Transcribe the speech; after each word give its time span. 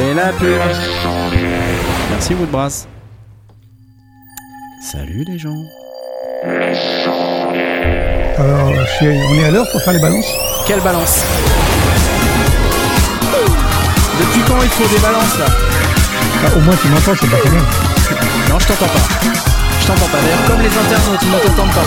C'est 0.00 0.14
la 0.14 0.32
pub. 0.32 0.58
Merci 2.10 2.32
Woodbrass. 2.32 2.88
Salut 4.90 5.24
les 5.28 5.38
gens. 5.38 5.62
Alors, 8.38 8.72
je 8.72 8.86
suis- 8.96 9.20
on 9.30 9.34
est 9.34 9.44
à 9.44 9.50
l'heure 9.50 9.70
pour 9.70 9.82
faire 9.82 9.92
les 9.92 9.98
balances 10.00 10.24
Quelle 10.66 10.80
balance 10.80 11.22
Depuis 14.20 14.40
quand 14.48 14.62
il 14.62 14.70
faut 14.70 14.88
des 14.88 15.00
balances 15.02 15.38
là 15.38 15.44
Ah, 16.46 16.56
Au 16.56 16.60
moins 16.60 16.76
tu 16.80 16.88
m'entends, 16.88 17.12
c'est 17.20 17.28
pas 17.30 17.36
bien. 17.50 17.60
Non, 18.48 18.58
je 18.58 18.66
t'entends 18.68 18.86
pas. 18.86 19.00
Je 19.82 19.86
t'entends 19.86 20.06
pas. 20.06 20.18
D'ailleurs, 20.22 20.44
comme 20.46 20.62
les 20.62 20.68
internautes, 20.68 21.22
ils 21.22 21.30
ne 21.30 21.38
t'entendent 21.40 21.74
pas. 21.74 21.84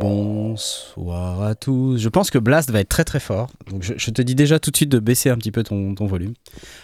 Bonsoir 0.00 1.42
à 1.42 1.54
tous. 1.54 1.98
Je 1.98 2.08
pense 2.08 2.30
que 2.30 2.38
Blast 2.38 2.70
va 2.70 2.80
être 2.80 2.88
très 2.88 3.04
très 3.04 3.20
fort. 3.20 3.50
Donc 3.70 3.82
je, 3.82 4.10
te 4.10 4.22
dis 4.22 4.34
déjà 4.34 4.58
tout 4.58 4.70
de 4.70 4.76
suite 4.76 4.88
de 4.88 4.98
baisser 4.98 5.30
un 5.30 5.36
petit 5.36 5.52
peu 5.52 5.62
ton 5.62 5.94
volume. 6.06 6.34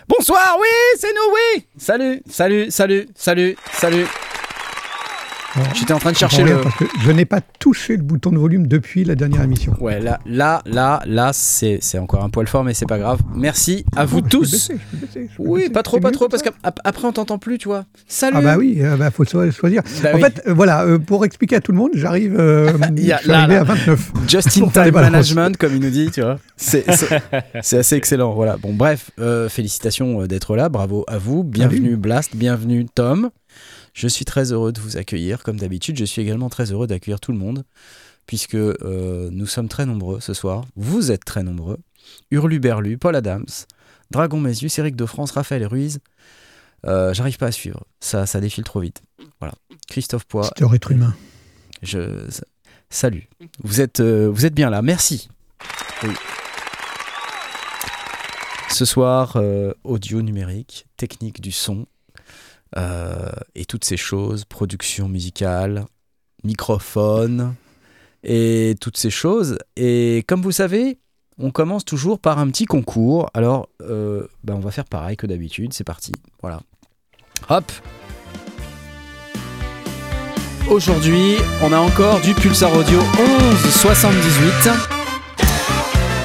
Bonsoir, 0.08 0.56
oui, 0.60 0.68
c'est 0.98 1.12
nous, 1.12 1.34
oui. 1.34 1.66
Salut, 1.78 2.22
salut, 2.28 2.70
salut, 2.70 3.08
salut, 3.14 3.56
salut. 3.72 4.06
J'étais 5.74 5.92
en 5.95 5.98
train 5.98 6.12
de 6.12 6.16
chercher 6.16 6.45
le. 6.45 6.60
Parce 6.60 6.77
que 6.77 6.84
je 7.02 7.10
n'ai 7.12 7.24
pas 7.24 7.41
touché 7.41 7.96
le 7.96 8.02
bouton 8.02 8.30
de 8.30 8.37
volume 8.38 8.66
depuis 8.66 9.04
la 9.04 9.14
dernière 9.14 9.42
émission. 9.42 9.74
Ouais, 9.80 10.00
là, 10.00 10.20
là, 10.27 10.62
là, 10.66 11.00
là, 11.06 11.30
c'est 11.32 11.78
c'est 11.80 11.98
encore 11.98 12.23
un 12.24 12.28
poil 12.30 12.46
fort, 12.46 12.62
mais 12.64 12.74
c'est 12.74 12.87
pas 12.87 12.98
grave. 12.98 13.20
Merci 13.34 13.84
à 13.96 14.04
vous 14.04 14.20
Non, 14.20 14.28
tous. 14.28 14.51
baisser, 14.51 14.77
baisser, 14.92 15.30
Oui, 15.38 15.70
pas 15.70 15.82
trop, 15.82 15.98
pas 15.98 16.10
trop, 16.10 16.28
parce 16.28 16.42
qu'après 16.42 17.06
on 17.06 17.12
t'entend 17.12 17.38
plus, 17.38 17.56
tu 17.59 17.68
vois. 17.68 17.84
Salut. 18.06 18.37
Ah 18.38 18.42
bah 18.42 18.56
oui, 18.59 18.74
il 18.78 18.96
bah, 18.98 19.10
faut 19.10 19.24
cho- 19.24 19.51
choisir. 19.51 19.82
Bah 20.02 20.10
en 20.12 20.16
oui. 20.16 20.23
fait, 20.23 20.42
euh, 20.46 20.52
voilà, 20.52 20.84
euh, 20.84 20.98
pour 20.98 21.24
expliquer 21.24 21.56
à 21.56 21.60
tout 21.60 21.73
le 21.73 21.78
monde, 21.78 21.92
j'arrive 21.95 22.37
euh, 22.38 22.68
à 22.82 22.88
29. 23.46 24.13
Just 24.29 24.59
in 24.59 24.68
time 24.68 24.92
management, 24.92 25.57
comme 25.57 25.74
il 25.74 25.80
nous 25.80 25.90
dit, 25.90 26.10
tu 26.10 26.20
vois. 26.20 26.38
C'est 26.57 26.88
assez 27.79 27.96
excellent. 27.96 28.35
Voilà. 28.35 28.57
Bon, 28.57 28.74
bref, 28.74 29.10
euh, 29.20 29.48
félicitations 29.48 30.23
euh, 30.23 30.26
d'être 30.26 30.57
là. 30.57 30.68
Bravo 30.68 31.04
à 31.09 31.18
vous. 31.18 31.45
Bienvenue 31.45 31.96
Blast, 31.96 32.37
bienvenue 32.37 32.87
Tom. 32.95 33.30
Je 33.96 34.08
suis 34.08 34.26
très 34.26 34.52
heureux 34.52 34.72
de 34.72 34.80
vous 34.80 34.98
accueillir, 34.98 35.42
comme 35.42 35.58
d'habitude. 35.58 35.96
Je 35.98 36.04
suis 36.04 36.20
également 36.20 36.50
très 36.50 36.70
heureux 36.70 36.86
d'accueillir 36.86 37.18
tout 37.18 37.32
le 37.32 37.38
monde, 37.38 37.64
puisque 38.26 38.54
euh, 38.54 39.30
nous 39.32 39.46
sommes 39.46 39.68
très 39.68 39.86
nombreux 39.86 40.20
ce 40.20 40.34
soir. 40.34 40.66
Vous 40.76 41.10
êtes 41.10 41.24
très 41.24 41.42
nombreux. 41.42 41.78
Hurluberlu, 42.30 42.98
Paul 42.98 43.16
Adams, 43.16 43.46
Dragon 44.10 44.38
Mésius, 44.38 44.78
Eric 44.78 44.96
de 44.96 45.06
France, 45.06 45.30
Raphaël 45.30 45.66
Ruiz. 45.66 46.00
Euh, 46.84 47.14
J'arrive 47.14 47.38
pas 47.38 47.46
à 47.46 47.52
suivre. 47.52 47.84
Ça, 47.98 48.26
ça 48.26 48.38
défile 48.38 48.64
trop 48.64 48.80
vite. 48.80 49.02
Voilà. 49.40 49.54
Christophe 49.88 50.26
Poix, 50.26 50.44
C'était 50.54 50.76
être 50.76 50.92
humain. 50.92 51.16
je 51.80 52.28
salut. 52.90 53.30
Vous 53.64 53.80
êtes 53.80 54.00
euh, 54.00 54.28
vous 54.30 54.44
êtes 54.44 54.54
bien 54.54 54.68
là. 54.68 54.82
Merci. 54.82 55.30
Oui. 56.02 56.10
Ce 58.68 58.84
soir, 58.84 59.38
audio 59.84 60.20
numérique, 60.20 60.86
technique 60.98 61.40
du 61.40 61.50
son 61.50 61.86
euh, 62.76 63.30
et 63.54 63.64
toutes 63.64 63.84
ces 63.84 63.96
choses, 63.96 64.44
production 64.44 65.09
musicale, 65.09 65.86
microphone 66.44 67.54
et 68.22 68.75
toutes 68.81 68.97
ces 68.97 69.10
choses. 69.10 69.58
Et 69.76 70.25
comme 70.26 70.42
vous 70.42 70.53
savez, 70.53 70.98
on 71.38 71.50
commence 71.50 71.84
toujours 71.84 72.19
par 72.19 72.38
un 72.38 72.48
petit 72.48 72.64
concours. 72.64 73.31
Alors, 73.34 73.69
euh, 73.82 74.26
ben, 74.44 74.54
on 74.54 74.60
va 74.60 74.70
faire 74.70 74.86
pareil 74.86 75.16
que 75.16 75.26
d'habitude. 75.26 75.72
C'est 75.72 75.84
parti. 75.84 76.12
Voilà. 76.42 76.60
Hop. 77.48 77.70
Aujourd'hui, 80.69 81.36
on 81.62 81.72
a 81.72 81.78
encore 81.78 82.20
du 82.20 82.34
Pulsar 82.34 82.76
Audio 82.76 82.98
1178 82.98 84.70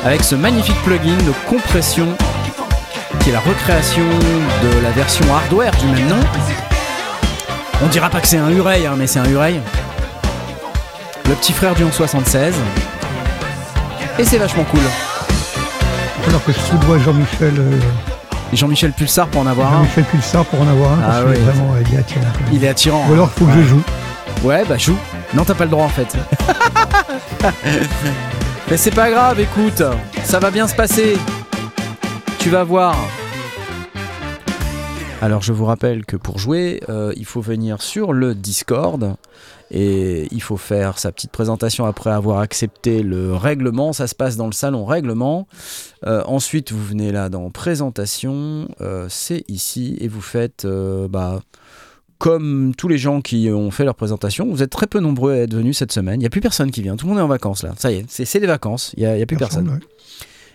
avec 0.03 0.23
ce 0.23 0.33
magnifique 0.33 0.81
plugin 0.83 1.17
de 1.17 1.31
compression 1.47 2.07
qui 3.19 3.29
est 3.29 3.33
la 3.33 3.39
recréation 3.39 4.03
de 4.05 4.83
la 4.83 4.89
version 4.91 5.25
hardware 5.33 5.71
du 5.77 5.85
même 5.87 6.07
nom. 6.07 6.19
On 7.83 7.87
dira 7.87 8.09
pas 8.09 8.19
que 8.21 8.27
c'est 8.27 8.37
un 8.37 8.49
Uray, 8.49 8.85
hein, 8.85 8.93
mais 8.97 9.07
c'est 9.07 9.19
un 9.19 9.25
Uray. 9.29 9.59
Le 11.27 11.35
petit 11.35 11.53
frère 11.53 11.73
du 11.75 11.83
1176. 11.83 12.55
Et 14.19 14.25
c'est 14.25 14.37
vachement 14.37 14.63
cool. 14.65 14.79
Alors 16.27 16.43
que 16.43 16.51
je 16.51 16.59
sous-dois 16.59 16.99
Jean-Michel 16.99 17.53
euh, 17.57 17.79
Jean-Michel 18.53 18.91
Pulsar 18.91 19.27
pour 19.27 19.41
en 19.41 19.47
avoir 19.47 19.69
un. 19.73 19.77
Jean-Michel 19.83 20.03
Pulsar 20.05 20.45
pour 20.45 20.61
en 20.61 20.67
avoir 20.67 20.91
un, 20.93 20.97
parce 20.97 21.17
Ah 21.19 21.23
que 21.23 21.29
oui. 21.29 21.39
vraiment, 21.43 21.73
il 21.89 21.95
est 21.95 21.99
attirant. 21.99 22.25
Il 22.51 22.63
est 22.63 22.67
attirant. 22.67 23.05
Ou 23.09 23.13
alors, 23.13 23.29
il 23.35 23.39
faut 23.39 23.45
que 23.45 23.53
je 23.53 23.61
joue. 23.67 23.81
Ouais, 24.43 24.63
bah 24.67 24.77
joue. 24.77 24.97
Non, 25.33 25.43
t'as 25.45 25.53
pas 25.53 25.63
le 25.65 25.69
droit 25.71 25.85
en 25.85 25.89
fait. 25.89 26.15
Mais 28.69 28.77
c'est 28.77 28.91
pas 28.91 29.09
grave, 29.09 29.39
écoute, 29.39 29.81
ça 30.23 30.39
va 30.39 30.51
bien 30.51 30.67
se 30.67 30.75
passer. 30.75 31.17
Tu 32.41 32.49
vas 32.49 32.63
voir. 32.63 32.95
Alors 35.21 35.43
je 35.43 35.53
vous 35.53 35.65
rappelle 35.65 36.05
que 36.07 36.17
pour 36.17 36.39
jouer, 36.39 36.81
euh, 36.89 37.13
il 37.15 37.25
faut 37.25 37.39
venir 37.39 37.83
sur 37.83 38.13
le 38.13 38.33
Discord 38.33 39.15
et 39.69 40.27
il 40.31 40.41
faut 40.41 40.57
faire 40.57 40.97
sa 40.97 41.11
petite 41.11 41.29
présentation 41.29 41.85
après 41.85 42.09
avoir 42.09 42.39
accepté 42.39 43.03
le 43.03 43.35
règlement. 43.35 43.93
Ça 43.93 44.07
se 44.07 44.15
passe 44.15 44.37
dans 44.37 44.47
le 44.47 44.53
salon 44.53 44.85
règlement. 44.85 45.47
Euh, 46.07 46.23
ensuite, 46.25 46.71
vous 46.71 46.83
venez 46.83 47.11
là 47.11 47.29
dans 47.29 47.51
présentation, 47.51 48.67
euh, 48.81 49.05
c'est 49.07 49.43
ici 49.47 49.95
et 50.01 50.07
vous 50.07 50.21
faites 50.21 50.65
euh, 50.65 51.07
bah, 51.07 51.41
comme 52.17 52.73
tous 52.75 52.87
les 52.87 52.97
gens 52.97 53.21
qui 53.21 53.51
ont 53.51 53.69
fait 53.69 53.85
leur 53.85 53.95
présentation, 53.95 54.49
vous 54.49 54.63
êtes 54.63 54.71
très 54.71 54.87
peu 54.87 54.99
nombreux 54.99 55.33
à 55.33 55.37
être 55.37 55.53
venus 55.53 55.77
cette 55.77 55.91
semaine. 55.91 56.15
Il 56.15 56.23
n'y 56.23 56.27
a 56.27 56.31
plus 56.31 56.41
personne 56.41 56.71
qui 56.71 56.81
vient. 56.81 56.95
Tout 56.95 57.05
le 57.05 57.11
monde 57.11 57.19
est 57.19 57.23
en 57.23 57.27
vacances 57.27 57.61
là. 57.61 57.75
Ça 57.77 57.91
y 57.91 57.97
est, 57.97 58.05
c'est 58.09 58.39
les 58.39 58.47
vacances. 58.47 58.95
Il 58.97 59.03
n'y 59.03 59.05
a, 59.05 59.15
il 59.15 59.19
y 59.19 59.23
a 59.23 59.27
plus 59.27 59.37
personne. 59.37 59.69
ouais. 59.69 59.79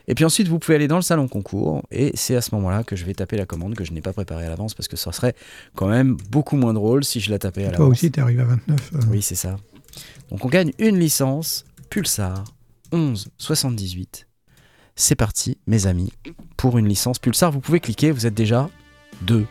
Et 0.08 0.14
puis 0.14 0.24
ensuite, 0.24 0.46
vous 0.48 0.58
pouvez 0.58 0.76
aller 0.76 0.86
dans 0.88 0.96
le 0.96 1.02
salon 1.02 1.26
concours. 1.28 1.82
Et 1.90 2.12
c'est 2.14 2.36
à 2.36 2.40
ce 2.40 2.54
moment-là 2.54 2.84
que 2.84 2.94
je 2.96 3.04
vais 3.04 3.14
taper 3.14 3.36
la 3.36 3.44
commande 3.46 3.74
que 3.74 3.84
je 3.84 3.92
n'ai 3.92 4.00
pas 4.00 4.12
préparée 4.12 4.46
à 4.46 4.48
l'avance 4.48 4.74
parce 4.74 4.86
que 4.88 4.96
ça 4.96 5.10
serait 5.12 5.34
quand 5.74 5.88
même 5.88 6.16
beaucoup 6.30 6.56
moins 6.56 6.72
drôle 6.74 7.04
si 7.04 7.18
je 7.20 7.30
la 7.30 7.38
tapais 7.38 7.62
à 7.64 7.70
Toi 7.70 7.78
l'avance. 7.80 7.90
aussi, 7.92 8.10
t'es 8.12 8.20
arrivé 8.20 8.42
à 8.42 8.46
29. 8.46 8.90
euh, 8.94 8.98
Oui, 9.10 9.20
c'est 9.22 9.34
ça. 9.34 9.56
Donc 10.30 10.44
on 10.44 10.48
gagne 10.48 10.72
une 10.78 10.98
licence 10.98 11.64
Pulsar 11.90 12.44
1178. 12.92 14.26
C'est 14.94 15.14
parti, 15.16 15.58
mes 15.66 15.86
amis, 15.86 16.12
pour 16.56 16.78
une 16.78 16.88
licence 16.88 17.18
Pulsar. 17.18 17.50
Vous 17.52 17.60
pouvez 17.60 17.80
cliquer, 17.80 18.12
vous 18.12 18.26
êtes 18.26 18.34
déjà 18.34 18.70
2, 19.22 19.44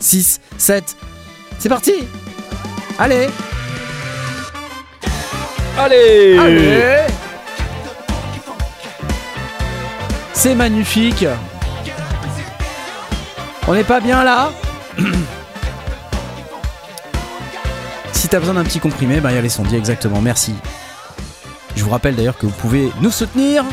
6, 0.00 0.40
7. 0.58 0.96
C'est 1.58 1.68
parti 1.68 1.92
Allez 2.98 3.28
Allez, 5.78 6.36
Allez 6.38 7.06
C'est 10.34 10.54
magnifique 10.54 11.26
On 13.68 13.74
n'est 13.74 13.84
pas 13.84 14.00
bien 14.00 14.24
là 14.24 14.50
Si 18.12 18.28
t'as 18.28 18.38
besoin 18.38 18.54
d'un 18.54 18.64
petit 18.64 18.80
comprimé, 18.80 19.20
ben 19.20 19.30
il 19.30 19.34
y 19.34 19.38
a 19.38 19.42
les 19.42 19.48
sondiers 19.48 19.78
exactement, 19.78 20.20
merci. 20.20 20.54
Je 21.74 21.82
vous 21.84 21.90
rappelle 21.90 22.14
d'ailleurs 22.14 22.38
que 22.38 22.46
vous 22.46 22.52
pouvez 22.52 22.90
nous 23.00 23.10
soutenir 23.10 23.64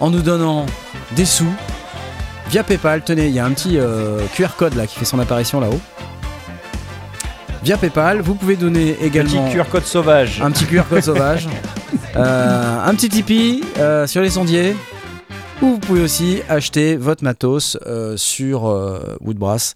en 0.00 0.10
nous 0.10 0.22
donnant 0.22 0.66
des 1.12 1.24
sous 1.24 1.52
via 2.48 2.62
PayPal. 2.64 3.02
Tenez, 3.02 3.26
il 3.26 3.34
y 3.34 3.38
a 3.38 3.44
un 3.44 3.50
petit 3.50 3.78
euh, 3.78 4.20
QR 4.34 4.56
code 4.56 4.74
là 4.74 4.86
qui 4.86 4.98
fait 4.98 5.04
son 5.04 5.18
apparition 5.18 5.60
là-haut. 5.60 5.80
Via 7.62 7.76
PayPal, 7.76 8.20
vous 8.20 8.34
pouvez 8.34 8.56
donner 8.56 8.96
également 9.02 9.44
Petit 9.46 9.56
QR 9.56 9.68
code 9.70 9.84
sauvage. 9.84 10.40
un 10.42 10.50
petit 10.50 10.64
QR 10.64 10.84
code 10.88 11.02
sauvage, 11.02 11.48
euh, 12.16 12.84
un 12.84 12.94
petit 12.94 13.08
Tipeee 13.08 13.62
euh, 13.78 14.06
sur 14.06 14.22
les 14.22 14.30
sondiers, 14.30 14.76
ou 15.62 15.66
vous 15.72 15.78
pouvez 15.78 16.02
aussi 16.02 16.40
acheter 16.48 16.96
votre 16.96 17.24
matos 17.24 17.76
euh, 17.86 18.16
sur 18.16 18.66
euh, 18.66 19.16
Woodbrass, 19.20 19.74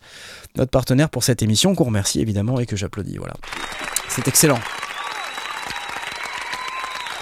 notre 0.56 0.70
partenaire 0.70 1.08
pour 1.08 1.24
cette 1.24 1.42
émission, 1.42 1.74
qu'on 1.74 1.84
remercie 1.84 2.20
évidemment 2.20 2.60
et 2.60 2.66
que 2.66 2.76
j'applaudis. 2.76 3.16
Voilà, 3.18 3.34
c'est 4.08 4.26
excellent. 4.28 4.58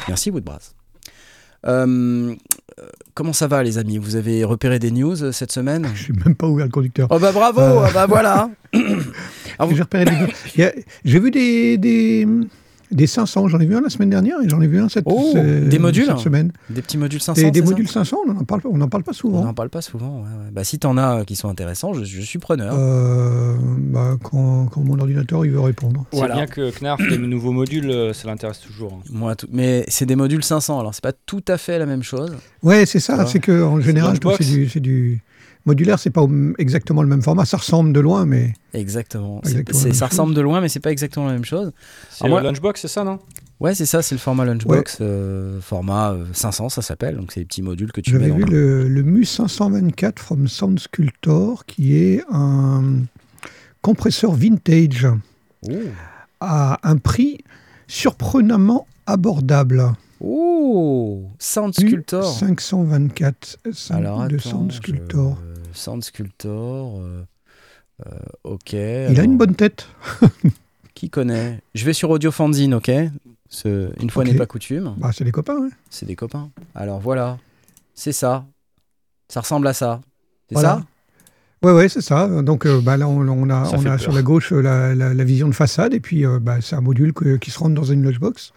Merci 0.08 0.30
Woodbrass. 0.30 0.74
Euh, 1.66 2.34
euh, 2.78 2.86
comment 3.14 3.32
ça 3.32 3.46
va 3.46 3.62
les 3.62 3.78
amis? 3.78 3.98
Vous 3.98 4.16
avez 4.16 4.44
repéré 4.44 4.78
des 4.78 4.90
news 4.90 5.32
cette 5.32 5.52
semaine? 5.52 5.86
Je 5.94 6.04
suis 6.04 6.12
même 6.12 6.34
pas 6.34 6.46
ouvert 6.46 6.66
le 6.66 6.72
conducteur. 6.72 7.06
Oh 7.10 7.18
bah 7.18 7.32
bravo, 7.32 7.60
ah 7.60 7.90
bah 7.92 8.06
voilà 8.06 8.50
vous- 8.74 9.74
J'ai 9.76 9.82
repéré 9.82 10.04
des- 10.06 10.64
a- 10.64 10.72
J'ai 11.04 11.18
vu 11.20 11.30
des, 11.30 11.76
des, 11.78 12.26
des 12.90 13.06
500, 13.06 13.48
j'en 13.48 13.58
ai 13.60 13.66
vu 13.66 13.76
un 13.76 13.80
la 13.80 13.88
semaine 13.90 14.10
dernière 14.10 14.36
et 14.44 14.48
j'en 14.48 14.60
ai 14.60 14.66
vu 14.66 14.80
un 14.80 14.88
cette, 14.88 15.04
Oh, 15.06 15.30
ce- 15.34 15.64
des 15.68 15.78
modules 15.78 16.06
cette 16.06 16.18
semaine. 16.18 16.52
Des 16.70 16.82
petits 16.82 16.98
modules 16.98 17.20
500 17.20 17.40
Des, 17.42 17.50
des 17.50 17.62
modules 17.62 17.88
500, 17.88 18.16
on 18.28 18.32
n'en 18.34 18.44
parle, 18.44 18.60
pas- 18.62 18.68
on 18.70 18.76
n'en 18.78 18.88
parle 18.88 19.02
pas 19.04 19.12
On 19.12 19.14
souvent. 19.14 19.44
n'en 19.44 19.54
parle 19.54 19.70
pas 19.70 19.80
souvent. 19.82 20.16
ouais, 20.18 20.22
ouais. 20.22 20.50
Bah, 20.52 20.64
si 20.64 20.78
t'en 20.78 20.96
as 20.96 21.24
qui 21.24 21.36
sont 21.36 21.48
intéressants, 21.48 21.92
je, 21.92 22.04
je 22.04 22.20
suis 22.20 22.38
preneur. 22.38 22.74
Euh, 22.76 23.54
bah, 23.78 24.16
quand, 24.22 24.66
quand 24.66 24.80
mon 24.82 24.98
ordinateur 24.98 25.44
il 25.44 25.52
veut 25.52 25.60
répondre. 25.60 26.04
C'est 26.12 26.18
Voilà. 26.18 26.34
bien 26.34 26.46
que 26.46 26.70
Knarf, 26.70 27.00
les 27.08 27.18
nouveaux 27.18 27.52
modules, 27.52 27.90
euh, 27.90 28.12
ça 28.12 28.28
l'intéresse 28.28 28.60
toujours. 28.60 28.94
hein. 28.94 29.04
Moi, 29.12 29.34
tout- 29.36 29.48
Mais 29.52 29.84
c'est 29.88 30.06
des 30.06 30.16
modules 30.16 30.42
500, 30.44 30.80
alors 30.80 30.94
c'est 30.94 31.02
pas 31.02 31.12
tout 31.12 31.42
à 31.48 31.58
fait 31.58 31.78
la 31.78 31.86
même 31.86 32.02
chose. 32.02 32.36
Ouais, 32.62 32.86
c'est 32.86 33.00
ça. 33.00 33.26
C'est 33.26 33.40
que 33.40 33.62
en 33.62 33.80
général, 33.80 34.12
Lunchbox 34.14 34.38
c'est 34.38 34.44
du, 34.52 34.68
c'est 34.68 34.80
du, 34.80 35.20
modulaire, 35.66 35.98
c'est 35.98 36.10
pas 36.10 36.26
exactement 36.58 37.02
le 37.02 37.08
même 37.08 37.22
format. 37.22 37.44
Ça 37.44 37.56
ressemble 37.58 37.92
de 37.92 38.00
loin, 38.00 38.26
mais 38.26 38.54
Exactement. 38.74 39.40
C'est- 39.44 39.64
ça 39.72 40.06
chose. 40.06 40.10
ressemble 40.10 40.34
de 40.34 40.40
loin, 40.40 40.60
mais 40.60 40.68
c'est 40.68 40.80
pas 40.80 40.92
exactement 40.92 41.26
la 41.26 41.32
même 41.34 41.44
chose. 41.44 41.72
C'est 42.10 42.24
Ah, 42.24 42.28
moi- 42.28 42.40
le 42.40 42.48
Lunchbox, 42.48 42.80
c'est 42.80 42.88
ça, 42.88 43.04
non? 43.04 43.18
Ouais, 43.60 43.74
c'est 43.74 43.84
ça, 43.84 44.00
c'est 44.00 44.14
le 44.14 44.18
format 44.20 44.46
Lunchbox, 44.46 44.98
euh, 45.02 45.60
format 45.60 46.12
euh, 46.12 46.24
500, 46.32 46.70
ça 46.70 46.80
s'appelle. 46.80 47.16
Donc 47.16 47.30
c'est 47.32 47.40
des 47.40 47.46
petits 47.46 47.60
modules 47.62 47.92
que 47.92 48.00
tu 48.00 48.14
mets 48.14 48.28
j'avais 48.28 48.32
vu 48.38 48.44
le, 48.44 48.88
le 48.88 49.02
MU 49.02 49.24
524 49.26 50.18
from 50.18 50.48
Sound 50.48 50.78
Sculptor, 50.80 51.66
qui 51.66 51.94
est 51.96 52.22
un 52.32 53.00
compresseur 53.82 54.32
vintage 54.32 55.06
Oh. 55.68 55.72
à 56.40 56.78
un 56.88 56.96
prix 56.96 57.38
surprenamment 57.86 58.86
abordable. 59.06 59.92
Oh, 60.22 61.24
Sound 61.38 61.74
Sculptor. 61.74 62.24
524 62.24 63.58
Alors 63.90 64.26
de 64.28 64.38
Sound 64.38 64.70
je- 64.70 64.76
Sculptor. 64.76 65.36
Sound 65.72 66.02
Sculptor. 66.04 66.98
euh, 67.00 67.22
euh, 68.06 68.10
ok. 68.44 68.72
Il 68.72 69.18
a 69.20 69.22
une 69.24 69.36
bonne 69.36 69.54
tête. 69.54 69.88
Qui 70.94 71.10
connaît? 71.10 71.60
Je 71.74 71.84
vais 71.84 71.92
sur 71.92 72.10
Audio 72.10 72.30
Fanzine, 72.30 72.74
ok? 72.74 72.90
Ce- 73.48 73.90
Une 74.02 74.10
fois 74.10 74.24
n'est 74.24 74.34
pas 74.34 74.46
coutume, 74.46 74.94
Bah, 74.98 75.10
c'est 75.12 75.24
des 75.24 75.32
copains. 75.32 75.56
hein. 75.64 75.70
c'est 75.88 76.06
des 76.06 76.14
copains. 76.16 76.50
Alors 76.74 77.00
voilà, 77.00 77.38
c'est 77.94 78.12
ça. 78.12 78.44
Ça 79.28 79.40
ressemble 79.40 79.66
à 79.66 79.72
ça. 79.72 80.00
C'est 80.48 80.54
Voilà. 80.54 80.68
ça? 81.62 81.66
Ouais, 81.66 81.72
ouais, 81.72 81.88
c'est 81.88 82.00
ça. 82.00 82.26
Donc 82.42 82.64
euh, 82.66 82.80
bah, 82.80 82.96
là, 82.96 83.08
on, 83.08 83.26
on 83.28 83.50
a, 83.50 83.68
on 83.76 83.86
a 83.86 83.98
sur 83.98 84.12
la 84.12 84.22
gauche 84.22 84.52
euh, 84.52 84.60
la, 84.62 84.94
la- 84.94 85.12
la 85.14 85.24
vision 85.24 85.48
de 85.48 85.54
façade, 85.54 85.92
et 85.94 86.00
puis 86.00 86.24
euh, 86.24 86.38
bah, 86.40 86.60
c'est 86.60 86.76
un 86.76 86.80
module 86.80 87.12
que- 87.12 87.36
qui 87.36 87.50
se 87.50 87.58
rentre 87.58 87.74
dans 87.74 87.84
une 87.84 88.02
Lunchbox, 88.04 88.52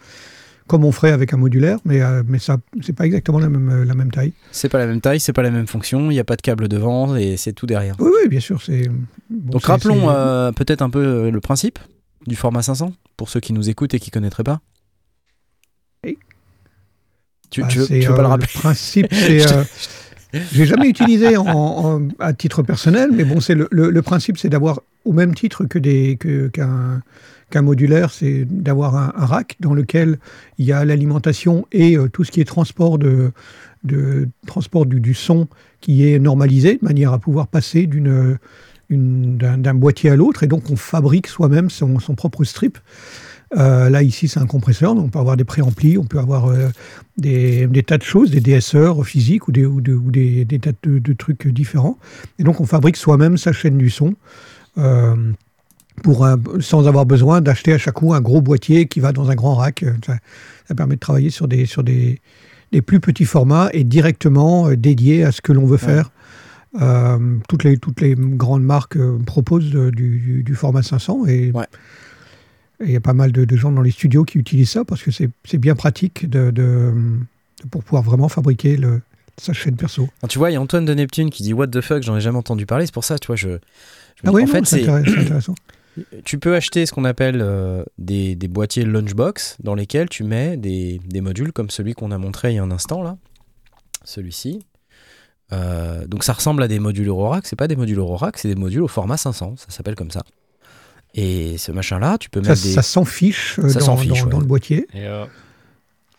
comme 0.66 0.84
on 0.84 0.92
ferait 0.92 1.10
avec 1.12 1.32
un 1.34 1.36
modulaire, 1.36 1.78
mais, 1.84 2.00
euh, 2.02 2.22
mais 2.26 2.38
ça, 2.38 2.56
c'est 2.82 2.94
pas 2.94 3.04
exactement 3.06 3.38
la 3.38 3.48
même, 3.48 3.68
euh, 3.70 3.84
la 3.84 3.94
même 3.94 4.10
taille. 4.10 4.32
C'est 4.50 4.68
pas 4.70 4.78
la 4.78 4.86
même 4.86 5.00
taille, 5.00 5.20
c'est 5.20 5.32
pas 5.34 5.42
la 5.42 5.50
même 5.50 5.66
fonction, 5.66 6.10
il 6.10 6.14
n'y 6.14 6.20
a 6.20 6.24
pas 6.24 6.36
de 6.36 6.42
câble 6.42 6.68
devant 6.68 7.14
et 7.16 7.36
c'est 7.36 7.52
tout 7.52 7.66
derrière. 7.66 7.96
Oui, 7.98 8.10
oui, 8.22 8.28
bien 8.28 8.40
sûr. 8.40 8.62
C'est, 8.62 8.88
bon, 9.30 9.52
Donc 9.52 9.64
rappelons 9.64 10.08
euh, 10.10 10.52
peut-être 10.52 10.80
un 10.82 10.90
peu 10.90 11.30
le 11.30 11.40
principe 11.40 11.78
du 12.26 12.34
format 12.36 12.62
500 12.62 12.94
pour 13.16 13.28
ceux 13.28 13.40
qui 13.40 13.52
nous 13.52 13.68
écoutent 13.68 13.92
et 13.94 13.98
qui 14.00 14.10
connaîtraient 14.10 14.44
pas. 14.44 14.60
Oui. 16.04 16.18
Tu, 17.50 17.60
bah, 17.62 17.68
tu 17.68 17.78
veux, 17.80 17.84
c'est, 17.86 18.00
tu 18.00 18.08
veux 18.08 18.14
pas 18.14 18.22
le 18.22 18.28
rappeler? 18.28 18.48
principe, 18.54 19.06
c'est. 19.12 19.44
J'ai 20.52 20.66
jamais 20.66 20.88
utilisé 20.88 21.36
en, 21.36 21.46
en- 21.46 22.08
à 22.18 22.32
titre 22.32 22.62
personnel, 22.64 23.10
mais 23.12 23.24
bon, 23.24 23.38
c'est 23.40 23.54
le, 23.54 23.68
le- 23.70 23.90
le 23.90 24.02
principe, 24.02 24.36
c'est 24.38 24.48
d'avoir 24.48 24.80
au 25.04 25.12
même 25.12 25.32
titre 25.34 25.64
que 25.66 25.78
des 25.78 26.16
que- 26.18 26.48
qu'un 26.48 27.02
qu'un 27.50 27.62
modulaire, 27.62 28.10
c'est 28.10 28.44
d'avoir 28.44 28.96
un, 28.96 29.12
rack 29.14 29.56
dans 29.60 29.74
lequel 29.74 30.18
il 30.58 30.66
y 30.66 30.72
a 30.72 30.84
l'alimentation 30.84 31.66
et 31.72 31.96
euh, 31.96 32.08
tout 32.08 32.24
ce 32.24 32.30
qui 32.30 32.40
est 32.40 32.44
transport 32.44 32.98
de, 32.98 33.32
transport 34.46 34.86
du, 34.86 35.14
son 35.14 35.48
qui 35.80 36.08
est 36.08 36.18
normalisé 36.18 36.78
de 36.80 36.84
manière 36.84 37.12
à 37.12 37.18
pouvoir 37.18 37.48
passer 37.48 37.88
d'un 38.90 39.74
boîtier 39.74 40.10
à 40.10 40.16
l'autre 40.16 40.42
et 40.42 40.46
donc 40.46 40.70
on 40.70 40.76
fabrique 40.76 41.26
soi-même 41.26 41.70
son, 41.70 41.98
propre 42.16 42.44
strip. 42.44 42.78
Euh, 43.56 43.88
là 43.88 44.02
ici 44.02 44.26
c'est 44.26 44.40
un 44.40 44.46
compresseur, 44.46 44.94
donc 44.94 45.04
on 45.04 45.08
peut 45.10 45.18
avoir 45.18 45.36
des 45.36 45.44
préamplis, 45.44 45.96
on 45.98 46.04
peut 46.04 46.18
avoir 46.18 46.46
euh, 46.46 46.70
des, 47.18 47.68
tas 47.86 47.98
de 47.98 48.02
choses, 48.02 48.30
des 48.30 48.40
DSR 48.40 49.04
physiques 49.04 49.46
ou 49.46 49.52
des, 49.52 50.46
tas 50.60 50.72
de, 50.82 51.12
trucs 51.12 51.46
différents. 51.48 51.98
Et 52.38 52.42
donc 52.42 52.60
on 52.60 52.66
fabrique 52.66 52.96
soi-même 52.96 53.36
sa 53.36 53.52
chaîne 53.52 53.76
du 53.76 53.90
son. 53.90 54.14
Pour 56.02 56.26
un- 56.26 56.40
sans 56.60 56.86
avoir 56.88 57.06
besoin 57.06 57.40
d'acheter 57.40 57.72
à 57.72 57.78
chaque 57.78 57.94
coup 57.94 58.12
un 58.14 58.20
gros 58.20 58.40
boîtier 58.42 58.86
qui 58.86 59.00
va 59.00 59.12
dans 59.12 59.30
un 59.30 59.34
grand 59.34 59.54
rack. 59.54 59.82
Euh, 59.82 59.92
Ça, 60.06 60.16
ça 60.66 60.74
permet 60.74 60.94
de 60.96 61.00
travailler 61.00 61.30
sur 61.30 61.46
des, 61.48 61.66
sur 61.66 61.82
des, 61.84 62.20
des 62.72 62.82
plus 62.82 63.00
petits 63.00 63.24
formats 63.26 63.68
et 63.72 63.84
directement 63.84 64.68
euh, 64.68 64.76
dédiés 64.76 65.24
à 65.24 65.30
ce 65.32 65.40
que 65.40 65.52
l'on 65.52 65.66
veut 65.66 65.76
faire. 65.76 66.10
Euh, 66.82 67.36
toutes, 67.48 67.62
les, 67.64 67.76
toutes 67.78 68.00
les 68.00 68.14
grandes 68.16 68.64
marques 68.64 68.98
proposent 69.26 69.70
du, 69.70 69.90
du- 69.92 70.42
du 70.42 70.54
format 70.56 70.82
500 70.82 71.26
et 71.26 71.52
Ouais. 71.52 71.66
il 72.84 72.90
y 72.90 72.96
a 72.96 73.00
pas 73.00 73.12
mal 73.12 73.30
de, 73.30 73.44
de 73.44 73.56
gens 73.56 73.70
dans 73.70 73.82
les 73.82 73.92
studios 73.92 74.24
qui 74.24 74.38
utilisent 74.38 74.70
ça 74.70 74.84
parce 74.84 75.02
que 75.02 75.10
c'est 75.12 75.58
bien 75.58 75.76
pratique 75.76 76.28
de, 76.28 76.50
de- 76.50 76.92
de- 77.62 77.68
pour 77.70 77.84
pouvoir 77.84 78.02
vraiment 78.02 78.28
fabriquer 78.28 78.76
le, 78.76 79.00
sa 79.38 79.52
chaîne 79.52 79.76
perso. 79.76 80.08
Alors, 80.22 80.28
tu 80.28 80.38
vois, 80.38 80.50
il 80.50 80.54
y 80.54 80.56
a 80.56 80.60
Antoine 80.60 80.84
de 80.84 80.94
Neptune 80.94 81.30
qui 81.30 81.44
dit 81.44 81.52
What 81.52 81.68
the 81.68 81.80
fuck, 81.80 82.02
j'en 82.02 82.16
ai 82.16 82.20
jamais 82.20 82.38
entendu 82.38 82.66
parler. 82.66 82.86
C'est 82.86 82.94
pour 82.94 83.04
ça, 83.04 83.18
tu 83.20 83.28
vois, 83.28 83.36
je. 83.36 83.50
je 83.50 84.22
Ah 84.24 84.32
oui, 84.32 84.42
en 84.42 84.46
non, 84.46 84.52
fait, 84.52 84.64
c'est 84.66 84.88
intéressant. 84.88 85.54
Tu 86.24 86.38
peux 86.38 86.54
acheter 86.54 86.86
ce 86.86 86.92
qu'on 86.92 87.04
appelle 87.04 87.40
euh, 87.40 87.84
des, 87.98 88.34
des 88.34 88.48
boîtiers 88.48 88.84
lunchbox 88.84 89.56
dans 89.62 89.74
lesquels 89.74 90.08
tu 90.08 90.24
mets 90.24 90.56
des, 90.56 91.00
des 91.06 91.20
modules 91.20 91.52
comme 91.52 91.70
celui 91.70 91.94
qu'on 91.94 92.10
a 92.10 92.18
montré 92.18 92.52
il 92.52 92.56
y 92.56 92.58
a 92.58 92.62
un 92.62 92.70
instant 92.70 93.02
là, 93.02 93.16
celui-ci. 94.04 94.66
Euh, 95.52 96.06
donc 96.06 96.24
ça 96.24 96.32
ressemble 96.32 96.62
à 96.62 96.68
des 96.68 96.78
modules 96.78 97.08
Eurorack, 97.08 97.46
c'est 97.46 97.56
pas 97.56 97.68
des 97.68 97.76
modules 97.76 97.98
Eurorack, 97.98 98.38
c'est 98.38 98.48
des 98.48 98.54
modules 98.54 98.82
au 98.82 98.88
format 98.88 99.16
500, 99.16 99.54
ça 99.56 99.66
s'appelle 99.70 99.94
comme 99.94 100.10
ça. 100.10 100.22
Et 101.14 101.58
ce 101.58 101.70
machin-là, 101.70 102.18
tu 102.18 102.28
peux 102.28 102.42
Ça, 102.42 102.50
mettre 102.50 102.62
des. 102.62 102.72
ça 102.72 102.82
s'en 102.82 103.04
fiche, 103.04 103.58
euh, 103.60 103.68
Ça 103.68 103.78
dans, 103.78 103.86
s'en 103.86 103.96
fiche, 103.96 104.18
dans- 104.20 104.24
ouais. 104.24 104.30
dans 104.32 104.40
le 104.40 104.46
boîtier. 104.46 104.86
Et, 104.94 105.06
euh, 105.06 105.26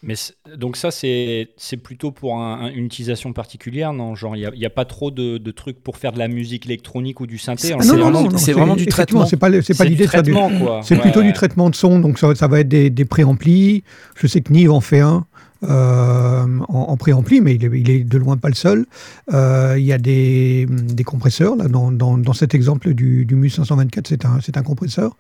mais 0.06 0.14
donc 0.56 0.78
ça, 0.78 0.92
c'est 0.92 1.48
plutôt 1.84 2.12
pour 2.12 2.38
un- 2.38 2.66
un- 2.66 2.70
une 2.70 2.86
utilisation 2.86 3.34
particulière, 3.34 3.92
non? 3.92 4.16
Genre, 4.16 4.36
il 4.36 4.40
n'y 4.40 4.46
a, 4.46 4.52
il 4.54 4.62
y 4.62 4.66
a 4.66 4.70
pas 4.70 4.86
trop 4.86 5.10
de, 5.12 5.38
de 5.38 5.52
trucs 5.52 5.82
pour 5.82 5.98
faire 5.98 6.14
de 6.14 6.20
la 6.20 6.28
musique 6.28 6.66
électronique 6.68 7.20
ou 7.20 7.28
du 7.28 7.38
synthé 7.38 7.74
Ah 7.74 7.82
c'est 7.82 7.96
vraiment- 7.98 8.30
c'est 8.38 8.54
vraiment 8.54 8.76
du 8.76 8.86
traitement. 8.86 9.26
C'est 9.26 9.36
pas, 9.38 9.50
l'idée 9.50 10.06
de 10.06 10.10
faire 10.10 10.24
du. 10.24 10.32
traitement, 10.32 10.60
quoi. 10.60 10.82
C'est 10.84 10.96
Ouais, 10.96 11.02
plutôt 11.02 11.24
du 11.24 11.34
traitement 11.34 11.70
de 11.70 11.76
son, 11.76 12.00
donc 12.00 12.20
ça, 12.20 12.34
ça 12.36 12.48
va 12.48 12.60
être 12.60 12.68
des, 12.70 12.90
des 12.90 13.06
préamplis. 13.06 13.84
Je 14.16 14.28
sais 14.28 14.42
que 14.42 14.54
Nive 14.54 14.72
en 14.72 14.82
fait 14.82 15.00
un 15.00 15.26
euh, 15.64 16.46
en, 16.70 16.74
en 16.90 16.98
préampli, 16.98 17.42
mais 17.42 17.56
il 17.56 17.66
est, 17.66 17.80
il 17.80 17.90
est 17.90 18.04
de 18.04 18.18
loin 18.20 18.38
pas 18.38 18.50
le 18.50 18.56
seul. 18.56 18.86
Euh, 19.34 19.76
il 19.80 19.86
y 19.86 19.94
a 19.94 19.98
des, 19.98 20.68
des 20.70 21.04
compresseurs, 21.04 21.56
là, 21.56 21.68
dans, 21.68 21.92
dans, 21.92 22.18
dans 22.18 22.34
cet 22.34 22.54
exemple 22.54 22.94
du, 22.94 23.26
du 23.26 23.36
MU 23.36 23.50
524, 23.50 24.08
c'est 24.08 24.58
un, 24.58 24.64
compresseur. 24.64 25.16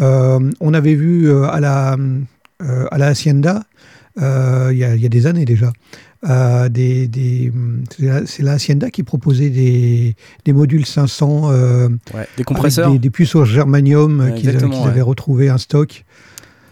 Euh, 0.00 0.50
on 0.60 0.74
avait 0.74 0.94
vu 0.94 1.32
à 1.44 1.60
la, 1.60 1.96
à 2.60 2.98
la 2.98 3.06
Hacienda, 3.06 3.64
euh, 4.20 4.70
il 4.72 4.78
y, 4.78 4.84
a, 4.84 4.94
il 4.94 5.00
y 5.02 5.06
a 5.06 5.08
des 5.08 5.26
années 5.26 5.44
déjà, 5.44 5.72
euh, 6.28 6.68
des, 6.68 7.06
des, 7.08 7.52
c'est 8.26 8.42
la- 8.42 8.52
Hacienda 8.52 8.90
qui 8.90 9.02
proposait 9.02 9.50
des, 9.50 10.16
des 10.44 10.52
modules 10.52 10.84
500 10.86 11.50
euh, 11.52 11.88
Ouais, 12.14 12.26
des 12.36 12.44
compresseurs. 12.44 12.90
des, 12.90 12.98
des 12.98 13.10
puces 13.10 13.34
au 13.34 13.44
germanium 13.44 14.20
Ouais, 14.20 14.34
qu'ils 14.34 14.48
ouais. 14.50 14.86
avaient 14.86 15.00
retrouvé 15.00 15.48
un 15.48 15.58
stock. 15.58 16.04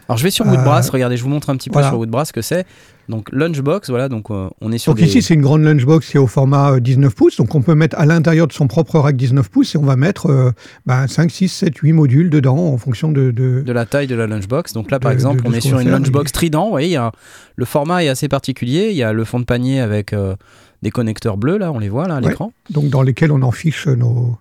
Alors 0.09 0.19
je 0.19 0.23
vais 0.25 0.31
sur 0.31 0.47
Woodbrass, 0.47 0.89
regardez, 0.91 1.17
je 1.17 1.23
vous 1.23 1.29
montre 1.29 1.51
un 1.51 1.57
petit 1.57 1.69
peu 1.69 1.75
voilà. 1.75 1.89
sur 1.89 1.99
Woodbrass 1.99 2.29
ce 2.29 2.33
que 2.33 2.43
c'est. 2.43 2.65
Donc 3.09 3.29
Lunchbox, 3.33 3.89
voilà, 3.91 4.09
donc 4.09 4.31
euh, 4.31 4.49
on 4.61 4.73
est 4.73 4.79
sur 4.79 4.93
Donc 4.93 5.01
des... 5.01 5.07
ici, 5.09 5.23
c'est 5.23 5.35
une 5.35 5.41
grande 5.43 5.63
lunchbox 5.63 6.09
qui 6.11 6.17
est 6.17 6.21
au 6.21 6.27
format 6.27 6.73
euh, 6.73 6.81
19 6.81 7.15
pouces. 7.15 7.37
Donc 7.37 7.55
on 7.55 7.63
peut 7.63 7.75
mettre 7.75 7.97
à 7.99 8.05
l'intérieur 8.07 8.47
de 8.49 8.53
son 8.53 8.67
propre 8.67 8.99
rack 8.99 9.17
19 9.17 9.49
pouces 9.49 9.75
et 9.75 9.79
on 9.79 9.83
va 9.85 9.97
mettre 9.97 10.27
euh, 10.31 10.51
ben, 10.87 11.07
5, 11.07 11.31
6, 11.31 11.49
7, 11.49 11.77
8 11.77 11.93
modules 11.93 12.31
dedans 12.31 12.57
en 12.59 12.77
fonction 12.79 13.13
de. 13.13 13.31
de- 13.31 13.63
de 13.65 13.73
la 13.73 13.87
taille 13.87 14.07
de 14.09 14.15
la 14.17 14.27
lunchbox. 14.27 14.73
Donc 14.73 14.91
là, 14.91 14.99
par 14.99 15.11
De- 15.13 15.15
exemple, 15.15 15.43
de- 15.43 15.49
on 15.49 15.53
est 15.53 15.61
sur 15.61 15.79
une 15.79 15.91
lunchbox 15.91 16.29
oui. 16.31 16.33
trident. 16.33 16.65
Vous 16.65 16.71
voyez, 16.71 16.89
il 16.89 16.93
y 16.93 16.97
a, 16.97 17.13
le 17.55 17.65
format 17.65 18.03
est 18.05 18.09
assez 18.09 18.29
particulier. 18.29 18.89
Il 18.91 18.97
y 18.97 19.03
a 19.05 19.13
le 19.13 19.25
fond 19.25 19.39
de 19.39 19.45
panier 19.45 19.81
avec 19.81 20.13
euh, 20.13 20.35
des 20.83 20.91
connecteurs 20.91 21.37
bleus, 21.37 21.59
là, 21.59 21.73
on 21.73 21.79
les 21.79 21.89
voit 21.89 22.07
là 22.09 22.17
à 22.17 22.21
Ouais. 22.21 22.29
l'écran, 22.29 22.53
donc 22.71 22.89
dans 22.91 23.03
lesquels 23.03 23.33
on 23.33 23.43
en 23.43 23.51
fiche 23.53 23.87
nos. 23.87 24.37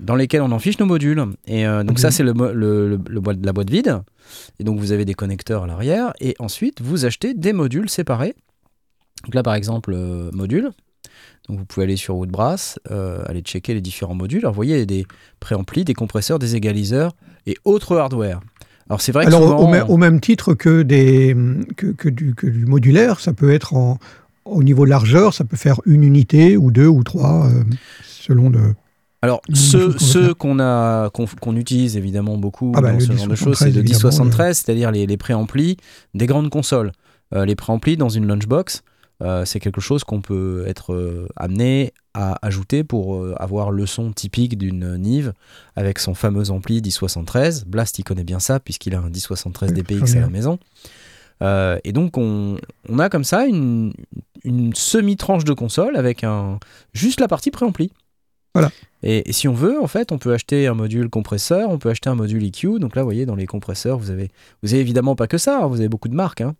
Dans 0.00 0.14
lesquels 0.16 0.42
on 0.42 0.50
en 0.52 0.58
fiche 0.58 0.78
nos 0.78 0.86
modules. 0.86 1.22
Et 1.46 1.66
euh, 1.66 1.82
donc 1.84 1.98
Mhm. 1.98 2.02
ça, 2.02 2.10
c'est 2.10 2.22
le, 2.22 2.98
la 3.42 3.52
boîte 3.52 3.70
vide. 3.70 4.00
Et 4.58 4.64
donc 4.64 4.78
vous 4.78 4.92
avez 4.92 5.04
des 5.04 5.14
connecteurs 5.14 5.64
à 5.64 5.66
l'arrière. 5.66 6.12
Et 6.20 6.34
ensuite, 6.38 6.80
vous 6.80 7.04
achetez 7.04 7.34
des 7.34 7.52
modules 7.52 7.88
séparés. 7.90 8.34
Donc 9.24 9.34
là, 9.34 9.42
par 9.42 9.54
exemple, 9.54 9.92
euh, 9.94 10.30
module. 10.32 10.70
Donc 11.48 11.58
vous 11.58 11.64
pouvez 11.64 11.84
aller 11.84 11.96
sur 11.96 12.16
Woodbrass, 12.16 12.78
euh, 12.90 13.22
aller 13.26 13.40
checker 13.40 13.74
les 13.74 13.80
différents 13.80 14.14
modules. 14.14 14.40
Alors 14.40 14.52
vous 14.52 14.56
voyez, 14.56 14.76
il 14.76 14.78
y 14.78 14.82
a 14.82 14.86
des 14.86 15.04
préamplis, 15.40 15.84
des 15.84 15.94
compresseurs, 15.94 16.38
des 16.38 16.54
égaliseurs 16.56 17.12
et 17.46 17.56
autres 17.64 17.96
hardware. 17.96 18.40
Alors 18.88 19.00
c'est 19.00 19.12
vrai 19.12 19.24
que 19.24 19.28
Alors 19.28 19.42
souvent, 19.42 19.58
au, 19.58 19.66
même- 19.68 19.84
au 19.88 19.96
même 19.96 20.20
titre 20.20 20.54
que, 20.54 20.82
des, 20.82 21.36
que, 21.76 21.88
que 21.88 22.08
du, 22.08 22.34
que 22.34 22.46
du 22.46 22.66
modulaire, 22.66 23.20
ça 23.20 23.32
peut 23.32 23.50
être 23.52 23.74
en, 23.74 23.98
au 24.44 24.62
niveau 24.62 24.84
largeur, 24.84 25.34
ça 25.34 25.44
peut 25.44 25.56
faire 25.56 25.80
une 25.86 26.02
unité 26.04 26.56
ou 26.56 26.70
deux 26.70 26.86
ou 26.88 27.02
trois, 27.04 27.46
euh, 27.48 27.62
selon 28.04 28.48
le. 28.50 28.74
Alors, 29.22 29.42
Une 29.48 29.54
ceux, 29.54 29.98
ceux 29.98 30.26
faire. 30.28 30.36
qu'on 30.36 30.60
a 30.60 31.10
qu'on 31.10 31.26
qu'on 31.26 31.56
utilise 31.56 31.96
évidemment 31.96 32.38
beaucoup 32.38 32.72
Ah 32.74 32.80
bah, 32.80 32.92
dans 32.92 33.00
ce 33.00 33.06
genre 33.12 33.26
de 33.26 33.32
1073, 33.32 33.38
choses, 33.44 33.58
c'est 33.58 33.64
le 33.70 33.78
évidemment, 33.80 33.98
1073, 34.08 34.58
c'est-à-dire 34.58 34.90
les, 34.90 35.06
les 35.06 35.16
préamplis 35.16 35.76
des 36.14 36.26
grandes 36.26 36.48
consoles. 36.50 36.92
Euh, 37.34 37.44
les 37.44 37.54
préamplis 37.54 37.96
dans 37.96 38.08
une 38.08 38.26
lunchbox, 38.26 38.82
euh, 39.22 39.44
c'est 39.44 39.60
quelque 39.60 39.80
chose 39.82 40.04
qu'on 40.04 40.22
peut 40.22 40.64
être 40.66 40.94
euh, 40.94 41.28
amené 41.36 41.92
à 42.14 42.38
ajouter 42.44 42.82
pour 42.82 43.16
euh, 43.16 43.34
avoir 43.38 43.70
le 43.70 43.84
son 43.86 44.10
typique 44.12 44.56
d'une 44.56 44.96
Nive 44.96 45.34
avec 45.76 45.98
son 45.98 46.14
fameux 46.14 46.50
ampli 46.50 46.80
1073. 46.80 47.66
Blast, 47.66 47.98
il 47.98 48.04
connaît 48.04 48.24
bien 48.24 48.40
ça 48.40 48.58
puisqu'il 48.58 48.94
a 48.94 49.00
un 49.00 49.10
1073 49.10 49.70
Ouais, 49.70 49.76
DPX 49.82 50.16
à 50.16 50.20
la 50.20 50.28
maison. 50.28 50.58
Euh, 51.42 51.78
et 51.84 51.92
donc, 51.92 52.16
on, 52.18 52.56
on 52.88 52.98
a 52.98 53.08
comme 53.08 53.24
ça 53.24 53.46
une, 53.46 53.92
une 54.44 54.74
semi-tranche 54.74 55.44
de 55.44 55.52
console 55.52 55.96
avec 55.96 56.24
un, 56.24 56.58
juste 56.92 57.20
la 57.20 57.28
partie 57.28 57.50
préampli. 57.50 57.92
Voilà. 58.54 58.70
Et, 59.02 59.28
et 59.30 59.32
si 59.32 59.48
on 59.48 59.54
veut, 59.54 59.80
en 59.80 59.86
fait, 59.86 60.12
on 60.12 60.18
peut 60.18 60.32
acheter 60.34 60.66
un 60.66 60.74
module 60.74 61.08
compresseur, 61.08 61.70
on 61.70 61.78
peut 61.78 61.88
acheter 61.90 62.10
un 62.10 62.14
module 62.14 62.44
EQ. 62.44 62.78
Donc 62.78 62.96
là, 62.96 63.02
vous 63.02 63.06
voyez, 63.06 63.24
dans 63.26 63.36
les 63.36 63.46
compresseurs, 63.46 63.98
vous 63.98 64.10
avez, 64.10 64.30
vous 64.62 64.72
avez 64.74 64.80
évidemment 64.80 65.16
pas 65.16 65.26
que 65.26 65.38
ça, 65.38 65.60
hein, 65.62 65.66
vous 65.66 65.76
avez 65.80 65.88
beaucoup 65.88 66.08
de 66.08 66.14
marques. 66.14 66.40
hein. 66.42 66.54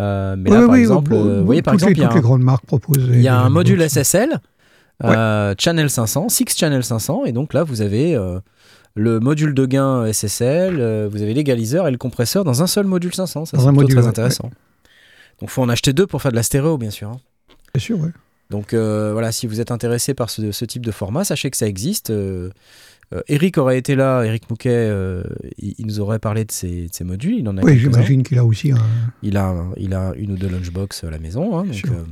Euh, 0.00 0.36
mais 0.36 0.50
là, 0.50 0.60
par 0.60 0.70
oui, 0.70 0.80
exemple, 0.80 1.12
euh, 1.14 1.40
vous 1.40 1.46
voyez, 1.46 1.62
par 1.62 1.74
exemple, 1.74 1.92
les, 1.92 2.00
il 2.00 2.02
y 2.02 2.06
a 2.06 2.12
un, 2.12 2.20
grandes 2.20 2.42
marques 2.42 2.66
proposent. 2.66 3.08
il 3.08 3.20
y 3.20 3.28
a 3.28 3.38
un 3.38 3.50
module. 3.50 3.80
SSL 3.88 4.40
euh, 5.04 5.54
Channel 5.58 5.90
500, 5.90 6.28
6 6.28 6.44
Channel 6.56 6.84
500, 6.84 7.24
et 7.24 7.32
donc 7.32 7.54
là 7.54 7.64
vous 7.64 7.80
avez 7.82 8.14
euh, 8.14 8.38
le 8.94 9.18
module 9.18 9.52
de 9.52 9.66
gain 9.66 10.10
SSL, 10.12 11.08
vous 11.10 11.22
avez 11.22 11.34
l'égaliseur 11.34 11.88
et 11.88 11.90
le 11.90 11.98
compresseur 11.98 12.44
dans 12.44 12.62
un 12.62 12.66
seul 12.66 12.86
module 12.86 13.12
500. 13.12 13.46
Ça 13.46 13.58
c'est 13.58 13.64
très 13.64 13.96
ouais, 13.96 14.06
intéressant. 14.06 14.50
Donc 15.40 15.50
faut 15.50 15.62
en 15.62 15.68
acheter 15.68 15.92
deux 15.92 16.06
pour 16.06 16.22
faire 16.22 16.30
de 16.30 16.36
la 16.36 16.42
stéréo 16.44 16.78
bien 16.78 16.90
sûr. 16.90 17.08
hein. 17.08 17.16
Bien 17.74 17.82
sûr, 17.82 17.98
ouais. 17.98 18.10
Donc 18.52 18.72
euh, 18.74 19.12
voilà, 19.12 19.32
si 19.32 19.46
vous 19.46 19.60
êtes 19.60 19.70
intéressé 19.72 20.12
par 20.14 20.28
ce, 20.30 20.52
ce 20.52 20.64
type 20.66 20.84
de 20.86 20.90
format, 20.92 21.24
sachez 21.24 21.50
que 21.50 21.56
ça 21.56 21.66
existe. 21.66 22.10
Euh, 22.10 22.50
euh, 23.14 23.20
Eric 23.28 23.56
aurait 23.58 23.78
été 23.78 23.94
là, 23.94 24.22
Eric 24.24 24.48
Mouquet, 24.50 24.70
euh, 24.70 25.22
il, 25.58 25.74
il 25.78 25.86
nous 25.86 26.00
aurait 26.00 26.18
parlé 26.18 26.44
de 26.44 26.52
ces 26.52 26.88
modules. 27.02 27.38
Il 27.40 27.48
en 27.48 27.56
a 27.58 27.62
Oui, 27.62 27.78
j'imagine 27.78 28.22
qu'il 28.22 28.38
a 28.38 28.44
aussi 28.44 28.70
un. 28.72 28.76
Il 29.22 29.36
a, 29.36 29.54
il 29.78 29.94
a 29.94 30.12
une 30.16 30.32
ou 30.32 30.36
deux 30.36 30.48
lunchbox 30.48 31.02
à 31.04 31.10
la 31.10 31.18
maison. 31.18 31.58
hein, 31.58 31.64
donc, 31.64 31.84
euh, 31.86 32.04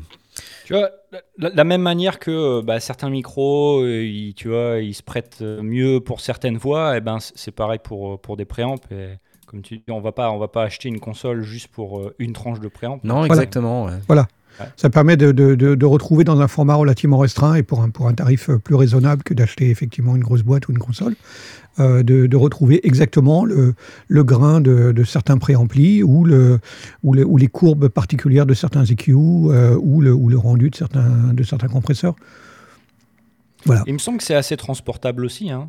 Tu 0.66 0.73
vois, 0.75 0.90
la, 1.38 1.50
la 1.54 1.64
même 1.64 1.82
manière 1.82 2.18
que 2.18 2.62
bah, 2.62 2.80
certains 2.80 3.11
micros, 3.11 3.87
ils, 3.87 4.32
tu 4.35 4.49
vois, 4.49 4.78
ils 4.80 4.94
se 4.94 5.02
prêtent 5.02 5.42
mieux 5.42 6.00
pour 6.00 6.20
certaines 6.20 6.56
voix, 6.59 6.97
et 6.97 7.00
ben 7.00 7.18
c- 7.20 7.32
c'est 7.35 7.50
pareil 7.54 7.80
pour, 7.82 8.20
pour 8.20 8.37
des 8.37 8.44
préamps. 8.47 8.76
Et 8.90 9.09
comme 9.47 9.62
tu 9.62 9.78
dis, 9.78 9.85
on 9.90 10.00
va 10.00 10.12
pas, 10.12 10.30
on 10.30 10.38
va 10.38 10.49
pas 10.49 10.62
acheter 10.64 10.88
une 10.88 11.00
console 11.00 11.42
juste 11.42 11.68
pour 11.68 12.11
une 12.18 12.32
tranche 12.32 12.61
de 12.61 12.68
préamp. 12.68 13.00
non, 13.04 13.14
Voilà. 13.25 13.26
exactement. 13.35 13.88
Ouais. 14.59 14.66
Ça 14.76 14.90
permet 14.90 15.16
de, 15.16 15.30
de- 15.33 15.54
de- 15.54 15.75
de 15.75 15.87
retrouver 15.87 16.25
dans 16.25 16.40
un 16.40 16.49
format 16.49 16.75
relativement 16.75 17.19
restreint 17.19 17.54
et 17.54 17.62
pour 17.62 17.83
un, 17.83 17.90
pour 17.90 18.09
un 18.09 18.14
tarif 18.14 18.50
euh, 18.50 18.59
plus 18.59 18.75
raisonnable 18.75 19.23
que 19.23 19.35
d'acheter 19.35 19.71
effectivement 19.71 20.16
une 20.16 20.23
grosse 20.23 20.42
boîte 20.42 20.66
ou 20.69 20.73
une 20.73 20.78
console, 20.78 21.14
euh, 21.78 22.02
de, 22.02 22.37
retrouver 22.37 22.85
exactement 22.87 23.45
le, 23.45 23.75
le 24.09 24.25
grain 24.25 24.61
de, 24.61 24.92
de 24.92 25.04
certains 25.04 25.38
préamplis 25.38 26.02
ou, 26.02 26.25
le, 26.25 26.59
ou, 27.04 27.14
le- 27.14 27.25
ou 27.25 27.37
les 27.37 27.47
courbes 27.49 27.88
particulières 27.88 28.47
de 28.47 28.54
certains 28.54 28.85
EQ 28.85 29.12
euh, 29.14 29.76
ou, 29.80 30.00
le, 30.00 30.12
ou 30.12 30.28
le 30.28 30.38
rendu 30.38 30.71
de 30.71 30.75
certains, 30.76 31.33
de 31.33 31.42
certains 31.42 31.69
compresseurs. 31.69 32.16
Voilà. 33.66 33.83
Il 33.87 33.92
me 33.92 33.99
semble 33.99 34.19
que 34.19 34.25
c'est 34.25 34.35
assez 34.35 34.57
transportable 34.57 35.25
aussi. 35.25 35.50
Hein. 35.50 35.69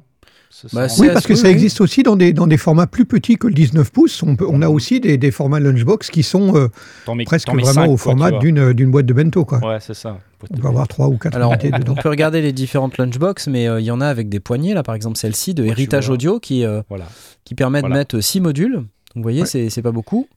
Bah, 0.73 0.87
Oui, 0.99 1.07
parce 1.13 1.25
que 1.25 1.33
ça 1.35 1.49
existe 1.49 1.79
aussi 1.81 2.03
dans 2.03 2.15
des, 2.15 2.33
dans 2.33 2.45
des 2.45 2.57
formats 2.57 2.85
plus 2.85 3.05
petits 3.05 3.35
que 3.37 3.47
le 3.47 3.53
19 3.53 3.89
pouces. 3.91 4.21
On, 4.21 4.35
peut, 4.35 4.45
on 4.49 4.61
a 4.61 4.67
aussi 4.69 4.99
des, 4.99 5.17
des 5.17 5.31
formats 5.31 5.59
lunchbox 5.59 6.09
qui 6.09 6.23
sont 6.23 6.55
euh, 6.55 6.67
mets- 7.15 7.23
presque 7.23 7.49
vraiment 7.49 7.87
au 7.87 7.97
format 7.97 8.31
d'une 8.31 8.91
boîte 8.91 9.05
de 9.05 9.13
bento. 9.13 9.45
Quoi. 9.45 9.59
Ouais, 9.59 9.79
c'est 9.79 9.93
ça. 9.93 10.19
On 10.51 10.57
peut 10.57 10.67
avoir 10.67 10.87
trois 10.87 11.07
ou 11.07 11.17
quatre 11.17 11.35
Alors, 11.35 11.53
unités 11.53 11.71
on, 11.73 11.79
dedans. 11.79 11.95
on 11.97 12.01
peut 12.01 12.09
regarder 12.09 12.41
les 12.41 12.51
différentes 12.51 12.97
lunchbox, 12.97 13.47
mais 13.47 13.67
euh, 13.67 13.79
il 13.79 13.85
y 13.85 13.91
en 13.91 14.01
a 14.01 14.07
avec 14.07 14.27
des 14.27 14.39
poignées. 14.39 14.73
Là, 14.73 14.83
par 14.83 14.95
exemple, 14.95 15.17
celle-ci 15.17 15.53
de 15.53 15.63
Ouais, 15.63 15.69
Héritage. 15.69 16.09
Audio 16.09 16.39
qui, 16.39 16.65
euh, 16.65 16.81
Voilà. 16.89 17.05
qui 17.45 17.55
permet 17.55 17.79
Voilà. 17.79 17.95
de 17.95 17.99
mettre 17.99 18.19
6 18.19 18.41
modules. 18.41 18.73
Donc, 18.75 18.87
vous 19.15 19.21
voyez, 19.23 19.41
Ouais. 19.43 19.69
c'est 19.69 19.81
pas 19.81 19.91
beaucoup. 19.91 20.27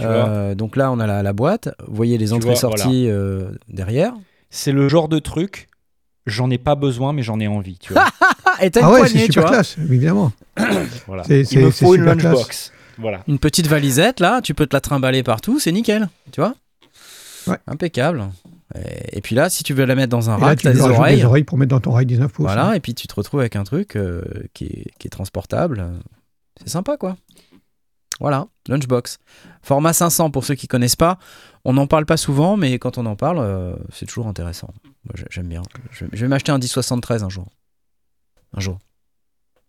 Euh, 0.00 0.54
donc 0.54 0.76
là, 0.76 0.90
on 0.90 0.98
a 0.98 1.06
la, 1.06 1.22
la 1.22 1.32
boîte. 1.32 1.68
Vous 1.86 1.94
voyez 1.94 2.18
les 2.18 2.32
entrées-sorties 2.32 3.06
euh, 3.08 3.50
derrière. 3.68 4.14
C'est 4.50 4.72
le 4.72 4.88
genre 4.88 5.08
de 5.08 5.18
truc, 5.18 5.68
j'en 6.26 6.50
ai 6.50 6.58
pas 6.58 6.74
besoin, 6.74 7.12
mais 7.12 7.22
j'en 7.22 7.38
ai 7.40 7.46
envie. 7.46 7.78
Tu 7.78 7.92
vois. 7.92 8.06
Ah, 8.62 8.66
et 8.66 8.70
t'as 8.70 8.80
Ah 8.84 8.88
une 8.88 8.92
ouais, 8.94 9.06
c'est 9.06 9.12
poignée, 9.14 9.28
tu 9.28 9.40
vois. 9.40 9.50
classe, 9.50 9.76
évidemment. 9.78 10.32
voilà. 11.06 11.24
C'est- 11.24 11.42
Il 11.52 11.58
me 11.60 11.70
faut 11.70 11.94
une 11.94 12.04
lunchbox. 12.04 12.72
Voilà. 12.98 13.22
Une 13.26 13.38
petite 13.38 13.66
valisette, 13.66 14.20
là, 14.20 14.40
tu 14.42 14.54
peux 14.54 14.66
te 14.66 14.76
la 14.76 14.80
trimballer 14.80 15.22
partout, 15.22 15.58
c'est 15.58 15.72
nickel, 15.72 16.08
tu 16.30 16.40
vois 16.40 16.54
Ouais. 17.48 17.56
Impeccable. 17.66 18.28
Et, 18.76 19.18
et 19.18 19.20
puis 19.20 19.34
là, 19.34 19.50
si 19.50 19.64
tu 19.64 19.74
veux 19.74 19.84
la 19.84 19.94
mettre 19.96 20.10
dans 20.10 20.30
un 20.30 20.36
rack, 20.36 20.58
tu 20.58 20.64
t'as 20.64 20.70
lui 20.70 20.78
des 20.78 20.84
oreilles. 20.84 21.16
des 21.16 21.24
oreilles 21.24 21.44
pour 21.44 21.58
mettre 21.58 21.70
dans 21.70 21.80
ton 21.80 21.90
rail 21.90 22.06
19 22.06 22.30
pouces. 22.32 22.44
Voilà, 22.44 22.76
et 22.76 22.80
puis 22.80 22.94
tu 22.94 23.08
te 23.08 23.14
retrouves 23.14 23.40
avec 23.40 23.56
un 23.56 23.64
truc 23.64 23.96
euh, 23.96 24.22
qui, 24.54 24.64
est, 24.66 24.86
qui 24.98 25.08
est 25.08 25.10
transportable. 25.10 25.84
C'est 26.62 26.70
sympa, 26.70 26.96
quoi. 26.96 27.16
Voilà, 28.20 28.46
Lunchbox. 28.68 29.18
Format 29.62 29.92
500, 29.92 30.30
pour 30.30 30.44
ceux 30.44 30.54
qui 30.54 30.68
connaissent 30.68 30.94
pas. 30.96 31.18
On 31.64 31.72
n'en 31.72 31.86
parle 31.88 32.06
pas 32.06 32.16
souvent, 32.16 32.56
mais 32.56 32.78
quand 32.78 32.98
on 32.98 33.06
en 33.06 33.16
parle, 33.16 33.38
euh, 33.40 33.74
c'est 33.92 34.06
toujours 34.06 34.28
intéressant. 34.28 34.68
Moi, 35.04 35.14
j'ai- 35.16 35.26
j'aime 35.30 35.48
bien. 35.48 35.62
Je, 35.90 36.04
je 36.12 36.20
vais 36.20 36.28
m'acheter 36.28 36.52
un 36.52 36.58
1073 36.58 37.24
un 37.24 37.28
jour. 37.28 37.46
Un 38.56 38.60
jour. 38.60 38.78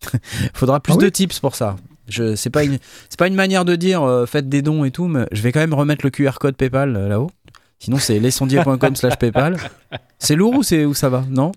Faudra 0.54 0.80
plus 0.80 0.92
Ah 0.92 0.96
oui 0.98 1.04
de 1.04 1.08
tips 1.08 1.40
pour 1.40 1.54
ça. 1.54 1.76
Je, 2.08 2.34
c'est 2.34 2.50
pas 2.50 2.64
une, 2.64 2.78
c'est 3.08 3.18
pas 3.18 3.28
une 3.28 3.34
manière 3.34 3.64
de 3.64 3.76
dire 3.76 4.02
euh, 4.02 4.26
faites 4.26 4.48
des 4.48 4.60
dons 4.60 4.84
et 4.84 4.90
tout, 4.90 5.06
mais 5.06 5.26
je 5.32 5.40
vais 5.40 5.52
quand 5.52 5.60
même 5.60 5.72
remettre 5.74 6.04
le 6.04 6.10
QR 6.10 6.32
code 6.38 6.56
PayPal 6.56 6.94
euh, 6.96 7.08
là-haut. 7.08 7.30
Sinon, 7.78 7.98
c'est 7.98 8.18
lesondier.com 8.18 8.94
slash 8.96 9.16
PayPal. 9.18 9.56
C'est 10.18 10.36
lourd 10.36 10.54
ou 10.54 10.62
c'est 10.62 10.84
où 10.86 10.94
ça 10.94 11.08
va? 11.10 11.22
Non? 11.28 11.52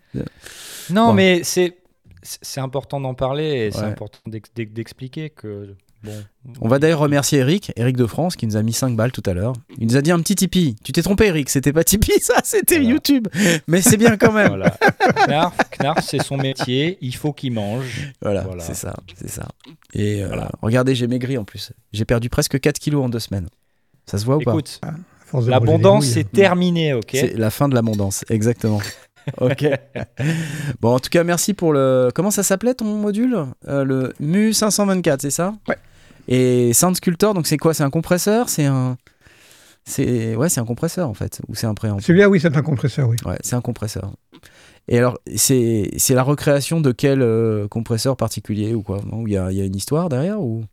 Non, 0.89 1.07
Bon. 1.07 1.13
mais 1.13 1.41
c'est 1.43 1.77
c'est 2.23 2.59
important 2.59 2.99
d'en 2.99 3.13
parler 3.13 3.67
et 3.67 3.71
c'est 3.71 3.83
important 3.83 4.19
d'ex- 4.25 4.49
d'ex- 4.53 4.73
d'expliquer 4.73 5.29
que 5.29 5.73
bon. 6.03 6.13
On 6.61 6.67
va 6.67 6.79
d'ailleurs 6.79 6.99
remercier 6.99 7.39
Eric, 7.39 7.71
Eric 7.75 7.97
de 7.97 8.05
France, 8.05 8.35
qui 8.35 8.47
nous 8.47 8.55
a 8.55 8.63
mis 8.63 8.71
5 8.73 8.95
balles 8.95 9.11
tout 9.11 9.23
à 9.25 9.33
l'heure. 9.33 9.53
Il 9.79 9.87
nous 9.87 9.97
a 9.97 10.01
dit 10.01 10.11
un 10.11 10.19
petit 10.19 10.35
Tipeee. 10.35 10.75
Tu 10.83 10.91
t'es 10.93 11.01
trompé, 11.01 11.25
Eric, 11.27 11.49
c'était 11.49 11.73
pas 11.73 11.83
Tipeee, 11.83 12.13
ça, 12.21 12.35
c'était 12.43 12.75
Voilà. 12.75 12.89
YouTube. 12.91 13.27
Mais 13.67 13.81
c'est 13.81 13.97
bien 13.97 14.15
quand 14.17 14.31
même. 14.31 14.47
Voilà. 14.49 14.77
Knarf, 15.27 15.55
Knarf, 15.79 16.05
c'est 16.05 16.21
son 16.23 16.37
métier, 16.37 16.97
il 17.01 17.15
faut 17.15 17.33
qu'il 17.33 17.51
mange. 17.53 18.13
Voilà, 18.21 18.41
Voilà. 18.41 18.63
c'est 18.63 18.75
ça, 18.75 18.95
c'est 19.15 19.29
ça. 19.29 19.47
Et 19.93 20.23
euh, 20.23 20.27
Voilà. 20.27 20.49
regardez, 20.61 20.95
j'ai 20.95 21.07
maigri 21.07 21.37
en 21.37 21.43
plus. 21.43 21.73
J'ai 21.93 22.05
perdu 22.05 22.29
presque 22.29 22.59
4 22.59 22.79
kilos 22.79 23.03
en 23.03 23.09
deux 23.09 23.19
semaines. 23.19 23.47
Ça 24.05 24.17
se 24.17 24.25
voit 24.25 24.37
ou 24.37 24.41
pas? 24.41 24.51
Écoute, 24.51 24.79
force 25.25 25.45
de 25.45 25.51
l'abondance 25.51 26.05
c'est 26.05 26.31
terminé, 26.31 26.93
ok? 26.93 27.09
C'est 27.11 27.35
la 27.37 27.49
fin 27.49 27.67
de 27.67 27.75
l'abondance, 27.75 28.23
exactement. 28.29 28.79
ok. 29.41 29.65
Bon, 30.81 30.95
en 30.95 30.99
tout 30.99 31.09
cas, 31.09 31.23
merci 31.23 31.53
pour 31.53 31.73
le. 31.73 32.09
Comment 32.13 32.31
ça 32.31 32.43
s'appelait 32.43 32.73
ton 32.73 32.85
module? 32.85 33.37
Euh, 33.67 33.83
Le 33.83 34.13
MU 34.19 34.53
524, 34.53 35.21
c'est 35.21 35.31
ça? 35.31 35.53
Ouais. 35.67 35.77
Et 36.27 36.73
Sound 36.73 36.95
Sculptor, 36.95 37.33
donc 37.33 37.47
c'est 37.47 37.57
quoi? 37.57 37.73
C'est 37.73 37.83
un 37.83 37.89
compresseur? 37.89 38.49
C'est 38.49 38.65
un. 38.65 38.97
C'est 39.85 40.35
ouais, 40.35 40.49
c'est 40.49 40.59
un 40.59 40.65
compresseur 40.65 41.07
en 41.07 41.13
fait, 41.13 41.39
ou 41.47 41.55
c'est 41.55 41.65
un 41.67 41.73
préamp? 41.73 41.99
Celui-là, 41.99 42.27
oui, 42.27 42.41
c'est 42.41 42.55
un 42.57 42.61
compresseur, 42.61 43.07
oui. 43.07 43.15
Ouais, 43.25 43.37
c'est 43.41 43.55
un 43.55 43.61
compresseur. 43.61 44.11
Et 44.89 44.97
alors, 44.97 45.17
c'est 45.35 45.89
la 46.09 46.23
recréation 46.23 46.81
de 46.81 46.91
quel 46.91 47.21
euh, 47.21 47.67
compresseur 47.69 48.17
particulier 48.17 48.73
ou 48.73 48.81
quoi? 48.81 49.01
Il 49.25 49.29
y 49.29 49.33
y 49.33 49.37
a 49.37 49.65
une 49.65 49.75
histoire 49.75 50.09
derrière 50.09 50.41
ou? 50.41 50.65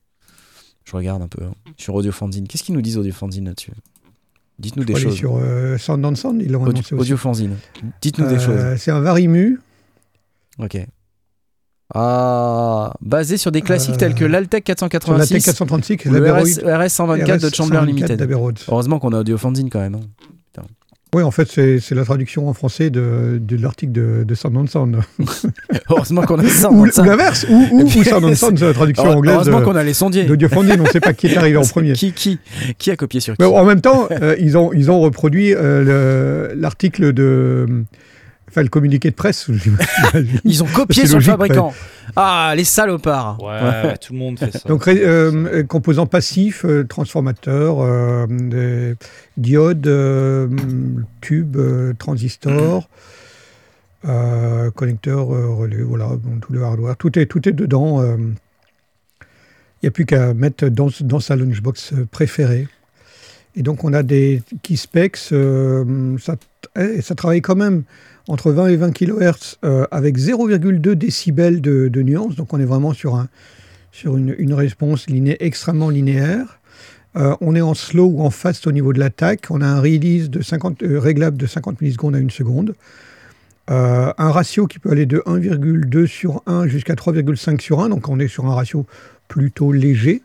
Je 0.85 0.97
regarde 0.97 1.23
un 1.23 1.29
peu 1.29 1.45
hein, 1.45 1.53
sur 1.79 1.95
Audio 1.95 2.13
Fanzine. 2.13 2.47
Qu'est-ce 2.47 2.63
qu'ils 2.63 2.75
nous 2.75 2.83
disent 2.83 2.99
Audio 2.99 3.13
Fanzine 3.13 3.47
là-dessus? 3.47 3.73
Dites-nous 4.59 4.85
des 4.85 4.95
choses. 4.95 5.17
sur 5.17 5.37
euh, 5.37 5.77
Sound 5.79 6.05
on 6.05 6.15
Sound, 6.15 6.41
ils 6.43 6.51
l'ont 6.51 6.61
Audio, 6.63 6.71
annoncé 6.73 6.95
aussi. 6.95 7.03
Audio 7.03 7.17
Fanzine. 7.17 7.57
Dites-nous 8.01 8.29
des 8.29 8.39
choses. 8.39 8.55
Euh, 8.57 8.77
c'est 8.79 8.91
un 8.91 9.01
Varimu. 9.01 9.59
Ok. 10.59 10.79
Ah, 11.93 12.95
basé 13.01 13.37
sur 13.37 13.53
des 13.53 13.63
classiques 13.63 13.95
Euh, 13.95 13.99
tels 13.99 14.15
que 14.15 14.25
l'Altec 14.25 14.65
Sur 14.67 14.87
la 14.87 14.89
486 14.89 15.35
Tech 15.35 15.45
436 15.45 15.93
et 15.95 16.09
ou 16.09 16.13
le 16.13 16.33
RS, 16.33 16.61
RS 16.65 16.89
124 16.89 17.43
de 17.43 17.55
Chandler 17.55 17.81
Limited. 17.85 18.29
Heureusement 18.69 18.99
qu'on 18.99 19.13
a 19.13 19.21
Audio 19.21 19.37
Fanzine 19.39 19.69
quand 19.71 19.81
même. 19.81 19.97
hein. 19.97 20.01
Oui, 21.15 21.23
en 21.23 21.31
fait, 21.31 21.49
c'est 21.49 21.95
la 21.95 22.05
traduction 22.05 22.49
en 22.49 22.55
français 22.55 22.91
de, 22.91 23.39
de 23.41 23.57
l'article 23.63 23.93
de, 23.93 24.25
de 24.25 24.35
Sound 24.35 24.57
on 24.57 24.67
Sound. 24.67 24.97
Heureusement 25.91 26.23
qu'on 26.23 26.39
a 26.39 26.45
ça. 26.49 26.71
ou 26.71 26.85
en 26.85 26.89
ou 26.89 27.05
l'inverse, 27.05 27.47
ou, 27.49 27.55
ou, 27.73 27.83
ou 27.83 27.89
Sound 27.89 28.25
on 28.25 28.35
Sound, 28.35 28.59
c'est 28.59 28.67
la 28.67 28.75
traduction 28.75 29.05
anglaise 29.11 29.35
Heureusement 29.35 29.63
qu'on 29.63 29.77
a 29.77 29.83
les 29.85 29.95
sondiers. 29.95 30.27
On 30.29 30.35
ne 30.83 30.87
sait 30.89 31.01
pas 31.01 31.13
qui 31.13 31.29
est 31.29 31.37
arrivé 31.37 31.57
en 31.57 31.63
premier. 31.67 31.93
Qui, 31.93 32.13
qui, 32.13 32.39
qui 32.79 32.91
a 32.91 32.97
copié 32.97 33.21
sur 33.21 33.37
qui 33.37 33.43
Mais 33.43 33.49
en 33.49 33.65
même 33.65 33.81
temps, 33.81 34.09
euh, 34.11 34.37
ils, 34.39 34.57
ont, 34.59 34.73
ils 34.73 34.91
ont 34.91 35.01
reproduit 35.01 35.55
euh, 35.55 36.49
le- 36.53 36.61
l'article 36.61 37.13
de. 37.13 37.67
Enfin, 38.55 38.63
le 38.63 38.69
communiqué 38.69 39.11
de 39.11 39.17
presse. 39.17 39.49
Ils 40.45 40.63
ont 40.63 40.67
copié 40.67 41.09
sur 41.09 41.19
le 41.19 41.25
fabricant. 41.25 41.75
Ah, 42.15 42.53
les 42.57 42.63
salopards. 42.63 43.43
Ouais, 43.43 43.49
ouais, 43.89 43.97
tout 43.97 44.13
le 44.13 44.19
monde 44.21 44.39
fait 44.39 44.53
ça. 44.53 44.69
Donc, 44.69 44.87
euh, 44.87 45.65
composants 45.65 46.07
passifs, 46.07 46.65
euh, 46.65 46.85
transformateurs, 46.85 47.81
euh, 47.81 48.27
des 48.29 48.95
diodes, 49.37 49.89
euh, 49.89 50.47
tubes, 51.21 51.57
euh, 51.57 51.95
transistors, 51.99 52.89
euh, 54.05 54.71
connecteurs, 54.71 55.35
euh, 55.35 55.49
relais, 55.49 55.83
voilà, 55.83 56.11
bon, 56.17 56.39
tout 56.41 56.53
le 56.53 56.63
hardware. 56.63 56.97
Tout 56.97 57.19
est, 57.19 57.27
tout 57.27 57.49
est 57.49 57.53
dedans. 57.53 58.03
euh. 58.03 58.17
Il 59.83 59.87
n'y 59.87 59.89
a 59.89 59.91
plus 59.91 60.07
qu'à 60.07 60.33
mettre 60.33 60.69
dans, 60.69 60.91
dans 61.01 61.19
sa 61.21 61.35
lunchbox 61.35 61.93
préférée. 62.13 62.69
Et 63.57 63.63
donc, 63.63 63.83
on 63.83 63.93
a 63.93 64.05
des 64.05 64.43
key 64.63 64.77
specs. 64.77 65.19
euh, 65.33 66.17
ça, 66.19 66.37
eh, 66.79 67.03
ça 67.03 67.15
travaille 67.17 67.41
quand 67.43 67.57
même 67.57 67.83
entre 68.29 68.53
20 68.53 68.69
et 68.69 68.77
20 68.77 68.93
kHz 68.93 69.59
euh, 69.65 69.87
avec 69.91 70.19
0,2 70.19 70.95
décibels 70.95 71.61
de, 71.61 72.03
nuance. 72.03 72.37
Donc, 72.37 72.53
on 72.53 72.61
est 72.61 72.65
vraiment 72.65 72.93
sur 72.93 73.17
un, 73.17 73.29
sur 73.93 74.17
une, 74.17 74.55
réponse 74.55 75.07
extrêmement 75.41 75.91
linéaire. 75.91 76.61
Euh, 77.17 77.37
on 77.41 77.55
est 77.55 77.61
en 77.61 77.75
slow 77.75 78.07
ou 78.07 78.23
en 78.23 78.31
fast 78.31 78.67
au 78.67 78.73
niveau 78.73 78.93
de 78.93 78.99
l'attaque. 78.99 79.47
On 79.51 79.61
a 79.61 79.67
un 79.67 79.81
release 79.81 80.31
de 80.31 80.43
50, 80.43 80.83
euh, 80.83 80.99
réglable 80.99 81.37
de 81.37 81.47
50 81.47 81.81
millisecondes 81.81 82.17
à 82.17 82.19
une 82.19 82.31
seconde. 82.31 82.75
Un 83.67 84.31
ratio 84.31 84.67
qui 84.67 84.79
peut 84.79 84.91
aller 84.91 85.07
de 85.07 85.23
1,2 85.25 86.07
sur 86.07 86.43
1 86.45 86.67
jusqu'à 86.67 86.95
3,5 86.95 87.61
sur 87.61 87.81
1. 87.81 87.89
Donc 87.89 88.11
on 88.11 88.21
est 88.21 88.29
sur 88.29 88.45
un 88.45 88.55
ratio 88.55 88.85
plutôt 89.27 89.73
léger, 89.73 90.21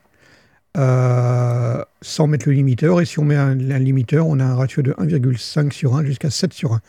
sans 0.76 2.28
mettre 2.28 2.50
le 2.50 2.54
limiteur. 2.54 3.00
Et 3.00 3.06
si 3.06 3.18
on 3.18 3.24
met 3.24 3.38
un 3.38 3.56
limiteur, 3.56 4.28
on 4.28 4.42
a 4.42 4.44
un 4.44 4.56
ratio 4.56 4.82
de 4.82 4.92
1,5 4.92 5.72
sur 5.72 5.96
1 5.96 6.04
jusqu'à 6.04 6.30
7 6.30 6.52
sur 6.52 6.74
1. 6.74 6.82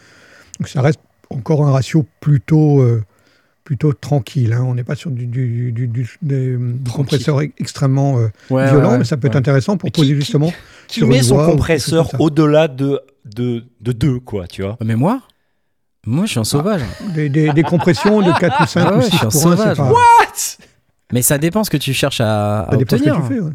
Donc 0.60 0.68
ça 0.68 0.82
reste 0.82 1.00
encore 1.30 1.66
un 1.66 1.72
ratio 1.72 2.04
plutôt, 2.20 2.80
euh, 2.80 3.02
plutôt 3.64 3.92
tranquille. 3.92 4.52
hein. 4.52 4.62
On 4.66 4.74
n'est 4.74 4.84
pas 4.84 4.94
sur 4.94 5.10
du, 5.10 5.26
du, 5.26 5.72
du, 5.72 5.86
du- 5.88 6.18
des- 6.22 6.56
du 6.58 6.90
compresseur 6.90 7.40
e- 7.40 7.48
extrêmement 7.58 8.18
euh, 8.18 8.28
Ouais, 8.50 8.68
violent, 8.68 8.90
ouais, 8.92 8.98
mais 8.98 9.04
ça 9.04 9.16
peut 9.16 9.28
être 9.28 9.36
intéressant 9.36 9.76
pour 9.78 9.86
Mais 9.86 9.90
qui- 9.90 10.00
poser 10.02 10.12
qui- 10.12 10.16
justement 10.20 10.52
Qui 10.86 11.00
sur 11.00 11.08
met 11.08 11.22
son 11.22 11.36
compresseur 11.44 12.08
au-delà 12.20 12.68
de, 12.68 13.00
de, 13.24 13.64
de 13.80 13.92
2, 13.92 14.20
quoi, 14.20 14.46
tu 14.46 14.62
vois? 14.62 14.76
Mais 14.84 14.96
moi? 14.96 15.22
Moi, 16.06 16.24
je 16.26 16.30
suis 16.32 16.40
un 16.40 16.44
sauvage. 16.44 16.82
Des, 17.14 17.28
des- 17.28 17.52
des 17.52 17.62
compressions 17.62 18.20
de 18.22 18.32
4 18.38 18.62
ou 18.62 18.66
5 18.66 18.84
Ah 18.86 18.94
ou 18.94 18.98
ouais, 18.98 19.04
6 19.04 19.10
je 19.12 19.16
suis 19.16 19.26
un 19.26 19.30
pour 19.30 19.46
1, 19.46 19.56
sauvage, 19.56 19.76
pas. 19.76 19.84
moi. 19.88 19.98
Mais 21.12 21.22
ça 21.22 21.38
dépend 21.38 21.64
ce 21.64 21.70
que 21.70 21.76
tu 21.76 21.92
cherches 21.92 22.20
à, 22.20 22.62
à 22.62 22.70
Ça 22.70 22.76
dépend 22.76 22.96
ce 22.96 23.02
que 23.02 23.08
obtenir. 23.10 23.28
tu 23.28 23.34
fais. 23.34 23.40
ouais. 23.40 23.52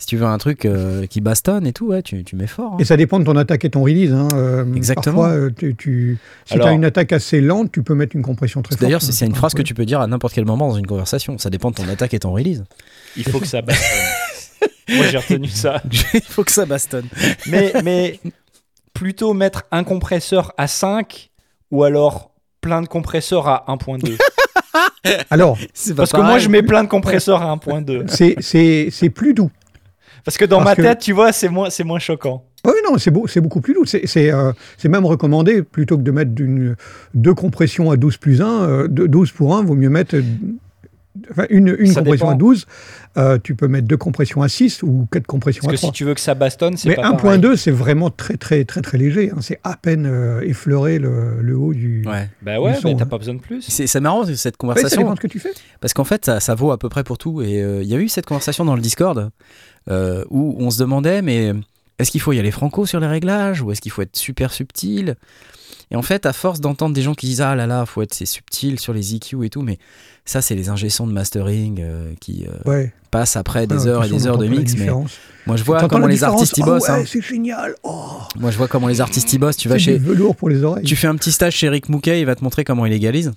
Si 0.00 0.06
tu 0.06 0.16
veux 0.16 0.26
un 0.26 0.38
truc 0.38 0.64
euh, 0.64 1.06
qui 1.06 1.20
bastonne 1.20 1.66
et 1.66 1.72
tout, 1.72 1.86
ouais, 1.88 2.02
tu, 2.02 2.22
tu 2.22 2.36
mets 2.36 2.46
fort. 2.46 2.74
hein. 2.74 2.76
Et 2.78 2.84
ça 2.84 2.96
dépend 2.96 3.18
de 3.18 3.24
ton 3.24 3.34
attaque 3.36 3.64
et 3.64 3.70
ton 3.70 3.82
release. 3.82 4.12
hein. 4.12 4.28
Euh, 4.34 4.72
Exactement. 4.74 5.16
Parfois, 5.22 5.30
euh, 5.36 5.50
tu, 5.56 5.74
tu- 5.74 6.18
si 6.46 6.54
tu 6.54 6.62
as 6.62 6.70
une 6.72 6.84
attaque 6.84 7.12
assez 7.12 7.40
lente, 7.40 7.72
tu 7.72 7.82
peux 7.82 7.94
mettre 7.94 8.14
une 8.14 8.22
compression 8.22 8.62
très 8.62 8.74
forte. 8.74 8.80
D'ailleurs, 8.82 9.02
c'est 9.02 9.26
une 9.26 9.34
phrase 9.34 9.54
que 9.54 9.62
tu 9.62 9.74
peux 9.74 9.84
dire 9.84 10.00
à 10.00 10.06
n'importe 10.06 10.34
quel 10.34 10.44
moment 10.44 10.68
dans 10.68 10.76
une 10.76 10.86
conversation. 10.86 11.36
Ça 11.38 11.50
dépend 11.50 11.70
de 11.70 11.76
ton 11.76 11.88
attaque 11.88 12.14
et 12.14 12.20
ton 12.20 12.32
release. 12.32 12.64
Il 13.16 13.24
faut 13.24 13.40
que 13.40 13.46
ça 13.48 13.60
bastonne. 13.60 14.68
Moi, 14.96 15.06
j'ai 15.08 15.18
retenu 15.18 15.48
ça. 15.48 15.82
Il 16.14 16.20
faut 16.22 16.44
que 16.44 16.52
ça 16.52 16.64
bastonne. 16.64 17.06
Mais, 17.48 17.72
mais 17.82 18.20
plutôt 18.94 19.34
mettre 19.34 19.64
un 19.72 19.82
compresseur 19.84 20.52
à 20.56 20.66
5 20.68 21.30
ou 21.72 21.82
alors 21.82 22.30
plein 22.60 22.82
de 22.82 22.86
compresseurs 22.88 23.48
à 23.48 23.64
1.2. 23.68 24.16
Alors, 25.30 25.58
Parce 25.96 26.12
que 26.12 26.16
moi, 26.20 26.38
je 26.38 26.48
mets 26.48 26.62
plein 26.62 26.84
de 26.84 26.88
compresseurs 26.88 27.42
à 27.42 27.54
1.2. 27.56 28.08
c'est- 28.08 28.36
c'est 28.40 28.88
c'est 28.90 29.10
plus 29.10 29.34
doux. 29.34 29.50
Parce 30.28 30.36
que 30.36 30.44
dans 30.44 30.58
Parce 30.58 30.70
ma 30.70 30.76
que- 30.76 30.82
tête, 30.82 30.98
tu 30.98 31.12
vois, 31.12 31.32
c'est 31.32 31.48
moins, 31.48 31.70
c'est 31.70 31.84
moins 31.84 31.98
choquant. 31.98 32.44
Oui, 32.66 32.74
non, 32.84 32.98
c'est 32.98 33.10
beau, 33.10 33.26
c'est 33.26 33.40
beaucoup 33.40 33.60
plus 33.62 33.72
lourd. 33.72 33.84
C'est 33.86 34.06
c'est, 34.06 34.30
euh, 34.30 34.52
c'est 34.76 34.88
même 34.88 35.06
recommandé, 35.06 35.62
plutôt 35.62 35.96
que 35.96 36.02
de 36.02 36.10
mettre 36.10 36.32
d'une- 36.32 36.76
deux 37.14 37.32
compressions 37.34 37.90
à 37.90 37.96
12 37.96 38.18
plus 38.18 38.42
1, 38.42 38.62
euh, 38.64 38.88
de- 38.88 39.06
12 39.06 39.32
pour 39.32 39.56
1, 39.56 39.62
vaut 39.62 39.74
mieux 39.74 39.88
mettre 39.88 40.16
enfin, 41.30 41.46
une, 41.50 41.68
une 41.78 41.94
compression 41.94 42.02
dépend. 42.26 42.30
à 42.30 42.34
12. 42.34 42.66
euh, 43.16 43.38
tu 43.42 43.54
peux 43.56 43.66
mettre 43.68 43.88
deux 43.88 43.96
compressions 43.96 44.42
à 44.42 44.48
6 44.48 44.82
ou 44.84 45.08
quatre 45.10 45.26
compressions 45.26 45.62
Parce 45.64 45.72
à 45.72 45.76
que 45.76 45.80
3. 45.80 45.88
si 45.88 45.92
tu 45.92 46.04
veux 46.04 46.14
que 46.14 46.20
ça 46.20 46.34
bastonne, 46.34 46.76
c'est 46.76 46.88
Mais 46.90 46.94
pas 46.94 47.02
pareil. 47.14 47.38
1.2, 47.40 47.56
c'est 47.56 47.70
vraiment 47.72 48.10
très, 48.10 48.36
très, 48.36 48.64
très, 48.64 48.80
très 48.82 48.96
léger. 48.98 49.30
hein. 49.32 49.38
C'est 49.40 49.58
à 49.64 49.76
peine 49.76 50.06
euh, 50.06 50.40
effleurer 50.42 50.98
le, 51.00 51.40
le 51.40 51.56
haut 51.56 51.72
du. 51.74 52.04
Ouais. 52.06 52.28
Bah 52.42 52.60
ouais, 52.60 52.74
Du 52.74 52.80
son, 52.80 52.88
mais 52.88 52.96
t'as 52.96 53.04
hein. 53.04 53.06
pas 53.06 53.18
besoin 53.18 53.34
de 53.34 53.40
plus. 53.40 53.62
C'est 53.62 53.92
marrant 54.00 54.24
cette 54.24 54.30
Ouais, 54.34 54.36
ça 54.36 54.50
conversation. 54.58 55.00
dépend 55.00 55.12
de 55.14 55.16
ce 55.16 55.22
que 55.22 55.26
tu 55.26 55.40
fais. 55.40 55.52
Parce 55.80 55.94
qu'en 55.94 56.04
fait, 56.04 56.24
ça, 56.26 56.38
ça 56.40 56.54
vaut 56.54 56.70
à 56.70 56.78
peu 56.78 56.88
près 56.88 57.02
pour 57.02 57.18
tout. 57.18 57.40
Et 57.42 57.60
euh, 57.62 57.82
il 57.82 57.88
y 57.88 57.94
a 57.94 57.98
eu 57.98 58.08
cette 58.08 58.26
conversation 58.26 58.64
dans 58.64 58.74
le 58.76 58.82
Discord 58.82 59.30
euh, 59.90 60.24
où 60.30 60.56
on 60.58 60.70
se 60.70 60.78
demandait, 60.78 61.22
mais 61.22 61.52
est-ce 61.98 62.10
qu'il 62.10 62.20
faut 62.20 62.32
y 62.32 62.38
aller 62.38 62.50
franco 62.50 62.86
sur 62.86 63.00
les 63.00 63.06
réglages 63.06 63.62
ou 63.62 63.72
est-ce 63.72 63.80
qu'il 63.80 63.92
faut 63.92 64.02
être 64.02 64.16
super 64.16 64.52
subtil? 64.52 65.16
Et 65.90 65.96
en 65.96 66.02
fait, 66.02 66.26
à 66.26 66.34
force 66.34 66.60
d'entendre 66.60 66.94
des 66.94 67.00
gens 67.00 67.14
qui 67.14 67.26
disent 67.26 67.40
ah 67.40 67.54
là 67.54 67.66
là, 67.66 67.86
faut 67.86 68.02
être 68.02 68.12
c'est 68.12 68.26
subtil 68.26 68.78
sur 68.78 68.92
les 68.92 69.14
EQ 69.14 69.44
et 69.46 69.48
tout, 69.48 69.62
mais 69.62 69.78
ça 70.26 70.42
c'est 70.42 70.54
les 70.54 70.68
ingé-sons 70.68 71.06
de 71.06 71.12
mastering 71.12 71.78
euh, 71.80 72.12
qui 72.20 72.46
euh, 72.46 72.70
Ouais. 72.70 72.92
passent 73.10 73.36
après 73.36 73.66
des 73.66 73.86
heures 73.86 74.04
et 74.04 74.08
des 74.10 74.26
heures 74.26 74.36
de 74.36 74.46
mix. 74.46 74.74
Mais 74.76 74.88
moi 75.46 75.56
je 75.56 75.64
vois 75.64 75.88
comment 75.88 76.06
les 76.06 76.24
artistes 76.24 76.58
y 76.58 76.62
Ah 76.62 76.66
bossent. 76.66 76.88
ouais, 76.88 76.90
hein. 77.00 77.04
c'est 77.06 77.22
génial. 77.22 77.74
Oh, 77.84 78.18
Moi 78.38 78.50
je 78.50 78.58
vois 78.58 78.68
comment 78.68 78.86
les 78.88 79.00
artistes 79.00 79.32
y 79.32 79.38
bossent. 79.38 79.56
Tu 79.56 79.70
vas 79.70 79.78
chez, 79.78 79.96
velours 79.96 80.36
pour 80.36 80.50
les 80.50 80.62
oreilles. 80.62 80.84
tu 80.84 80.94
fais 80.94 81.06
un 81.06 81.16
petit 81.16 81.32
stage 81.32 81.54
chez 81.56 81.70
Rick 81.70 81.88
Mouquet, 81.88 82.20
il 82.20 82.26
va 82.26 82.34
te 82.34 82.44
montrer 82.44 82.64
comment 82.64 82.84
il 82.84 82.92
égalise. 82.92 83.32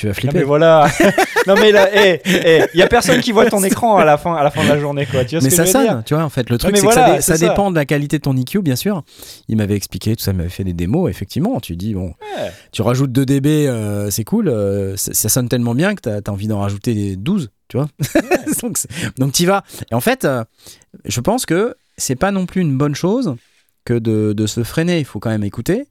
Tu 0.00 0.06
vas 0.06 0.12
Non 0.12 0.14
flipper. 0.14 0.38
mais 0.38 0.44
voilà. 0.44 0.88
non 1.46 1.54
mais 1.60 1.72
là, 1.72 1.90
il 1.94 2.78
y 2.78 2.80
a 2.82 2.86
personne 2.86 3.20
qui 3.20 3.32
voit 3.32 3.44
ton 3.50 3.62
écran 3.62 3.98
à 3.98 4.04
la 4.06 4.16
fin, 4.16 4.34
à 4.34 4.42
la 4.42 4.50
fin 4.50 4.64
de 4.64 4.68
la 4.70 4.78
journée 4.78 5.04
quoi. 5.04 5.26
Tu 5.26 5.36
vois 5.36 5.44
mais 5.44 5.50
ce 5.50 5.56
que 5.56 5.64
ça 5.66 5.70
je 5.70 5.76
veux 5.76 5.84
dire 5.84 5.92
sonne, 5.92 6.02
tu 6.06 6.14
vois, 6.14 6.22
en 6.24 6.30
fait. 6.30 6.48
Le 6.48 6.56
truc, 6.56 6.74
c'est 6.74 6.86
que 6.86 6.92
ça, 6.92 7.00
voilà, 7.00 7.16
dé- 7.16 7.20
c'est 7.22 7.32
ça 7.32 7.36
ça. 7.38 7.48
dépend 7.48 7.70
de 7.70 7.76
la 7.76 7.84
qualité 7.84 8.16
de 8.16 8.22
ton 8.22 8.34
EQ, 8.34 8.62
bien 8.62 8.76
sûr. 8.76 9.02
Il 9.48 9.58
m'avait 9.58 9.74
expliqué, 9.76 10.16
tout 10.16 10.22
ça, 10.22 10.30
il 10.30 10.38
m'avait 10.38 10.48
fait 10.48 10.64
des 10.64 10.72
démos, 10.72 11.10
effectivement. 11.10 11.60
Tu 11.60 11.76
dis, 11.76 11.92
bon, 11.92 12.14
Ouais. 12.38 12.50
tu 12.72 12.80
rajoutes 12.80 13.12
2 13.12 13.26
dB, 13.26 13.46
euh, 13.68 14.10
c'est 14.10 14.24
cool, 14.24 14.48
euh, 14.48 14.96
ça, 14.96 15.12
ça 15.12 15.28
sonne 15.28 15.50
tellement 15.50 15.74
bien 15.74 15.94
que 15.94 16.00
t'as 16.00 16.16
as 16.26 16.30
envie 16.32 16.46
d'en 16.48 16.60
rajouter 16.60 16.94
des 16.94 17.16
12, 17.16 17.50
tu 17.68 17.76
vois. 17.76 17.88
donc, 18.62 18.78
donc 19.18 19.32
t'y 19.32 19.44
vas. 19.44 19.64
Et 19.90 19.94
en 19.94 20.00
fait, 20.00 20.24
euh, 20.24 20.44
je 21.04 21.20
pense 21.20 21.44
que 21.44 21.74
c'est 21.98 22.16
pas 22.16 22.30
non 22.30 22.46
plus 22.46 22.62
une 22.62 22.78
bonne 22.78 22.94
chose 22.94 23.34
que 23.84 23.92
de, 23.94 24.32
de 24.32 24.46
se 24.46 24.62
freiner. 24.64 24.98
Il 24.98 25.04
faut 25.04 25.18
quand 25.20 25.30
même 25.30 25.44
écouter. 25.44 25.84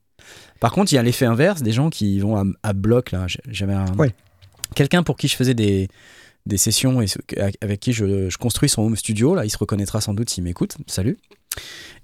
Par 0.60 0.72
contre, 0.72 0.92
il 0.92 0.96
y 0.96 0.98
a 0.98 1.04
l'effet 1.04 1.26
inverse, 1.26 1.62
des 1.62 1.72
gens 1.72 1.90
qui 1.90 2.20
vont 2.20 2.36
à, 2.38 2.44
à 2.64 2.74
bloc, 2.74 3.12
là. 3.12 3.26
J'avais 3.48 3.74
un. 3.74 3.94
Ouais. 3.98 4.14
Quelqu'un 4.76 5.04
pour 5.04 5.18
qui 5.18 5.28
je 5.28 5.36
faisais 5.36 5.54
des, 5.54 5.88
des 6.46 6.58
sessions 6.58 7.02
et 7.02 7.08
avec 7.62 7.80
qui 7.80 7.94
je, 7.94 8.30
je 8.30 8.38
construis 8.38 8.70
son 8.70 8.84
home 8.84 8.96
studio. 8.96 9.36
Là, 9.36 9.46
il 9.46 9.50
se 9.50 9.58
reconnaîtra 9.58 10.02
sans 10.02 10.14
doute 10.14 10.30
s'il 10.30 10.44
m'écoute. 10.44 10.78
Salut. 10.88 11.18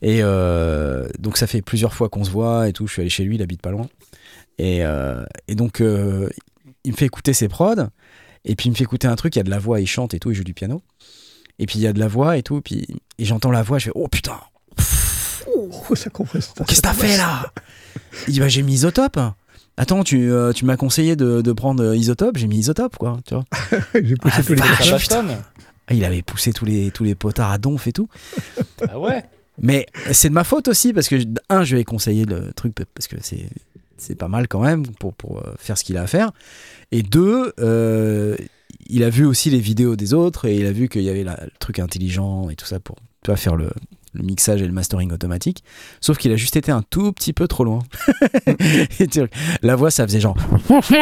Et 0.01 0.19
euh, 0.21 1.07
donc, 1.19 1.37
ça 1.37 1.47
fait 1.47 1.61
plusieurs 1.61 1.93
fois 1.93 2.09
qu'on 2.09 2.23
se 2.23 2.31
voit 2.31 2.67
et 2.67 2.73
tout. 2.73 2.87
Je 2.87 2.93
suis 2.93 3.01
allé 3.01 3.09
chez 3.09 3.23
lui, 3.23 3.35
il 3.35 3.41
habite 3.41 3.61
pas 3.61 3.71
loin. 3.71 3.87
Et, 4.57 4.85
euh, 4.85 5.23
et 5.47 5.55
donc, 5.55 5.81
euh, 5.81 6.29
il 6.83 6.91
me 6.91 6.97
fait 6.97 7.05
écouter 7.05 7.33
ses 7.33 7.47
prods. 7.47 7.87
Et 8.45 8.55
puis, 8.55 8.67
il 8.67 8.71
me 8.71 8.75
fait 8.75 8.83
écouter 8.83 9.07
un 9.07 9.15
truc. 9.15 9.35
Il 9.35 9.39
y 9.39 9.41
a 9.41 9.43
de 9.43 9.49
la 9.49 9.59
voix, 9.59 9.79
il 9.81 9.87
chante 9.87 10.13
et 10.13 10.19
tout, 10.19 10.31
il 10.31 10.35
joue 10.35 10.43
du 10.43 10.53
piano. 10.53 10.81
Et 11.59 11.65
puis, 11.65 11.79
il 11.79 11.81
y 11.81 11.87
a 11.87 11.93
de 11.93 11.99
la 11.99 12.07
voix 12.07 12.37
et 12.37 12.43
tout. 12.43 12.61
Puis, 12.61 12.87
et 13.17 13.25
j'entends 13.25 13.51
la 13.51 13.63
voix, 13.63 13.79
je 13.79 13.85
fais 13.85 13.91
Oh 13.95 14.07
putain, 14.07 14.39
Oh, 15.47 15.95
ça 15.95 16.09
compresse. 16.09 16.53
qu'est-ce 16.67 16.81
que 16.81 16.87
t'as 16.87 16.93
fait 16.93 17.17
là? 17.17 17.51
Il 18.27 18.33
dit 18.33 18.39
Bah, 18.39 18.47
j'ai 18.47 18.61
mis 18.63 18.73
isotope. 18.73 19.19
Attends, 19.77 20.03
tu, 20.03 20.31
euh, 20.31 20.53
tu 20.53 20.63
m'as 20.65 20.77
conseillé 20.77 21.15
de, 21.15 21.41
de 21.41 21.51
prendre 21.51 21.93
isotope, 21.93 22.37
j'ai 22.37 22.47
mis 22.47 22.57
isotope, 22.59 22.97
quoi. 22.97 23.19
Tu 23.27 23.33
vois 23.35 23.43
J'ai 23.93 24.15
poussé 24.15 24.35
Ah, 24.39 24.43
tous 24.43 24.53
les 24.53 24.61
vache. 24.61 25.07
Ah, 25.87 25.93
il 25.93 26.03
avait 26.05 26.21
poussé 26.21 26.53
tous 26.53 26.65
les, 26.65 26.91
tous 26.91 27.03
les 27.03 27.13
potards 27.13 27.51
à 27.51 27.57
donf 27.57 27.85
et 27.87 27.91
tout. 27.91 28.07
Ah 28.89 28.97
ouais. 28.99 29.23
Mais 29.61 29.85
c'est 30.11 30.29
de 30.29 30.33
ma 30.33 30.43
faute 30.43 30.67
aussi 30.67 30.93
parce 30.93 31.07
que, 31.07 31.15
un, 31.49 31.63
je 31.63 31.75
lui 31.75 31.81
ai 31.81 31.85
conseillé 31.85 32.25
le 32.25 32.51
truc 32.53 32.73
parce 32.93 33.07
que 33.07 33.17
c'est, 33.21 33.47
c'est 33.97 34.15
pas 34.15 34.27
mal 34.27 34.47
quand 34.47 34.61
même 34.61 34.85
pour, 34.99 35.13
pour 35.13 35.37
euh, 35.39 35.53
faire 35.59 35.77
ce 35.77 35.83
qu'il 35.83 35.97
a 35.97 36.01
à 36.03 36.07
faire. 36.07 36.31
Et 36.91 37.03
deux, 37.03 37.53
euh, 37.59 38.35
il 38.87 39.03
a 39.03 39.09
vu 39.09 39.25
aussi 39.25 39.49
les 39.49 39.59
vidéos 39.59 39.95
des 39.95 40.13
autres 40.13 40.45
et 40.45 40.55
il 40.55 40.65
a 40.65 40.71
vu 40.71 40.89
qu'il 40.89 41.03
y 41.03 41.09
avait 41.09 41.23
la- 41.23 41.39
le 41.43 41.51
truc 41.59 41.79
intelligent 41.79 42.49
et 42.49 42.55
tout 42.55 42.65
ça 42.65 42.79
pour 42.79 42.95
tu 43.23 43.31
vois, 43.31 43.37
faire 43.37 43.55
le, 43.55 43.69
le 44.15 44.23
mixage 44.23 44.61
et 44.61 44.67
le 44.67 44.73
mastering 44.73 45.11
automatique. 45.11 45.63
Sauf 46.01 46.17
qu'il 46.17 46.31
a 46.31 46.35
juste 46.35 46.55
été 46.55 46.71
un 46.71 46.81
tout 46.81 47.11
petit 47.13 47.33
peu 47.33 47.47
trop 47.47 47.63
loin. 47.63 47.79
La 49.61 49.75
voix, 49.75 49.91
ça 49.91 50.05
faisait 50.07 50.19
genre. 50.19 50.35
C'était 50.81 50.97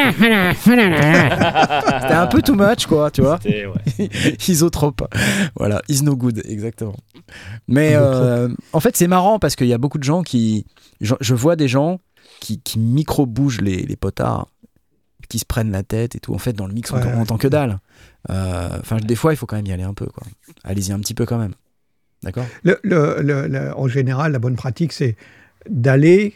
un 2.13 2.27
peu 2.27 2.41
too 2.41 2.55
much, 2.55 2.85
quoi, 2.87 3.11
tu 3.11 3.21
vois. 3.21 3.39
Ouais. 3.45 3.67
Isotrope. 4.47 5.03
Voilà, 5.55 5.81
is 5.89 6.03
no 6.03 6.15
good, 6.15 6.41
exactement. 6.45 6.95
Mais 7.67 7.91
euh, 7.93 8.49
en 8.73 8.79
fait, 8.79 8.95
c'est 8.97 9.07
marrant 9.07 9.39
parce 9.39 9.55
qu'il 9.55 9.67
y 9.67 9.73
a 9.73 9.77
beaucoup 9.77 9.97
de 9.97 10.03
gens 10.03 10.23
qui. 10.23 10.65
Je, 11.01 11.15
je 11.21 11.35
vois 11.35 11.55
des 11.55 11.67
gens 11.67 11.99
qui, 12.39 12.59
qui 12.61 12.79
micro-bougent 12.79 13.61
les, 13.61 13.83
les 13.83 13.95
potards, 13.95 14.47
qui 15.29 15.39
se 15.39 15.45
prennent 15.45 15.71
la 15.71 15.83
tête 15.83 16.15
et 16.15 16.19
tout. 16.19 16.33
En 16.33 16.37
fait, 16.37 16.53
dans 16.53 16.67
le 16.67 16.73
mix, 16.73 16.91
on 16.91 16.97
Ouais, 16.97 17.03
on 17.05 17.15
ouais. 17.15 17.21
entend 17.21 17.37
que 17.37 17.47
dalle. 17.47 17.79
Euh, 18.29 18.69
Enfin, 18.79 18.97
des 18.97 19.15
fois, 19.15 19.33
il 19.33 19.37
faut 19.37 19.45
quand 19.45 19.55
même 19.55 19.65
y 19.67 19.71
aller 19.71 19.83
un 19.83 19.93
peu, 19.93 20.05
quoi. 20.05 20.23
Allez-y 20.63 20.91
un 20.91 20.99
petit 20.99 21.13
peu 21.13 21.25
quand 21.25 21.37
même. 21.37 21.53
D'accord 22.23 22.45
Le- 22.63 22.79
le- 22.83 23.17
le- 23.21 23.47
le- 23.47 23.71
en 23.77 23.87
général, 23.87 24.31
la 24.31 24.39
bonne 24.39 24.55
pratique, 24.55 24.93
c'est 24.93 25.15
d'aller 25.69 26.33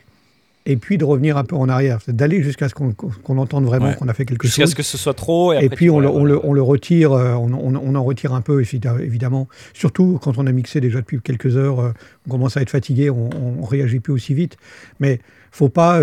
et 0.70 0.76
puis 0.76 0.98
de 0.98 1.06
revenir 1.06 1.38
un 1.38 1.46
peu 1.46 1.56
en 1.56 1.70
arrière. 1.70 2.00
C'est 2.06 2.14
d'aller 2.16 2.44
jusqu'à 2.44 2.68
ce 2.68 2.74
qu'on 2.74 2.92
qu'on 2.92 3.38
entende 3.38 3.64
vraiment 3.64 3.86
Ouais. 3.88 3.96
qu'on 3.96 4.10
a 4.10 4.14
fait 4.14 4.26
quelque 4.26 4.46
Jusqu'à 4.46 4.64
chose. 4.64 4.72
ce 4.72 4.76
que 4.76 4.84
ce 4.84 4.98
soit 4.98 5.14
trop. 5.14 5.54
Et, 5.54 5.70
puis 5.70 5.90
on 5.90 6.00
le, 6.02 6.08
vois, 6.08 6.18
on, 6.20 6.24
le, 6.26 6.46
on 6.46 6.52
le 6.52 6.62
retire, 6.62 7.14
euh, 7.14 7.36
on, 7.36 7.54
on- 7.54 7.76
on 7.82 7.96
en 7.96 8.04
retire 8.04 8.34
un 8.34 8.42
peu 8.42 8.62
évi- 8.62 9.02
évidemment. 9.02 9.48
Surtout 9.74 10.20
quand 10.22 10.38
on 10.38 10.46
a 10.46 10.52
mixé 10.52 10.82
déjà 10.82 11.00
depuis 11.00 11.22
quelques 11.22 11.56
heures, 11.56 11.80
euh, 11.80 11.92
on 12.28 12.32
commence 12.32 12.58
à 12.58 12.62
être 12.62 12.70
fatigué, 12.70 13.10
on, 13.10 13.30
on 13.62 13.64
réagit 13.64 14.02
plus 14.02 14.12
aussi 14.12 14.34
vite. 14.34 14.58
Mais 15.00 15.20
faut 15.52 15.70
pas, 15.70 16.02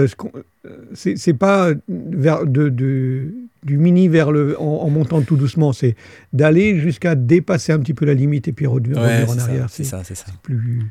c'est 0.95 1.17
c'est 1.17 1.35
pas 1.35 1.73
vers 1.89 2.47
de, 2.47 2.69
de- 2.69 3.35
du 3.65 3.79
mini 3.79 4.09
vers 4.09 4.31
le, 4.31 4.61
en, 4.61 4.65
en 4.83 4.91
montant 4.91 5.23
tout 5.23 5.37
doucement, 5.37 5.73
c'est 5.73 5.97
d'aller 6.35 6.79
jusqu'à 6.79 7.15
dépasser 7.15 7.73
un 7.73 7.79
petit 7.79 7.95
peu 7.95 8.05
la 8.05 8.13
limite 8.15 8.47
et 8.49 8.53
puis 8.53 8.67
revenir, 8.67 8.99
en 8.99 9.03
c'est 9.35 9.41
arrière. 9.41 9.69
ça, 9.71 9.77
c'est 9.77 9.85
C'est 9.85 9.91
ça, 9.91 10.05
c'est 10.05 10.15
ça. 10.15 10.27
plus, 10.43 10.83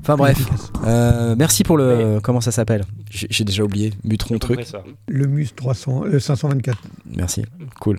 Enfin 0.00 0.14
plus 0.14 0.22
bref, 0.22 0.40
efficace. 0.40 0.72
euh, 0.86 1.34
merci 1.38 1.62
pour 1.62 1.76
le... 1.76 2.20
Comment 2.22 2.40
ça 2.40 2.52
s'appelle? 2.52 2.84
J'ai 3.10 3.26
j'ai 3.28 3.44
déjà 3.44 3.62
oublié. 3.64 3.92
Butron 4.02 4.34
Le 4.36 4.40
truc. 4.40 4.60
Le 5.08 5.26
MUS 5.26 5.48
300, 5.54 6.04
euh, 6.06 6.18
524. 6.18 6.78
Merci, 7.16 7.44
cool. 7.80 7.98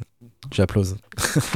J'applause. 0.52 0.98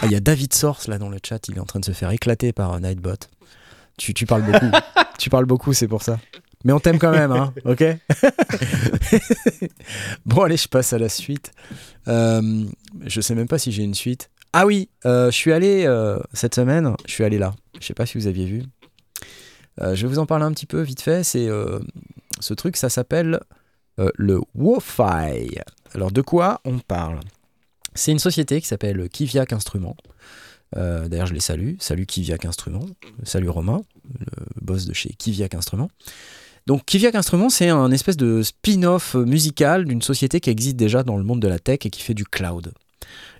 Ah, 0.00 0.06
Il 0.06 0.12
y 0.12 0.14
a 0.16 0.20
David 0.20 0.54
Source 0.54 0.86
là 0.88 0.98
dans 0.98 1.08
le 1.08 1.18
chat, 1.26 1.48
il 1.48 1.56
est 1.56 1.60
en 1.60 1.64
train 1.64 1.80
de 1.80 1.84
se 1.84 1.90
faire 1.92 2.10
éclater 2.12 2.52
par 2.52 2.74
euh, 2.74 2.78
Nightbot. 2.80 3.14
Tu, 3.96 4.14
tu 4.14 4.26
parles 4.26 4.42
beaucoup. 4.44 4.70
tu 5.18 5.28
parles 5.28 5.44
beaucoup, 5.46 5.72
c'est 5.72 5.88
pour 5.88 6.02
ça. 6.02 6.20
Mais 6.64 6.72
on 6.72 6.80
t'aime 6.80 6.98
quand 6.98 7.12
même, 7.12 7.32
hein, 7.32 7.52
ok? 7.64 7.84
Bon, 10.26 10.42
allez, 10.42 10.56
je 10.56 10.68
passe 10.68 10.92
à 10.92 10.98
la 10.98 11.08
suite. 11.08 11.52
Euh, 12.08 12.64
je 13.04 13.20
sais 13.20 13.34
même 13.34 13.48
pas 13.48 13.58
si 13.58 13.72
j'ai 13.72 13.82
une 13.82 13.94
suite. 13.94 14.30
Ah 14.52 14.66
oui, 14.66 14.88
euh, 15.04 15.30
je 15.30 15.36
suis 15.36 15.52
allé 15.52 15.84
euh, 15.86 16.18
cette 16.32 16.54
semaine, 16.54 16.94
je 17.06 17.12
suis 17.12 17.24
allé 17.24 17.38
là. 17.38 17.54
Je 17.80 17.86
sais 17.86 17.94
pas 17.94 18.06
si 18.06 18.18
vous 18.18 18.26
aviez 18.26 18.46
vu. 18.46 18.62
Euh, 19.80 19.94
je 19.94 20.06
vais 20.06 20.12
vous 20.12 20.18
en 20.18 20.26
parler 20.26 20.44
un 20.44 20.52
petit 20.52 20.66
peu 20.66 20.80
vite 20.80 21.00
fait. 21.00 21.22
C'est 21.22 21.48
ce 22.40 22.54
truc, 22.54 22.76
ça 22.76 22.88
s'appelle 22.88 23.40
le 24.16 24.40
Wofi. 24.54 25.58
Alors 25.94 26.10
de 26.10 26.22
quoi 26.22 26.60
on 26.64 26.78
parle? 26.78 27.20
C'est 27.94 28.12
une 28.12 28.18
société 28.18 28.60
qui 28.60 28.66
s'appelle 28.66 29.08
Kiviak 29.08 29.52
Instruments. 29.52 29.96
D'ailleurs, 30.74 31.26
je 31.26 31.34
les 31.34 31.40
salue. 31.40 31.74
Salut 31.78 32.06
Kiviak 32.06 32.44
Instruments. 32.44 32.86
Salut 33.24 33.48
Romain, 33.48 33.82
le 34.18 34.62
boss 34.62 34.86
de 34.86 34.94
chez 34.94 35.10
Kiviak 35.10 35.54
Instruments. 35.54 35.90
Donc 36.68 36.84
Kiviak 36.84 37.14
Instruments, 37.14 37.48
c'est 37.48 37.70
un 37.70 37.90
espèce 37.90 38.18
de 38.18 38.42
spin-off 38.42 39.14
musical 39.14 39.86
d'une 39.86 40.02
société 40.02 40.38
qui 40.38 40.50
existe 40.50 40.76
déjà 40.76 41.02
dans 41.02 41.16
le 41.16 41.24
monde 41.24 41.40
de 41.40 41.48
la 41.48 41.58
tech 41.58 41.78
et 41.86 41.88
qui 41.88 42.02
fait 42.02 42.12
du 42.12 42.26
cloud. 42.26 42.74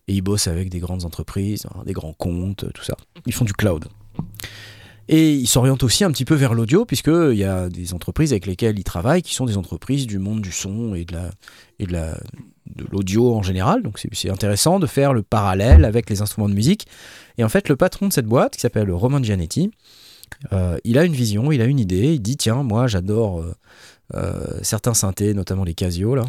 Et 0.08 0.14
ils 0.14 0.22
bossent 0.22 0.46
avec 0.46 0.70
des 0.70 0.78
grandes 0.78 1.04
entreprises, 1.04 1.66
hein, 1.66 1.82
des 1.84 1.92
grands 1.92 2.14
comptes, 2.14 2.72
tout 2.72 2.82
ça. 2.82 2.96
Ils 3.26 3.34
font 3.34 3.44
du 3.44 3.52
cloud. 3.52 3.84
Et 5.08 5.34
il 5.34 5.46
s'oriente 5.46 5.82
aussi 5.82 6.04
un 6.04 6.10
petit 6.10 6.24
peu 6.24 6.36
vers 6.36 6.54
l'audio, 6.54 6.86
puisqu'il 6.86 7.36
y 7.36 7.44
a 7.44 7.68
des 7.68 7.92
entreprises 7.92 8.32
avec 8.32 8.46
lesquelles 8.46 8.78
il 8.78 8.84
travaille 8.84 9.20
qui 9.20 9.34
sont 9.34 9.44
des 9.44 9.58
entreprises 9.58 10.06
du 10.06 10.18
monde 10.18 10.40
du 10.40 10.50
son 10.50 10.94
et 10.94 11.04
de 11.04 12.14
l'audio 12.90 13.34
en 13.34 13.42
général. 13.42 13.82
Donc 13.82 14.02
c'est 14.10 14.30
intéressant 14.30 14.78
de 14.78 14.86
faire 14.86 15.12
le 15.12 15.20
parallèle 15.20 15.84
avec 15.84 16.08
les 16.08 16.22
instruments 16.22 16.48
de 16.48 16.54
musique. 16.54 16.86
Et 17.36 17.44
en 17.44 17.50
fait, 17.50 17.68
le 17.68 17.76
patron 17.76 18.08
de 18.08 18.12
cette 18.14 18.26
boîte, 18.26 18.54
qui 18.54 18.60
s'appelle 18.60 18.90
Roman 18.90 19.22
Gianetti, 19.22 19.70
euh, 20.52 20.78
il 20.84 20.98
a 20.98 21.04
une 21.04 21.12
vision, 21.12 21.52
il 21.52 21.60
a 21.60 21.64
une 21.64 21.78
idée. 21.78 22.14
Il 22.14 22.20
dit 22.20 22.36
tiens, 22.36 22.62
moi 22.62 22.86
j'adore 22.86 23.40
euh, 23.40 23.54
euh, 24.14 24.58
certains 24.62 24.94
synthés, 24.94 25.34
notamment 25.34 25.64
les 25.64 25.74
Casio 25.74 26.14
là. 26.14 26.24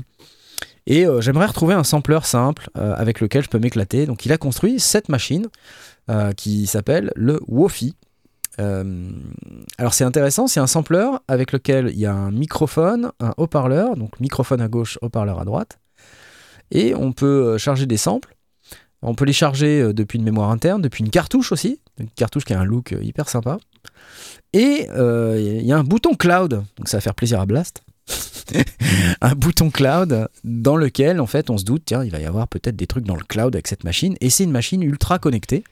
Et 0.87 1.05
j'aimerais 1.19 1.45
retrouver 1.45 1.75
un 1.75 1.83
sampler 1.83 2.17
simple 2.23 2.67
avec 2.73 3.21
lequel 3.21 3.43
je 3.43 3.49
peux 3.49 3.59
m'éclater. 3.59 4.07
Donc 4.07 4.25
il 4.25 4.31
a 4.31 4.39
construit 4.39 4.79
cette 4.79 5.07
machine 5.07 5.45
qui 6.35 6.65
s'appelle 6.65 7.11
le 7.15 7.39
Wofi. 7.47 7.93
alors 8.57 9.93
c'est 9.93 10.03
intéressant, 10.03 10.47
c'est 10.47 10.59
un 10.59 10.65
sampler 10.65 11.07
avec 11.27 11.51
lequel 11.51 11.91
il 11.93 11.99
y 11.99 12.07
a 12.07 12.13
un 12.13 12.31
microphone, 12.31 13.11
un 13.19 13.35
haut-parleur, 13.37 13.97
donc 13.97 14.19
microphone 14.19 14.61
à 14.61 14.67
gauche, 14.67 14.97
haut-parleur 15.03 15.39
à 15.39 15.45
droite, 15.45 15.77
et 16.71 16.95
on 16.95 17.11
peut 17.11 17.59
charger 17.59 17.85
des 17.85 17.97
samples. 17.97 18.35
On 19.03 19.13
peut 19.13 19.25
les 19.25 19.33
charger 19.33 19.93
depuis 19.93 20.17
une 20.17 20.25
mémoire 20.25 20.49
interne, 20.49 20.81
depuis 20.81 21.03
une 21.03 21.11
cartouche 21.11 21.51
aussi, 21.51 21.79
une 21.99 22.09
cartouche 22.09 22.45
qui 22.45 22.53
a 22.53 22.59
un 22.59 22.65
look 22.65 22.95
hyper 22.99 23.29
sympa. 23.29 23.59
Et 24.53 24.85
il 24.85 24.91
euh, 24.91 25.61
y 25.61 25.71
a 25.71 25.77
un 25.77 25.83
bouton 25.83 26.15
cloud, 26.15 26.63
donc 26.77 26.87
ça 26.87 26.97
va 26.97 27.01
faire 27.01 27.15
plaisir 27.15 27.39
à 27.39 27.45
Blast. 27.45 27.83
un 29.21 29.35
bouton 29.35 29.69
cloud 29.69 30.27
dans 30.43 30.75
lequel 30.75 31.21
en 31.21 31.27
fait 31.27 31.51
on 31.51 31.59
se 31.59 31.63
doute 31.63 31.83
tiens 31.85 32.03
il 32.03 32.09
va 32.09 32.19
y 32.19 32.25
avoir 32.25 32.47
peut-être 32.47 32.75
des 32.75 32.87
trucs 32.87 33.05
dans 33.05 33.15
le 33.15 33.23
cloud 33.23 33.55
avec 33.55 33.67
cette 33.67 33.83
machine. 33.83 34.15
Et 34.21 34.31
c'est 34.31 34.43
une 34.43 34.51
machine 34.51 34.81
ultra 34.81 35.19
connectée 35.19 35.63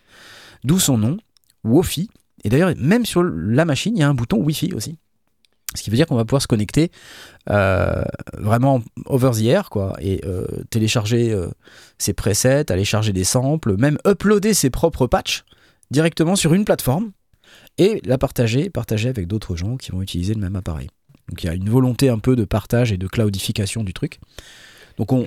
d'où 0.64 0.80
son 0.80 1.00
nom 1.00 1.18
Wofi. 1.64 2.12
Et 2.44 2.50
d'ailleurs 2.50 2.74
même 2.78 3.06
sur 3.06 3.24
la 3.24 3.66
machine 3.66 3.98
il 3.98 4.02
y 4.02 4.04
a 4.04 4.10
un 4.10 4.14
bouton 4.14 4.38
Wi-Fi 4.38 4.74
aussi. 4.74 4.98
Ce 5.74 5.82
qui 5.82 5.90
veut 5.90 5.96
dire 5.96 6.06
qu'on 6.06 6.16
va 6.16 6.26
pouvoir 6.26 6.42
se 6.44 6.48
connecter 6.48 6.92
euh, 7.50 8.04
vraiment 8.38 8.84
over 9.06 9.32
the 9.32 9.46
air 9.46 9.72
quoi 9.72 9.96
et 10.00 10.22
euh, 10.26 10.46
télécharger 10.70 11.36
ses 11.98 12.14
presets 12.14 12.72
aller 12.72 12.86
charger 12.86 13.14
des 13.14 13.24
samples 13.24 13.76
même 13.78 13.98
uploader 14.06 14.54
ses 14.54 14.70
propres 14.70 15.08
patchs 15.08 15.44
directement 15.90 16.36
sur 16.36 16.54
une 16.54 16.64
plateforme 16.64 17.12
et 17.78 18.02
la 18.06 18.18
partager, 18.18 18.70
partager 18.70 19.10
avec 19.10 19.28
d'autres 19.28 19.56
gens 19.56 19.78
qui 19.78 19.92
vont 19.92 20.02
utiliser 20.02 20.34
le 20.34 20.42
même 20.42 20.56
appareil. 20.56 20.90
Donc 21.30 21.44
il 21.44 21.48
y 21.48 21.50
a 21.50 21.54
une 21.54 21.70
volonté 21.70 22.10
un 22.10 22.20
peu 22.20 22.36
de 22.36 22.46
partage 22.46 22.92
et 22.92 22.98
de 22.98 23.08
cloudification 23.08 23.84
du 23.84 23.94
truc. 23.94 24.20
Donc 24.98 25.12
on, 25.12 25.26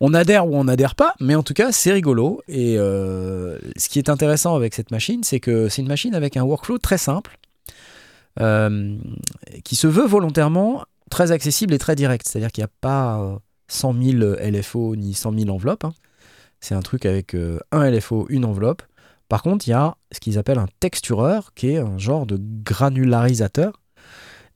on, 0.00 0.14
adhère 0.14 0.46
ou 0.46 0.56
on 0.56 0.64
n'adhère 0.64 0.94
pas, 0.94 1.14
mais 1.20 1.34
en 1.34 1.42
tout 1.42 1.54
cas 1.54 1.72
c'est 1.72 1.92
rigolo. 1.92 2.42
Et 2.48 2.78
euh, 2.78 3.58
ce 3.76 3.88
qui 3.88 3.98
est 3.98 4.08
intéressant 4.08 4.54
avec 4.54 4.74
cette 4.74 4.90
machine, 4.90 5.22
c'est 5.24 5.40
que 5.40 5.68
c'est 5.68 5.82
une 5.82 5.88
machine 5.88 6.14
avec 6.14 6.36
un 6.36 6.42
workflow 6.42 6.78
très 6.78 6.98
simple, 6.98 7.38
euh, 8.40 8.96
qui 9.64 9.76
se 9.76 9.86
veut 9.86 10.06
volontairement 10.06 10.84
très 11.10 11.32
accessible 11.32 11.74
et 11.74 11.78
très 11.78 11.96
direct. 11.96 12.26
C'est-à-dire 12.26 12.52
qu'il 12.52 12.62
n'y 12.62 12.66
a 12.66 12.74
pas 12.80 13.38
100 13.68 13.94
000 14.00 14.18
LFO 14.40 14.96
ni 14.96 15.14
100 15.14 15.38
000 15.38 15.50
enveloppes. 15.50 15.84
Hein. 15.84 15.94
C'est 16.60 16.76
un 16.76 16.80
truc 16.80 17.06
avec 17.06 17.34
euh, 17.34 17.58
un 17.72 17.90
LFO, 17.90 18.26
une 18.30 18.44
enveloppe, 18.44 18.82
par 19.32 19.42
contre, 19.42 19.66
il 19.66 19.70
y 19.70 19.72
a 19.72 19.96
ce 20.10 20.20
qu'ils 20.20 20.36
appellent 20.36 20.58
un 20.58 20.68
textureur, 20.78 21.54
qui 21.54 21.70
est 21.70 21.78
un 21.78 21.96
genre 21.96 22.26
de 22.26 22.38
granularisateur. 22.38 23.80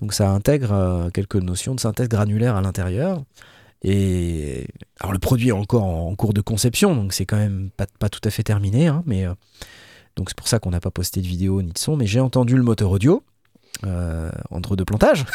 Donc 0.01 0.13
ça 0.13 0.29
intègre 0.29 0.73
euh, 0.73 1.09
quelques 1.09 1.37
notions 1.37 1.75
de 1.75 1.81
synthèse 1.81 2.11
granulaire 2.11 2.57
à 2.57 2.61
l'intérieur. 2.61 3.23
Et 3.81 4.67
alors 5.01 5.15
le 5.15 5.19
produit 5.19 5.49
est 5.49 5.53
encore 5.53 5.85
en, 5.85 6.15
cours 6.15 6.35
de 6.35 6.43
conception, 6.43 6.95
donc 6.95 7.15
c'est 7.15 7.25
quand 7.25 7.39
même 7.39 7.71
pas, 7.71 8.11
tout 8.11 8.21
à 8.23 8.29
fait 8.29 8.43
terminé. 8.43 8.87
Hein, 8.87 9.03
mais 9.07 9.25
euh, 9.25 9.33
donc 10.15 10.29
c'est 10.29 10.37
pour 10.37 10.47
ça 10.47 10.59
qu'on 10.59 10.73
n'a 10.73 10.81
pas 10.81 10.91
posté 10.91 11.23
de 11.23 11.27
vidéo 11.27 11.63
ni 11.63 11.73
de 11.73 11.79
son. 11.79 11.97
Mais 11.97 12.07
j'ai 12.07 12.21
entendu 12.21 12.55
le 12.55 12.63
moteur 12.63 12.91
audio. 12.91 13.23
Euh, 13.85 14.31
entre 14.51 14.75
deux 14.75 14.87
plantages 14.87 15.27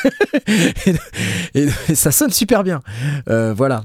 et, 1.53 1.69
ça 1.93 2.11
sonne 2.11 2.31
super 2.31 2.63
bien 2.63 2.81
voilà 3.27 3.83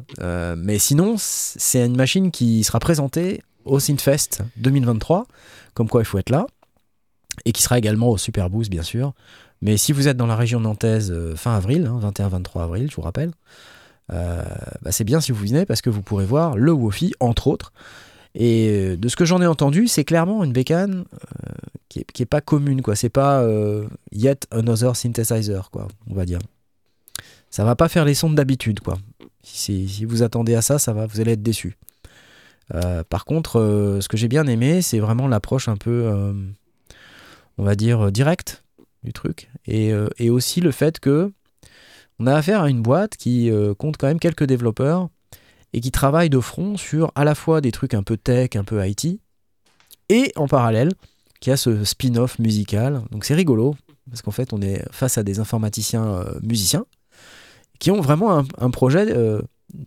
mais 0.56 0.78
sinon 0.78 1.16
c'est 1.18 1.84
une 1.84 1.94
machine 1.94 2.30
qui 2.30 2.64
sera 2.64 2.80
présentée 2.80 3.42
au 3.66 3.80
Synfest 3.80 4.42
2023, 4.56 5.26
comme 5.74 5.88
quoi 5.88 6.02
il 6.02 6.04
faut 6.04 6.18
être 6.18 6.30
là, 6.30 6.46
et 7.44 7.52
qui 7.52 7.62
sera 7.62 7.78
également 7.78 8.08
au 8.08 8.16
Super 8.16 8.48
Boost, 8.48 8.70
bien 8.70 8.82
sûr. 8.82 9.12
Mais 9.62 9.76
si 9.76 9.92
vous 9.92 10.08
êtes 10.08 10.16
dans 10.16 10.26
la 10.26 10.36
région 10.36 10.60
nantaise 10.60 11.10
euh, 11.10 11.34
fin 11.34 11.54
avril, 11.54 11.90
21-23 12.00 12.30
hein, 12.60 12.64
avril, 12.64 12.90
je 12.90 12.96
vous 12.96 13.02
rappelle, 13.02 13.32
euh, 14.12 14.42
bah, 14.82 14.92
c'est 14.92 15.04
bien 15.04 15.20
si 15.20 15.32
vous 15.32 15.44
venez 15.44 15.66
parce 15.66 15.80
que 15.82 15.90
vous 15.90 16.02
pourrez 16.02 16.24
voir 16.24 16.56
le 16.56 16.72
Wofi, 16.72 17.12
entre 17.20 17.48
autres. 17.48 17.72
Et 18.34 18.68
euh, 18.70 18.96
de 18.96 19.08
ce 19.08 19.16
que 19.16 19.24
j'en 19.24 19.40
ai 19.40 19.46
entendu, 19.46 19.88
c'est 19.88 20.04
clairement 20.04 20.44
une 20.44 20.52
bécane 20.52 21.04
qui, 21.88 22.00
est, 22.00 22.26
pas 22.26 22.42
commune, 22.42 22.82
quoi. 22.82 22.94
C'est 22.94 23.08
pas 23.08 23.46
yet 24.12 24.46
another 24.50 24.94
synthesizer, 24.94 25.70
quoi, 25.70 25.88
on 26.10 26.14
va 26.14 26.26
dire. 26.26 26.38
Ça 27.48 27.64
va 27.64 27.74
pas 27.74 27.88
faire 27.88 28.04
les 28.04 28.14
sons 28.14 28.30
d'habitude, 28.30 28.80
quoi. 28.80 28.98
Si, 29.42 29.88
si, 29.88 30.04
vous 30.04 30.22
attendez 30.22 30.54
à 30.54 30.60
ça, 30.60 30.78
ça 30.78 30.92
va, 30.92 31.06
vous 31.06 31.20
allez 31.20 31.32
être 31.32 31.42
déçu. 31.42 31.78
Euh, 32.74 33.04
par 33.04 33.24
contre, 33.24 33.60
euh, 33.60 34.00
ce 34.00 34.08
que 34.08 34.16
j'ai 34.16 34.28
bien 34.28 34.46
aimé, 34.46 34.82
c'est 34.82 34.98
vraiment 34.98 35.28
l'approche 35.28 35.68
un 35.68 35.76
peu, 35.76 36.06
euh, 36.06 36.32
on 37.58 37.64
va 37.64 37.74
dire, 37.74 38.10
directe 38.10 38.64
du 39.04 39.12
truc. 39.12 39.50
Et, 39.66 39.92
aussi 40.30 40.60
le 40.60 40.72
fait 40.72 40.98
que 41.00 41.32
on 42.18 42.26
a 42.26 42.34
affaire 42.34 42.62
à 42.62 42.70
une 42.70 42.82
boîte 42.82 43.16
qui 43.16 43.50
compte 43.78 43.96
quand 43.98 44.06
même 44.06 44.18
quelques 44.18 44.44
développeurs 44.44 45.08
et 45.72 45.80
qui 45.80 45.90
travaille 45.90 46.30
de 46.30 46.40
front 46.40 46.76
sur 46.76 47.12
à 47.14 47.24
la 47.24 47.34
fois 47.34 47.60
des 47.60 47.72
trucs 47.72 47.94
un 47.94 48.02
peu 48.02 48.16
tech, 48.16 48.56
un 48.56 48.64
peu 48.64 48.86
IT, 48.86 49.20
et 50.08 50.32
en 50.36 50.48
parallèle, 50.48 50.92
qui 51.40 51.50
a 51.50 51.56
ce 51.56 51.84
spin-off 51.84 52.38
musical. 52.38 53.02
Donc 53.10 53.24
c'est 53.24 53.34
rigolo, 53.34 53.76
parce 54.08 54.22
qu'en 54.22 54.30
fait, 54.30 54.52
on 54.52 54.62
est 54.62 54.82
face 54.90 55.18
à 55.18 55.22
des 55.22 55.38
informaticiens 55.38 56.24
musiciens 56.42 56.86
qui 57.78 57.90
ont 57.90 58.00
vraiment 58.00 58.44
un, 58.58 58.70
projet 58.70 59.14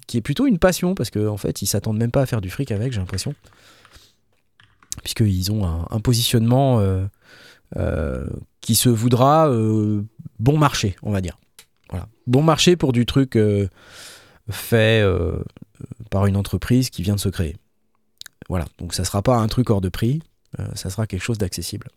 qui 0.07 0.17
est 0.17 0.21
plutôt 0.21 0.45
une 0.45 0.59
passion 0.59 0.95
parce 0.95 1.09
qu'en 1.09 1.27
en 1.27 1.37
fait 1.37 1.61
ils 1.61 1.67
s'attendent 1.67 1.97
même 1.97 2.11
pas 2.11 2.21
à 2.21 2.25
faire 2.25 2.41
du 2.41 2.49
fric 2.49 2.71
avec 2.71 2.93
j'ai 2.93 2.99
l'impression. 2.99 3.35
Puisqu'ils 5.03 5.51
ont 5.51 5.65
un, 5.65 5.99
positionnement 6.01 6.79
euh, 6.79 7.05
euh, 7.77 8.27
qui 8.59 8.75
se 8.75 8.89
voudra 8.89 9.49
euh, 9.49 10.01
bon 10.39 10.57
marché 10.57 10.95
on 11.03 11.11
va 11.11 11.21
dire. 11.21 11.37
Voilà. 11.89 12.07
Bon 12.27 12.43
marché 12.43 12.75
pour 12.75 12.91
du 12.91 13.05
truc 13.05 13.37
fait 14.49 15.03
par 16.09 16.25
une 16.25 16.35
entreprise 16.35 16.89
qui 16.89 17.03
vient 17.03 17.15
de 17.15 17.19
se 17.19 17.29
créer. 17.29 17.55
Voilà. 18.49 18.65
Donc 18.79 18.93
ça 18.93 19.05
sera 19.05 19.21
pas 19.21 19.37
un 19.37 19.47
truc 19.47 19.69
hors 19.69 19.81
de 19.81 19.89
prix 19.89 20.21
ça 20.73 20.89
sera 20.89 21.05
quelque 21.05 21.21
chose 21.21 21.37
d'accessible. 21.37 21.87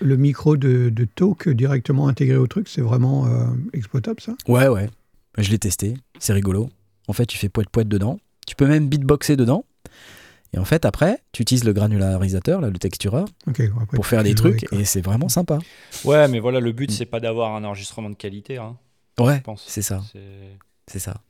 Le, 0.00 0.16
micro 0.16 0.56
de, 0.56 0.88
de, 0.88 1.04
talk 1.04 1.46
directement 1.50 2.08
intégré 2.08 2.36
au 2.36 2.46
truc, 2.46 2.68
c'est 2.68 2.80
vraiment 2.80 3.28
exploitable 3.74 4.20
ça? 4.20 4.34
Ouais, 4.48 4.66
ouais. 4.66 4.88
Je 5.38 5.50
l'ai 5.50 5.58
testé, 5.58 5.94
c'est 6.18 6.32
rigolo. 6.32 6.68
En 7.06 7.12
fait, 7.12 7.26
tu 7.26 7.38
fais 7.38 7.48
poète 7.48 7.70
poète 7.70 7.88
dedans. 7.88 8.18
Tu 8.46 8.56
peux 8.56 8.66
même 8.66 8.88
beatboxer 8.88 9.36
dedans. 9.36 9.64
Et 10.54 10.58
en 10.58 10.64
fait, 10.64 10.84
après, 10.84 11.22
tu 11.32 11.42
utilises 11.42 11.64
le 11.64 11.72
granularisateur, 11.72 12.60
là, 12.60 12.70
le 12.70 12.78
textureur, 12.78 13.26
pour 13.92 14.06
faire 14.06 14.22
des 14.22 14.34
trucs, 14.34 14.66
et 14.72 14.84
c'est 14.84 15.02
vraiment 15.02 15.28
sympa. 15.28 15.58
Ouais, 16.04 16.26
mais 16.28 16.38
voilà, 16.38 16.58
le 16.58 16.72
but, 16.72 16.90
c'est 16.90 17.04
pas 17.04 17.20
d'avoir 17.20 17.54
un 17.54 17.64
enregistrement 17.64 18.08
de 18.08 18.14
qualité. 18.14 18.56
Hein, 18.56 18.76
ouais, 19.20 19.42
c'est 19.66 19.82
ça. 19.82 20.02
C'est 20.86 20.98
ça. 20.98 21.20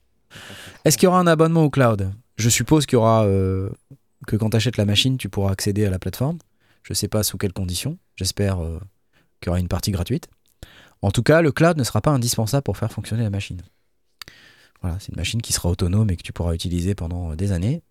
Est-ce 0.85 0.97
qu'il 0.97 1.07
y 1.07 1.09
aura 1.09 1.19
un 1.19 1.27
abonnement 1.27 1.65
au 1.65 1.71
cloud? 1.71 2.13
Je 2.37 2.49
suppose 2.49 2.87
qu'il 2.87 2.97
y 2.97 3.01
aura 3.01 3.25
euh, 3.25 3.71
que 4.27 4.37
quand 4.37 4.51
tu 4.51 4.57
achètes 4.57 4.77
la 4.77 4.85
machine, 4.85 5.19
tu 5.19 5.29
pourras 5.29 5.51
accéder 5.51 5.85
à 5.85 5.91
la 5.91 5.99
plateforme. 5.99 6.39
Je 6.85 6.95
sais 6.95 7.09
pas 7.09 7.25
sous 7.25 7.39
quelles 7.39 7.53
conditions. 7.53 7.99
J'espère 8.15 8.63
euh, 8.63 8.79
qu'il 9.41 9.49
y 9.49 9.51
aura 9.51 9.59
une 9.59 9.69
partie 9.69 9.91
gratuite. 9.91 10.29
En 11.03 11.11
tout 11.11 11.23
cas, 11.25 11.43
le 11.43 11.51
cloud 11.51 11.77
ne 11.77 11.83
sera 11.83 12.01
pas 12.01 12.11
indispensable 12.11 12.63
pour 12.63 12.77
faire 12.77 12.93
fonctionner 12.93 13.25
la 13.25 13.31
machine. 13.31 13.63
Voilà, 14.83 14.97
c'est 15.01 15.09
une 15.09 15.17
machine 15.17 15.43
qui 15.43 15.53
sera 15.53 15.69
autonome 15.69 16.11
et 16.11 16.17
que 16.17 16.23
tu 16.23 16.33
pourras 16.33 16.55
utiliser 16.55 16.95
pendant 16.95 17.35
des 17.35 17.53
années. 17.53 17.83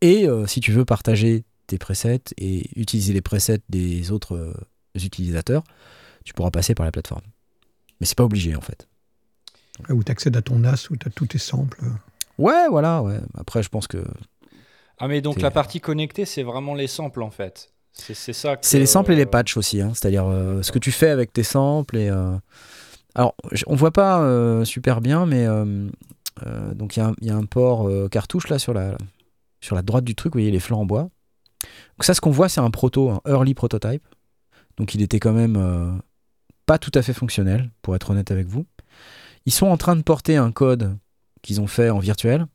Et 0.00 0.26
euh, 0.28 0.46
si 0.46 0.60
tu 0.60 0.72
veux 0.72 0.84
partager 0.84 1.44
tes 1.66 1.78
presets 1.78 2.20
et 2.36 2.68
utiliser 2.78 3.12
les 3.12 3.22
presets 3.22 3.60
des 3.68 4.10
autres 4.10 4.36
euh, 4.36 4.54
utilisateurs, 4.94 5.64
tu 6.24 6.34
pourras 6.34 6.50
passer 6.50 6.74
par 6.74 6.84
la 6.84 6.92
plateforme. 6.92 7.22
Mais 8.00 8.06
c'est 8.06 8.16
pas 8.16 8.24
obligé 8.24 8.54
en 8.54 8.60
fait. 8.60 8.86
Où 9.88 10.04
tu 10.04 10.12
accèdes 10.12 10.36
à 10.36 10.42
ton 10.42 10.58
NAS, 10.58 10.88
où 10.90 10.96
tu 10.96 11.08
as 11.08 11.10
tous 11.10 11.26
tes 11.26 11.38
samples. 11.38 11.82
Ouais, 12.38 12.68
voilà, 12.68 13.02
ouais. 13.02 13.18
Après, 13.36 13.62
je 13.62 13.68
pense 13.68 13.86
que. 13.86 14.04
Ah, 14.98 15.08
mais 15.08 15.20
donc 15.20 15.40
la 15.40 15.50
partie 15.50 15.80
connectée, 15.80 16.26
c'est 16.26 16.42
vraiment 16.42 16.74
les 16.74 16.86
samples 16.86 17.22
en 17.22 17.30
fait. 17.30 17.72
C'est 17.92 18.14
ça. 18.14 18.56
C'est 18.60 18.78
les 18.78 18.86
samples 18.86 19.12
et 19.12 19.16
les 19.16 19.26
patchs 19.26 19.56
aussi. 19.56 19.80
Hein. 19.80 19.92
C'est-à-dire 19.94 20.26
euh, 20.26 20.62
ce 20.62 20.70
que 20.70 20.78
tu 20.78 20.92
fais 20.92 21.08
avec 21.08 21.32
tes 21.32 21.42
samples 21.42 21.96
et. 21.96 22.10
Alors, 23.16 23.36
on 23.68 23.76
voit 23.76 23.92
pas 23.92 24.64
super 24.64 25.00
bien, 25.00 25.24
mais 25.24 25.46
euh, 26.44 26.74
donc 26.74 26.96
il 26.96 27.14
y, 27.20 27.30
a 27.30 27.36
un 27.36 27.44
port 27.44 27.88
euh, 27.88 28.08
cartouche 28.08 28.48
là 28.48 28.58
sur 28.58 28.74
la, 28.74 28.96
sur 29.60 29.76
la 29.76 29.82
droite 29.82 30.04
du 30.04 30.14
truc, 30.14 30.32
vous 30.34 30.40
voyez 30.40 30.50
les 30.50 30.60
flancs 30.60 30.80
en 30.80 30.86
bois. 30.86 31.08
Donc 31.62 32.04
ça, 32.04 32.14
ce 32.14 32.20
qu'on 32.20 32.30
voit, 32.30 32.48
c'est 32.48 32.60
un 32.60 32.70
proto, 32.70 33.10
un 33.10 33.20
early 33.26 33.54
prototype. 33.54 34.04
Donc 34.76 34.94
il 34.94 35.02
était 35.02 35.20
quand 35.20 35.32
même 35.32 35.56
euh, 35.56 35.92
pas 36.66 36.78
tout 36.78 36.90
à 36.94 37.02
fait 37.02 37.12
fonctionnel, 37.12 37.70
pour 37.82 37.94
être 37.94 38.10
honnête 38.10 38.30
avec 38.30 38.46
vous. 38.48 38.66
Ils 39.46 39.52
sont 39.52 39.66
en 39.66 39.76
train 39.76 39.96
de 39.96 40.02
porter 40.02 40.36
un 40.36 40.50
code 40.50 40.96
qu'ils 41.42 41.60
ont 41.60 41.66
fait 41.66 41.90
en 41.90 41.98
virtuel 41.98 42.46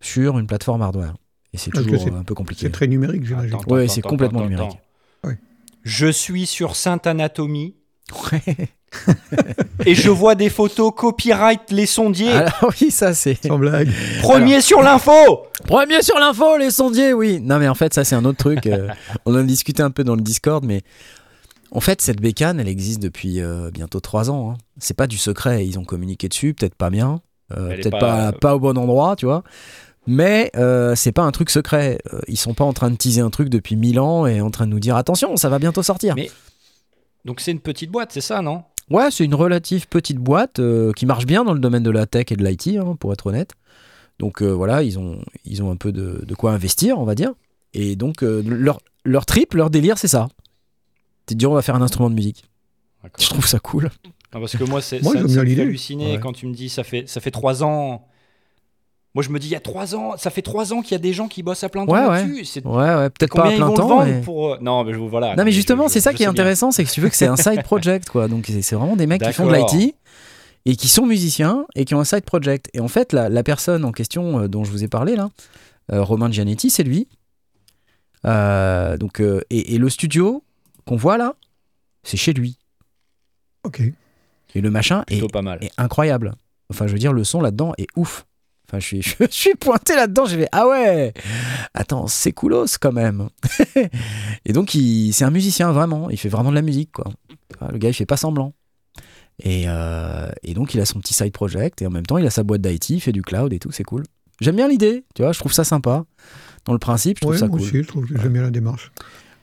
sur 0.00 0.38
une 0.38 0.46
plateforme 0.46 0.82
hardware. 0.82 1.14
Et 1.52 1.58
c'est 1.58 1.70
toujours 1.70 2.06
un 2.14 2.22
peu 2.22 2.34
compliqué. 2.34 2.66
C'est 2.66 2.70
très 2.70 2.86
numérique, 2.86 3.24
j'imagine. 3.24 3.56
Oui, 3.66 3.88
c'est 3.88 4.02
complètement 4.02 4.42
numérique. 4.42 4.78
Je 5.82 6.06
suis 6.08 6.46
sur 6.46 6.76
Sainte 6.76 7.06
Anatomie. 7.06 7.74
Et 9.86 9.94
je 9.94 10.10
vois 10.10 10.34
des 10.34 10.48
photos 10.50 10.92
copyright 10.96 11.70
les 11.70 11.86
sondiers. 11.86 12.30
Alors 12.32 12.72
oui, 12.80 12.90
ça 12.90 13.14
c'est. 13.14 13.38
Sans 13.46 13.58
blague. 13.58 13.88
Premier 14.22 14.60
sur 14.60 14.82
l'info 14.82 15.12
Premier 15.66 16.02
sur 16.02 16.18
l'info, 16.18 16.56
les 16.58 16.70
sondiers, 16.70 17.12
oui. 17.12 17.40
Non 17.40 17.58
mais 17.58 17.68
en 17.68 17.74
fait, 17.74 17.94
ça 17.94 18.04
c'est 18.04 18.14
un 18.14 18.24
autre 18.24 18.38
truc. 18.38 18.66
euh, 18.66 18.88
on 19.26 19.34
en 19.34 19.38
a 19.38 19.42
discuté 19.42 19.82
un 19.82 19.90
peu 19.90 20.04
dans 20.04 20.16
le 20.16 20.22
Discord, 20.22 20.64
mais 20.64 20.82
en 21.72 21.80
fait, 21.80 22.00
cette 22.02 22.20
bécane, 22.20 22.58
elle 22.58 22.68
existe 22.68 23.00
depuis 23.00 23.40
euh, 23.40 23.70
bientôt 23.72 24.00
trois 24.00 24.28
ans. 24.30 24.52
hein. 24.52 24.58
C'est 24.78 24.96
pas 24.96 25.06
du 25.06 25.18
secret. 25.18 25.64
Ils 25.66 25.78
ont 25.78 25.84
communiqué 25.84 26.28
dessus, 26.28 26.52
peut-être 26.54 26.74
pas 26.74 26.90
bien, 26.90 27.20
euh, 27.56 27.68
peut-être 27.76 27.90
pas- 27.90 28.32
pas, 28.32 28.32
pas, 28.32 28.56
au 28.56 28.58
bon 28.60 28.76
endroit, 28.76 29.14
tu 29.16 29.26
vois. 29.26 29.44
Mais 30.06 30.50
euh, 30.56 30.96
c'est 30.96 31.12
pas 31.12 31.22
un 31.22 31.30
truc 31.30 31.50
secret. 31.50 31.98
Ils 32.26 32.38
sont 32.38 32.54
pas 32.54 32.64
en 32.64 32.72
train 32.72 32.90
de 32.90 32.96
teaser 32.96 33.20
un 33.20 33.30
truc 33.30 33.48
depuis 33.50 33.76
mille 33.76 34.00
ans 34.00 34.26
et 34.26 34.40
en 34.40 34.50
train 34.50 34.66
de 34.66 34.70
nous 34.72 34.80
dire 34.80 34.96
attention, 34.96 35.36
ça 35.36 35.48
va 35.48 35.58
bientôt 35.60 35.82
sortir. 35.84 36.14
Mais- 36.16 36.30
Donc 37.24 37.40
c'est 37.40 37.52
une 37.52 37.60
petite 37.60 37.90
boîte, 37.90 38.12
c'est 38.12 38.20
ça, 38.20 38.42
non? 38.42 38.62
Ouais, 38.90 39.10
c'est 39.10 39.24
une 39.24 39.34
relative 39.34 39.86
petite 39.88 40.18
boîte 40.18 40.58
euh, 40.58 40.92
qui 40.92 41.06
marche 41.06 41.26
bien 41.26 41.44
dans 41.44 41.52
le 41.52 41.60
domaine 41.60 41.82
de 41.82 41.90
la 41.90 42.06
tech 42.06 42.26
et 42.30 42.36
de 42.36 42.44
l'IT, 42.44 42.68
hein, 42.78 42.96
pour 42.98 43.12
être 43.12 43.26
honnête. 43.26 43.52
Donc 44.18 44.42
euh, 44.42 44.50
voilà, 44.50 44.82
ils 44.82 44.98
ont, 44.98 45.20
ils 45.44 45.62
ont 45.62 45.70
un 45.70 45.76
peu 45.76 45.92
de, 45.92 46.24
de 46.26 46.34
quoi 46.34 46.52
investir, 46.52 46.98
on 46.98 47.04
va 47.04 47.14
dire. 47.14 47.32
Et 47.72 47.94
donc 47.94 48.22
euh, 48.24 48.42
leur, 48.44 48.80
leur 49.04 49.26
trip, 49.26 49.54
leur 49.54 49.70
délire, 49.70 49.96
c'est 49.98 50.08
ça. 50.08 50.28
C'est 51.26 51.34
de 51.34 51.38
dire 51.38 51.50
on 51.50 51.54
va 51.54 51.62
faire 51.62 51.76
un 51.76 51.82
instrument 51.82 52.10
de 52.10 52.14
musique. 52.16 52.44
Je 53.18 53.28
trouve 53.28 53.46
ça 53.46 53.60
cool. 53.60 53.90
Non, 54.34 54.40
parce 54.40 54.56
que 54.56 54.64
moi, 54.64 54.80
c'est 54.82 55.02
Moi, 55.02 55.12
ça, 55.14 55.18
j'aime 55.20 55.28
ça 55.28 55.34
bien 55.34 55.40
me 55.42 55.44
fait 55.44 55.50
l'idée. 55.50 55.62
halluciner 55.62 56.12
Ouais. 56.14 56.20
quand 56.20 56.32
tu 56.32 56.46
me 56.46 56.52
dis 56.54 56.68
ça 56.68 56.82
fait 56.84 57.08
ça 57.08 57.20
fait 57.20 57.30
trois 57.30 57.62
ans. 57.64 58.06
Moi, 59.14 59.24
je 59.24 59.30
me 59.30 59.38
dis 59.40 59.48
il 59.48 59.52
y 59.52 59.56
a 59.56 59.60
trois 59.60 59.96
ans, 59.96 60.16
ça 60.16 60.30
fait 60.30 60.42
trois 60.42 60.72
ans 60.72 60.82
qu'il 60.82 60.92
y 60.92 60.94
a 60.94 60.98
des 60.98 61.12
gens 61.12 61.26
qui 61.26 61.42
bossent 61.42 61.64
à 61.64 61.68
plein 61.68 61.84
temps 61.84 61.92
Ouais, 61.92 62.00
là-dessus. 62.06 62.60
Ouais, 62.64 62.94
ouais, 62.94 63.10
peut-être 63.10 63.34
pas 63.34 63.48
à 63.48 63.52
plein 63.56 63.70
temps. 63.74 64.04
mais- 64.04 64.20
pour 64.20 64.52
euh, 64.52 64.58
Non, 64.60 64.84
mais 64.84 64.92
je 64.92 64.98
voilà. 64.98 65.34
Non 65.34 65.44
mais 65.44 65.50
justement, 65.52 65.88
c'est 65.88 66.00
ça 66.00 66.12
je 66.12 66.16
qui 66.16 66.22
est 66.22 66.26
intéressant, 66.26 66.70
c'est 66.70 66.84
que 66.84 66.90
tu 66.90 67.00
veux 67.00 67.08
que 67.08 67.16
c'est 67.16 67.26
un 67.26 67.36
side 67.36 67.62
project, 67.64 68.08
quoi. 68.08 68.28
Donc 68.28 68.46
c'est 68.46 68.74
vraiment 68.76 68.94
des 68.96 69.06
mecs 69.08 69.20
qui 69.22 69.32
font 69.32 69.46
de 69.46 69.54
l'IT 69.54 69.96
et 70.66 70.76
qui 70.76 70.86
sont 70.88 71.06
musiciens 71.06 71.66
et 71.74 71.84
qui 71.84 71.94
ont 71.96 72.00
un 72.00 72.04
side 72.04 72.24
project. 72.24 72.68
Et 72.72 72.78
en 72.80 72.86
fait, 72.88 73.12
la, 73.12 73.28
la 73.28 73.42
personne 73.42 73.84
en 73.84 73.90
question 73.92 74.40
euh, 74.42 74.48
dont 74.48 74.62
je 74.62 74.70
vous 74.70 74.84
ai 74.84 74.88
parlé 74.88 75.16
là, 75.16 75.30
euh, 75.92 76.02
Romain 76.04 76.30
Gianetti, 76.30 76.70
c'est 76.70 76.84
lui. 76.84 77.08
Euh, 78.26 78.96
donc 78.96 79.20
euh, 79.20 79.40
et, 79.50 79.74
et 79.74 79.78
le 79.78 79.88
studio 79.88 80.44
qu'on 80.86 80.96
voit 80.96 81.16
là, 81.16 81.34
c'est 82.04 82.16
chez 82.16 82.32
lui. 82.32 82.58
Ok. 83.64 83.80
Et 84.54 84.60
le 84.60 84.70
machin 84.70 85.04
est, 85.08 85.30
pas 85.32 85.42
mal. 85.42 85.58
est 85.62 85.70
incroyable. 85.78 86.34
Enfin, 86.70 86.86
je 86.86 86.92
veux 86.92 86.98
dire, 86.98 87.12
le 87.12 87.24
son 87.24 87.40
là-dedans 87.40 87.72
est 87.78 87.86
ouf. 87.96 88.26
Enfin, 88.70 88.78
je 88.78 88.86
suis, 88.86 89.02
je 89.20 89.26
suis 89.30 89.54
pointé 89.56 89.96
là-dedans, 89.96 90.26
j'ai 90.26 90.38
fait 90.38 90.48
ah 90.52 90.68
ouais, 90.68 91.12
attends, 91.74 92.06
c'est 92.06 92.30
coolos 92.32 92.66
quand 92.80 92.92
même. 92.92 93.28
et 94.44 94.52
donc, 94.52 94.74
il, 94.74 95.12
c'est 95.12 95.24
un 95.24 95.30
musicien 95.30 95.72
vraiment, 95.72 96.08
il 96.10 96.16
fait 96.18 96.28
vraiment 96.28 96.50
de 96.50 96.54
la 96.54 96.62
musique 96.62 96.92
quoi. 96.92 97.10
Le 97.72 97.78
gars, 97.78 97.88
il 97.88 97.94
fait 97.94 98.06
pas 98.06 98.16
semblant. 98.16 98.54
Et, 99.42 99.64
euh, 99.66 100.28
et 100.42 100.54
donc, 100.54 100.74
il 100.74 100.80
a 100.80 100.84
son 100.84 101.00
petit 101.00 101.14
side 101.14 101.32
project 101.32 101.82
et 101.82 101.86
en 101.86 101.90
même 101.90 102.06
temps, 102.06 102.18
il 102.18 102.26
a 102.26 102.30
sa 102.30 102.42
boîte 102.42 102.60
d'IT, 102.60 102.90
il 102.90 103.00
fait 103.00 103.12
du 103.12 103.22
cloud 103.22 103.52
et 103.52 103.58
tout, 103.58 103.72
c'est 103.72 103.84
cool. 103.84 104.02
J'aime 104.40 104.56
bien 104.56 104.68
l'idée, 104.68 105.04
tu 105.14 105.22
vois, 105.22 105.32
je 105.32 105.38
trouve 105.38 105.52
ça 105.52 105.64
sympa. 105.64 106.04
Dans 106.66 106.72
le 106.74 106.78
principe, 106.78 107.16
je 107.18 107.22
trouve 107.22 107.32
Ouais, 107.32 107.38
ça 107.38 107.46
moi 107.48 107.58
cool. 107.58 107.66
aussi, 107.66 107.82
je 107.82 107.88
trouve 107.88 108.06
j'aime 108.06 108.32
bien 108.32 108.42
la 108.42 108.50
démarche. 108.50 108.92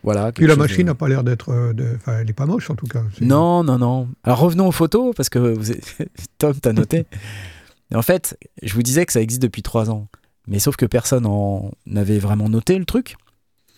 Voilà. 0.03 0.31
Puis 0.31 0.45
la 0.47 0.55
machine 0.55 0.85
n'a 0.85 0.95
pas 0.95 1.07
l'air 1.09 1.23
d'être. 1.23 1.49
euh, 1.51 1.73
Enfin, 1.95 2.19
elle 2.21 2.29
est 2.29 2.33
pas 2.33 2.45
moche 2.45 2.69
en 2.69 2.75
tout 2.75 2.85
cas. 2.85 3.03
Non, 3.19 3.63
non, 3.63 3.77
non. 3.79 4.07
Alors 4.23 4.39
revenons 4.39 4.67
aux 4.67 4.71
photos, 4.71 5.13
parce 5.15 5.27
que 5.29 5.39
vous 5.39 5.73
Tom, 6.37 6.53
t'as 6.61 6.73
noté. 6.73 7.05
Et 7.91 7.95
en 7.95 8.02
fait, 8.02 8.38
je 8.62 8.73
vous 8.73 8.84
disais 8.84 9.06
que 9.06 9.13
ça 9.13 9.21
existe 9.21 9.41
depuis 9.41 9.62
trois 9.62 9.89
ans. 9.89 10.08
Mais 10.47 10.60
sauf 10.60 10.76
que 10.78 10.86
personne 10.86 11.26
en 11.26 11.71
avait 11.95 12.19
vraiment 12.19 12.50
noté 12.50 12.78
le 12.78 12.86
truc. 12.86 13.15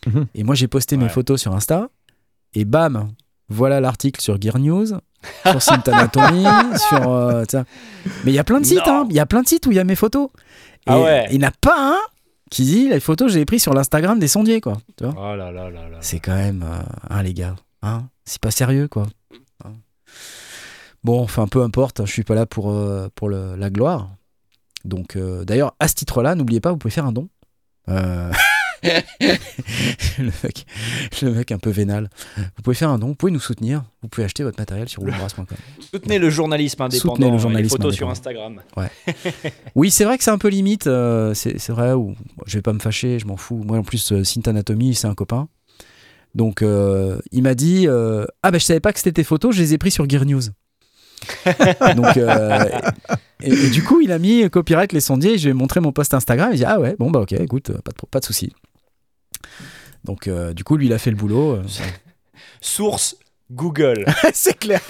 Mhm. 0.07 0.27
Et 0.35 0.43
moi, 0.43 0.55
j'ai 0.55 0.67
posté 0.67 0.97
mes 0.97 1.09
photos 1.09 1.41
sur 1.41 1.55
Insta. 1.55 1.89
Et 2.53 2.65
bam, 2.65 3.11
voilà 3.49 3.79
l'article 3.81 4.21
sur 4.21 4.39
Gear 4.41 4.57
News, 4.59 4.85
sur 5.59 5.73
Anatomy, 5.93 6.43
sur. 6.89 7.09
euh. 7.09 7.43
Mais 8.23 8.31
il 8.31 8.33
y 8.33 8.39
a 8.39 8.43
plein 8.43 8.59
de 8.61 8.65
sites, 8.65 8.87
hein. 8.87 9.05
Il 9.09 9.15
y 9.15 9.19
a 9.19 9.25
plein 9.25 9.41
de 9.41 9.47
sites 9.47 9.65
où 9.67 9.71
il 9.71 9.75
y 9.75 9.79
a 9.79 9.83
mes 9.83 9.95
photos. 9.95 10.29
Et 10.87 10.91
Ah 10.91 10.99
ouais. 11.01 11.27
il 11.31 11.39
n'y 11.39 11.45
en 11.45 11.49
a 11.49 11.51
pas 11.61 11.93
un 11.93 11.97
qui 12.49 12.63
dit 12.63 12.89
les 12.89 12.99
photos, 12.99 13.31
j'ai 13.31 13.45
pris 13.45 13.59
sur 13.59 13.73
l'Instagram 13.73 14.17
des 14.17 14.27
sondiers, 14.27 14.61
quoi. 14.61 14.77
Tu 14.97 15.03
vois 15.05 15.13
Oh 15.17 15.35
là 15.35 15.51
là 15.51 15.69
là 15.69 15.79
c'est 16.01 16.19
quand 16.19 16.35
même, 16.35 16.63
euh, 16.63 16.81
hein, 17.09 17.21
les 17.23 17.33
gars, 17.33 17.55
hein, 17.83 18.07
c'est 18.25 18.41
pas 18.41 18.49
sérieux, 18.51 18.87
quoi. 18.87 19.05
Hein. 20.99 21.05
Bon, 21.05 21.21
enfin, 21.21 21.47
peu 21.47 21.61
importe, 21.63 21.99
hein, 21.99 22.05
je 22.05 22.11
suis 22.11 22.23
pas 22.23 22.35
là 22.35 22.45
pour, 22.45 22.71
euh, 22.71 23.07
pour 23.15 23.29
le- 23.29 23.55
la 23.55 23.69
gloire. 23.69 24.09
Donc, 24.85 25.15
euh, 25.15 25.43
d'ailleurs, 25.45 25.75
à 25.79 25.87
ce 25.87 25.95
titre-là, 25.95 26.35
n'oubliez 26.35 26.59
pas, 26.61 26.71
vous 26.71 26.77
pouvez 26.77 26.91
faire 26.91 27.05
un 27.05 27.11
don. 27.11 27.29
Euh, 27.89 28.31
le, 28.83 30.31
mec, 30.43 30.65
le 31.21 31.31
mec 31.31 31.51
un 31.51 31.57
peu 31.57 31.69
vénal. 31.69 32.09
Vous 32.37 32.61
pouvez 32.63 32.75
faire 32.75 32.89
un 32.89 32.97
don, 32.99 33.07
vous 33.07 33.15
pouvez 33.15 33.31
nous 33.31 33.39
soutenir, 33.39 33.83
vous 34.01 34.07
pouvez 34.07 34.23
acheter 34.25 34.43
votre 34.43 34.59
matériel 34.59 34.87
sur 34.87 35.01
woolbrass.com. 35.03 35.45
Soutenez 35.91 36.19
le 36.19 36.29
journalisme 36.29 36.81
indépendant. 36.81 37.15
Soutenez 37.15 37.29
le 37.29 37.35
et 37.35 37.39
journalisme 37.39 37.75
les 37.75 37.77
photos 37.77 37.95
sur. 37.95 38.09
Instagram. 38.09 38.61
Oui, 39.75 39.91
c'est 39.91 40.05
vrai 40.05 40.17
que 40.17 40.23
c'est 40.23 40.31
un 40.31 40.37
peu 40.37 40.47
limite, 40.49 40.87
euh, 40.87 41.33
c'est 41.33 41.69
vrai, 41.69 41.93
ou, 41.93 42.15
je 42.45 42.57
vais 42.57 42.61
pas 42.61 42.73
me 42.73 42.79
fâcher, 42.79 43.19
je 43.19 43.25
m'en 43.25 43.37
fous. 43.37 43.63
Moi, 43.65 43.77
en 43.77 43.83
plus, 43.83 44.11
euh, 44.11 44.23
Synth 44.23 44.47
Anatomy, 44.47 44.95
c'est 44.95 45.07
un 45.07 45.15
copain. 45.15 45.49
Donc, 46.35 46.61
euh, 46.61 47.19
il 47.31 47.41
m'a 47.43 47.55
dit 47.55 47.87
Ah, 47.87 48.51
ben 48.51 48.59
je 48.59 48.65
savais 48.65 48.79
pas 48.79 48.93
que 48.93 48.99
c'était 48.99 49.11
tes 49.13 49.23
photos, 49.23 49.55
je 49.55 49.61
les 49.61 49.73
ai 49.73 49.77
pris 49.77 49.91
sur 49.91 50.07
Gear 50.09 50.25
News. 50.25 50.43
Donc, 51.95 52.17
euh, 52.17 52.65
et, 53.41 53.51
et 53.53 53.69
du 53.69 53.83
coup, 53.83 54.01
il 54.01 54.11
a 54.11 54.19
mis 54.19 54.49
copyright 54.49 54.91
les 54.93 54.99
sondiers, 55.01 55.37
je 55.37 55.43
lui 55.45 55.51
ai 55.51 55.53
montré 55.53 55.79
mon 55.79 55.91
post 55.91 56.13
Instagram, 56.13 56.49
il 56.53 56.57
dit 56.57 56.65
Ah 56.65 56.79
ouais, 56.79 56.95
bon, 56.99 57.11
bah 57.11 57.19
ok, 57.21 57.33
écoute, 57.33 57.71
pas 57.71 57.91
de, 57.91 58.07
pas 58.09 58.19
de 58.19 58.25
souci. 58.25 58.53
Donc, 60.03 60.27
euh, 60.27 60.53
du 60.53 60.63
coup, 60.63 60.77
lui, 60.77 60.85
il 60.87 60.93
a 60.93 60.97
fait 60.97 61.09
le 61.11 61.17
boulot. 61.17 61.55
euh. 61.55 61.63
Source 62.61 63.15
Google. 63.51 64.05
c'est 64.33 64.57
clair, 64.59 64.81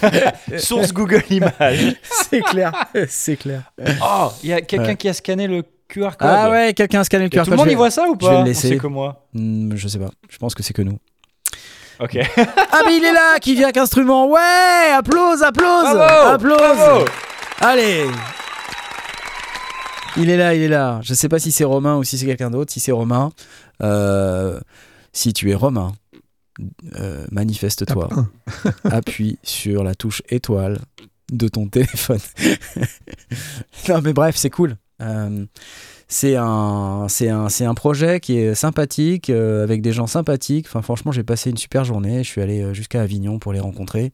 Source 0.57 0.91
Google 0.93 1.23
Images. 1.29 1.95
c'est 2.03 2.41
clair, 2.41 2.73
c'est 3.07 3.37
clair. 3.37 3.71
Oh, 4.03 4.29
il 4.43 4.49
y 4.49 4.53
a 4.53 4.61
quelqu'un 4.61 4.85
Ouais. 4.89 4.95
qui 4.97 5.07
a 5.09 5.13
scanné 5.13 5.47
le 5.47 5.63
QR 5.87 6.09
code. 6.11 6.15
Ah 6.21 6.49
ouais, 6.51 6.73
quelqu'un 6.73 6.99
a 6.99 7.03
scanné 7.03 7.23
le 7.25 7.29
QR 7.29 7.43
tout 7.45 7.51
le 7.51 7.57
code, 7.57 7.65
monde 7.65 7.71
y 7.71 7.75
voit 7.75 7.89
ça 7.91 8.07
ou 8.09 8.15
je 8.19 8.25
vais 8.25 8.31
pas 8.33 8.39
le 8.41 8.47
laisser. 8.47 8.67
C'est 8.69 8.77
que 8.77 8.87
moi. 8.87 9.27
Hmm, 9.33 9.75
je 9.75 9.87
sais 9.87 9.97
pas, 9.99 10.11
je 10.29 10.37
pense 10.37 10.53
que 10.55 10.61
c'est 10.63 10.73
que 10.73 10.81
nous. 10.81 10.97
Ok. 11.99 12.17
Ah 12.37 12.81
mais 12.85 12.95
il 12.97 13.03
est 13.03 13.11
là, 13.13 13.39
qui 13.39 13.55
vient 13.55 13.65
avec 13.65 13.77
instrument. 13.77 14.27
Ouais, 14.29 14.91
applause, 14.95 15.43
applause, 15.43 15.83
Bravo, 15.93 16.29
applause. 16.33 16.57
bravo. 16.57 17.05
Allez. 17.59 18.05
Il 20.17 20.29
est 20.29 20.37
là, 20.37 20.55
il 20.55 20.61
est 20.61 20.67
là. 20.69 20.99
Je 21.03 21.13
sais 21.13 21.29
pas 21.29 21.39
si 21.39 21.51
c'est 21.51 21.63
Romain 21.65 21.97
ou 21.97 22.03
si 22.03 22.17
c'est 22.17 22.25
quelqu'un 22.25 22.49
d'autre. 22.49 22.71
Si 22.71 22.79
c'est 22.79 22.91
Romain, 22.91 23.31
euh, 23.83 24.59
si 25.13 25.33
tu 25.33 25.51
es 25.51 25.53
Romain, 25.55 25.93
euh, 26.99 27.25
manifeste-toi. 27.31 28.09
Appuie 28.85 29.37
sur 29.43 29.83
la 29.83 29.93
touche 29.95 30.21
étoile 30.29 30.79
de 31.31 31.47
ton 31.47 31.67
téléphone. 31.67 32.19
non 33.89 34.01
mais 34.01 34.13
bref, 34.13 34.35
c'est 34.35 34.49
cool. 34.49 34.77
Euh, 35.01 35.45
c'est 36.11 36.35
un, 36.35 37.05
c'est 37.07 37.29
un, 37.29 37.49
c'est 37.49 37.65
un 37.65 37.75
projet 37.75 38.19
qui 38.19 38.37
est 38.39 38.55
sympathique, 38.55 39.29
euh, 39.29 39.63
avec 39.63 39.83
des 39.83 39.91
gens 39.91 40.07
sympathiques. 40.07 40.65
Enfin, 40.67 40.81
franchement, 40.81 41.11
j'ai 41.11 41.23
passé 41.23 41.51
une 41.51 41.57
super 41.57 41.85
journée. 41.85 42.23
Je 42.23 42.29
suis 42.29 42.41
allé 42.41 42.61
euh, 42.63 42.73
jusqu'à 42.73 43.01
Avignon 43.01 43.37
pour 43.37 43.53
les 43.53 43.59
rencontrer. 43.59 44.11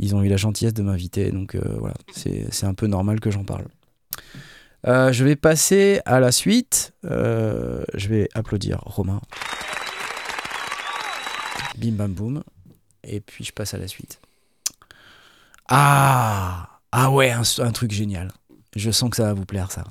Ils 0.00 0.16
ont 0.16 0.22
eu 0.22 0.28
la 0.28 0.36
gentillesse 0.36 0.74
de 0.74 0.82
m'inviter, 0.82 1.30
donc 1.30 1.54
euh, 1.54 1.60
voilà, 1.78 1.94
c'est 2.10 2.64
un 2.64 2.74
peu 2.74 2.86
normal 2.86 3.20
que 3.20 3.30
j'en 3.30 3.44
parle. 3.44 3.66
Je 4.84 5.24
vais 5.24 5.36
passer 5.36 6.00
à 6.06 6.20
la 6.20 6.32
suite. 6.32 6.94
Je 7.04 8.08
vais 8.08 8.28
applaudir 8.34 8.80
Romain. 8.86 9.20
Bim 11.76 11.92
bam 11.92 12.12
boum. 12.12 12.42
Et 13.04 13.20
puis 13.20 13.44
je 13.44 13.52
passe 13.52 13.74
à 13.74 13.78
la 13.78 13.88
suite. 13.88 14.20
Ah 15.68 16.80
Ah 16.92 17.10
ouais, 17.10 17.30
un, 17.30 17.42
un 17.58 17.70
truc 17.72 17.92
génial. 17.92 18.32
Je 18.74 18.90
sens 18.90 19.10
que 19.10 19.16
ça 19.16 19.24
va 19.24 19.34
vous 19.34 19.44
plaire, 19.44 19.70
ça. 19.70 19.84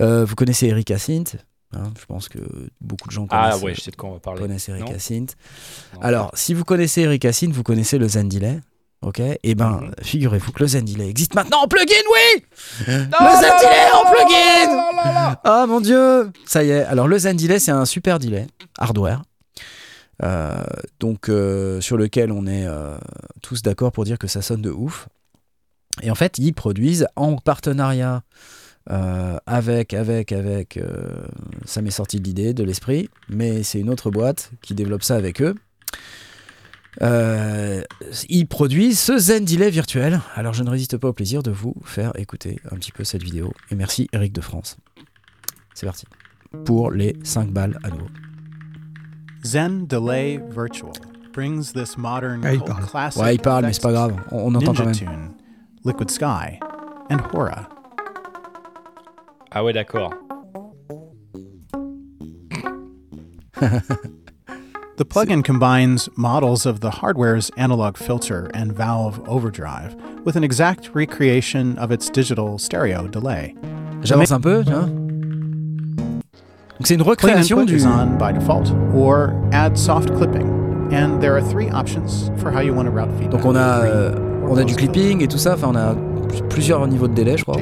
Euh, 0.00 0.24
vous 0.24 0.34
connaissez 0.34 0.66
Eric 0.66 0.88
Hyacinthe 0.90 1.36
hein, 1.74 1.92
Je 1.98 2.04
pense 2.06 2.28
que 2.28 2.38
beaucoup 2.80 3.08
de 3.08 3.12
gens 3.12 3.26
connaissent, 3.26 3.54
Ah 3.60 3.64
ouais, 3.64 3.74
je 3.74 3.80
sais 3.82 3.90
de 3.90 3.96
quoi 3.96 4.08
on 4.10 4.12
va 4.14 4.20
parler. 4.20 4.40
connaissent 4.40 4.68
Eric. 4.68 4.84
Non. 4.84 6.00
Alors, 6.00 6.30
si 6.34 6.54
vous 6.54 6.64
connaissez 6.64 7.02
Eric 7.02 7.24
Hyacinthe, 7.24 7.52
vous 7.52 7.62
connaissez 7.62 7.98
le 7.98 8.08
Zen 8.08 8.28
Delay. 8.28 8.60
Ok? 9.02 9.20
Et 9.42 9.54
ben, 9.54 9.80
Mhm. 9.80 9.92
figurez-vous 10.02 10.52
que 10.52 10.60
le 10.62 10.68
Zen 10.68 10.84
Delay 10.84 11.08
existe 11.08 11.34
maintenant 11.34 11.62
en 11.62 11.68
plugin, 11.68 11.94
oui 12.12 12.44
Non, 12.88 12.94
Le 12.94 13.00
non, 13.02 13.40
Zen 13.40 13.50
non, 13.50 13.58
Delay 13.58 13.90
en 13.94 14.10
plugin. 14.12 15.38
Ah 15.44 15.64
mon 15.66 15.80
dieu 15.80 16.30
Ça 16.44 16.62
y 16.64 16.70
est. 16.70 16.82
Alors 16.84 17.08
le 17.08 17.18
Zen 17.18 17.36
Delay, 17.36 17.58
c'est 17.58 17.70
un 17.70 17.86
super 17.86 18.18
delay 18.18 18.46
hardware. 18.78 19.22
euh, 20.22 20.62
donc 20.98 21.28
euh, 21.30 21.80
sur 21.80 21.96
lequel 21.96 22.30
on 22.30 22.46
est 22.46 22.66
euh, 22.66 22.98
tous 23.40 23.62
d'accord 23.62 23.90
pour 23.92 24.04
dire 24.04 24.18
que 24.18 24.26
ça 24.28 24.42
sonne 24.42 24.60
de 24.60 24.70
ouf. 24.70 25.08
Et 26.02 26.10
en 26.10 26.14
fait, 26.14 26.36
ils 26.38 26.52
produisent 26.52 27.06
en 27.16 27.36
partenariat 27.36 28.22
euh, 28.90 29.38
avec, 29.46 29.94
avec, 29.94 30.32
avec, 30.32 30.76
euh, 30.76 31.22
ça 31.64 31.80
m'est 31.80 31.90
sorti 31.90 32.18
de 32.18 32.24
l'idée, 32.24 32.54
de 32.54 32.64
l'esprit, 32.64 33.08
mais 33.28 33.62
c'est 33.62 33.78
une 33.78 33.88
autre 33.90 34.10
boîte 34.10 34.50
qui 34.62 34.74
développe 34.74 35.04
ça 35.04 35.16
avec 35.16 35.40
eux. 35.40 35.54
Euh, 37.02 37.82
ils 38.28 38.48
produisent 38.48 38.98
ce 38.98 39.16
Zen 39.16 39.44
Delay 39.44 39.70
virtuel. 39.70 40.20
Alors 40.34 40.54
je 40.54 40.64
ne 40.64 40.70
résiste 40.70 40.96
pas 40.96 41.08
au 41.08 41.12
plaisir 41.12 41.42
de 41.44 41.52
vous 41.52 41.74
faire 41.84 42.10
écouter 42.18 42.58
un 42.70 42.76
petit 42.76 42.90
peu 42.90 43.04
cette 43.04 43.22
vidéo. 43.22 43.52
Et 43.70 43.76
merci 43.76 44.08
Eric 44.12 44.32
de 44.32 44.40
France. 44.40 44.76
C'est 45.74 45.86
parti. 45.86 46.06
Pour 46.64 46.90
les 46.90 47.16
5 47.22 47.50
balles 47.50 47.78
à 47.84 47.90
nouveau. 47.90 48.08
Zen 49.44 49.86
Delay 49.86 50.42
Virtual. 50.50 50.90
brings 51.32 51.72
this 51.72 51.96
modern 51.96 52.40
Ah, 52.44 52.54
il 52.54 52.60
parle. 52.60 52.84
classic 52.86 53.22
Ouais, 53.22 53.34
il 53.36 53.40
parle, 53.40 53.66
mais 53.66 53.72
c'est 53.72 53.82
pas 53.82 53.92
grave. 53.92 54.16
On, 54.32 54.52
on 54.52 54.54
entend 54.56 54.74
quand 54.74 54.84
Ninja 54.84 55.04
même. 55.06 55.30
Tune, 55.30 55.30
Liquid 55.84 56.10
Sky, 56.10 56.58
and 57.08 57.20
Hora. 57.32 57.68
Ah 59.52 59.64
ouais, 59.64 59.72
d'accord. 59.72 60.12
The 64.96 65.04
plugin 65.06 65.42
combines 65.42 66.08
models 66.16 66.66
of 66.66 66.80
the 66.80 66.90
hardware's 66.90 67.50
analog 67.56 67.96
filter 67.96 68.50
and 68.54 68.72
valve 68.72 69.20
overdrive 69.26 69.96
with 70.24 70.36
an 70.36 70.44
exact 70.44 70.90
recreation 70.94 71.78
of 71.78 71.90
its 71.90 72.10
digital 72.10 72.58
stereo 72.58 73.06
delay. 73.08 73.54
J'avance 74.02 74.30
un 74.30 74.40
peu, 74.40 74.62
tu 74.62 74.72
vois. 74.72 74.86
Donc 76.80 76.86
c'est 76.86 76.94
une 76.94 77.02
recréation 77.02 77.58
input 77.60 77.66
du. 77.66 77.76
is 77.76 77.86
on 77.86 78.18
by 78.18 78.30
default, 78.32 78.72
or 78.94 79.34
add 79.52 79.78
soft 79.78 80.14
clipping. 80.14 80.48
And 80.92 81.20
there 81.20 81.34
are 81.36 81.42
three 81.42 81.70
options 81.70 82.30
for 82.40 82.50
how 82.50 82.60
you 82.60 82.74
want 82.74 82.86
to 82.86 82.92
route 82.92 83.10
feedback. 83.18 83.30
Donc 83.30 83.44
on 83.46 83.56
a, 83.56 83.80
Green 83.80 84.42
or 84.44 84.50
on 84.50 84.58
a 84.58 84.64
du 84.64 84.74
closed 84.74 84.80
loop. 84.80 84.92
clipping 84.92 85.22
et 85.22 85.28
tout 85.28 85.38
ça. 85.38 85.54
Enfin, 85.54 85.68
on 85.68 85.76
a 85.76 85.94
plusieurs 86.50 86.86
niveaux 86.86 87.08
de 87.08 87.14
délai, 87.14 87.36
je 87.36 87.44
crois. 87.44 87.56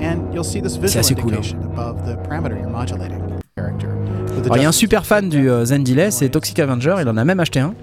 Shape 0.00 0.14
you 0.14 0.18
want. 0.18 0.28
And 0.28 0.34
you'll 0.34 0.44
see 0.44 0.60
this 0.60 0.74
C'est 0.74 0.80
visual 0.80 1.00
assez 1.00 1.14
cool, 1.14 1.34
indication 1.34 1.58
above 1.62 2.04
the 2.06 2.16
parameter 2.28 2.56
you're 2.58 2.70
modulating 2.70 3.20
character. 3.56 3.88
with 4.36 4.44
Alors 4.46 4.56
il 4.56 4.62
y 4.62 4.66
a 4.66 4.68
un 4.68 4.72
super 4.72 5.04
fan 5.04 5.28
du 5.28 5.50
euh, 5.50 5.64
Zen 5.64 5.84
Delay, 5.84 6.10
c'est 6.10 6.28
Toxic 6.28 6.58
Avenger. 6.58 6.96
Il 7.00 7.08
en 7.08 7.16
a 7.16 7.24
même 7.24 7.40
acheté 7.40 7.60
un. 7.60 7.74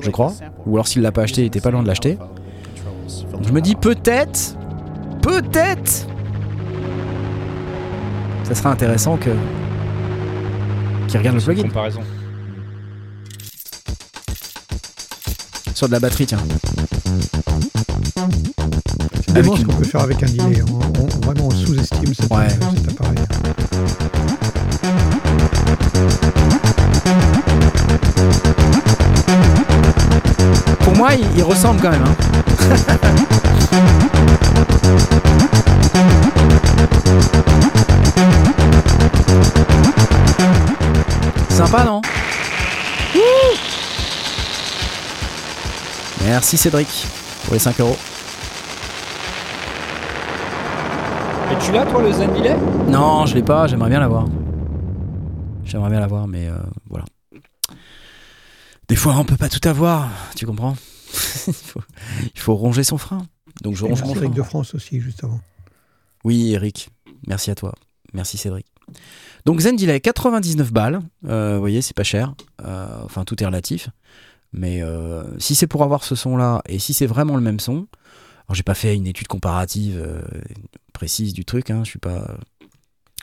Je 0.00 0.10
crois. 0.10 0.32
Ou 0.66 0.74
alors 0.74 0.86
s'il 0.86 1.02
l'a 1.02 1.12
pas 1.12 1.22
acheté, 1.22 1.42
il 1.42 1.46
était 1.46 1.60
pas 1.60 1.70
loin 1.70 1.82
de 1.82 1.88
l'acheter. 1.88 2.18
Donc 3.32 3.46
je 3.46 3.52
me 3.52 3.60
dis 3.60 3.74
peut-être, 3.74 4.56
peut-être, 5.22 6.06
ça 8.44 8.54
sera 8.54 8.70
intéressant 8.70 9.16
que 9.16 9.30
qu'il 11.08 11.18
regarde 11.18 11.36
le 11.36 11.42
plugin 11.42 11.62
comparaison. 11.62 12.00
Sur 15.82 15.88
de 15.88 15.94
la 15.94 15.98
batterie, 15.98 16.26
tiens. 16.26 16.38
C'est 19.26 19.36
Avec 19.36 19.52
ce 19.52 19.60
une- 19.62 19.66
qu'on 19.66 19.74
peut 19.74 19.82
faire 19.84 20.02
avec 20.02 20.22
un 20.22 20.26
delay. 20.26 20.62
On, 20.70 21.02
on- 21.02 21.20
vraiment, 21.26 21.48
on 21.48 21.50
sous-estime 21.50 22.14
cet, 22.14 22.30
Ouais. 22.30 22.46
cet 22.48 23.00
appareil. 23.00 23.18
Pour 30.80 30.96
moi, 30.96 31.14
il, 31.14 31.24
il 31.36 31.42
ressemble 31.42 31.80
quand 31.80 31.90
même. 31.90 32.04
hein. 32.04 32.16
Sympa, 41.48 41.84
non? 41.84 42.00
Wouh 43.14 43.56
Merci 46.24 46.56
Cédric 46.56 47.06
pour 47.44 47.54
les 47.54 47.58
5 47.58 47.80
euros. 47.80 47.96
Et 51.50 51.64
tu 51.64 51.72
l'as, 51.72 51.84
toi, 51.84 52.02
le 52.02 52.12
Zen 52.12 52.32
Delay? 52.32 52.56
Non, 52.88 53.26
je 53.26 53.34
l'ai 53.34 53.42
pas, 53.42 53.66
j'aimerais 53.66 53.90
bien 53.90 54.00
l'avoir. 54.00 54.26
J'aimerais 55.64 55.90
bien 55.90 56.00
l'avoir, 56.00 56.28
mais 56.28 56.48
euh, 56.48 56.56
voilà. 56.88 57.04
Des 58.88 58.96
fois, 58.96 59.16
on 59.16 59.24
peut 59.24 59.36
pas 59.36 59.48
tout 59.48 59.66
avoir, 59.68 60.10
tu 60.36 60.46
comprends? 60.46 60.76
Il, 61.46 61.52
faut, 61.52 61.82
il 62.34 62.40
faut 62.40 62.54
ronger 62.54 62.84
son 62.84 62.96
frein. 62.96 63.26
Donc 63.62 63.74
je 63.76 63.84
Et 63.84 63.88
ronge 63.88 64.00
mon 64.00 64.06
merci 64.06 64.18
frein. 64.18 64.24
Eric 64.26 64.36
de 64.36 64.42
France 64.42 64.74
aussi, 64.74 65.00
juste 65.00 65.24
avant. 65.24 65.40
Oui, 66.24 66.52
Eric, 66.52 66.88
merci 67.26 67.50
à 67.50 67.54
toi. 67.54 67.74
Merci 68.14 68.38
Cédric. 68.38 68.66
Donc 69.44 69.60
Zen 69.60 69.76
Delay, 69.76 70.00
99 70.00 70.72
balles. 70.72 71.00
Euh, 71.26 71.54
vous 71.54 71.60
voyez, 71.60 71.82
c'est 71.82 71.96
pas 71.96 72.04
cher. 72.04 72.34
Euh, 72.64 73.02
enfin, 73.04 73.24
tout 73.24 73.42
est 73.42 73.46
relatif. 73.46 73.90
Mais 74.52 74.82
euh, 74.82 75.24
si 75.38 75.54
c'est 75.54 75.66
pour 75.66 75.82
avoir 75.82 76.04
ce 76.04 76.14
son-là, 76.14 76.62
et 76.66 76.78
si 76.78 76.92
c'est 76.92 77.06
vraiment 77.06 77.36
le 77.36 77.42
même 77.42 77.60
son, 77.60 77.86
alors 78.46 78.54
j'ai 78.54 78.62
pas 78.62 78.74
fait 78.74 78.94
une 78.94 79.06
étude 79.06 79.28
comparative 79.28 80.00
euh, 80.04 80.20
précise 80.92 81.32
du 81.32 81.44
truc, 81.44 81.70
hein, 81.70 81.82
je 81.84 81.90
suis 81.90 81.98
pas. 81.98 82.36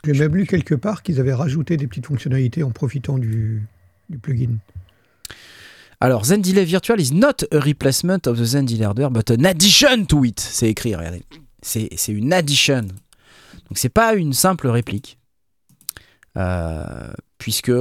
J'ai 0.04 0.12
même 0.12 0.34
lu 0.34 0.46
quelque 0.46 0.74
part 0.74 1.02
qu'ils 1.02 1.20
avaient 1.20 1.34
rajouté 1.34 1.76
des 1.76 1.86
petites 1.86 2.06
fonctionnalités 2.06 2.62
en 2.62 2.70
profitant 2.70 3.18
du, 3.18 3.62
du 4.08 4.18
plugin. 4.18 4.56
Alors, 6.00 6.24
Zen 6.24 6.40
Delay 6.40 6.64
Virtual 6.64 6.98
is 6.98 7.12
not 7.12 7.44
a 7.52 7.60
replacement 7.60 8.26
of 8.26 8.38
the 8.38 8.44
Zen 8.44 8.64
Delay 8.64 8.86
hardware, 8.86 9.10
but 9.10 9.30
an 9.30 9.44
addition 9.44 10.06
to 10.06 10.24
it. 10.24 10.40
C'est 10.40 10.70
écrit, 10.70 10.94
regardez. 10.94 11.22
C'est 11.60 11.90
c'est 11.96 12.12
une 12.12 12.32
addition. 12.32 12.80
Donc, 13.68 13.76
c'est 13.76 13.90
pas 13.90 14.14
une 14.14 14.32
simple 14.32 14.68
réplique. 14.68 15.18
Euh, 16.36 17.12
puisque, 17.36 17.72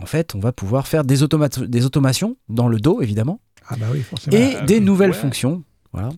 en 0.00 0.06
fait, 0.06 0.34
on 0.34 0.40
va 0.40 0.52
pouvoir 0.52 0.86
faire 0.86 1.04
des, 1.04 1.22
automa- 1.22 1.66
des 1.66 1.84
automations 1.84 2.36
dans 2.48 2.68
le 2.68 2.78
dos, 2.80 3.02
évidemment, 3.02 3.40
Ah 3.68 3.76
bah 3.78 3.86
oui, 3.92 4.00
forcément. 4.02 4.36
et 4.36 4.56
Ah, 4.60 4.64
des 4.64 4.78
oui. 4.78 4.84
nouvelles 4.84 5.10
Ouais. 5.10 5.16
fonctions. 5.16 5.62
Voilà. 5.92 6.10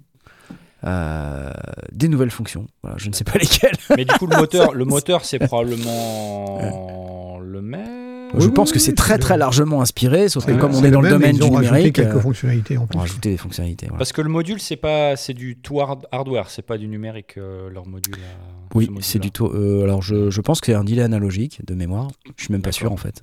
Euh, 0.84 1.50
des 1.92 2.08
nouvelles 2.08 2.30
fonctions. 2.30 2.66
Voilà, 2.82 2.96
je 2.98 3.08
ne 3.08 3.14
sais 3.14 3.24
pas 3.24 3.38
lesquelles. 3.38 3.76
Mais 3.96 4.04
du 4.04 4.14
coup, 4.14 4.26
le 4.26 4.36
moteur, 4.36 4.74
le 4.74 4.84
moteur, 4.86 5.24
c'est 5.24 5.38
probablement 5.38 7.38
le 7.42 7.60
même. 7.62 8.30
je 8.38 8.46
Oui, 8.46 8.52
pense 8.52 8.72
que 8.72 8.78
c'est 8.78 8.94
très 8.94 9.18
très 9.18 9.36
largement 9.36 9.82
inspiré, 9.82 10.28
sauf 10.28 10.46
que 10.46 10.52
comme 10.52 10.74
on 10.74 10.84
est 10.84 10.90
dans 10.90 11.00
le 11.00 11.08
même, 11.10 11.18
domaine 11.18 11.36
ils 11.36 11.40
du 11.42 11.50
numérique, 11.50 11.96
quelques 11.96 12.16
euh, 12.16 12.20
fonctionnalités 12.20 12.78
en 12.78 12.82
on 12.82 12.86
plus. 12.86 12.96
va 12.96 13.00
rajouter 13.02 13.30
des 13.30 13.36
fonctionnalités. 13.36 13.86
voilà. 13.86 13.98
Parce 13.98 14.12
que 14.12 14.22
le 14.22 14.28
module, 14.30 14.60
c'est 14.60 14.76
pas, 14.76 15.16
c'est 15.16 15.34
du 15.34 15.56
tout 15.58 15.80
hard- 15.80 16.06
hardware, 16.12 16.48
c'est 16.48 16.62
pas 16.62 16.78
du 16.78 16.88
numérique 16.88 17.36
euh, 17.38 17.68
leur 17.70 17.86
module. 17.86 18.14
euh, 18.14 18.68
Oui, 18.74 18.88
ce 19.00 19.12
c'est 19.12 19.18
du 19.18 19.30
tout. 19.30 19.46
euh, 19.48 19.82
alors, 19.84 20.00
je, 20.02 20.30
je 20.30 20.40
pense 20.40 20.60
que 20.60 20.66
c'est 20.66 20.74
un 20.74 20.84
delay 20.84 21.02
analogique 21.02 21.60
de 21.66 21.74
mémoire. 21.74 22.08
Je 22.36 22.44
suis 22.44 22.52
même 22.52 22.62
pas 22.62 22.72
sûr 22.72 22.92
en 22.92 22.96
fait. 22.96 23.22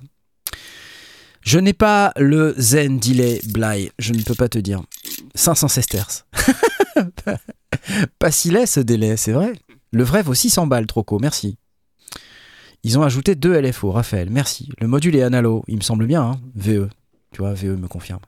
Je 1.40 1.58
n'ai 1.58 1.72
pas 1.72 2.12
le 2.16 2.54
Zen 2.58 2.98
Delay 2.98 3.40
Bly, 3.48 3.90
je 3.98 4.12
ne 4.12 4.22
peux 4.22 4.34
pas 4.34 4.48
te 4.48 4.58
dire. 4.58 4.82
500 5.34 5.68
sesterces. 5.68 6.26
pas 8.18 8.30
si 8.30 8.50
laid 8.50 8.66
ce 8.66 8.80
délai, 8.80 9.16
c'est 9.16 9.32
vrai. 9.32 9.52
Le 9.92 10.02
vrai 10.02 10.22
vaut 10.22 10.34
600 10.34 10.66
balles, 10.66 10.86
Troco, 10.86 11.18
merci. 11.18 11.56
Ils 12.84 12.98
ont 12.98 13.02
ajouté 13.02 13.34
deux 13.34 13.60
LFO, 13.60 13.90
Raphaël, 13.90 14.30
merci. 14.30 14.70
Le 14.78 14.86
module 14.86 15.16
est 15.16 15.22
analo, 15.22 15.64
il 15.68 15.76
me 15.76 15.82
semble 15.82 16.06
bien, 16.06 16.22
hein, 16.22 16.40
VE. 16.54 16.88
Tu 17.32 17.38
vois, 17.38 17.54
VE 17.54 17.76
me 17.76 17.88
confirme. 17.88 18.20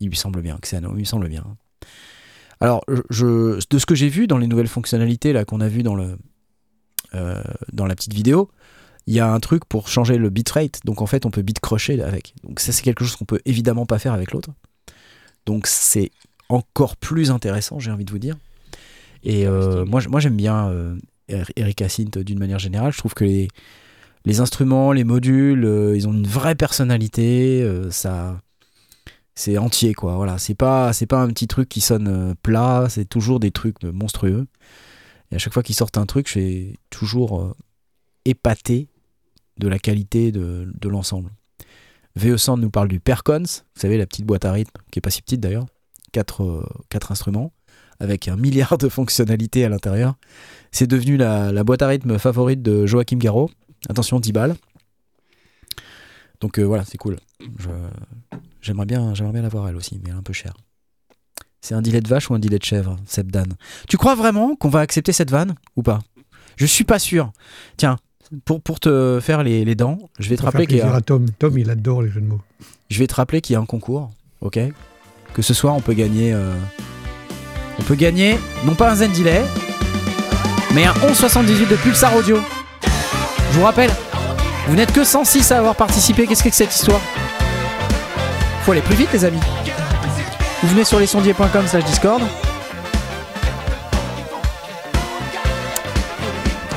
Il 0.00 0.08
lui 0.08 0.16
semble 0.16 0.40
bien 0.42 0.58
que 0.58 0.68
c'est 0.68 0.76
analo, 0.76 0.94
il 0.96 1.00
me 1.00 1.04
semble 1.04 1.28
bien. 1.28 1.44
Alors, 2.60 2.84
de 2.88 3.58
ce 3.78 3.86
que 3.86 3.94
j'ai 3.94 4.08
vu 4.08 4.26
dans 4.26 4.38
les 4.38 4.46
nouvelles 4.46 4.68
fonctionnalités 4.68 5.32
là 5.32 5.44
qu'on 5.44 5.60
a 5.60 5.68
vu 5.68 5.82
dans 5.82 5.94
le 5.94 6.16
euh, 7.14 7.42
dans 7.72 7.86
la 7.86 7.94
petite 7.94 8.14
vidéo, 8.14 8.50
il 9.06 9.14
y 9.14 9.20
a 9.20 9.30
un 9.30 9.40
truc 9.40 9.64
pour 9.64 9.88
changer 9.88 10.16
le 10.18 10.30
bitrate. 10.30 10.80
Donc 10.84 11.00
en 11.02 11.06
fait, 11.06 11.26
on 11.26 11.30
peut 11.30 11.42
bit 11.42 11.60
crusher 11.60 12.02
avec. 12.02 12.34
Donc 12.44 12.60
ça, 12.60 12.72
c'est 12.72 12.82
quelque 12.82 13.04
chose 13.04 13.16
qu'on 13.16 13.24
peut 13.24 13.40
évidemment 13.44 13.86
pas 13.86 13.98
faire 13.98 14.12
avec 14.12 14.32
l'autre. 14.32 14.50
Donc 15.46 15.66
c'est 15.66 16.10
encore 16.48 16.96
plus 16.96 17.30
intéressant, 17.30 17.78
j'ai 17.78 17.90
envie 17.90 18.04
de 18.04 18.10
vous 18.10 18.18
dire. 18.18 18.36
Et 19.22 19.46
euh, 19.46 19.84
moi, 19.84 20.00
moi 20.08 20.20
j'aime 20.20 20.36
bien 20.36 20.68
euh, 20.68 20.96
Er- 21.28 21.44
Eric 21.56 21.80
Hyacinthe 21.80 22.18
d'une 22.18 22.38
manière 22.38 22.58
générale. 22.58 22.92
Je 22.92 22.98
trouve 22.98 23.14
que 23.14 23.24
les, 23.24 23.48
les 24.24 24.40
instruments, 24.40 24.92
les 24.92 25.04
modules, 25.04 25.64
euh, 25.64 25.96
ils 25.96 26.06
ont 26.06 26.12
une 26.12 26.26
vraie 26.26 26.54
personnalité. 26.54 27.62
euh, 27.62 27.90
ça, 27.90 28.40
c'est 29.34 29.58
entier 29.58 29.94
quoi. 29.94 30.16
Voilà, 30.16 30.38
c'est 30.38 30.54
pas 30.54 30.92
c'est 30.92 31.06
pas 31.06 31.20
un 31.20 31.28
petit 31.28 31.46
truc 31.46 31.68
qui 31.68 31.80
sonne 31.80 32.08
euh, 32.08 32.34
plat. 32.42 32.86
C'est 32.88 33.04
toujours 33.04 33.38
des 33.40 33.50
trucs 33.50 33.84
euh, 33.84 33.92
monstrueux. 33.92 34.46
Et 35.30 35.36
à 35.36 35.38
chaque 35.38 35.52
fois 35.52 35.62
qu'ils 35.62 35.74
sortent 35.74 35.98
un 35.98 36.06
truc, 36.06 36.26
je 36.28 36.32
suis 36.32 36.78
toujours 36.90 37.40
euh, 37.40 37.54
épaté 38.24 38.88
de 39.58 39.68
la 39.68 39.78
qualité 39.78 40.32
de, 40.32 40.70
de 40.78 40.88
l'ensemble. 40.88 41.30
VE 42.16 42.36
Sound 42.36 42.62
nous 42.62 42.70
parle 42.70 42.88
du 42.88 43.00
Percons, 43.00 43.42
vous 43.42 43.80
savez, 43.80 43.98
la 43.98 44.06
petite 44.06 44.24
boîte 44.24 44.44
à 44.44 44.52
rythme, 44.52 44.72
qui 44.90 44.98
est 44.98 45.02
pas 45.02 45.10
si 45.10 45.22
petite 45.22 45.40
d'ailleurs, 45.40 45.66
quatre, 46.12 46.42
euh, 46.42 46.66
quatre 46.88 47.12
instruments, 47.12 47.52
avec 48.00 48.28
un 48.28 48.36
milliard 48.36 48.78
de 48.78 48.88
fonctionnalités 48.88 49.64
à 49.64 49.68
l'intérieur. 49.68 50.14
C'est 50.72 50.86
devenu 50.86 51.16
la, 51.16 51.52
la 51.52 51.64
boîte 51.64 51.82
à 51.82 51.88
rythme 51.88 52.18
favorite 52.18 52.62
de 52.62 52.86
Joachim 52.86 53.18
Garraud. 53.18 53.50
Attention, 53.88 54.18
10 54.18 54.32
balles. 54.32 54.56
Donc 56.40 56.58
euh, 56.58 56.62
voilà, 56.62 56.84
c'est 56.84 56.98
cool. 56.98 57.16
J'aimerais 58.60 58.86
bien, 58.86 59.12
bien 59.12 59.42
l'avoir 59.42 59.68
elle 59.68 59.76
aussi, 59.76 60.00
mais 60.02 60.10
elle 60.10 60.16
est 60.16 60.18
un 60.18 60.22
peu 60.22 60.32
chère. 60.32 60.54
C'est 61.60 61.74
un 61.74 61.82
dillet 61.82 62.00
de 62.00 62.08
vache 62.08 62.30
ou 62.30 62.34
un 62.34 62.38
dillet 62.38 62.58
de 62.58 62.64
chèvre, 62.64 62.96
Seb 63.06 63.30
Dan? 63.30 63.54
Tu 63.88 63.96
crois 63.96 64.14
vraiment 64.14 64.54
qu'on 64.56 64.68
va 64.68 64.80
accepter 64.80 65.12
cette 65.12 65.30
vanne 65.30 65.54
ou 65.76 65.82
pas? 65.82 66.00
Je 66.56 66.66
suis 66.66 66.84
pas 66.84 66.98
sûr. 66.98 67.32
Tiens, 67.76 67.98
pour, 68.44 68.60
pour 68.60 68.80
te 68.80 69.18
faire 69.22 69.42
les, 69.42 69.64
les 69.64 69.74
dents, 69.74 69.98
je 70.18 70.28
vais 70.28 70.36
te 70.36 70.42
rappeler 70.42 70.66
qu'il 70.66 70.78
y 70.78 70.80
a, 70.80 70.94
à 70.94 71.00
Tom. 71.00 71.26
Tom, 71.38 71.56
il 71.58 71.70
adore 71.70 72.02
les 72.02 72.10
jeux 72.10 72.20
de 72.20 72.26
mots. 72.26 72.40
je 72.90 72.98
vais 72.98 73.06
te 73.06 73.14
rappeler 73.14 73.40
qu'il 73.40 73.54
y 73.54 73.56
a 73.56 73.60
un 73.60 73.66
concours, 73.66 74.10
ok? 74.40 74.58
Que 75.34 75.42
ce 75.42 75.54
soir 75.54 75.74
on 75.76 75.80
peut 75.80 75.92
gagner, 75.94 76.32
euh, 76.32 76.54
on 77.78 77.82
peut 77.82 77.94
gagner 77.94 78.38
non 78.64 78.74
pas 78.74 78.90
un 78.90 78.96
Zen 78.96 79.12
Delay, 79.12 79.42
mais 80.74 80.84
un 80.84 80.94
1178 80.94 81.68
de 81.68 81.76
Pulsar 81.76 82.16
Audio. 82.16 82.38
Je 83.52 83.58
vous 83.58 83.64
rappelle, 83.64 83.90
vous 84.68 84.76
n'êtes 84.76 84.92
que 84.92 85.04
106 85.04 85.52
à 85.52 85.58
avoir 85.58 85.76
participé. 85.76 86.26
Qu'est-ce 86.26 86.42
que 86.42 86.50
c'est 86.50 86.66
que 86.66 86.72
cette 86.72 86.74
histoire? 86.74 87.00
Faut 88.62 88.72
aller 88.72 88.82
plus 88.82 88.96
vite, 88.96 89.12
les 89.12 89.24
amis. 89.24 89.40
Vous 90.62 90.68
venez 90.68 90.84
sur 90.84 90.98
lesondiers.com 90.98 91.66
slash 91.66 91.84
Discord. 91.84 92.22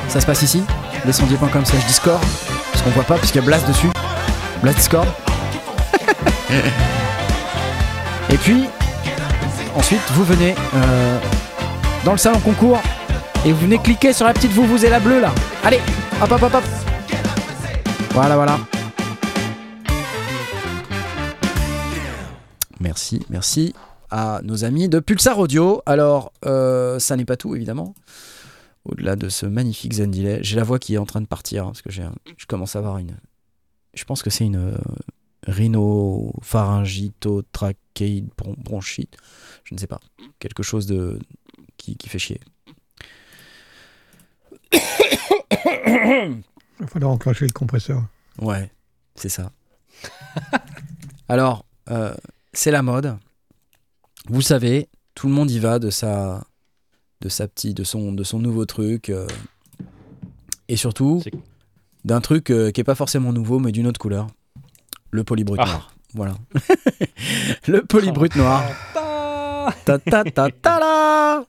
Ça 0.08 0.20
se 0.20 0.26
passe 0.26 0.42
ici, 0.42 0.62
lesondiers.com 1.04 1.64
slash 1.64 1.86
Discord. 1.86 2.20
Parce 2.72 2.82
qu'on 2.82 2.90
voit 2.90 3.04
pas, 3.04 3.16
puisqu'il 3.18 3.38
y 3.38 3.42
a 3.42 3.44
Blast 3.44 3.66
dessus. 3.66 3.88
Blast 4.62 4.78
Discord. 4.78 5.06
Et 8.30 8.36
puis, 8.36 8.64
ensuite, 9.74 10.00
vous 10.12 10.24
venez 10.24 10.54
euh, 10.74 11.18
dans 12.04 12.12
le 12.12 12.18
salon 12.18 12.38
concours 12.40 12.80
et 13.44 13.52
vous 13.52 13.60
venez 13.60 13.78
cliquer 13.78 14.12
sur 14.12 14.26
la 14.26 14.34
petite 14.34 14.52
vous 14.52 14.84
et 14.84 14.88
la 14.88 15.00
bleue 15.00 15.20
là. 15.20 15.32
Allez, 15.64 15.80
hop 16.22 16.30
hop 16.30 16.42
hop 16.42 16.54
hop. 16.54 16.64
Voilà, 18.12 18.36
voilà. 18.36 18.58
Merci, 22.80 23.24
merci 23.30 23.74
à 24.10 24.40
nos 24.42 24.64
amis 24.64 24.88
de 24.88 25.00
Pulsar 25.00 25.38
Audio. 25.38 25.82
Alors, 25.86 26.32
euh, 26.46 26.98
ça 26.98 27.16
n'est 27.16 27.24
pas 27.24 27.36
tout 27.36 27.54
évidemment. 27.54 27.94
Au-delà 28.84 29.16
de 29.16 29.28
ce 29.28 29.46
magnifique 29.46 29.92
Zen 29.94 30.10
Delay, 30.10 30.38
j'ai 30.42 30.56
la 30.56 30.64
voix 30.64 30.78
qui 30.78 30.94
est 30.94 30.98
en 30.98 31.06
train 31.06 31.20
de 31.20 31.26
partir 31.26 31.64
hein, 31.64 31.68
parce 31.68 31.82
que 31.82 31.90
j'ai, 31.90 32.06
je 32.36 32.46
commence 32.46 32.76
à 32.76 32.78
avoir 32.78 32.98
une. 32.98 33.16
Je 33.94 34.04
pense 34.04 34.22
que 34.22 34.30
c'est 34.30 34.46
une 34.46 34.56
euh, 34.56 34.76
rhinopharyngitotrachéide 35.46 38.28
bron- 38.36 38.56
bronchite. 38.58 39.16
Je 39.64 39.74
ne 39.74 39.80
sais 39.80 39.86
pas. 39.86 40.00
Quelque 40.38 40.62
chose 40.62 40.86
de 40.86 41.18
qui, 41.76 41.96
qui 41.96 42.08
fait 42.08 42.18
chier. 42.18 42.40
Il 44.72 44.80
va 46.78 46.86
falloir 46.86 47.12
enclencher 47.12 47.46
le 47.46 47.52
compresseur. 47.52 48.04
Ouais, 48.40 48.70
c'est 49.14 49.28
ça. 49.28 49.52
Alors, 51.28 51.64
euh, 51.90 52.14
c'est 52.52 52.70
la 52.70 52.82
mode. 52.82 53.16
Vous 54.28 54.42
savez, 54.42 54.88
tout 55.14 55.26
le 55.28 55.34
monde 55.34 55.50
y 55.50 55.58
va 55.58 55.78
de 55.78 55.90
sa, 55.90 56.44
de 57.20 57.28
sa 57.28 57.46
petite, 57.48 57.76
de 57.76 57.84
son, 57.84 58.12
de 58.12 58.24
son 58.24 58.38
nouveau 58.38 58.64
truc, 58.64 59.10
euh, 59.10 59.26
et 60.68 60.76
surtout 60.76 61.20
C'est- 61.22 61.32
d'un 62.04 62.20
truc 62.20 62.50
euh, 62.50 62.70
qui 62.70 62.80
est 62.80 62.84
pas 62.84 62.94
forcément 62.94 63.32
nouveau, 63.32 63.58
mais 63.58 63.72
d'une 63.72 63.86
autre 63.86 64.00
couleur. 64.00 64.26
Le 65.10 65.24
polybrut 65.24 65.58
Ah. 65.62 65.66
noir. 65.66 65.94
Voilà. 66.14 66.34
le 67.68 67.82
polybrut 67.84 68.34
noir. 68.36 68.64
Ta 69.84 69.98
ta 69.98 70.24
ta 70.24 70.50
ta 70.50 70.80
la 70.80 71.44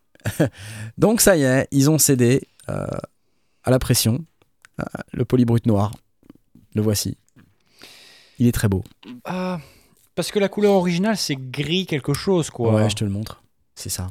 Donc 0.98 1.22
ça 1.22 1.36
y 1.38 1.44
est, 1.44 1.68
ils 1.72 1.90
ont 1.90 1.98
cédé 1.98 2.42
euh, 2.70 2.86
à 3.64 3.72
la 3.72 3.80
pression. 3.80 4.24
Euh, 4.80 4.84
le 5.14 5.26
polybrut 5.26 5.66
noir. 5.66 5.92
Le 6.76 6.82
voici. 6.82 7.18
Il 8.40 8.48
est 8.48 8.52
très 8.52 8.68
beau. 8.68 8.84
Ah, 9.26 9.60
parce 10.16 10.32
que 10.32 10.40
la 10.40 10.50
couleur 10.50 10.74
originale, 10.74 11.18
c'est 11.18 11.36
gris 11.36 11.86
quelque 11.86 12.14
chose, 12.14 12.50
quoi. 12.50 12.74
Ouais, 12.74 12.90
je 12.90 12.96
te 12.96 13.04
le 13.04 13.10
montre. 13.10 13.44
C'est 13.76 13.90
ça. 13.90 14.08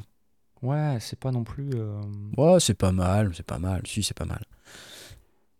Ouais, 0.63 0.99
c'est 1.01 1.19
pas 1.19 1.31
non 1.31 1.43
plus. 1.45 1.71
euh, 1.75 2.01
Ouais, 2.37 2.61
c'est 2.61 2.75
pas 2.75 2.93
mal, 2.93 3.33
c'est 3.35 3.47
pas 3.47 3.59
mal. 3.59 3.83
Si, 3.87 4.03
c'est 4.03 4.17
pas 4.17 4.27
mal. 4.27 4.45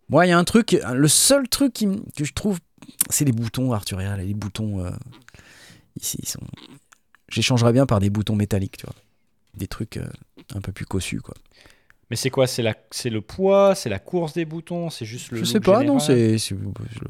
Moi, 0.09 0.27
il 0.27 0.31
y 0.31 0.33
a 0.33 0.39
un 0.39 0.45
truc, 0.45 0.77
le 0.93 1.09
seul 1.09 1.49
truc 1.49 1.73
qui 1.73 1.87
que 2.17 2.25
je 2.25 2.33
trouve, 2.33 2.59
c'est 3.09 3.25
les 3.25 3.33
boutons 3.33 3.73
Arturia, 3.73 4.17
les 4.17 4.35
boutons. 4.35 4.85
euh, 4.85 4.91
ici, 6.01 6.19
ils 6.23 6.29
sont. 6.29 6.41
J'échangerais 7.29 7.73
bien 7.73 7.87
par 7.87 8.01
des 8.01 8.11
boutons 8.11 8.35
métalliques, 8.37 8.79
tu 8.79 8.87
vois. 8.87 8.95
Des 9.55 9.69
trucs 9.69 9.97
euh, 9.97 10.07
un 10.55 10.61
peu 10.61 10.73
plus 10.73 10.85
cossus, 10.85 11.21
quoi. 11.21 11.35
Mais 12.11 12.17
c'est 12.17 12.31
quoi? 12.31 12.47
C'est 12.49 12.63
la... 12.63 12.75
c'est 12.91 13.11
le 13.11 13.21
poids? 13.21 13.75
C'est 13.77 13.89
la 13.89 14.01
course 14.01 14.33
des 14.33 14.45
boutons? 14.45 14.91
C'est 14.91 15.05
juste 15.07 15.31
le. 15.31 15.39
je 15.39 15.45
sais 15.45 15.61
pas, 15.61 15.83
non, 15.85 15.99
c'est. 15.99 16.39
c'est- 16.39 16.57
je- 16.57 17.05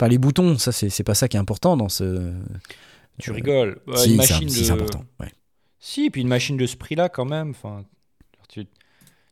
Enfin, 0.00 0.08
les 0.08 0.18
boutons, 0.18 0.56
ça, 0.58 0.70
c'est 0.70 0.90
c'est 0.90 1.02
pas 1.02 1.14
ça 1.16 1.26
qui 1.26 1.36
est 1.36 1.40
important 1.40 1.76
dans 1.76 1.88
ce. 1.88 2.32
Tu 3.18 3.30
Euh, 3.30 3.34
rigoles. 3.34 3.80
Ouais, 3.88 3.96
si, 3.96 4.16
si, 4.22 4.48
c'est 4.50 4.70
important. 4.70 5.04
Ouais. 5.18 5.32
Si, 5.80 6.10
puis 6.10 6.22
une 6.22 6.28
machine 6.28 6.56
de 6.56 6.66
ce 6.66 6.76
prix-là, 6.76 7.08
quand 7.08 7.24
même. 7.24 7.50
Enfin, 7.50 7.84
tu... 8.48 8.64
tu 8.64 8.70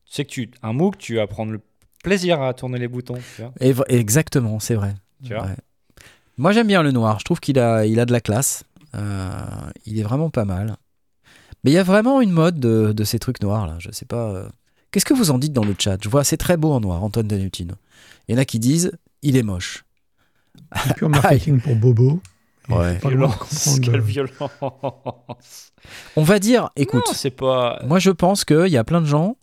sais 0.07 0.25
que 0.25 0.31
tu. 0.31 0.51
Un 0.63 0.73
MOOC, 0.73 0.99
tu 0.99 1.17
vas 1.17 1.27
prendre 1.27 1.53
le 1.53 1.61
plaisir 2.03 2.41
à 2.43 2.55
tourner 2.55 2.79
les 2.79 2.89
boutons. 2.89 3.19
Tu 3.37 3.43
vois 3.43 3.53
Et 3.61 3.73
v- 3.73 3.83
exactement, 3.89 4.61
c'est 4.61 4.75
vrai. 4.75 4.95
Tu 5.25 5.35
vois 5.35 5.45
Ouais. 5.47 5.57
Moi 6.39 6.53
j'aime 6.53 6.67
bien 6.67 6.83
le 6.83 6.93
noir, 6.93 7.19
je 7.19 7.25
trouve 7.25 7.41
qu'il 7.41 7.59
a, 7.59 7.87
il 7.87 7.99
a 7.99 8.05
de 8.05 8.13
la 8.13 8.21
classe. 8.21 8.65
Euh, 8.95 9.31
il 9.87 9.99
est 9.99 10.03
vraiment 10.03 10.29
pas 10.31 10.45
mal. 10.45 10.77
Mais 11.65 11.71
il 11.71 11.75
y 11.75 11.79
a 11.79 11.83
vraiment 11.83 12.21
une 12.21 12.31
mode 12.31 12.61
de, 12.61 12.93
de 12.93 13.05
ces 13.05 13.19
trucs 13.19 13.41
noirs 13.43 13.67
là, 13.67 13.77
je 13.79 13.91
sais 13.91 14.05
pas. 14.05 14.31
euh. 14.33 14.49
Qu'est-ce 14.91 15.07
que 15.07 15.15
vous 15.15 15.31
en 15.31 15.39
dites 15.39 15.55
dans 15.55 15.65
le 15.65 15.75
chat? 15.79 15.97
Je 16.03 16.09
vois, 16.11 16.25
c'est 16.25 16.37
très 16.37 16.57
beau 16.59 16.73
en 16.73 16.81
noir, 16.81 17.03
Antoine 17.03 17.27
Danutino. 17.27 17.75
Il 18.29 18.35
y 18.35 18.39
en 18.39 18.41
a 18.41 18.45
qui 18.45 18.59
disent, 18.59 18.93
il 19.23 19.37
est 19.37 19.43
moche. 19.43 19.85
C'est 20.85 20.95
pur 20.95 21.09
marketing 21.09 21.61
pour 21.61 21.75
Bobo. 21.75 22.21
Ouais. 22.69 22.99
Violence, 22.99 23.35
comprendre, 23.37 23.81
quelle 23.81 24.01
violence. 24.01 25.73
On 26.17 26.23
va 26.25 26.39
dire, 26.39 26.71
écoute, 26.77 27.07
c'est 27.15 27.31
pas. 27.31 27.81
moi 27.87 27.99
je 27.99 28.11
pense 28.11 28.45
qu'il 28.45 28.69
y 28.69 28.77
a 28.77 28.85
plein 28.85 29.01
de 29.01 29.07
gens 29.07 29.37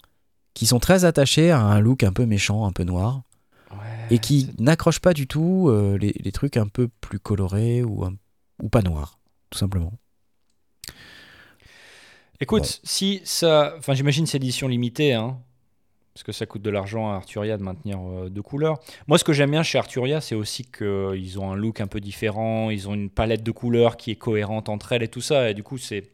qui 0.54 0.66
sont 0.66 0.80
très 0.80 1.06
attachés 1.06 1.50
à 1.52 1.60
un 1.60 1.80
look 1.80 2.04
un 2.04 2.12
peu 2.14 2.26
méchant, 2.26 2.66
un 2.66 2.72
peu 2.72 2.84
noir, 2.84 3.22
Ouais, 3.72 3.78
et 4.12 4.20
qui 4.20 4.50
n'accrochent 4.60 5.00
pas 5.00 5.14
du 5.14 5.26
tout 5.28 5.68
euh, 5.70 5.98
les, 5.98 6.14
les 6.20 6.32
trucs 6.32 6.58
un 6.58 6.68
peu 6.68 6.90
plus 7.02 7.18
colorés 7.20 7.82
ou, 7.84 8.04
un- 8.06 8.14
ou 8.62 8.70
pas 8.70 8.82
noirs, 8.82 9.18
tout 9.50 9.58
simplement. 9.58 9.94
Écoute, 12.40 12.64
Bon. 12.64 12.70
si 12.84 13.22
ça. 13.24 13.74
Enfin, 13.78 13.94
j'imagine 13.94 14.26
c'est 14.26 14.38
édition 14.38 14.68
limitée, 14.68 15.14
hein. 15.14 15.38
Parce 16.14 16.24
que 16.24 16.32
ça 16.32 16.46
coûte 16.46 16.62
de 16.62 16.70
l'argent 16.70 17.10
à 17.12 17.16
Arturia 17.16 17.58
de 17.58 17.64
maintenir 17.64 17.98
euh, 18.00 18.30
deux 18.30 18.44
couleurs. 18.44 18.80
Moi, 19.08 19.18
ce 19.18 19.24
que 19.24 19.34
j'aime 19.34 19.50
bien 19.52 19.64
chez 19.64 19.80
Arturia, 19.80 20.22
c'est 20.22 20.36
aussi 20.36 20.64
qu'ils 20.64 21.40
ont 21.40 21.52
un 21.52 21.56
look 21.56 21.82
un 21.82 21.88
peu 21.88 22.00
différent, 22.00 22.70
ils 22.70 22.88
ont 22.88 22.94
une 22.94 23.10
palette 23.10 23.42
de 23.42 23.52
couleurs 23.52 23.98
qui 23.98 24.12
est 24.12 24.16
cohérente 24.16 24.70
entre 24.70 24.92
elles 24.92 25.02
et 25.04 25.08
tout 25.08 25.22
ça. 25.22 25.50
Et 25.50 25.54
du 25.54 25.64
coup, 25.64 25.78
c'est. 25.78 26.12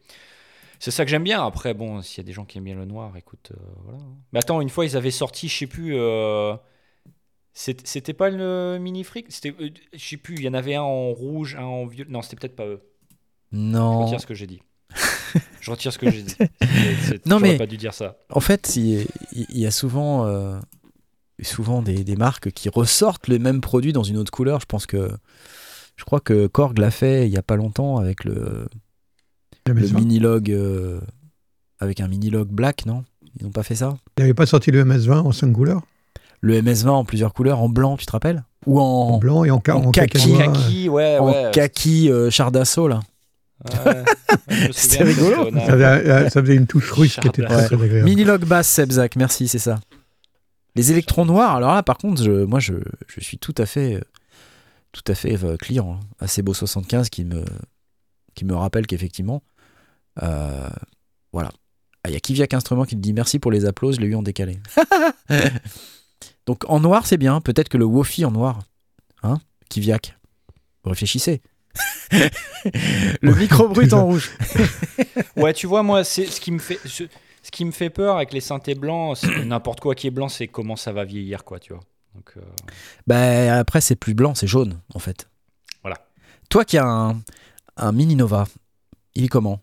C'est 0.82 0.92
ça 0.92 1.04
que 1.04 1.12
j'aime 1.12 1.26
bien. 1.26 1.46
Après, 1.46 1.74
bon, 1.74 2.02
s'il 2.02 2.20
y 2.20 2.22
a 2.22 2.24
des 2.24 2.32
gens 2.32 2.46
qui 2.46 2.58
aiment 2.58 2.64
bien 2.64 2.76
le 2.76 2.86
noir, 2.86 3.18
écoute, 3.18 3.52
euh, 3.54 3.60
voilà. 3.84 4.00
Mais 4.32 4.40
attends, 4.40 4.62
une 4.62 4.70
fois, 4.70 4.86
ils 4.86 4.96
avaient 4.96 5.12
sorti, 5.12 5.50
je 5.50 5.58
sais 5.58 5.68
plus. 5.68 5.94
euh, 5.98 6.56
C'était 7.54 8.14
pas 8.14 8.30
le 8.30 8.78
mini 8.80 9.04
fric 9.04 9.26
C'était, 9.30 9.54
je 9.92 9.98
sais 10.00 10.16
plus. 10.16 10.36
Il 10.36 10.44
y 10.44 10.48
en 10.48 10.54
avait 10.54 10.76
un 10.76 10.82
en 10.82 11.12
rouge, 11.12 11.58
un 11.58 11.64
en 11.66 11.86
violet. 11.86 12.10
Non, 12.10 12.22
c'était 12.22 12.38
peut-être 12.38 12.56
pas 12.56 12.66
eux. 12.68 12.82
Je 13.52 13.58
Non. 13.58 14.06
retire 14.06 14.22
ce 14.22 14.26
que 14.28 14.34
j'ai 14.34 14.48
dit. 14.48 14.62
je 15.62 15.72
retire 15.72 15.92
ce 15.94 15.98
que 15.98 16.10
j'ai 16.12 16.24
dit. 16.24 16.36
Non, 17.26 17.40
mais- 17.40 17.58
pas 17.58 17.66
dû 17.66 17.78
dire 17.78 17.94
ça. 17.94 18.16
En 18.30 18.40
fait, 18.40 18.76
il 18.76 19.06
y, 19.34 19.66
a 19.66 19.72
souvent, 19.72 20.26
euh, 20.26 20.58
souvent 21.42 21.82
des, 21.82 22.04
des 22.04 22.16
marques 22.16 22.52
qui 22.52 22.70
ressortent 22.70 23.28
les 23.28 23.40
mêmes 23.40 23.62
produits 23.62 23.94
dans 23.94 24.04
une 24.04 24.18
autre 24.18 24.32
couleur. 24.32 24.60
Je 24.60 24.66
pense 24.66 24.86
que. 24.86 25.10
Je 25.96 26.06
crois 26.06 26.22
que 26.22 26.48
Korg 26.48 26.78
l'a 26.78 26.92
fait 26.92 27.28
il 27.28 27.34
y 27.34 27.38
a 27.38 27.42
pas 27.42 27.58
longtemps 27.58 27.98
avec 27.98 28.24
le, 28.24 28.68
le 29.68 29.88
ça. 29.88 29.94
mini-log. 29.96 30.50
euh, 30.50 31.02
avec 31.82 32.00
un 32.00 32.08
mini-log 32.08 32.48
black, 32.48 32.86
non? 32.86 33.04
Ils 33.40 33.44
n'ont 33.46 33.52
pas 33.52 33.64
fait 33.64 33.76
ça? 33.76 33.98
Il 34.18 34.22
n'avait 34.22 34.34
pas 34.34 34.46
sorti 34.46 34.72
le 34.72 34.84
MS-20 34.86 35.12
en 35.20 35.32
5 35.32 35.52
couleurs, 35.54 35.82
Le 36.42 36.62
MS20 36.62 36.88
en 36.90 37.06
plusieurs 37.06 37.34
couleurs, 37.34 37.60
en 37.60 37.70
blanc, 37.70 37.96
tu 37.98 38.06
te 38.06 38.12
rappelles? 38.12 38.44
Ou 38.66 38.80
en, 38.80 38.84
en 38.84 39.18
blanc 39.18 39.44
et 39.46 39.52
en, 39.52 39.62
en 39.68 39.72
en 39.72 39.92
kaki. 39.92 40.38
Kaki, 40.38 40.90
ouais, 40.90 41.18
en 41.20 41.28
ouais. 41.28 41.52
kaki 41.54 42.10
euh, 42.12 42.30
char 42.30 42.52
d'assaut, 42.52 42.88
là. 42.88 43.00
Ouais. 43.86 44.04
C'était 44.72 45.04
rigolo. 45.04 45.52
Ça 45.54 45.72
faisait, 45.72 45.84
euh, 45.86 46.30
ça 46.30 46.42
faisait 46.42 46.56
une 46.56 46.68
touche 46.68 46.92
russe 46.92 47.18
qui 47.22 47.28
était 47.28 47.44
très, 47.44 47.56
Ouais. 47.56 47.66
très 47.66 47.76
agréable. 47.76 48.04
Mini-log 48.06 48.46
basse, 48.46 48.68
Sebzak, 48.70 49.16
merci, 49.16 49.48
c'est 49.48 49.60
ça. 49.60 49.80
Les 50.76 50.92
électrons 50.92 51.26
noirs, 51.26 51.56
alors 51.56 51.74
là, 51.74 51.84
par 51.84 51.98
contre, 51.98 52.24
je, 52.24 52.32
moi, 52.46 52.60
je, 52.60 52.74
je 53.08 53.20
suis 53.20 53.38
tout 53.38 53.56
à 53.58 53.66
fait, 53.66 53.96
euh, 53.96 54.02
tout 54.92 55.04
à 55.08 55.16
fait 55.16 55.44
euh, 55.44 55.58
client 55.58 56.00
hein, 56.00 56.06
à 56.20 56.28
ces 56.28 56.42
beaux 56.42 56.54
75 56.54 57.10
qui 57.10 57.26
me, 57.26 57.44
qui 58.36 58.46
me 58.46 58.56
rappellent 58.56 58.88
qu'effectivement, 58.88 59.44
euh, 60.24 60.70
voilà. 61.34 61.52
Ah, 62.04 62.10
Il 62.10 62.14
y 62.14 62.16
a 62.16 62.20
Kiviak 62.22 62.54
Instrument 62.54 62.86
qui 62.86 62.96
me 62.96 63.02
dit 63.02 63.12
merci 63.14 63.40
pour 63.40 63.52
les 63.52 63.66
applauses, 63.66 63.96
je 63.98 64.02
l'ai 64.02 64.08
eu 64.08 64.16
en 64.16 64.22
décalé. 64.24 64.60
Donc 66.46 66.64
en 66.70 66.80
noir, 66.80 67.06
c'est 67.06 67.18
bien. 67.18 67.42
Peut-être 67.42 67.70
que 67.70 67.78
le 67.78 67.86
Wofi 67.86 68.24
en 68.26 68.32
noir, 68.32 68.60
hein, 69.24 69.40
Kiviak, 69.70 70.18
réfléchissez. 70.86 71.42
le 73.22 73.36
micro 73.36 73.68
brut 73.68 73.94
en 73.94 74.06
rouge. 74.06 74.32
Ouais, 75.36 75.54
tu 75.54 75.68
vois, 75.68 75.84
moi, 75.84 76.04
c'est 76.04 76.26
ce 76.26 76.42
qui 76.42 76.52
me 76.52 76.60
fait. 76.60 76.80
Ce, 76.86 77.04
ce 77.42 77.52
qui 77.52 77.64
me 77.66 77.72
fait 77.72 77.90
peur 77.90 78.18
avec 78.18 78.34
les 78.34 78.42
synthés 78.42 78.76
blancs, 78.76 79.18
c'est- 79.18 79.46
n'importe 79.46 79.80
quoi 79.80 79.96
qui 79.96 80.08
est 80.08 80.12
blanc, 80.12 80.28
c'est 80.30 80.48
comment 80.48 80.76
ça 80.76 80.92
va 80.92 81.06
vieillir, 81.06 81.44
quoi, 81.46 81.60
tu 81.60 81.74
vois. 81.74 81.82
Donc, 82.16 82.34
euh, 82.38 82.42
Ben, 83.08 83.54
après, 83.54 83.80
c'est 83.82 83.96
plus 83.96 84.14
blanc, 84.14 84.36
c'est 84.36 84.48
jaune, 84.48 84.80
en 84.94 85.00
fait. 85.00 85.30
Voilà. 85.82 85.98
Toi 86.50 86.66
qui 86.66 86.78
as 86.78 86.86
un, 86.86 87.22
un 87.78 87.92
Mini 87.92 88.16
Nova, 88.16 88.46
il 89.16 89.26
est 89.26 89.30
comment? 89.30 89.62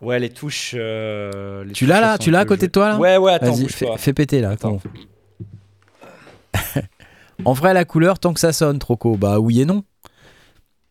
Ouais, 0.00 0.18
les 0.20 0.28
touches. 0.30 0.72
euh, 0.76 1.64
les 1.64 1.72
Tu 1.72 1.86
l'as 1.86 2.00
là? 2.00 2.18
Tu 2.18 2.30
l'as 2.30 2.40
à 2.40 2.44
côté 2.44 2.66
de 2.66 2.72
toi 2.72 2.88
là? 2.90 2.98
Ouais, 2.98 3.16
ouais, 3.16 3.32
attends, 3.32 3.56
fais, 3.68 3.86
fais 3.96 4.12
péter 4.12 4.40
là. 4.40 4.50
Attends. 4.50 4.80
en 7.44 7.52
vrai, 7.52 7.72
la 7.74 7.84
couleur, 7.84 8.18
tant 8.18 8.34
que 8.34 8.40
ça 8.40 8.52
sonne, 8.52 8.78
Troco, 8.78 9.16
bah 9.16 9.38
oui 9.40 9.62
et 9.62 9.64
non. 9.64 9.84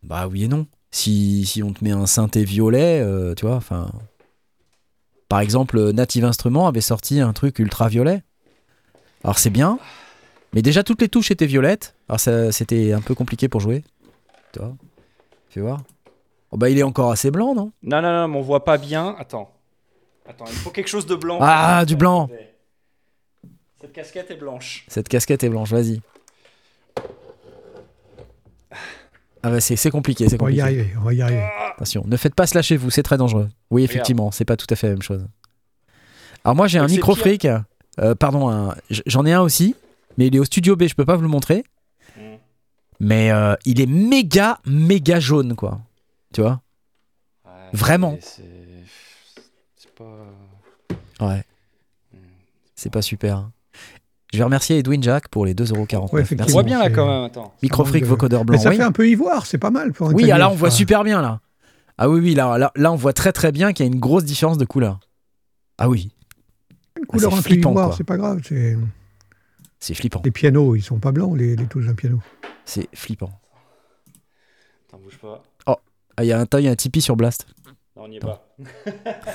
Bah 0.04 0.28
oui 0.28 0.43
et 0.43 0.47
non. 0.47 0.68
Si, 0.91 1.45
si 1.45 1.64
on 1.64 1.74
te 1.74 1.84
met 1.84 1.91
un 1.91 2.06
synthé 2.06 2.43
violet, 2.43 3.01
euh, 3.01 3.34
tu 3.34 3.45
vois, 3.45 3.56
enfin. 3.56 3.91
Par 5.30 5.39
exemple, 5.39 5.91
Native 5.91 6.26
Instruments 6.26 6.68
avait 6.68 6.82
sorti 6.82 7.20
un 7.20 7.34
truc 7.34 7.58
ultra 7.60 7.88
violet. 7.88 8.22
Alors 9.24 9.39
c'est 9.39 9.49
bien, 9.49 9.80
mais 10.54 10.62
déjà 10.62 10.84
toutes 10.84 11.01
les 11.01 11.10
touches 11.10 11.32
étaient 11.32 11.45
violettes. 11.45 11.95
Alors 12.10 12.20
c'était 12.51 12.91
un 12.91 13.01
peu 13.01 13.16
compliqué 13.16 13.47
pour 13.47 13.62
jouer. 13.62 13.84
Tu 14.51 14.60
vois 14.60 14.76
Fais 15.49 15.62
voir. 15.62 15.82
Oh 16.51 16.58
bah 16.58 16.70
il 16.70 16.78
est 16.78 16.84
encore 16.84 17.12
assez 17.12 17.32
blanc, 17.32 17.56
non? 17.56 17.72
Non, 17.82 18.01
non, 18.01 18.12
non, 18.14 18.28
mais 18.28 18.38
on 18.38 18.41
voit 18.41 18.64
pas 18.64 18.78
bien. 18.78 19.16
Attends. 19.18 19.51
Attends, 20.28 20.45
il 20.47 20.54
faut 20.54 20.70
quelque 20.70 20.88
chose 20.89 21.06
de 21.06 21.16
blanc. 21.16 21.39
Ah, 21.41 21.84
du 21.86 21.95
blanc. 21.95 22.30
Cette 23.82 23.93
casquette 23.93 24.30
est 24.30 24.38
blanche. 24.38 24.86
Cette 24.88 25.10
casquette 25.10 25.43
est 25.43 25.49
blanche, 25.49 25.72
vas-y. 25.72 26.01
Ah 29.46 29.50
bah 29.50 29.60
c'est 29.60 29.76
c'est 29.76 29.91
compliqué, 29.91 30.30
c'est 30.30 30.41
On 30.41 30.46
va 30.46 30.52
y 30.52 30.58
compliqué. 30.60 30.62
arriver, 30.80 30.94
on 30.98 31.02
va 31.04 31.14
y 31.14 31.22
arriver. 31.22 31.44
Attention, 31.76 32.04
ne 32.08 32.16
faites 32.18 32.34
pas 32.36 32.48
cela 32.48 32.62
chez 32.62 32.78
vous, 32.78 32.89
c'est 32.89 33.04
très 33.04 33.18
dangereux. 33.18 33.50
Oui, 33.72 33.84
effectivement, 33.84 34.32
c'est 34.32 34.46
pas 34.46 34.56
tout 34.58 34.68
à 34.70 34.76
fait 34.76 34.88
la 34.88 34.94
même 34.94 35.02
chose. 35.02 35.28
Alors 36.46 36.56
moi 36.56 36.68
j'ai 36.68 36.80
un 36.80 36.88
micro 36.88 37.14
fric, 37.16 37.46
euh, 38.00 38.16
pardon, 38.16 38.50
un- 38.50 38.76
j'en 39.06 39.26
ai 39.26 39.34
un 39.34 39.41
aussi, 39.41 39.76
mais 40.18 40.28
il 40.28 40.36
est 40.36 40.39
au 40.39 40.46
studio 40.46 40.76
B, 40.76 40.84
je 40.88 40.96
peux 40.96 41.06
pas 41.06 41.16
vous 41.16 41.22
le 41.22 41.28
montrer. 41.28 41.64
Mm. 42.18 42.22
Mais 43.02 43.32
euh, 43.32 43.56
il 43.66 43.82
est 43.82 43.86
méga, 43.86 44.60
méga 44.66 45.20
jaune, 45.20 45.56
quoi. 45.56 45.82
Tu 46.34 46.41
vois? 46.41 46.62
Ouais, 47.46 47.52
Vraiment. 47.74 48.18
c'est- 48.22 48.44
pas. 49.96 50.26
Ouais, 51.20 51.44
Hmm. 52.14 52.18
c'est 52.76 52.91
pas 52.91 53.02
super. 53.04 53.50
Je 54.34 54.38
vais 54.39 54.43
remercier 54.43 54.79
Edwin 54.79 55.01
Jack 55.03 55.27
pour 55.27 55.45
les 55.45 55.53
2,49€. 55.53 56.11
Ouais. 56.11 56.23
On 56.41 56.45
voit 56.47 56.63
bien 56.63 56.79
là 56.79 56.89
quand 56.89 57.05
même, 57.05 57.23
attends. 57.25 57.53
Micro 57.61 57.86
fric, 57.86 58.01
manque 58.01 58.03
de- 58.03 58.09
vocodeur 58.09 58.41
Mais 58.41 58.45
blanc. 58.45 58.59
ça 58.59 58.69
oui. 58.71 58.77
fait 58.77 58.81
un 58.84 58.91
peu 58.91 59.07
ivoire, 59.07 59.45
c'est 59.45 59.59
pas 59.59 59.69
mal 59.69 59.93
pour 59.93 60.07
Oui, 60.13 60.23
là 60.25 60.49
on 60.49 60.55
voit 60.55 60.69
Enfin, 60.69 60.75
super 60.75 61.03
bien 61.03 61.21
là. 61.21 61.39
Ah 61.99 62.09
oui, 62.09 62.19
oui, 62.19 62.34
là, 62.34 62.57
là, 62.57 62.71
là, 62.75 62.91
on 62.91 62.95
voit 62.95 63.13
très 63.13 63.31
très 63.31 63.51
bien 63.51 63.71
qu'il 63.73 63.86
y 63.86 63.89
a 63.89 63.91
une 63.93 63.99
grosse 63.99 64.23
différence 64.25 64.57
de 64.57 64.65
couleur. 64.65 64.99
Ah 65.77 65.88
oui, 65.88 66.11
Une 66.99 67.05
couleur 67.05 67.31
c'est 67.31 67.38
un 67.38 67.41
peu 67.43 67.53
ivoire, 67.53 67.93
c'est 67.95 68.03
pas 68.03 68.17
grave. 68.17 68.41
c'est- 68.43 68.75
c'est 69.79 69.93
flippant. 69.93 70.21
Les 70.25 70.31
pianos, 70.31 70.75
ils 70.75 70.81
sont 70.81 70.97
pas 70.97 71.11
blancs, 71.11 71.38
les, 71.38 71.55
les 71.55 71.65
touches 71.67 71.86
d'un 71.86 71.93
piano. 71.93 72.19
C'est 72.65 72.88
flippant. 72.95 73.39
Attends, 74.88 74.99
bouge 75.03 75.19
pas. 75.19 75.43
Ah, 75.67 75.77
il 76.21 76.25
y 76.25 76.31
a 76.31 76.39
un, 76.39 76.45
il 76.57 76.63
y 76.63 76.67
a 76.67 76.71
un 76.71 76.75
Tipeee 76.75 77.01
sur 77.01 77.15
Blast. 77.15 77.45
Non, 77.95 78.03
on 78.05 78.07
n'y 78.07 78.17
est 78.17 78.19
pas. 78.19 78.47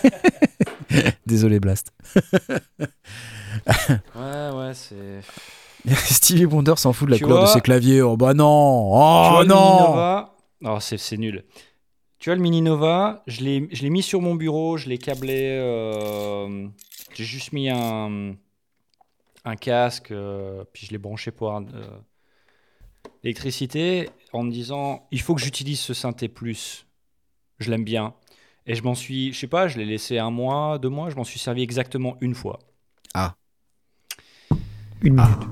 Désolé 1.26 1.61
Blast. 1.61 1.92
Ouais, 3.67 4.51
ouais, 4.57 4.75
c'est. 4.75 5.21
Stevie 5.95 6.45
Wonder 6.45 6.75
s'en 6.77 6.93
fout 6.93 7.07
de 7.07 7.13
la 7.13 7.19
Tu 7.19 7.25
couleur 7.25 7.43
de 7.43 7.47
ses 7.47 7.61
claviers. 7.61 8.03
Oh 8.03 8.17
bah 8.17 8.35
non 8.35 8.91
tu 8.91 9.31
Oh 9.31 9.31
vois 9.33 9.45
non 9.45 10.27
Non, 10.61 10.81
c'est 10.81 10.99
c'est 10.99 11.17
nul. 11.17 11.45
Tu 12.19 12.31
vois 12.31 12.37
le 12.37 12.43
Mini 12.43 12.63
Nova, 12.63 13.23
je 13.29 13.43
l'ai 13.43 13.69
je 13.73 13.83
l'ai 13.83 13.91
mis 13.91 14.03
sur 14.03 14.21
mon 14.21 14.35
bureau, 14.35 14.77
je 14.77 14.89
l'ai 14.89 14.99
câblé. 14.99 15.57
euh, 15.61 16.67
J'ai 17.15 17.25
juste 17.25 17.53
mis 17.53 17.71
un, 17.71 18.35
un 19.45 19.57
casque, 19.57 20.11
euh, 20.11 20.65
puis 20.73 20.87
je 20.87 20.91
l'ai 20.93 20.99
branché 20.99 21.31
pour 21.31 21.55
euh, 21.57 21.61
l'électricité 23.23 24.11
en 24.33 24.43
me 24.43 24.51
disant 24.51 25.07
il 25.11 25.21
faut 25.21 25.35
que 25.35 25.41
j'utilise 25.41 25.81
ce 25.81 25.95
synthé 25.95 26.29
plus. 26.29 26.87
Je 27.59 27.71
l'aime 27.71 27.85
bien. 27.85 28.15
Et 28.67 28.75
je 28.75 28.83
m'en 28.83 28.95
suis, 28.95 29.33
je 29.33 29.39
sais 29.39 29.47
pas, 29.47 29.67
je 29.67 29.79
l'ai 29.79 29.87
laissé 29.87 30.19
un 30.19 30.31
mois, 30.31 30.79
deux 30.79 30.91
mois, 30.91 31.09
je 31.09 31.17
m'en 31.17 31.25
suis 31.25 31.39
servi 31.39 31.63
exactement 31.63 32.17
une 32.21 32.35
fois. 32.35 32.59
Une 35.03 35.18
Ah. 35.18 35.26
minute. 35.28 35.49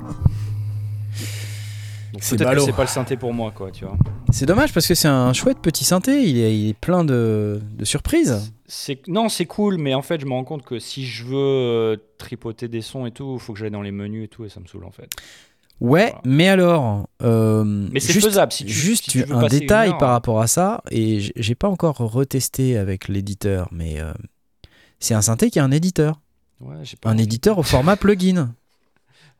C'est 2.19 2.37
peut-être 2.37 2.49
que 2.49 2.55
ballot. 2.55 2.65
c'est 2.65 2.73
pas 2.73 2.83
le 2.83 2.89
synthé 2.89 3.17
pour 3.17 3.35
moi, 3.35 3.53
quoi, 3.55 3.71
tu 3.71 3.85
vois. 3.85 3.97
C'est 4.33 4.47
dommage 4.47 4.73
parce 4.73 4.87
que 4.87 4.95
c'est 4.95 5.09
un 5.09 5.33
chouette 5.35 5.59
petit 5.61 5.85
synthé. 5.85 6.25
Il 6.29 6.39
est, 6.39 6.59
il 6.59 6.69
est 6.71 6.75
plein 6.75 7.05
de, 7.05 7.61
de 7.77 7.85
surprises. 7.85 8.53
C'est 8.67 9.07
non, 9.07 9.29
c'est 9.29 9.45
cool, 9.45 9.77
mais 9.77 9.95
en 9.95 10.03
fait, 10.03 10.21
je 10.21 10.27
me 10.27 10.33
rends 10.33 10.45
compte 10.45 10.65
que 10.65 10.79
si 10.79 11.05
je 11.05 11.25
veux 11.25 11.37
euh, 11.37 11.97
tripoter 12.19 12.69
des 12.69 12.81
sons 12.81 13.05
et 13.07 13.11
tout, 13.11 13.35
il 13.35 13.41
faut 13.41 13.53
que 13.53 13.59
j'aille 13.59 13.71
dans 13.71 13.83
les 13.83 13.93
menus 13.93 14.25
et 14.25 14.29
tout, 14.29 14.45
et 14.45 14.49
ça 14.49 14.61
me 14.61 14.67
saule 14.67 14.85
en 14.85 14.91
fait. 14.91 15.11
Ouais, 15.79 16.07
Voilà. 16.07 16.21
mais 16.25 16.49
alors. 16.49 17.07
euh, 17.23 17.63
Mais 17.93 18.01
c'est 18.01 18.15
juste- 18.15 18.27
faisable, 18.29 18.51
si 18.51 18.65
tu- 18.65 18.73
juste 18.73 19.05
si 19.05 19.11
tu 19.11 19.23
veux 19.23 19.35
un 19.37 19.47
détail 19.47 19.91
heure, 19.91 19.99
par 19.99 20.09
hein. 20.09 20.13
rapport 20.15 20.41
à 20.41 20.47
ça, 20.47 20.83
et 20.91 21.21
j'ai 21.37 21.55
pas 21.55 21.69
encore 21.69 21.97
retesté 21.99 22.79
avec 22.79 23.09
l'éditeur, 23.09 23.69
mais 23.73 24.01
euh, 24.01 24.13
c'est 25.01 25.13
un 25.13 25.21
synthé 25.23 25.51
qui 25.51 25.59
a 25.59 25.65
un 25.65 25.71
éditeur. 25.71 26.19
Ouais, 26.61 26.77
j'ai 26.83 26.97
pas 26.97 27.11
Un 27.11 27.15
envie. 27.15 27.25
éditeur 27.25 27.59
au 27.59 27.63
format 27.63 27.97
plugin. 27.97 28.55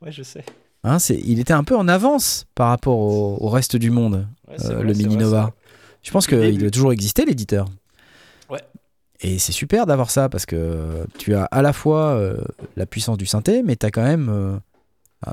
Ouais, 0.01 0.11
je 0.11 0.23
sais. 0.23 0.43
Hein, 0.83 0.97
il 1.09 1.39
était 1.39 1.53
un 1.53 1.63
peu 1.63 1.75
en 1.75 1.87
avance 1.87 2.45
par 2.55 2.69
rapport 2.69 2.97
au, 2.97 3.37
au 3.41 3.49
reste 3.49 3.75
du 3.75 3.89
monde, 3.89 4.27
Ouais, 4.47 4.55
euh, 4.65 4.75
vrai, 4.75 4.83
le 4.83 4.93
Mini 4.93 5.15
vrai, 5.15 5.23
Nova. 5.23 5.53
Je 6.03 6.11
pense 6.11 6.27
qu'il 6.27 6.57
doit 6.57 6.71
toujours 6.71 6.93
exister, 6.93 7.25
l'éditeur. 7.25 7.67
Ouais. 8.49 8.61
Et 9.19 9.39
c'est 9.39 9.51
super 9.51 9.85
d'avoir 9.85 10.11
ça 10.11 10.29
parce 10.29 10.45
que 10.45 11.05
tu 11.17 11.33
as 11.35 11.45
à 11.45 11.61
la 11.61 11.73
fois 11.73 12.11
euh, 12.11 12.37
la 12.75 12.85
puissance 12.85 13.17
du 13.17 13.25
synthé, 13.25 13.63
mais 13.63 13.75
tu 13.75 13.85
as 13.85 13.91
quand 13.91 14.03
même 14.03 14.29
euh, 14.29 14.57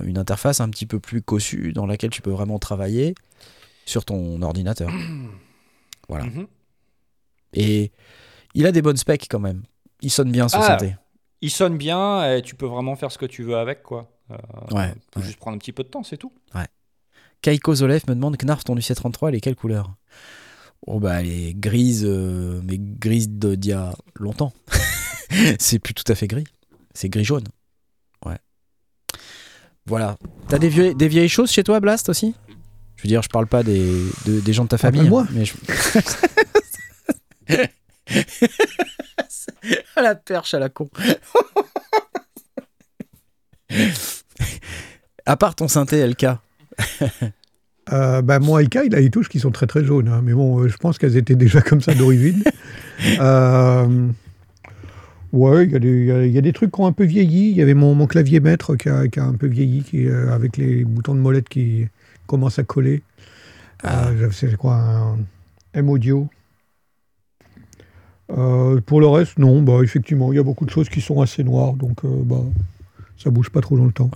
une 0.02 0.18
interface 0.18 0.60
un 0.60 0.68
petit 0.70 0.86
peu 0.86 0.98
plus 0.98 1.22
cossue 1.22 1.72
dans 1.72 1.86
laquelle 1.86 2.10
tu 2.10 2.22
peux 2.22 2.30
vraiment 2.30 2.58
travailler 2.58 3.14
sur 3.84 4.04
ton 4.04 4.40
ordinateur. 4.42 4.90
Voilà. 6.06 6.26
Mhm. 6.26 6.46
Et 7.54 7.90
il 8.52 8.66
a 8.66 8.72
des 8.72 8.82
bonnes 8.82 8.98
specs 8.98 9.26
quand 9.30 9.40
même. 9.40 9.62
Il 10.02 10.10
sonne 10.10 10.30
bien 10.30 10.48
ce 10.48 10.56
Ah, 10.58 10.62
synthé. 10.62 10.96
Il 11.40 11.50
sonne 11.50 11.78
bien, 11.78 12.34
et 12.34 12.42
tu 12.42 12.54
peux 12.56 12.66
vraiment 12.66 12.94
faire 12.94 13.10
ce 13.10 13.16
que 13.16 13.24
tu 13.24 13.42
veux 13.42 13.56
avec, 13.56 13.82
quoi. 13.82 14.10
Euh, 14.30 14.36
Ouais, 14.72 14.92
Tu 14.94 15.00
peux 15.10 15.20
ouais. 15.20 15.26
juste 15.26 15.38
prendre 15.38 15.56
un 15.56 15.58
petit 15.58 15.72
peu 15.72 15.82
de 15.82 15.88
temps, 15.88 16.02
c'est 16.02 16.16
tout. 16.16 16.32
Kaiko 17.42 17.74
Zolev 17.74 18.02
me 18.08 18.14
demande 18.14 18.38
Knarf, 18.38 18.64
ton 18.64 18.74
UC33, 18.74 19.28
elle 19.28 19.34
est 19.34 19.40
quelle 19.40 19.54
couleur? 19.56 19.94
Oh 20.86 20.98
bah 20.98 21.20
elle 21.20 21.28
est 21.28 21.52
grise, 21.54 22.02
euh, 22.06 22.60
mais 22.64 22.78
grise 22.78 23.28
de- 23.28 23.54
d'il 23.54 23.70
y 23.70 23.74
a 23.74 23.94
longtemps. 24.14 24.52
c'est 25.58 25.78
plus 25.78 25.92
tout 25.92 26.10
à 26.10 26.14
fait 26.14 26.26
gris. 26.26 26.44
C'est 26.94 27.10
gris-jaune. 27.10 27.44
Ouais. 28.24 28.38
Voilà. 29.86 30.16
T'as 30.48 30.58
des, 30.58 30.70
vieux- 30.70 30.94
des 30.94 31.08
vieilles 31.08 31.28
choses 31.28 31.50
chez 31.50 31.64
toi, 31.64 31.80
Blast, 31.80 32.08
aussi? 32.08 32.34
Je 32.96 33.02
veux 33.02 33.08
dire, 33.08 33.20
je 33.22 33.28
parle 33.28 33.46
pas 33.46 33.62
des, 33.62 33.92
de- 34.24 34.40
des 34.40 34.52
gens 34.54 34.64
de 34.64 34.68
ta 34.70 34.76
pas 34.78 34.82
famille. 34.90 35.02
de 35.02 35.08
moi. 35.08 35.22
hein, 35.24 35.28
Mais 35.32 35.44
je... 35.44 35.52
à 39.96 40.02
la 40.02 40.14
perche 40.14 40.54
à 40.54 40.58
la 40.58 40.68
con. 40.70 40.88
À 45.26 45.36
part 45.36 45.54
ton 45.54 45.68
synthé 45.68 46.06
LK. 46.06 46.26
Euh, 47.92 48.22
bah, 48.22 48.38
mon 48.38 48.56
LK, 48.58 48.78
il 48.86 48.94
a 48.94 49.00
les 49.00 49.10
touches 49.10 49.28
qui 49.28 49.38
sont 49.38 49.50
très 49.50 49.66
très 49.66 49.84
jaunes. 49.84 50.08
hein. 50.08 50.22
Mais 50.24 50.32
bon, 50.32 50.58
euh, 50.60 50.68
je 50.68 50.76
pense 50.78 50.96
qu'elles 50.96 51.18
étaient 51.18 51.34
déjà 51.34 51.60
comme 51.60 51.82
ça 51.82 51.94
d'origine. 51.94 52.42
Euh, 53.20 54.08
ouais, 55.34 55.66
il 55.66 55.72
y, 55.72 55.76
a 55.76 55.78
des- 55.78 56.28
y 56.28 56.30
y 56.30 56.38
a 56.38 56.40
des 56.40 56.52
trucs 56.54 56.72
qui 56.72 56.80
ont 56.80 56.86
un 56.86 56.92
peu 56.92 57.04
vieilli. 57.04 57.50
Il 57.50 57.56
y 57.58 57.60
avait 57.60 57.74
mon, 57.74 57.94
mon 57.94 58.06
clavier 58.06 58.40
maître 58.40 58.74
qui 58.76 58.88
a, 58.88 59.06
qui 59.08 59.20
a 59.20 59.24
un 59.24 59.34
peu 59.34 59.48
vieilli, 59.48 59.82
qui, 59.82 60.06
euh, 60.06 60.32
avec 60.32 60.56
les 60.56 60.82
boutons 60.86 61.14
de 61.14 61.20
molette 61.20 61.50
qui 61.50 61.86
commencent 62.26 62.58
à 62.58 62.62
coller. 62.64 63.02
Ah. 63.82 64.08
C'est 64.32 64.56
quoi 64.56 64.76
un 64.76 65.18
M-Audio. 65.74 66.26
Pour 68.28 69.00
le 69.00 69.06
reste, 69.08 69.38
non. 69.38 69.60
Bah, 69.62 69.80
effectivement, 69.82 70.32
il 70.32 70.36
y 70.36 70.38
a 70.38 70.42
beaucoup 70.42 70.64
de 70.64 70.70
choses 70.70 70.88
qui 70.88 71.02
sont 71.02 71.20
assez 71.20 71.44
noires. 71.44 71.74
Donc, 71.74 71.98
bah, 72.04 72.40
ça 73.18 73.28
bouge 73.28 73.50
pas 73.50 73.60
trop 73.60 73.76
dans 73.76 73.84
le 73.84 73.92
temps. 73.92 74.10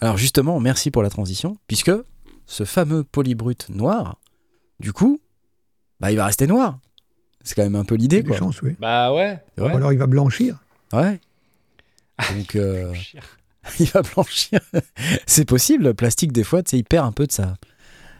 Alors 0.00 0.16
justement, 0.16 0.60
merci 0.60 0.90
pour 0.90 1.02
la 1.02 1.10
transition, 1.10 1.56
puisque 1.66 1.92
ce 2.46 2.64
fameux 2.64 3.04
polybrut 3.04 3.68
noir, 3.70 4.18
du 4.80 4.92
coup, 4.92 5.20
bah, 6.00 6.10
il 6.10 6.16
va 6.16 6.26
rester 6.26 6.46
noir. 6.46 6.78
C'est 7.42 7.54
quand 7.54 7.62
même 7.62 7.76
un 7.76 7.84
peu 7.84 7.94
Il 7.94 8.00
y 8.00 8.02
l'idée, 8.02 8.22
quoi. 8.22 8.36
chances, 8.36 8.62
oui. 8.62 8.74
Bah 8.78 9.12
ouais. 9.12 9.38
Ouais. 9.58 9.72
Ou 9.72 9.76
alors, 9.76 9.92
il 9.92 9.98
va 9.98 10.06
blanchir. 10.06 10.58
Ouais. 10.92 11.20
Donc, 12.34 12.56
euh, 12.56 12.92
il 13.78 13.86
va 13.86 14.02
blanchir. 14.02 14.60
C'est 15.26 15.44
possible, 15.44 15.84
le 15.84 15.94
plastique, 15.94 16.32
des 16.32 16.44
fois, 16.44 16.62
tu 16.62 16.70
sais, 16.70 16.78
il 16.78 16.84
perd 16.84 17.06
un 17.06 17.12
peu 17.12 17.26
de 17.26 17.32
ça. 17.32 17.56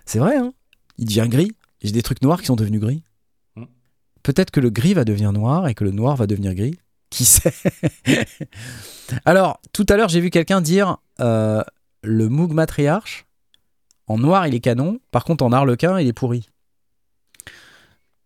C'est 0.05 0.19
vrai, 0.19 0.37
hein 0.37 0.53
Il 0.99 1.07
devient 1.07 1.27
gris. 1.29 1.53
J'ai 1.83 1.93
des 1.93 2.03
trucs 2.03 2.23
noirs 2.23 2.41
qui 2.41 2.47
sont 2.47 2.57
devenus 2.57 2.81
gris. 2.81 3.03
Hmm. 3.57 3.65
Peut-être 4.23 4.51
que 4.51 4.61
le 4.61 4.71
gris 4.71 4.95
va 4.95 5.05
devenir 5.05 5.33
noir 5.33 5.69
et 5.69 5.75
que 5.75 5.85
le 5.85 5.91
noir 5.91 6.17
va 6.17 6.27
devenir 6.27 6.55
gris. 6.55 6.79
Qui 7.15 7.25
sait 7.25 7.53
Alors, 9.25 9.61
tout 9.73 9.87
à 9.89 9.97
l'heure, 9.97 10.09
j'ai 10.09 10.21
vu 10.21 10.31
quelqu'un 10.31 10.61
dire 10.61 10.97
euh, 11.21 11.63
le 12.03 12.29
Moog 12.29 12.53
Matriarche, 12.53 13.25
en 14.09 14.19
noir, 14.19 14.49
il 14.49 14.55
est 14.57 14.61
canon. 14.61 14.99
Par 15.13 15.25
contre, 15.25 15.45
en 15.45 15.53
arlequin, 15.53 16.01
il 16.01 16.09
est 16.09 16.13
pourri. 16.13 16.49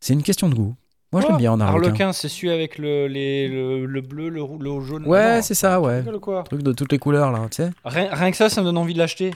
C'est 0.01 0.15
une 0.15 0.23
question 0.23 0.49
de 0.49 0.55
goût. 0.55 0.75
Moi, 1.13 1.21
je 1.21 1.27
l'aime 1.27 1.37
bien 1.37 1.53
en 1.53 1.61
arlequin. 1.61 1.89
Arlequin, 1.89 2.13
c'est 2.15 2.31
celui 2.31 2.51
avec 2.51 2.79
le, 2.79 3.09
les- 3.09 3.49
le, 3.49 3.85
le 3.85 4.01
bleu, 4.01 4.31
le, 4.31 4.41
jaune. 4.81 5.07
Ouais, 5.07 5.43
c'est 5.43 5.55
ça, 5.55 5.83
ouais. 5.83 6.03
quoi 6.23 6.45
Truc 6.45 6.63
de 6.63 6.73
toutes 6.73 6.91
les 6.93 6.99
couleurs, 6.99 7.31
là, 7.31 7.47
tu 7.51 7.57
sais. 7.57 7.71
rien, 7.85 8.09
rien 8.15 8.31
que 8.31 8.39
ça, 8.39 8.49
ça 8.49 8.63
me 8.63 8.67
donne 8.67 8.79
envie 8.79 8.95
de 8.95 8.99
l'acheter. 8.99 9.33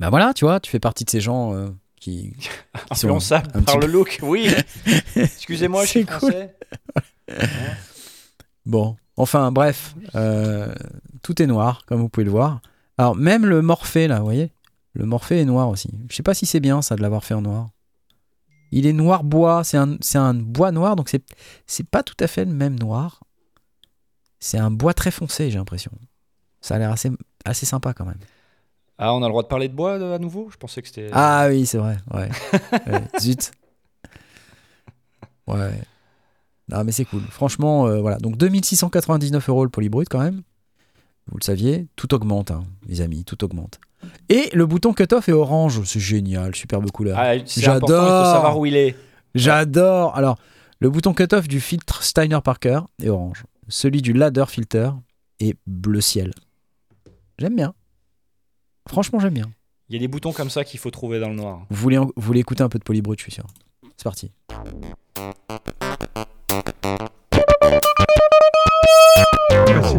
Bah 0.00 0.08
voilà, 0.08 0.32
tu 0.32 0.46
vois, 0.46 0.60
tu 0.60 0.70
fais 0.70 0.80
partie 0.80 1.04
de 1.04 1.10
ces 1.10 1.20
gens 1.20 1.54
euh, 1.54 1.68
qui, 2.00 2.32
qui 2.38 2.48
sont 2.98 3.08
Influençable 3.08 3.50
un 3.54 3.60
par 3.60 3.76
petit 3.78 3.86
le 3.86 3.92
look, 3.92 4.18
oui. 4.22 4.48
Excusez-moi, 5.16 5.84
je 5.84 5.88
suis 5.90 6.00
C'est 6.00 6.18
cool. 6.18 6.30
français. 6.32 6.56
Bon, 8.66 8.96
enfin, 9.16 9.50
bref, 9.52 9.94
euh, 10.14 10.72
tout 11.22 11.40
est 11.42 11.46
noir, 11.46 11.84
comme 11.86 12.00
vous 12.00 12.08
pouvez 12.08 12.24
le 12.24 12.30
voir. 12.30 12.60
Alors, 12.98 13.16
même 13.16 13.44
le 13.46 13.62
Morphée, 13.62 14.06
là, 14.08 14.18
vous 14.18 14.24
voyez 14.24 14.52
Le 14.94 15.04
Morphée 15.04 15.40
est 15.40 15.44
noir 15.44 15.68
aussi. 15.68 15.90
Je 16.08 16.14
sais 16.16 16.22
pas 16.22 16.34
si 16.34 16.46
c'est 16.46 16.60
bien, 16.60 16.82
ça, 16.82 16.96
de 16.96 17.02
l'avoir 17.02 17.24
fait 17.24 17.34
en 17.34 17.42
noir. 17.42 17.70
Il 18.70 18.86
est 18.86 18.92
noir 18.92 19.22
bois, 19.24 19.64
c'est 19.64 19.76
un, 19.76 19.96
un 20.14 20.34
bois 20.34 20.72
noir, 20.72 20.96
donc 20.96 21.08
c'est, 21.08 21.22
c'est 21.66 21.86
pas 21.88 22.02
tout 22.02 22.16
à 22.20 22.26
fait 22.26 22.44
le 22.44 22.52
même 22.54 22.78
noir. 22.78 23.22
C'est 24.40 24.58
un 24.58 24.70
bois 24.70 24.94
très 24.94 25.10
foncé, 25.10 25.50
j'ai 25.50 25.58
l'impression. 25.58 25.92
Ça 26.60 26.76
a 26.76 26.78
l'air 26.78 26.90
assez, 26.90 27.10
assez 27.44 27.66
sympa 27.66 27.92
quand 27.92 28.04
même. 28.06 28.18
Ah, 28.98 29.14
on 29.14 29.22
a 29.22 29.26
le 29.26 29.30
droit 29.30 29.42
de 29.42 29.48
parler 29.48 29.68
de 29.68 29.74
bois 29.74 29.98
de- 29.98 30.04
à 30.12 30.18
nouveau? 30.18 30.48
Je 30.50 30.56
pensais 30.56 30.80
que 30.80 30.88
c'était. 30.88 31.10
Ah 31.12 31.46
oui, 31.48 31.66
c'est 31.66 31.78
vrai, 31.78 31.96
ouais. 32.14 32.28
Ouais, 32.86 33.02
Zut. 33.20 33.50
Ouais. 35.48 35.72
Non, 36.68 36.84
mais 36.84 36.92
c'est 36.92 37.04
cool. 37.04 37.22
Franchement, 37.30 37.86
euh, 37.86 38.00
voilà. 38.00 38.18
Donc 38.18 38.36
2699 38.36 39.48
euros 39.48 39.64
le 39.64 39.70
polybrut 39.70 40.08
quand 40.08 40.20
même. 40.20 40.42
Vous 41.30 41.38
le 41.38 41.44
saviez, 41.44 41.86
tout 41.96 42.14
augmente, 42.14 42.50
hein, 42.50 42.64
les 42.88 43.00
amis, 43.00 43.24
tout 43.24 43.42
augmente. 43.44 43.78
Et 44.28 44.50
le 44.52 44.66
bouton 44.66 44.92
cut-off 44.92 45.28
est 45.28 45.32
orange, 45.32 45.82
c'est 45.84 46.00
génial, 46.00 46.54
superbe 46.54 46.90
couleur. 46.90 47.16
Ah, 47.18 47.36
il 47.36 47.42
faut 47.46 47.60
J'adore. 47.60 48.32
savoir 48.32 48.58
où 48.58 48.66
il 48.66 48.74
est. 48.76 48.96
J'adore. 49.34 50.16
Alors, 50.16 50.38
le 50.80 50.90
bouton 50.90 51.14
cut-off 51.14 51.46
du 51.46 51.60
filtre 51.60 52.02
Steiner 52.02 52.40
Parker 52.42 52.80
est 53.00 53.08
orange. 53.08 53.44
Celui 53.68 54.02
du 54.02 54.12
ladder 54.12 54.44
filter 54.48 54.90
est 55.38 55.56
bleu 55.66 56.00
ciel. 56.00 56.32
J'aime 57.38 57.54
bien. 57.54 57.74
Franchement, 58.88 59.20
j'aime 59.20 59.34
bien. 59.34 59.50
Il 59.88 59.94
y 59.94 59.96
a 59.96 60.00
des 60.00 60.08
boutons 60.08 60.32
comme 60.32 60.50
ça 60.50 60.64
qu'il 60.64 60.80
faut 60.80 60.90
trouver 60.90 61.20
dans 61.20 61.28
le 61.28 61.36
noir. 61.36 61.66
Vous 61.70 61.76
voulez, 61.76 61.98
vous 61.98 62.10
voulez 62.16 62.40
écouter 62.40 62.62
un 62.62 62.68
peu 62.68 62.78
de 62.78 62.84
Polybrut, 62.84 63.18
je 63.18 63.24
suis 63.24 63.32
sûr. 63.32 63.46
C'est 63.96 64.04
parti. 64.04 64.30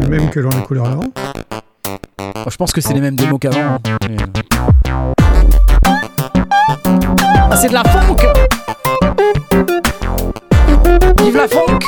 Même 0.08 0.30
que 0.30 0.40
dans 0.40 0.50
les 0.50 0.62
couleurs 0.62 0.86
avant. 0.86 1.04
Je 2.48 2.56
pense 2.56 2.72
que 2.72 2.80
c'est 2.80 2.92
les 2.94 3.00
mêmes 3.00 3.16
démos 3.16 3.38
qu'avant. 3.40 3.58
hein. 3.60 3.78
Euh. 4.10 4.16
Ah, 7.50 7.56
c'est 7.56 7.68
de 7.68 7.74
la 7.74 7.84
funk 7.84 8.16
Vive 11.22 11.36
la 11.36 11.48
funk 11.48 11.78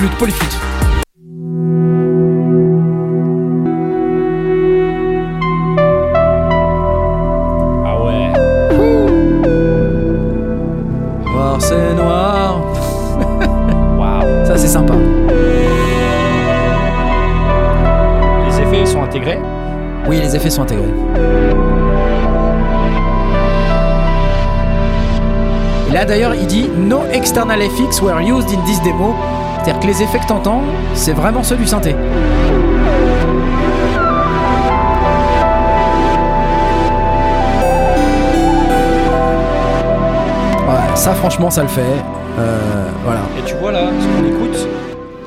Allez, 0.00 0.08
polyflûte. 0.18 0.56
Ah 7.84 8.02
ouais. 8.02 8.32
Noir, 11.26 11.56
c'est 11.60 11.94
noir. 11.94 12.62
Waouh. 13.98 14.46
Ça, 14.46 14.56
c'est 14.56 14.68
sympa. 14.68 14.94
Les 18.48 18.60
effets 18.60 18.86
sont 18.86 19.02
intégrés? 19.02 19.38
Oui, 20.08 20.18
les 20.18 20.34
effets 20.34 20.48
sont 20.48 20.62
intégrés. 20.62 20.94
Et 25.88 25.92
là 25.92 26.06
d'ailleurs, 26.06 26.34
il 26.34 26.46
dit 26.46 26.70
No 26.74 27.02
external 27.12 27.60
effects 27.60 28.00
were 28.00 28.22
used 28.22 28.48
in 28.48 28.64
this 28.64 28.80
demo. 28.80 29.14
C'est-à-dire 29.62 29.80
que 29.80 29.86
les 29.86 30.02
effets 30.02 30.18
que 30.18 30.26
t'entends, 30.26 30.62
c'est 30.94 31.12
vraiment 31.12 31.42
ceux 31.42 31.56
du 31.56 31.66
synthé. 31.66 31.94
Ouais, 40.68 40.96
ça 40.96 41.12
franchement, 41.14 41.50
ça 41.50 41.62
le 41.62 41.68
fait. 41.68 41.82
Euh, 42.38 42.58
voilà. 43.04 43.20
Et 43.38 43.42
tu 43.44 43.54
vois 43.56 43.72
là, 43.72 43.80
ce 44.00 44.06
qu'on 44.06 44.26
écoute, 44.28 44.68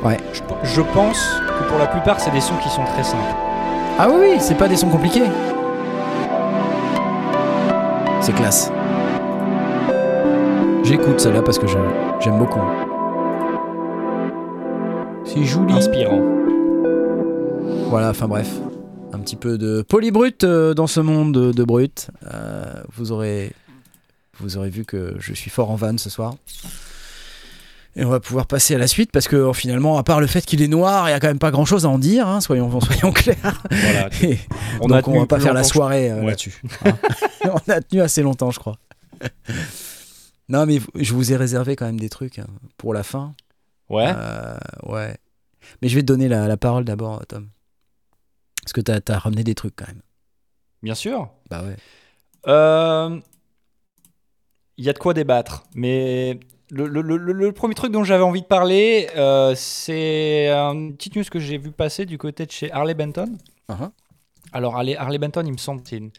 Ouais. 0.03 0.17
je, 0.33 0.41
je 0.63 0.81
pense 0.81 1.39
que 1.59 1.69
pour 1.69 1.79
la 1.79 1.87
plupart, 1.87 2.19
c'est 2.19 2.31
des 2.31 2.41
sons 2.41 2.55
qui 2.61 2.69
sont 2.69 2.83
très 2.93 3.03
simples. 3.03 3.23
Ah 3.99 4.07
oui, 4.09 4.15
oui, 4.21 4.35
c'est 4.39 4.55
pas 4.57 4.67
des 4.67 4.75
sons 4.75 4.89
compliqués. 4.89 5.23
C'est 8.19 8.33
classe. 8.33 8.71
J'écoute 10.83 11.19
celle-là 11.19 11.41
parce 11.41 11.59
que 11.59 11.67
j'aime 11.67 12.37
beaucoup. 12.37 12.59
C'est 15.33 15.43
joli. 15.45 15.73
Inspirant. 15.73 16.21
Voilà, 17.89 18.09
enfin 18.09 18.27
bref. 18.27 18.49
Un 19.13 19.19
petit 19.19 19.35
peu 19.35 19.57
de 19.57 19.81
polybrut 19.81 20.43
euh, 20.43 20.73
dans 20.73 20.87
ce 20.87 20.99
monde 20.99 21.33
de, 21.33 21.51
de 21.51 21.63
brut. 21.63 22.09
Euh, 22.33 22.81
vous, 22.95 23.11
aurez, 23.11 23.53
vous 24.39 24.57
aurez 24.57 24.69
vu 24.69 24.85
que 24.85 25.15
je 25.19 25.33
suis 25.33 25.49
fort 25.51 25.69
en 25.71 25.75
vanne 25.75 25.97
ce 25.99 26.09
soir. 26.09 26.35
Et 27.95 28.03
on 28.03 28.09
va 28.09 28.19
pouvoir 28.19 28.47
passer 28.47 28.73
à 28.73 28.79
la 28.79 28.87
suite 28.87 29.11
parce 29.11 29.27
que 29.27 29.35
euh, 29.35 29.53
finalement, 29.53 29.99
à 29.99 30.03
part 30.03 30.19
le 30.19 30.25
fait 30.25 30.41
qu'il 30.45 30.63
est 30.63 30.67
noir, 30.67 31.07
il 31.09 31.11
y 31.11 31.15
a 31.15 31.19
quand 31.19 31.27
même 31.27 31.37
pas 31.39 31.51
grand 31.51 31.65
chose 31.65 31.85
à 31.85 31.89
en 31.89 31.99
dire, 31.99 32.27
hein, 32.27 32.41
soyons, 32.41 32.79
soyons 32.81 33.11
clairs. 33.11 33.61
Voilà. 33.69 34.09
Et 34.23 34.39
On 34.81 34.87
donc 34.87 35.07
on 35.07 35.19
va 35.19 35.25
pas 35.27 35.39
faire 35.39 35.53
la 35.53 35.63
soirée 35.63 36.09
euh, 36.11 36.21
Ouais. 36.21 36.27
là-dessus. 36.27 36.59
hein. 36.85 36.97
on 37.67 37.71
a 37.71 37.81
tenu 37.81 38.01
assez 38.01 38.23
longtemps, 38.23 38.49
je 38.49 38.59
crois. 38.59 38.77
non, 40.49 40.65
mais 40.65 40.79
je 40.95 41.13
vous 41.13 41.31
ai 41.31 41.35
réservé 41.35 41.75
quand 41.75 41.85
même 41.85 41.99
des 41.99 42.09
trucs 42.09 42.39
hein, 42.39 42.47
pour 42.77 42.93
la 42.95 43.03
fin. 43.03 43.33
Ouais. 43.89 44.11
Euh, 44.15 44.57
ouais. 44.87 45.15
Mais 45.81 45.87
je 45.89 45.95
vais 45.95 46.01
te 46.01 46.07
donner 46.07 46.27
la, 46.27 46.47
la 46.47 46.57
parole 46.57 46.85
d'abord, 46.85 47.25
Tom. 47.27 47.49
Parce 48.61 48.73
que 48.73 48.81
t'as 48.81 48.99
as 49.13 49.19
ramené 49.19 49.43
des 49.43 49.55
trucs 49.55 49.75
quand 49.75 49.87
même. 49.87 50.01
Bien 50.81 50.95
sûr. 50.95 51.29
Bah 51.49 51.63
ouais. 51.63 51.75
Euh, 52.47 53.19
Il 54.77 54.85
y 54.85 54.89
a 54.89 54.93
de 54.93 54.99
quoi 54.99 55.13
débattre, 55.13 55.63
mais 55.75 56.39
le, 56.71 56.87
le- 56.87 57.01
le- 57.01 57.17
le 57.33 57.51
premier 57.51 57.75
truc 57.75 57.91
dont 57.91 58.03
j'avais 58.03 58.23
envie 58.23 58.41
de 58.41 58.47
parler, 58.47 59.07
euh, 59.15 59.53
c'est 59.55 60.49
une 60.49 60.95
petite 60.95 61.15
news 61.15 61.23
que 61.29 61.39
j'ai 61.39 61.57
vu 61.57 61.71
passer 61.71 62.05
du 62.05 62.17
côté 62.17 62.45
de 62.45 62.51
chez 62.51 62.71
Harley 62.71 62.95
Benton. 62.95 63.37
Uh-huh. 63.69 63.91
Alors 64.51 64.75
Harley, 64.75 64.95
Harley 64.97 65.19
Benton, 65.19 65.43
il 65.45 65.51
me 65.53 65.57
semble, 65.57 65.81
c'est 65.85 65.97
une, 65.97 66.11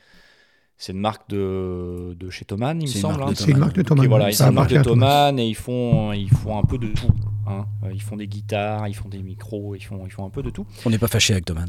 c'est 0.77 0.93
une 0.93 0.99
marque 1.01 1.29
de, 1.31 2.15
de 2.19 2.31
chez 2.31 2.45
Thomann, 2.45 2.81
il 2.83 2.89
me 2.89 2.93
semble. 2.93 3.23
hein. 3.23 3.33
C'est 3.35 3.51
une 3.51 3.59
marque 3.59 3.75
de 3.77 3.83
Thomann. 3.83 4.07
voilà, 4.09 4.33
c'est 4.33 4.45
une 4.45 4.55
marque 4.55 4.71
de 4.73 4.83
Thomann. 4.83 5.35
Thomann 5.35 5.39
et 5.39 5.47
ils 5.47 5.55
font, 5.55 6.13
ils 6.13 6.31
font 6.31 6.59
un 6.59 6.63
peu 6.63 6.79
de 6.79 6.89
tout. 6.89 7.09
hein. 7.47 7.67
Euh, 7.85 7.93
Ils 7.93 8.03
font 8.03 8.17
des 8.17 8.27
guitares, 8.27 8.89
ils 8.89 8.95
font 8.95 9.09
des 9.09 9.23
micros, 9.23 9.75
ils 9.75 9.81
font, 9.85 10.05
ils 10.07 10.11
font 10.13 10.25
un 10.27 10.31
peu 10.31 10.43
de 10.43 10.51
tout. 10.51 10.67
On 10.85 10.91
n'est 10.91 10.99
pas 10.99 11.09
fâché 11.09 11.33
avec 11.33 11.45
Thomas. 11.45 11.67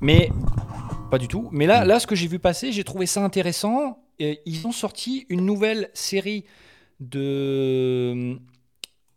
Mais 0.00 0.30
pas 1.10 1.18
du 1.18 1.28
tout. 1.28 1.48
Mais 1.52 1.66
là, 1.66 1.84
là 1.84 1.98
ce 2.00 2.06
que 2.06 2.14
j'ai 2.14 2.26
vu 2.28 2.38
passer, 2.38 2.72
j'ai 2.72 2.84
trouvé 2.84 3.06
ça 3.06 3.24
intéressant. 3.24 3.98
Et 4.18 4.40
ils 4.46 4.66
ont 4.66 4.72
sorti 4.72 5.26
une 5.28 5.44
nouvelle 5.44 5.90
série 5.94 6.44
de 7.00 8.38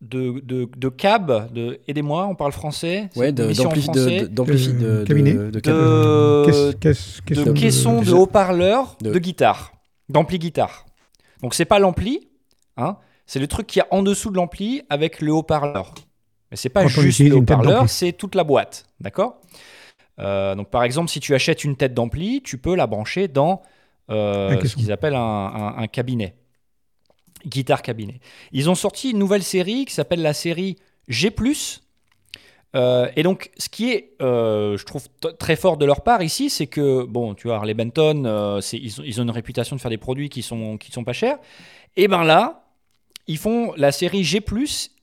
de, 0.01 0.39
de, 0.45 0.69
de 0.77 0.89
cab, 0.89 1.51
de 1.53 1.79
aidez-moi, 1.87 2.25
on 2.27 2.35
parle 2.35 2.51
français. 2.53 3.09
c'est 3.13 3.19
Ouais, 3.19 3.29
une 3.29 3.35
de- 3.35 3.47
de- 3.47 3.53
d'ampli- 4.27 4.67
de, 4.73 4.85
Euh, 4.85 5.01
de- 5.01 5.05
cabinet. 5.05 5.33
de- 5.33 5.49
de- 5.51 5.59
qu'est-ce 5.59 7.21
de 7.21 7.51
caissons 7.51 8.01
de 9.01 9.19
guitare, 9.19 9.73
d'ampli 10.07 10.39
guitare. 10.39 10.85
Donc 11.41 11.53
c'est 11.53 11.65
pas 11.65 11.79
l'ampli, 11.79 12.29
hein, 12.77 12.97
c'est 13.25 13.39
le 13.39 13.47
truc 13.47 13.67
qui 13.67 13.79
a 13.81 13.87
en 13.91 14.01
dessous 14.01 14.29
de 14.31 14.35
l'ampli 14.37 14.81
avec 14.89 15.19
le 15.21 15.31
haut-parleur. 15.33 15.93
Mais 16.51 16.57
c'est 16.57 16.69
pas 16.69 16.81
Quand 16.83 16.87
juste 16.87 17.19
le 17.19 17.35
haut-parleur, 17.35 17.89
c'est 17.89 18.13
toute 18.13 18.35
la 18.35 18.43
boîte, 18.43 18.85
d'accord? 18.99 19.41
Euh, 20.19 20.55
Donc 20.55 20.69
par 20.69 20.83
exemple, 20.83 21.09
si 21.09 21.19
tu 21.19 21.33
achètes 21.35 21.63
une 21.63 21.75
tête 21.75 21.93
d'ampli, 21.93 22.41
tu 22.41 22.57
peux 22.57 22.75
la 22.75 22.87
brancher 22.87 23.27
dans 23.27 23.61
euh, 24.09 24.49
ce 24.55 24.55
caisson. 24.61 24.79
qu'ils 24.79 24.91
appellent 24.91 25.15
un, 25.15 25.19
un- 25.19 25.77
un 25.77 25.87
cabinet, 25.87 26.35
guitare 27.45 27.81
cabinet. 27.81 28.19
Ils 28.51 28.69
ont 28.69 28.75
sorti 28.75 29.11
une 29.11 29.19
nouvelle 29.19 29.43
série 29.43 29.85
qui 29.85 29.93
s'appelle 29.93 30.21
la 30.21 30.33
série 30.33 30.77
G+. 31.07 31.33
Euh, 32.75 33.09
et 33.15 33.23
donc, 33.23 33.49
ce 33.57 33.67
qui 33.67 33.91
est, 33.91 34.11
euh, 34.21 34.77
je 34.77 34.85
trouve, 34.85 35.07
très 35.39 35.55
fort 35.55 35.77
de 35.77 35.85
leur 35.85 36.01
part 36.01 36.21
ici, 36.21 36.49
c'est 36.49 36.67
que, 36.67 37.03
bon, 37.03 37.33
tu 37.33 37.47
vois, 37.47 37.57
Harley 37.57 37.73
Benton, 37.73 38.23
euh, 38.25 38.61
ils, 38.73 39.19
ont, 39.19 39.23
une 39.23 39.31
réputation 39.31 39.75
de 39.75 39.81
faire 39.81 39.89
des 39.89 39.97
produits 39.97 40.29
qui 40.29 40.43
sont, 40.43 40.77
qui 40.77 40.91
sont 40.91 41.03
pas 41.03 41.13
chers. 41.13 41.37
Et 41.95 42.07
ben 42.07 42.23
là, 42.23 42.67
ils 43.25 43.37
font 43.37 43.73
la 43.75 43.91
série 43.91 44.23
G+, 44.23 44.43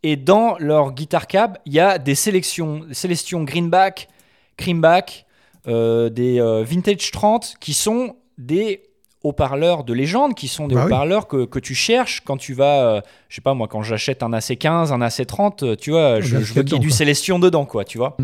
et 0.03 0.17
dans 0.17 0.57
leur 0.59 0.93
guitar 0.93 1.27
cab, 1.27 1.59
il 1.67 1.73
y 1.73 1.81
a 1.81 1.99
des 1.99 2.15
sélections, 2.15 2.81
des 2.85 2.95
sélections 2.95 3.43
greenback, 3.43 4.09
creamback, 4.57 5.27
des 5.67 6.63
vintage 6.65 7.11
30, 7.11 7.57
qui 7.61 7.75
sont 7.75 8.17
des 8.39 8.83
haut-parleurs 9.23 9.83
de 9.85 9.93
légende, 9.93 10.35
qui 10.35 10.47
sont 10.49 10.69
des 10.69 10.75
Bah 10.75 10.83
oui. 10.83 10.87
haut-parleurs 10.87 11.27
que, 11.27 11.45
que 11.47 11.59
tu 11.59 11.75
cherches 11.75 12.23
quand 12.25 12.37
tu 12.37 12.55
vas, 12.55 12.87
euh, 12.97 13.01
je 13.29 13.37
sais 13.37 13.41
pas 13.41 13.55
moi, 13.55 13.67
quand 13.69 13.83
j'achète 13.83 14.23
un 14.23 14.31
AC15, 14.31 14.93
un 14.93 15.01
AC30, 15.01 15.65
euh, 15.65 15.77
tu 15.77 15.91
vois, 15.91 16.21
je, 16.21 16.31
bien, 16.37 16.41
je 16.45 16.55
veux 16.55 16.63
qu'il 16.63 16.73
y 16.75 16.77
ait 16.77 16.79
du 16.79 16.89
quoi. 16.89 16.97
Célestion 16.97 17.39
dedans, 17.39 17.65
quoi, 17.65 17.85
tu 17.85 17.99
vois. 17.99 18.17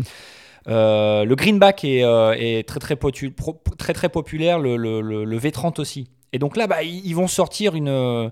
Euh, 0.69 1.25
le 1.25 1.35
greenback 1.35 1.83
est, 1.83 2.03
euh, 2.03 2.33
est 2.37 2.67
très, 2.67 2.79
très, 2.79 2.95
potu- 2.95 3.31
pro- 3.31 3.59
très 3.77 3.93
très 3.93 4.07
populaire, 4.09 4.59
le, 4.59 4.77
le- 4.77 5.01
le- 5.01 5.25
le 5.25 5.39
V30 5.39 5.79
aussi. 5.81 6.07
Et 6.31 6.39
donc 6.39 6.55
là, 6.55 6.67
bah, 6.67 6.83
ils 6.83 7.13
vont 7.13 7.27
sortir 7.27 7.75
une, 7.75 8.31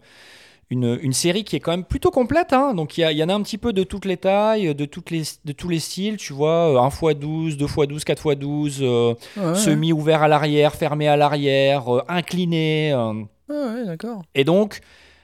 une, 0.72 0.98
une 1.02 1.14
série 1.14 1.44
qui 1.44 1.56
est 1.56 1.60
quand 1.60 1.72
même 1.72 1.84
plutôt 1.84 2.10
complète. 2.12 2.54
hein. 2.54 2.74
Donc 2.74 2.98
il 2.98 3.02
y, 3.12 3.24
en 3.24 3.30
a 3.30 3.34
un 3.34 3.42
petit 3.44 3.58
peu 3.58 3.74
de 3.74 3.84
toutes 3.84 4.06
les 4.06 4.18
tailles, 4.18 4.74
de, 4.74 4.86
toutes 4.86 5.12
les, 5.12 5.22
de 5.46 5.52
tous 5.52 5.70
les 5.70 5.80
styles, 5.80 6.18
tu 6.18 6.34
vois, 6.34 6.72
1x12, 6.90 7.58
2x12, 7.58 8.04
4x12, 8.04 8.78
euh, 8.82 9.14
Ouais, 9.38 9.56
semi-ouvert 9.56 10.24
à 10.24 10.28
l'arrière, 10.28 10.74
fermé 10.74 11.08
à 11.08 11.18
l'arrière, 11.18 11.94
euh, 11.94 12.02
incliné. 12.08 12.92
euh. 12.94 13.14
ouais, 13.50 13.86
d'accord. 13.86 14.24
Et 14.34 14.44
donc, 14.44 14.80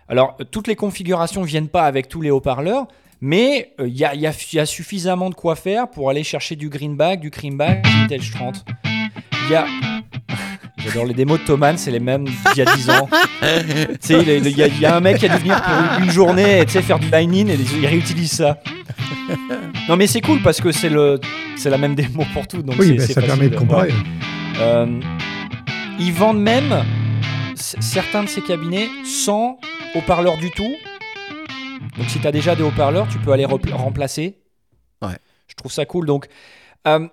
Alors, 0.09 0.35
euh, 0.39 0.43
toutes 0.43 0.67
les 0.67 0.75
configurations 0.75 1.41
viennent 1.41 1.69
pas 1.69 1.85
avec 1.85 2.07
tous 2.09 2.21
les 2.21 2.29
haut-parleurs, 2.31 2.87
mais 3.19 3.73
il 3.79 3.97
y, 3.97 4.05
a, 4.05 4.13
y, 4.15 4.19
y, 4.53 4.59
a, 4.59 4.65
suffisamment 4.65 5.29
de 5.29 5.35
quoi 5.35 5.55
faire 5.55 5.89
pour 5.89 6.09
aller 6.09 6.23
chercher 6.23 6.55
du 6.55 6.69
greenback, 6.69 7.19
du 7.19 7.31
creamback, 7.31 7.81
du 7.83 7.89
Vintage 7.89 8.31
30. 8.31 8.65
Il 8.85 9.51
y 9.51 9.55
a. 9.55 9.65
J'adore 10.77 11.05
les 11.05 11.13
démos 11.13 11.39
de 11.39 11.45
Thomann, 11.45 11.77
c'est 11.77 11.91
les 11.91 11.99
mêmes 11.99 12.25
d'il 12.25 12.57
y 12.57 12.61
a 12.61 12.75
10 12.75 12.89
ans. 12.91 13.09
il 13.41 14.49
y, 14.49 14.63
a, 14.63 14.67
y, 14.67 14.85
a 14.85 14.95
un 14.95 14.99
mec 14.99 15.17
qui 15.17 15.25
a 15.25 15.29
dû 15.29 15.41
venir 15.41 15.61
pour 15.61 16.03
une 16.03 16.11
journée 16.11 16.61
et 16.61 16.67
faire 16.67 16.99
du 16.99 17.09
line-in 17.09 17.47
et 17.47 17.57
il 17.57 17.85
réutilise 17.85 18.31
ça. 18.31 18.59
Non, 19.89 19.95
mais 19.95 20.07
c'est 20.07 20.21
cool 20.21 20.41
parce 20.41 20.61
que 20.61 20.71
c'est 20.71 20.89
la 20.89 21.77
même 21.77 21.95
démo 21.95 22.23
pour 22.33 22.47
tout. 22.47 22.61
Donc 22.61 22.75
oui, 22.79 22.93
bah, 22.93 23.07
ça 23.07 23.21
permet 23.21 23.49
de 23.49 23.55
comparer. 23.55 23.93
Euh, 24.59 24.99
ils 25.99 26.13
vendent 26.13 26.41
même 26.41 26.83
certains 27.55 28.23
de 28.23 28.29
ces 28.29 28.41
cabinets 28.41 28.89
sans 29.05 29.57
haut-parleur 29.95 30.37
du 30.37 30.51
tout. 30.51 30.75
Donc 31.97 32.09
si 32.09 32.19
tu 32.19 32.27
as 32.27 32.31
déjà 32.31 32.55
des 32.55 32.63
haut-parleurs, 32.63 33.07
tu 33.07 33.17
peux 33.17 33.31
aller 33.31 33.45
remplacer. 33.45 34.37
Ouais. 35.01 35.17
Je 35.47 35.55
trouve 35.55 35.71
ça 35.71 35.85
cool. 35.85 36.05
Donc, 36.05 36.27
euh, 36.87 37.07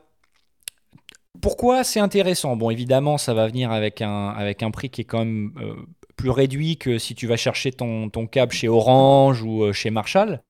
pourquoi 1.41 1.85
c'est 1.85 2.01
intéressant? 2.01 2.57
Bon, 2.57 2.70
évidemment, 2.70 3.18
ça 3.18 3.35
va 3.35 3.47
venir 3.47 3.70
avec 3.70 4.03
un, 4.03 4.28
avec 4.28 4.62
un 4.62 4.70
prix 4.70 4.91
qui 4.91 5.03
est 5.03 5.05
quand 5.05 5.18
même 5.20 5.53
euh, 5.61 5.74
plus 6.16 6.30
réduit 6.30 6.76
que 6.76 6.99
si 6.99 7.14
tu 7.14 7.26
vas 7.26 7.37
chercher 7.37 7.72
ton, 7.72 8.09
ton 8.09 8.26
câble 8.26 8.53
chez 8.53 8.68
Orange 8.68 9.43
ou 9.43 9.72
chez 9.72 9.91
Marshall. 9.91 10.41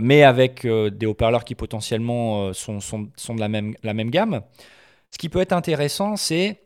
mais 0.00 0.22
avec 0.22 0.64
des 0.66 1.06
haut-parleurs 1.06 1.44
qui 1.44 1.54
potentiellement 1.54 2.52
sont, 2.52 2.78
sont, 2.80 3.08
sont, 3.16 3.34
de 3.34 3.40
la 3.40 3.48
même, 3.48 3.74
la 3.82 3.94
même 3.94 4.10
gamme. 4.10 4.42
Ce 5.10 5.18
qui 5.18 5.28
peut 5.28 5.40
être 5.40 5.52
intéressant, 5.52 6.16
c'est 6.16 6.62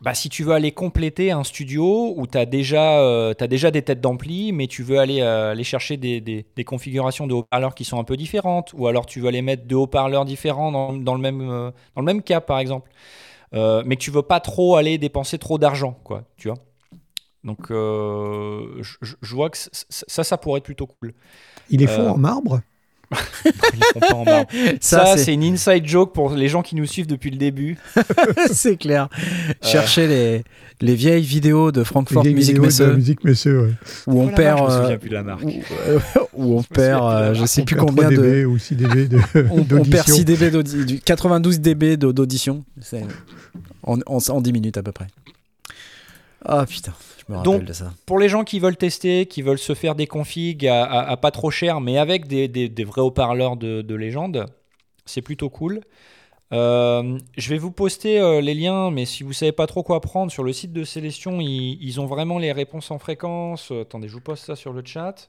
bah, 0.00 0.14
si 0.14 0.30
tu 0.30 0.44
veux 0.44 0.52
aller 0.52 0.72
compléter 0.72 1.30
un 1.30 1.44
studio 1.44 2.14
où 2.16 2.26
tu 2.26 2.38
as, 2.38 2.46
déjà, 2.46 3.00
euh, 3.00 3.34
déjà 3.34 3.70
des 3.70 3.82
têtes 3.82 4.00
d'ampli, 4.00 4.50
mais 4.52 4.66
tu 4.66 4.82
veux 4.82 4.98
aller, 4.98 5.20
euh, 5.20 5.52
aller 5.52 5.64
chercher 5.64 5.98
des, 5.98 6.22
des, 6.22 6.46
des, 6.56 6.64
configurations 6.64 7.26
de 7.26 7.34
haut-parleurs 7.34 7.74
qui 7.74 7.84
sont 7.84 8.00
un 8.00 8.04
peu 8.04 8.16
différentes, 8.16 8.72
ou 8.72 8.86
alors 8.86 9.04
tu 9.04 9.20
veux 9.20 9.28
aller 9.28 9.42
mettre 9.42 9.64
deux 9.64 9.76
haut-parleurs 9.76 10.24
différents 10.24 10.72
dans, 10.72 10.94
dans, 10.94 11.14
le 11.14 11.20
même, 11.20 11.42
euh, 11.42 11.70
dans 11.94 12.00
le 12.00 12.06
même 12.06 12.22
cap, 12.22 12.46
par 12.46 12.58
exemple, 12.58 12.90
mais 13.52 13.96
que 13.96 14.00
tu 14.00 14.10
veux 14.10 14.22
pas 14.22 14.40
trop 14.40 14.76
aller 14.76 14.96
dépenser 14.96 15.36
trop 15.36 15.58
d'argent, 15.58 15.98
quoi, 16.04 16.24
tu 16.36 16.48
vois. 16.48 16.58
Donc, 17.44 17.66
je, 17.70 18.96
je, 19.00 19.34
vois 19.34 19.50
que 19.50 19.58
ça, 19.58 20.24
ça 20.24 20.38
pourrait 20.38 20.58
être 20.58 20.64
plutôt 20.64 20.86
cool. 20.86 21.14
Il 21.68 21.82
est 21.82 21.86
fond 21.86 22.10
en 22.10 22.16
marbre? 22.16 22.60
Ça, 24.80 25.16
c'est 25.16 25.34
une 25.34 25.42
inside 25.42 25.86
joke 25.86 26.12
pour 26.12 26.30
les 26.30 26.48
gens 26.48 26.62
qui 26.62 26.76
nous 26.76 26.86
suivent 26.86 27.06
depuis 27.06 27.30
le 27.30 27.36
début. 27.36 27.76
c'est 28.52 28.76
clair. 28.76 29.08
Chercher 29.62 30.06
les, 30.06 30.44
les 30.80 30.94
vieilles 30.94 31.22
vidéos 31.22 31.72
de 31.72 31.82
Frankfurt 31.82 32.24
Music 32.24 32.58
Messe. 32.58 32.80
Musique 32.80 33.24
Messeux, 33.24 33.74
Où 34.06 34.22
on 34.22 34.28
perd. 34.28 34.58
Je 34.58 34.64
me 34.76 34.82
souviens 34.82 34.98
plus 34.98 35.08
de 35.08 35.14
la 35.14 35.22
marque. 35.22 35.44
Où, 36.34 36.58
on 36.58 36.62
perd, 36.62 37.34
je 37.34 37.44
sais 37.46 37.62
plus 37.62 37.76
combien 37.76 38.10
de. 38.10 38.44
ou 38.44 38.58
6 38.58 38.76
dB 38.76 39.08
de. 39.08 39.18
on, 39.50 39.60
on, 39.60 39.84
perd 39.84 40.08
6 40.08 40.24
dB 40.24 40.50
d'audition. 40.50 40.98
92 41.04 41.60
dB 41.60 41.96
d'audition. 41.96 42.64
En, 43.82 43.98
en, 44.06 44.18
en 44.28 44.40
10 44.40 44.52
minutes 44.52 44.76
à 44.76 44.82
peu 44.82 44.92
près. 44.92 45.06
Ah 46.44 46.64
putain. 46.66 46.92
Donc, 47.44 47.62
pour 48.06 48.18
les 48.18 48.28
gens 48.28 48.44
qui 48.44 48.58
veulent 48.58 48.76
tester, 48.76 49.26
qui 49.26 49.42
veulent 49.42 49.58
se 49.58 49.74
faire 49.74 49.94
des 49.94 50.06
configs 50.06 50.66
à, 50.66 51.16
pas 51.16 51.30
trop 51.30 51.50
cher, 51.50 51.80
mais 51.80 51.98
avec 51.98 52.26
des, 52.26 52.48
des, 52.48 52.84
vrais 52.84 53.02
haut-parleurs 53.02 53.56
de, 53.56 53.94
légende, 53.94 54.46
c'est 55.04 55.22
plutôt 55.22 55.50
cool. 55.50 55.80
Euh, 56.52 57.18
je 57.38 57.48
vais 57.50 57.58
vous 57.58 57.70
poster 57.70 58.18
euh, 58.18 58.40
les 58.40 58.54
liens, 58.54 58.90
mais 58.90 59.04
si 59.04 59.22
vous 59.22 59.32
savez 59.32 59.52
pas 59.52 59.68
trop 59.68 59.84
quoi 59.84 60.00
prendre, 60.00 60.32
sur 60.32 60.42
le 60.42 60.52
site 60.52 60.72
de 60.72 60.82
Célestion, 60.82 61.40
ils, 61.40 61.78
ils 61.80 62.00
ont 62.00 62.06
vraiment 62.06 62.38
les 62.40 62.50
réponses 62.50 62.90
en 62.90 62.98
fréquence. 62.98 63.70
Euh, 63.70 63.82
attendez, 63.82 64.08
je 64.08 64.14
vous 64.14 64.20
poste 64.20 64.46
ça 64.46 64.56
sur 64.56 64.72
le 64.72 64.82
chat. 64.84 65.28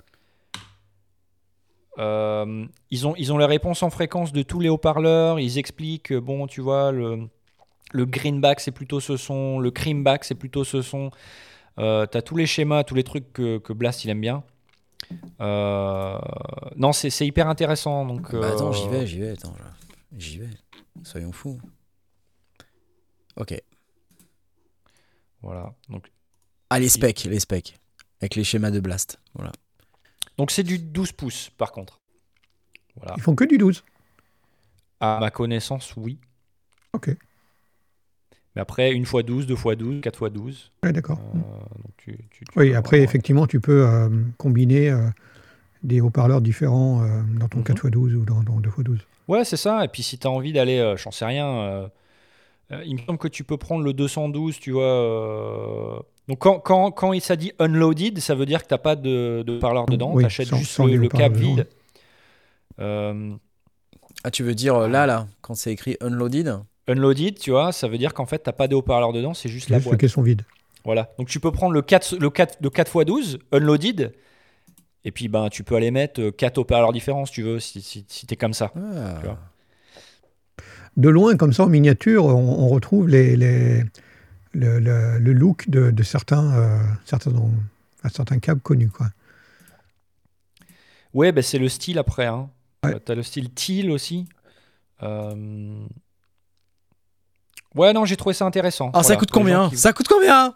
ils, 1.99 3.07
ont, 3.07 3.13
ils 3.17 3.31
ont 3.31 3.37
les 3.37 3.45
réponses 3.45 3.83
en 3.83 3.91
fréquence 3.91 4.31
de 4.31 4.41
tous 4.41 4.59
les 4.59 4.69
haut-parleurs. 4.69 5.39
Ils 5.39 5.59
expliquent, 5.59 6.13
bon, 6.13 6.47
tu 6.47 6.59
vois, 6.59 6.91
le, 6.91 7.27
le 7.91 8.05
greenback, 8.05 8.59
c'est 8.59 8.71
plutôt 8.71 8.99
ce 8.99 9.15
son. 9.15 9.59
Le 9.59 9.69
creamback, 9.69 10.23
c'est 10.23 10.35
plutôt 10.35 10.63
ce 10.63 10.81
son. 10.81 11.11
Euh, 11.81 12.05
tu 12.05 12.17
as 12.17 12.21
tous 12.21 12.37
les 12.37 12.45
schémas, 12.45 12.83
tous 12.83 12.95
les 12.95 13.03
trucs 13.03 13.33
que, 13.33 13.57
que 13.57 13.73
Blast 13.73 14.05
il 14.05 14.09
aime 14.09 14.21
bien. 14.21 14.43
Euh, 15.41 16.19
non, 16.77 16.93
c'est 16.93 17.25
hyper 17.25 17.47
intéressant. 17.47 18.05
Donc, 18.05 18.33
bah 18.33 18.51
attends, 18.53 18.71
j'y 18.71 18.87
vais, 18.87 19.05
j'y 19.05 19.19
vais, 19.19 19.31
attends, 19.31 19.55
j'y 20.17 20.37
vais. 20.37 20.49
Soyons 21.03 21.31
fous. 21.31 21.59
Ok. 23.35 23.59
Voilà. 25.41 25.73
Donc, 25.89 26.11
ah, 26.69 26.79
les 26.79 26.89
specs, 26.89 27.23
les 27.25 27.39
specs. 27.39 27.77
Avec 28.21 28.35
les 28.35 28.43
schémas 28.43 28.71
de 28.71 28.79
Blast. 28.79 29.19
Voilà. 29.33 29.51
Donc 30.37 30.51
c'est 30.51 30.63
du 30.63 30.79
12 30.79 31.11
pouces 31.11 31.49
par 31.57 31.71
contre. 31.71 31.99
Voilà. 32.95 33.13
Ils 33.17 33.21
font 33.21 33.35
que 33.35 33.43
du 33.43 33.57
12 33.57 33.83
À 34.99 35.19
ma 35.19 35.31
connaissance, 35.31 35.95
oui. 35.97 36.19
Ok. 36.93 37.09
Mais 38.55 38.61
après, 38.61 38.91
une 38.91 39.05
fois 39.05 39.23
12, 39.23 39.47
deux 39.47 39.55
fois 39.55 39.75
12, 39.75 40.01
quatre 40.01 40.17
fois 40.17 40.29
12. 40.29 40.71
Oui, 40.83 40.91
d'accord. 40.91 41.19
Euh, 41.35 42.13
oui, 42.57 42.75
après, 42.75 43.01
effectivement, 43.01 43.47
tu 43.47 43.61
peux 43.61 43.87
euh, 43.87 44.09
combiner 44.37 44.89
euh, 44.89 45.07
des 45.83 46.01
haut-parleurs 46.01 46.41
différents 46.41 47.05
dans 47.39 47.47
ton 47.47 47.61
4 47.61 47.85
x 47.85 47.91
12 47.91 48.15
ou 48.15 48.25
dans, 48.25 48.43
dans 48.43 48.59
2 48.59 48.69
x 48.69 48.83
12. 48.83 48.99
Ouais, 49.27 49.45
c'est 49.45 49.57
ça. 49.57 49.85
Et 49.85 49.87
puis, 49.87 50.03
si 50.03 50.17
tu 50.17 50.27
as 50.27 50.29
envie 50.29 50.51
d'aller, 50.51 50.95
j'en 50.97 51.11
sais 51.11 51.25
rien, 51.25 51.89
il 52.85 52.95
me 52.95 53.01
semble 53.01 53.19
que 53.19 53.29
tu 53.29 53.43
peux 53.43 53.57
prendre 53.57 53.83
le 53.83 53.93
212, 53.93 54.59
tu 54.59 54.71
vois. 54.71 56.05
Donc, 56.27 56.39
quand, 56.39 56.59
quand, 56.59 56.91
quand 56.91 57.13
il 57.13 57.37
dit 57.37 57.53
unloaded, 57.59 58.19
ça 58.19 58.35
veut 58.35 58.45
dire 58.45 58.63
que 58.63 58.67
tu 58.67 58.73
n'as 58.73 58.79
pas 58.79 58.97
de, 58.97 59.43
de 59.47 59.59
parleur 59.59 59.85
dedans. 59.85 60.17
tu 60.17 60.25
achètes 60.25 60.53
juste 60.55 60.77
le, 60.79 61.07
câble 61.07 61.37
vide. 61.37 61.67
Ah, 64.23 64.29
tu 64.29 64.43
veux 64.43 64.53
dire 64.53 64.87
là, 64.87 65.07
là, 65.07 65.27
quand 65.41 65.55
c'est 65.55 65.71
écrit 65.71 65.97
unloaded 66.01 66.59
Unloaded, 66.91 67.39
tu 67.39 67.51
vois, 67.51 67.71
ça 67.71 67.87
veut 67.87 67.97
dire 67.97 68.13
qu'en 68.13 68.25
fait, 68.25 68.43
tu 68.43 68.49
n'as 68.49 68.53
pas 68.53 68.67
de 68.67 68.75
haut-parleur 68.75 69.13
dedans, 69.13 69.33
c'est 69.33 69.49
juste 69.49 69.69
la 69.69 69.79
boîte. 69.79 69.93
Les 69.93 69.97
caissons 69.97 70.21
vides. 70.21 70.43
Voilà. 70.83 71.11
Donc 71.17 71.27
tu 71.27 71.39
peux 71.39 71.51
prendre 71.51 71.73
le 71.73 71.81
4, 71.81 72.17
le 72.17 72.29
4 72.29 72.61
de 72.61 72.69
4x12, 72.69 73.39
unloaded, 73.51 74.13
et 75.03 75.11
puis 75.11 75.27
ben, 75.27 75.49
tu 75.49 75.63
peux 75.63 75.75
aller 75.75 75.91
mettre 75.91 76.29
4 76.29 76.57
euh, 76.57 76.61
haut-parleurs 76.61 76.93
différents 76.93 77.25
si 77.25 77.33
tu 77.33 77.43
veux, 77.43 77.59
si, 77.59 77.81
si, 77.81 78.03
tu 78.05 78.33
es 78.33 78.35
comme 78.35 78.53
ça. 78.53 78.71
Ah. 78.75 79.37
De 80.97 81.09
loin, 81.09 81.37
comme 81.37 81.53
ça, 81.53 81.63
en 81.63 81.67
miniature, 81.67 82.25
on, 82.25 82.67
retrouve 82.67 83.07
les, 83.07 83.37
les 83.37 83.83
le, 84.53 84.79
le, 84.79 85.33
look 85.33 85.69
de, 85.69 85.91
de 85.91 86.03
certains, 86.03 86.53
euh, 86.53 86.79
certains, 87.05 87.31
certains 88.11 88.39
câbles 88.39 88.61
connus. 88.61 88.89
Quoi. 88.89 89.07
Ouais, 91.13 91.31
ben, 91.31 91.41
c'est 91.41 91.59
le 91.59 91.69
style 91.69 91.97
après. 91.97 92.25
Hein. 92.25 92.49
tu 92.83 93.11
as 93.11 93.15
le 93.15 93.23
style 93.23 93.49
teal 93.51 93.91
aussi. 93.91 94.27
Euh, 95.03 95.85
Ouais, 97.75 97.93
non, 97.93 98.05
j'ai 98.05 98.17
trouvé 98.17 98.33
ça 98.33 98.45
intéressant. 98.45 98.91
Ah, 98.93 99.03
ça 99.03 99.15
coûte 99.15 99.31
combien 99.31 99.69
Ça 99.73 99.93
coûte 99.93 100.07
combien 100.07 100.55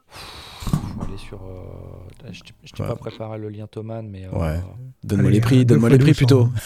aller 1.02 1.18
sur. 1.18 1.38
Euh, 1.44 2.32
je 2.64 2.72
t'ai 2.72 2.84
pas 2.84 2.96
préparé 2.96 3.38
le 3.38 3.50
lien 3.50 3.68
Thoman, 3.68 4.08
mais. 4.10 4.26
Euh, 4.26 4.38
ouais. 4.38 4.60
Donne-moi 5.04 5.32
les 5.32 5.42
prix, 5.42 5.66
donne-moi 5.66 5.90
les 5.90 5.98
prix 5.98 6.14
plutôt. 6.14 6.50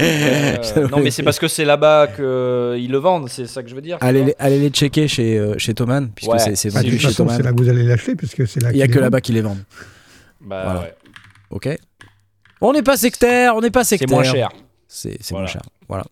Euh, 0.00 0.88
non, 0.90 1.00
mais 1.00 1.12
c'est 1.12 1.22
parce 1.22 1.38
que 1.38 1.46
c'est 1.46 1.64
là-bas 1.64 2.08
qu'ils 2.08 2.90
le 2.90 2.96
vendent, 2.96 3.28
c'est 3.28 3.46
ça 3.46 3.62
que 3.62 3.68
je 3.68 3.74
veux 3.74 3.82
dire. 3.82 3.98
Allez, 4.00 4.34
allez 4.40 4.58
les 4.58 4.70
checker 4.70 5.06
chez, 5.06 5.54
chez 5.58 5.74
Thoman, 5.74 6.10
puisque 6.10 6.40
c'est 6.40 6.70
vendu 6.70 6.98
chez 6.98 7.12
Thoman. 7.14 7.36
C'est 7.36 7.44
là 7.44 7.52
que 7.52 7.58
vous 7.58 7.68
allez 7.68 7.84
l'acheter, 7.84 8.16
puisque 8.16 8.48
c'est 8.48 8.60
là 8.60 8.72
Il 8.72 8.76
n'y 8.78 8.82
a 8.82 8.88
que 8.88 8.98
là-bas 8.98 9.20
qu'ils 9.20 9.36
les 9.36 9.42
vendent. 9.42 9.62
Bah 10.40 10.62
voilà. 10.64 10.80
ouais. 10.80 10.94
Ok. 11.50 11.78
On 12.62 12.72
n'est 12.72 12.82
pas 12.82 12.96
sectaire, 12.96 13.54
on 13.54 13.60
n'est 13.60 13.70
pas 13.70 13.84
sectaire. 13.84 14.08
C'est 14.08 14.14
moins 14.14 14.24
cher. 14.24 14.48
C'est 14.88 15.30
moins 15.30 15.46
cher. 15.46 15.62
Voilà. 15.86 16.04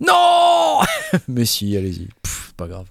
Non 0.00 0.80
Mais 1.28 1.44
si, 1.44 1.76
allez-y 1.76 2.08
pas 2.56 2.68
grave. 2.68 2.86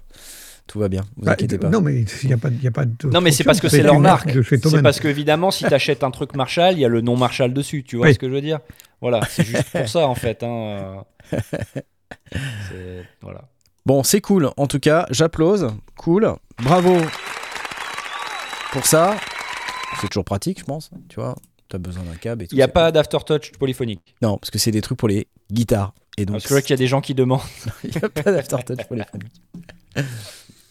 Tout 0.66 0.78
va 0.78 0.88
bien, 0.88 1.02
vous 1.16 1.26
bah, 1.26 1.32
inquiétez 1.32 1.58
pas. 1.58 1.68
Non, 1.68 1.80
mais 1.82 2.04
il 2.22 2.26
n'y 2.26 2.32
a 2.32 2.38
pas, 2.38 2.48
y 2.48 2.66
a 2.66 2.70
pas 2.70 2.86
de. 2.86 3.08
Non, 3.08 3.20
mais 3.20 3.32
c'est 3.32 3.44
parce 3.44 3.60
que 3.60 3.68
c'est 3.68 3.82
leur 3.82 4.00
marque. 4.00 4.30
C'est 4.44 4.82
parce 4.82 4.98
que, 4.98 5.08
évidemment, 5.08 5.50
si 5.50 5.64
tu 5.68 5.74
achètes 5.74 6.02
un 6.02 6.10
truc 6.10 6.34
Marshall, 6.34 6.74
il 6.74 6.80
y 6.80 6.84
a 6.84 6.88
le 6.88 7.02
nom 7.02 7.16
Marshall 7.16 7.52
dessus. 7.52 7.84
Tu 7.84 7.96
vois 7.96 8.12
ce 8.12 8.18
que 8.18 8.28
je 8.28 8.34
veux 8.34 8.40
dire? 8.40 8.60
Voilà, 9.00 9.20
c'est 9.28 9.44
juste 9.44 9.70
pour 9.70 9.88
ça, 9.88 10.06
en 10.06 10.14
fait. 10.14 10.42
Hein. 10.42 11.04
Voilà. 13.20 13.42
Bon, 13.86 14.02
c'est 14.02 14.20
cool. 14.20 14.50
En 14.56 14.66
tout 14.66 14.78
cas, 14.78 15.06
j'applause. 15.10 15.68
Cool. 15.96 16.34
Bravo 16.62 16.96
pour 18.72 18.86
ça. 18.86 19.16
C'est 20.00 20.08
toujours 20.08 20.24
pratique, 20.24 20.60
je 20.60 20.64
pense. 20.64 20.90
Tu 21.08 21.16
vois, 21.16 21.36
tu 21.68 21.76
as 21.76 21.78
besoin 21.78 22.02
d'un 22.02 22.16
câble 22.16 22.44
et 22.44 22.46
tout. 22.48 22.54
Il 22.54 22.58
n'y 22.58 22.62
a 22.62 22.68
pas 22.68 22.90
d'aftertouch 22.92 23.52
polyphonique. 23.52 24.14
Non, 24.22 24.38
parce 24.38 24.50
que 24.50 24.58
c'est 24.58 24.70
des 24.70 24.80
trucs 24.80 24.98
pour 24.98 25.08
les 25.08 25.28
guitares. 25.52 25.94
Et 26.16 26.26
donc, 26.26 26.34
Parce 26.34 26.46
que 26.46 26.60
qu'il 26.60 26.70
y 26.70 26.74
a 26.74 26.76
des 26.76 26.86
gens 26.86 27.00
qui 27.00 27.14
demandent. 27.14 27.40
il 27.84 27.90
n'y 27.90 27.96
a 27.96 28.08
pas 28.08 28.30
d'aftertouch 28.30 28.84
polyphonique. 28.86 29.32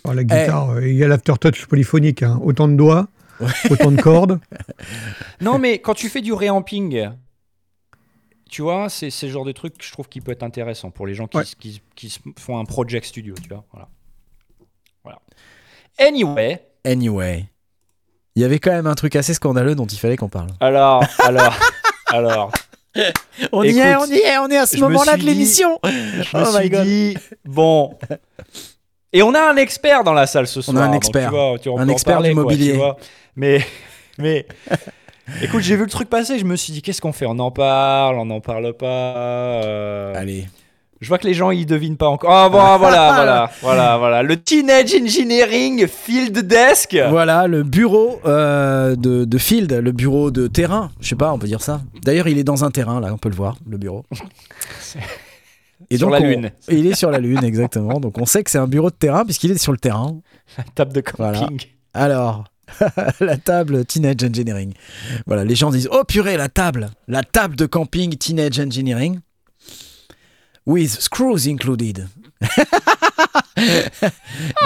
Oh, 0.05 0.13
la 0.13 0.23
guitare, 0.23 0.79
eh. 0.79 0.91
il 0.91 0.95
y 0.95 1.03
a 1.03 1.07
l'aftertouch 1.07 1.65
polyphonique. 1.65 2.23
Hein. 2.23 2.39
Autant 2.43 2.67
de 2.67 2.75
doigts, 2.75 3.07
autant 3.69 3.91
de 3.91 4.01
cordes. 4.01 4.39
Non, 5.41 5.59
mais 5.59 5.79
quand 5.79 5.93
tu 5.93 6.07
fais 6.07 6.21
du 6.21 6.31
reamping, 6.31 7.09
tu 8.49 8.61
vois, 8.61 8.87
c'est 8.87 9.09
ce 9.09 9.27
genre 9.27 9.43
de 9.43 9.51
truc 9.51 9.77
que 9.77 9.83
je 9.83 9.91
trouve 9.91 10.07
qui 10.07 10.21
peut 10.21 10.31
être 10.31 10.43
intéressant 10.43 10.89
pour 10.89 11.05
les 11.05 11.15
gens 11.15 11.27
qui, 11.27 11.39
qui, 11.59 11.81
qui 11.95 12.19
font 12.37 12.57
un 12.57 12.65
project 12.65 13.05
studio, 13.05 13.35
tu 13.41 13.49
vois. 13.49 13.65
Voilà. 13.73 13.89
voilà. 15.03 15.19
Anyway. 15.97 16.61
Anyway. 16.85 17.49
Il 18.35 18.41
y 18.41 18.45
avait 18.45 18.59
quand 18.59 18.71
même 18.71 18.87
un 18.87 18.95
truc 18.95 19.15
assez 19.15 19.33
scandaleux 19.33 19.75
dont 19.75 19.85
il 19.85 19.97
fallait 19.97 20.17
qu'on 20.17 20.29
parle. 20.29 20.49
Alors, 20.59 21.03
alors, 21.19 21.53
alors. 22.07 22.51
On 23.51 23.63
y 23.63 23.79
est, 23.79 23.95
on 23.95 24.05
y 24.05 24.17
est, 24.19 24.37
on 24.37 24.47
est 24.49 24.57
à 24.57 24.65
ce 24.65 24.77
moment-là 24.77 25.17
de 25.17 25.23
l'émission. 25.23 25.79
Je 25.83 26.37
me 26.37 26.43
Oh 26.43 26.59
suis 26.59 26.69
God. 26.69 26.83
dit, 26.85 27.17
bon. 27.45 27.97
Et 29.11 29.21
on 29.23 29.33
a 29.33 29.41
un 29.51 29.55
expert 29.57 30.03
dans 30.03 30.13
la 30.13 30.27
salle 30.27 30.47
ce 30.47 30.61
soir. 30.61 30.77
a 30.77 30.81
un 30.85 30.87
donc 30.87 30.95
expert. 30.97 31.29
tu 31.29 31.35
vois, 31.35 31.55
tu- 31.59 31.69
on 31.69 31.77
Un 31.77 31.87
expert 31.87 32.15
parler, 32.15 32.29
du 32.29 32.35
quoi, 32.35 32.43
tu 32.43 32.49
mobilier. 32.49 32.73
vois. 32.73 32.97
mais, 33.35 33.65
mais, 34.19 34.45
écoute, 35.41 35.61
j'ai 35.61 35.75
vu 35.75 35.83
le 35.83 35.89
truc 35.89 36.09
passer. 36.09 36.37
Je 36.39 36.45
me 36.45 36.55
suis 36.55 36.71
dit, 36.73 36.81
qu'est-ce 36.81 37.01
qu'on 37.01 37.13
fait? 37.13 37.25
On 37.27 37.39
en 37.39 37.51
parle 37.51 38.17
On 38.19 38.25
n'en 38.25 38.41
parle 38.41 38.73
pas 38.73 38.85
euh, 38.85 40.13
Allez. 40.15 40.45
Je 41.03 41.07
vois 41.09 41.17
que 41.19 41.27
les 41.27 41.33
gens 41.33 41.51
ils 41.51 41.65
devinent 41.65 41.97
pas 41.97 42.07
encore. 42.07 42.31
Ah 42.31 42.49
bon, 42.49 42.57
voilà, 42.57 42.77
voilà, 43.13 43.51
voilà, 43.61 43.97
voilà. 43.97 44.23
Le 44.23 44.37
Teenage 44.41 44.93
Engineering 44.95 45.85
Field 45.87 46.39
Desk. 46.39 46.97
Voilà 47.09 47.45
le 47.47 47.63
bureau 47.63 48.19
euh, 48.25 48.95
de, 48.95 49.25
de 49.25 49.37
field, 49.37 49.71
le 49.71 49.91
bureau 49.91 50.31
de 50.31 50.47
terrain. 50.47 50.89
Je 51.01 51.09
sais 51.09 51.15
pas, 51.15 51.31
on 51.33 51.37
peut 51.37 51.47
dire 51.47 51.61
ça. 51.61 51.81
D'ailleurs, 52.03 52.27
il 52.27 52.37
est 52.39 52.43
dans 52.43 52.63
un 52.63 52.71
terrain, 52.71 52.99
là, 52.99 53.13
on 53.13 53.17
peut 53.17 53.29
le 53.29 53.35
voir, 53.35 53.57
le 53.69 53.77
bureau. 53.77 54.03
Et 55.89 55.97
Sur 55.97 56.09
la 56.09 56.19
on- 56.19 56.23
Lune. 56.23 56.51
Il 56.69 56.87
est 56.87 56.95
sur 56.95 57.11
la 57.11 57.19
Lune, 57.19 57.43
exactement. 57.43 57.99
Donc 57.99 58.17
on 58.17 58.25
sait 58.25 58.43
que 58.43 58.49
c'est 58.49 58.57
un 58.57 58.67
bureau 58.67 58.89
de 58.89 58.95
terrain 58.95 59.25
puisqu'il 59.25 59.51
est 59.51 59.57
sur 59.57 59.71
le 59.73 59.77
terrain. 59.77 60.15
Table 60.75 60.93
de 60.93 61.03
Voilà. 61.17 61.39
camping. 61.39 61.59
Alors, 61.93 62.45
la 63.19 63.37
table 63.37 63.85
Teenage 63.85 64.23
Engineering. 64.23 64.73
Voilà, 65.27 65.43
les 65.43 65.55
gens 65.55 65.69
disent 65.71 65.89
Oh 65.91 66.03
purée, 66.07 66.37
la 66.37 66.47
table 66.49 66.89
La 67.07 67.21
table 67.21 67.55
de 67.55 67.65
camping 67.65 68.15
Teenage 68.15 68.59
Engineering. 68.59 69.19
With 70.65 70.89
screws 71.01 71.47
included. 71.47 72.07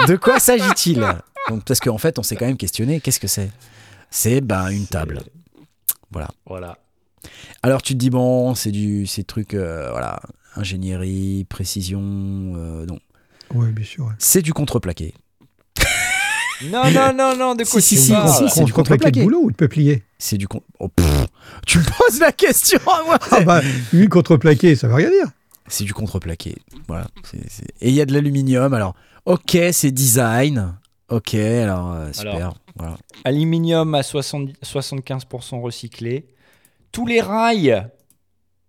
de 0.06 0.16
quoi 0.16 0.38
s'agit-il? 0.38 1.00
Donc, 1.48 1.64
Parce 1.64 1.80
qu'en 1.80 1.98
fait, 1.98 2.18
on 2.18 2.22
s'est 2.22 2.36
quand 2.36 2.46
même 2.46 2.56
questionné 2.56 3.00
Qu'est-ce 3.00 3.20
que 3.20 3.26
c'est? 3.28 3.50
C'est 4.10 4.40
ben, 4.40 4.68
une 4.68 4.86
table. 4.86 5.22
Voilà. 6.10 6.28
Voilà. 6.46 6.78
Alors 7.62 7.82
tu 7.82 7.94
te 7.94 7.98
dis 7.98 8.10
Bon, 8.10 8.54
c'est 8.54 8.70
du 8.70 9.06
ces 9.06 9.24
trucs, 9.24 9.54
euh, 9.54 9.90
voilà, 9.90 10.20
ingénierie, 10.56 11.44
précision. 11.48 12.00
euh, 12.00 12.86
non. 12.86 12.98
Oui, 13.54 13.72
bien 13.72 13.84
sûr. 13.84 14.04
ouais. 14.06 14.12
C'est 14.18 14.42
du 14.42 14.52
contreplaqué. 14.52 15.14
Non, 16.72 16.90
non, 16.90 17.12
non, 17.14 17.36
non. 17.36 17.54
De 17.54 17.62
quoi 17.62 17.80
Si, 17.80 17.96
si, 17.96 18.02
si, 18.06 18.10
parles 18.10 18.28
si, 18.30 18.50
c'est 18.52 18.64
du 18.64 18.72
contreplaqué 18.72 19.20
de 19.20 19.24
boulot 19.24 19.42
ou 19.44 19.50
de 19.52 19.56
peuplier? 19.56 20.02
C'est 20.18 20.36
du 20.38 20.48
con- 20.48 20.64
oh, 20.80 20.88
pff, 20.88 21.26
Tu 21.64 21.78
me 21.78 21.84
poses 21.84 22.18
la 22.18 22.32
question 22.32 22.80
à 22.90 23.02
moi 23.06 23.16
Ah 23.30 23.40
bah, 23.42 23.60
une 23.92 24.08
contreplaqué, 24.08 24.74
ça 24.74 24.88
veut 24.88 24.94
rien 24.94 25.08
dire. 25.08 25.28
C'est 25.68 25.84
du 25.84 25.94
contreplaqué. 25.94 26.56
Voilà. 26.86 27.08
Et 27.80 27.88
il 27.88 27.94
y 27.94 28.00
a 28.00 28.06
de 28.06 28.12
l'aluminium. 28.12 28.72
Alors, 28.74 28.94
ok, 29.24 29.58
c'est 29.72 29.90
design. 29.90 30.74
Ok, 31.08 31.34
alors, 31.34 31.92
euh, 31.92 32.12
super. 32.12 32.34
Alors. 32.34 32.56
Voilà. 32.76 32.96
Aluminium 33.24 33.94
à 33.94 34.02
70 34.02 34.54
75% 34.62 35.60
recyclé. 35.60 36.26
Tous 36.92 37.06
les 37.06 37.20
rails 37.20 37.88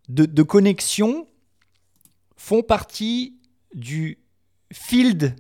de, 0.08 0.26
de 0.26 0.44
connexion 0.44 1.28
font 2.36 2.64
partie 2.64 3.36
du 3.74 4.20
Field 4.72 5.36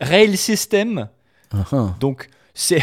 Rail 0.00 0.36
System. 0.36 1.08
Ah, 1.52 1.94
Donc, 2.00 2.28
c'est 2.54 2.82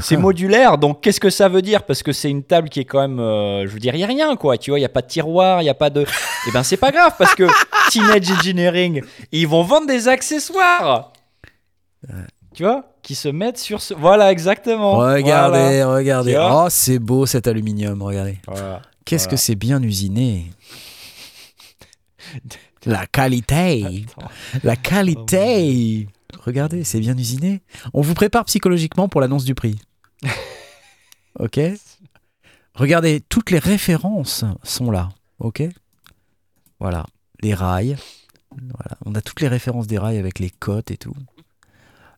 c'est 0.00 0.16
ah. 0.16 0.18
modulaire. 0.18 0.78
Donc, 0.78 1.00
qu'est-ce 1.00 1.20
que 1.20 1.30
ça 1.30 1.48
veut 1.48 1.62
dire? 1.62 1.82
Parce 1.84 2.02
que 2.02 2.12
c'est 2.12 2.30
une 2.30 2.42
table 2.42 2.68
qui 2.68 2.80
est 2.80 2.84
quand 2.84 3.00
même. 3.00 3.20
euh, 3.20 3.62
je 3.66 3.72
veux 3.72 3.78
dire, 3.80 3.94
il 3.94 3.98
n'y 3.98 4.04
a 4.04 4.06
rien, 4.06 4.36
quoi. 4.36 4.58
Tu 4.58 4.70
vois, 4.70 4.78
il 4.78 4.82
n'y 4.82 4.86
a 4.86 4.90
pas 4.90 5.02
de 5.02 5.06
tiroir, 5.08 5.60
il 5.60 5.64
n'y 5.64 5.70
a 5.70 5.74
pas 5.74 5.90
de. 5.90 6.04
Eh 6.48 6.52
ben, 6.52 6.62
c'est 6.62 6.76
pas 6.76 6.90
grave 6.90 7.14
parce 7.18 7.34
que 7.34 7.44
Teenage 7.90 8.30
Engineering, 8.30 9.02
ils 9.32 9.46
vont 9.46 9.62
vendre 9.64 9.86
des 9.86 10.08
accessoires. 10.08 11.12
Tu 12.54 12.62
vois 12.62 12.84
Qui 13.02 13.14
se 13.14 13.28
mettent 13.28 13.58
sur 13.58 13.80
ce. 13.82 13.92
Voilà, 13.94 14.30
exactement. 14.32 14.96
Regardez, 14.98 15.82
regardez. 15.82 16.36
Oh, 16.40 16.66
c'est 16.70 16.98
beau 16.98 17.26
cet 17.26 17.46
aluminium, 17.46 18.00
regardez. 18.02 18.38
Voilà. 18.46 18.82
Qu'est-ce 19.04 19.24
Voilà. 19.24 19.36
que 19.36 19.42
c'est 19.42 19.54
bien 19.56 19.82
usiné. 19.82 20.46
La 22.86 23.06
qualité. 23.06 24.04
Attends. 24.16 24.28
La 24.62 24.76
qualité. 24.76 26.06
Regardez, 26.38 26.84
c'est 26.84 27.00
bien 27.00 27.16
usiné. 27.18 27.62
On 27.94 28.00
vous 28.00 28.14
prépare 28.14 28.44
psychologiquement 28.46 29.08
pour 29.08 29.20
l'annonce 29.20 29.44
du 29.44 29.54
prix. 29.54 29.78
ok 31.38 31.60
Regardez, 32.74 33.20
toutes 33.28 33.50
les 33.50 33.58
références 33.58 34.44
sont 34.62 34.90
là. 34.90 35.08
Ok 35.40 35.62
Voilà. 36.80 37.04
Les 37.42 37.54
rails. 37.54 37.96
Voilà. 38.50 38.96
On 39.04 39.14
a 39.14 39.20
toutes 39.20 39.40
les 39.40 39.48
références 39.48 39.86
des 39.86 39.98
rails 39.98 40.18
avec 40.18 40.38
les 40.38 40.50
cotes 40.50 40.90
et 40.90 40.96
tout. 40.96 41.14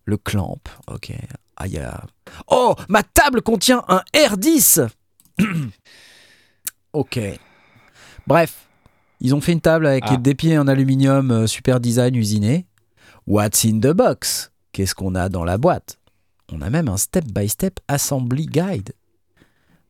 Le 0.04 0.16
clamp. 0.16 0.58
Ok. 0.86 1.12
Ah, 1.56 1.66
y 1.66 1.78
a- 1.78 2.04
Oh 2.46 2.74
Ma 2.88 3.02
table 3.02 3.42
contient 3.42 3.84
un 3.88 4.02
R10 4.14 4.88
Ok. 6.92 7.18
Bref. 8.26 8.66
Ils 9.20 9.34
ont 9.34 9.40
fait 9.40 9.52
une 9.52 9.60
table 9.60 9.86
avec 9.86 10.04
Ah. 10.06 10.16
des 10.16 10.34
pieds 10.34 10.56
en 10.58 10.66
aluminium 10.66 11.30
euh, 11.30 11.46
super 11.46 11.80
design 11.80 12.14
usiné. 12.16 12.66
What's 13.30 13.64
in 13.64 13.78
the 13.78 13.92
box? 13.94 14.50
Qu'est-ce 14.72 14.92
qu'on 14.94 15.14
a 15.14 15.28
dans 15.28 15.44
la 15.44 15.56
boîte? 15.56 15.98
On 16.50 16.60
a 16.62 16.68
même 16.70 16.88
un 16.88 16.96
step-by-step 16.96 17.78
assembly 17.86 18.46
guide. 18.46 18.92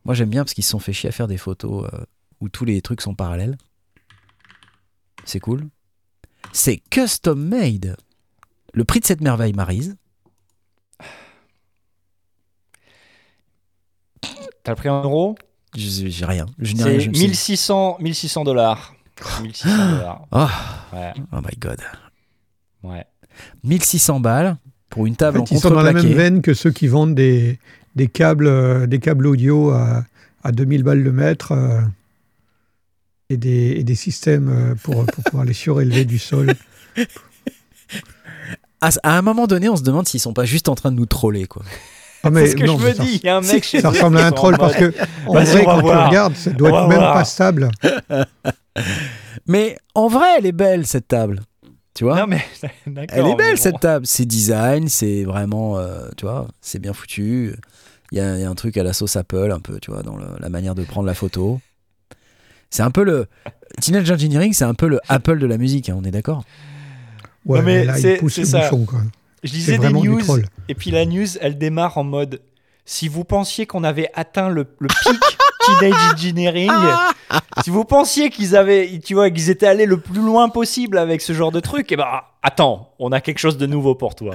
Moi 0.05 0.14
j'aime 0.14 0.28
bien 0.28 0.45
parce 0.45 0.53
qu'ils 0.53 0.62
se 0.64 0.70
sont 0.70 0.78
fait 0.78 0.93
chier 0.93 1.09
à 1.09 1.12
faire 1.12 1.26
des 1.26 1.38
photos 1.38 1.88
euh, 1.91 2.05
où 2.43 2.51
tous 2.51 2.66
les 2.66 2.82
trucs 2.82 3.01
sont 3.01 3.14
parallèles. 3.14 3.57
C'est 5.24 5.41
cool. 5.41 5.68
C'est 6.53 6.76
custom 6.91 7.43
made. 7.43 7.97
Le 8.74 8.84
prix 8.84 9.01
de 9.01 9.07
cette 9.07 9.22
merveille, 9.22 9.55
Marise? 9.55 9.97
T'as 14.62 14.72
le 14.72 14.76
prix 14.76 14.91
en 14.91 15.03
euros? 15.03 15.34
Je- 15.74 16.09
J'ai 16.09 16.24
rien. 16.26 16.45
Je 16.59 16.74
n'ai 16.74 16.84
rien. 16.84 16.99
Je 16.99 17.09
me 17.09 17.14
suis- 17.14 17.26
1600, 17.26 17.97
1600 18.01 18.45
dollars. 18.45 18.95
1600 19.43 19.91
dollars. 19.97 20.26
Oh, 20.32 20.47
Ouais, 20.95 21.14
oh 21.32 21.36
my 21.41 21.57
god. 21.59 21.80
ouais. 22.82 23.07
1600 23.64 24.20
balles 24.20 24.57
pour 24.88 25.07
une 25.07 25.12
En 25.14 25.16
table 25.16 25.38
en, 25.41 25.47
fait, 25.47 25.55
ils 25.55 25.61
sont 25.61 25.70
dans 25.70 25.82
la 25.82 25.93
même 25.93 26.07
veine 26.07 26.43
que 26.43 26.55
ceux 26.55 26.70
qui 26.70 26.88
vendent 26.88 27.14
des, 27.14 27.59
des, 27.97 28.07
câbles, 28.09 28.47
euh, 28.47 28.86
des 28.86 28.99
câbles 28.99 29.26
audio 29.26 29.70
à, 29.70 30.05
à 30.43 30.53
2000 30.53 30.82
balles 30.82 31.03
le 31.03 31.12
mètre 31.12 31.53
euh, 31.53 31.80
et, 33.28 33.36
des, 33.36 33.76
et 33.78 33.84
des 33.84 33.95
systèmes 33.95 34.49
euh, 34.49 34.74
pour, 34.82 35.07
pour 35.07 35.24
pouvoir 35.24 35.45
les 35.45 35.53
surélever 35.53 36.05
du 36.05 36.18
sol. 36.18 36.55
À, 38.80 38.88
à 39.03 39.18
un 39.18 39.22
moment 39.22 39.47
donné, 39.47 39.68
on 39.68 39.76
se 39.76 39.82
demande 39.82 40.09
s'ils 40.09 40.20
sont 40.20 40.32
pas 40.32 40.45
juste 40.47 40.68
en 40.68 40.74
train 40.74 40.91
de 40.91 40.97
nous 40.97 41.07
troller, 41.07 41.47
quoi. 41.47 41.62
Ah, 42.22 42.28
C'est 42.34 42.49
ce 42.49 42.57
que 42.57 42.64
non, 42.66 42.78
je 42.78 42.86
me 42.88 42.93
ça, 42.95 43.03
dis. 43.05 43.20
Il 43.22 43.26
y 43.26 43.28
a 43.30 43.36
un 43.36 43.41
mec 43.41 43.64
chez 43.64 43.80
ça 43.80 43.91
ressemble 43.91 44.18
à 44.18 44.26
un 44.26 44.32
troll 44.32 44.55
en 44.55 44.59
parce 44.59 44.74
que 44.76 44.93
en 45.26 45.32
Vas-y, 45.34 45.47
vrai, 45.47 45.62
on 45.62 45.64
quand 45.64 45.76
tu 45.76 45.82
voir. 45.82 46.09
regardes, 46.09 46.36
ça 46.36 46.51
doit 46.51 46.70
On 46.72 46.82
être 46.82 46.88
même 46.88 46.99
voir. 46.99 47.14
pas 47.14 47.24
stable. 47.24 47.70
Mais 49.47 49.76
en 49.95 50.09
vrai, 50.09 50.26
elle 50.38 50.47
est 50.47 50.53
belle 50.53 50.86
cette 50.86 51.09
table. 51.09 51.41
Tu 52.01 52.05
vois 52.05 52.17
Non, 52.19 52.27
mais. 52.27 52.43
Elle 52.87 52.97
est 52.97 53.23
mais 53.23 53.35
belle 53.37 53.57
bon. 53.57 53.61
cette 53.61 53.79
table. 53.81 54.07
C'est 54.07 54.25
design, 54.25 54.89
c'est 54.89 55.23
vraiment, 55.25 55.77
euh, 55.77 56.09
tu 56.17 56.25
vois, 56.25 56.49
c'est 56.63 56.79
bien 56.79 56.95
foutu. 56.95 57.55
Il 58.11 58.17
y, 58.17 58.23
a 58.23 58.37
il 58.37 58.41
y 58.41 58.45
a 58.45 58.49
un 58.49 58.55
truc 58.55 58.79
à 58.79 58.83
la 58.83 58.95
sauce 58.95 59.17
Apple, 59.17 59.51
un 59.53 59.61
peu, 59.61 59.79
tu 59.81 59.91
vois, 59.91 60.03
dans 60.03 60.17
le- 60.17 60.25
la 60.39 60.49
manière 60.49 60.75
de 60.75 60.83
prendre 60.83 61.07
la 61.07 61.13
photo. 61.13 61.61
C'est 62.71 62.83
un 62.83 62.91
peu 62.91 63.05
le. 63.05 63.27
Teenage 63.83 64.11
Engineering, 64.11 64.55
c'est 64.55 64.65
un 64.65 64.73
peu 64.73 64.89
le 64.89 64.99
Apple 65.11 65.39
de 65.41 65.45
la 65.47 65.59
musique, 65.59 65.91
hein, 65.91 65.97
on 66.01 66.05
est 66.05 66.11
d'accord? 66.11 66.43
Ouais, 67.45 67.59
Non, 67.59 67.67
mais 67.67 67.85
là, 67.85 67.97
c'est- 67.97 68.15
il 68.15 68.19
pousse 68.19 68.33
c'est 68.37 68.41
le 68.41 68.47
ça. 68.47 68.71
bouchon. 68.71 68.87
Quoi. 68.87 69.01
Je 69.43 69.53
lisais 69.53 69.77
des 69.77 69.93
news 69.93 70.23
et 70.71 70.75
puis 70.75 70.91
la 70.91 71.05
news, 71.05 71.27
elle 71.43 71.59
démarre 71.59 71.99
en 71.99 72.05
mode 72.05 72.41
si 72.87 73.09
vous 73.09 73.25
pensiez 73.25 73.67
qu'on 73.67 73.85
avait 73.85 74.09
atteint 74.15 74.49
le, 74.49 74.67
le 74.79 74.89
pic 74.89 75.21
Teenage 75.65 76.13
Engineering, 76.15 76.71
si 77.63 77.71
vous 77.71 77.85
pensiez 77.85 78.31
qu'ils 78.31 78.57
avaient, 78.57 79.01
tu 79.05 79.15
vois, 79.15 79.31
qu'ils 79.31 79.51
étaient 79.51 79.67
allés 79.67 79.87
le 79.87 79.99
plus 80.01 80.21
loin 80.21 80.49
possible 80.49 80.99
avec 80.99 81.21
ce 81.21 81.33
genre 81.33 81.53
de 81.53 81.61
truc, 81.61 81.93
et 81.93 81.97
ben 81.97 82.07
attends, 82.43 82.95
on 82.99 83.13
a 83.13 83.21
quelque 83.21 83.39
chose 83.39 83.59
de 83.59 83.67
nouveau 83.67 83.95
pour 83.95 84.15
toi. 84.15 84.35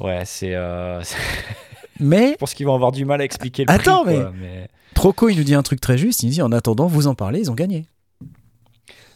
Ouais, 0.00 0.22
c'est. 0.24 0.54
euh, 0.54 1.02
Mais 2.00 2.30
je 2.32 2.36
pense 2.36 2.54
qu'ils 2.54 2.66
vont 2.66 2.74
avoir 2.74 2.92
du 2.92 3.04
mal 3.04 3.20
à 3.20 3.24
expliquer 3.24 3.64
le 3.66 3.70
Attends, 3.70 4.04
prix, 4.04 4.16
quoi, 4.16 4.32
mais... 4.34 4.68
Troco, 4.94 5.28
il 5.28 5.36
nous 5.36 5.44
dit 5.44 5.54
un 5.54 5.62
truc 5.62 5.80
très 5.80 5.98
juste. 5.98 6.22
Il 6.22 6.26
nous 6.26 6.32
dit 6.32 6.42
en 6.42 6.50
attendant, 6.52 6.86
vous 6.86 7.06
en 7.06 7.14
parlez, 7.14 7.40
ils 7.40 7.50
ont 7.50 7.54
gagné. 7.54 7.86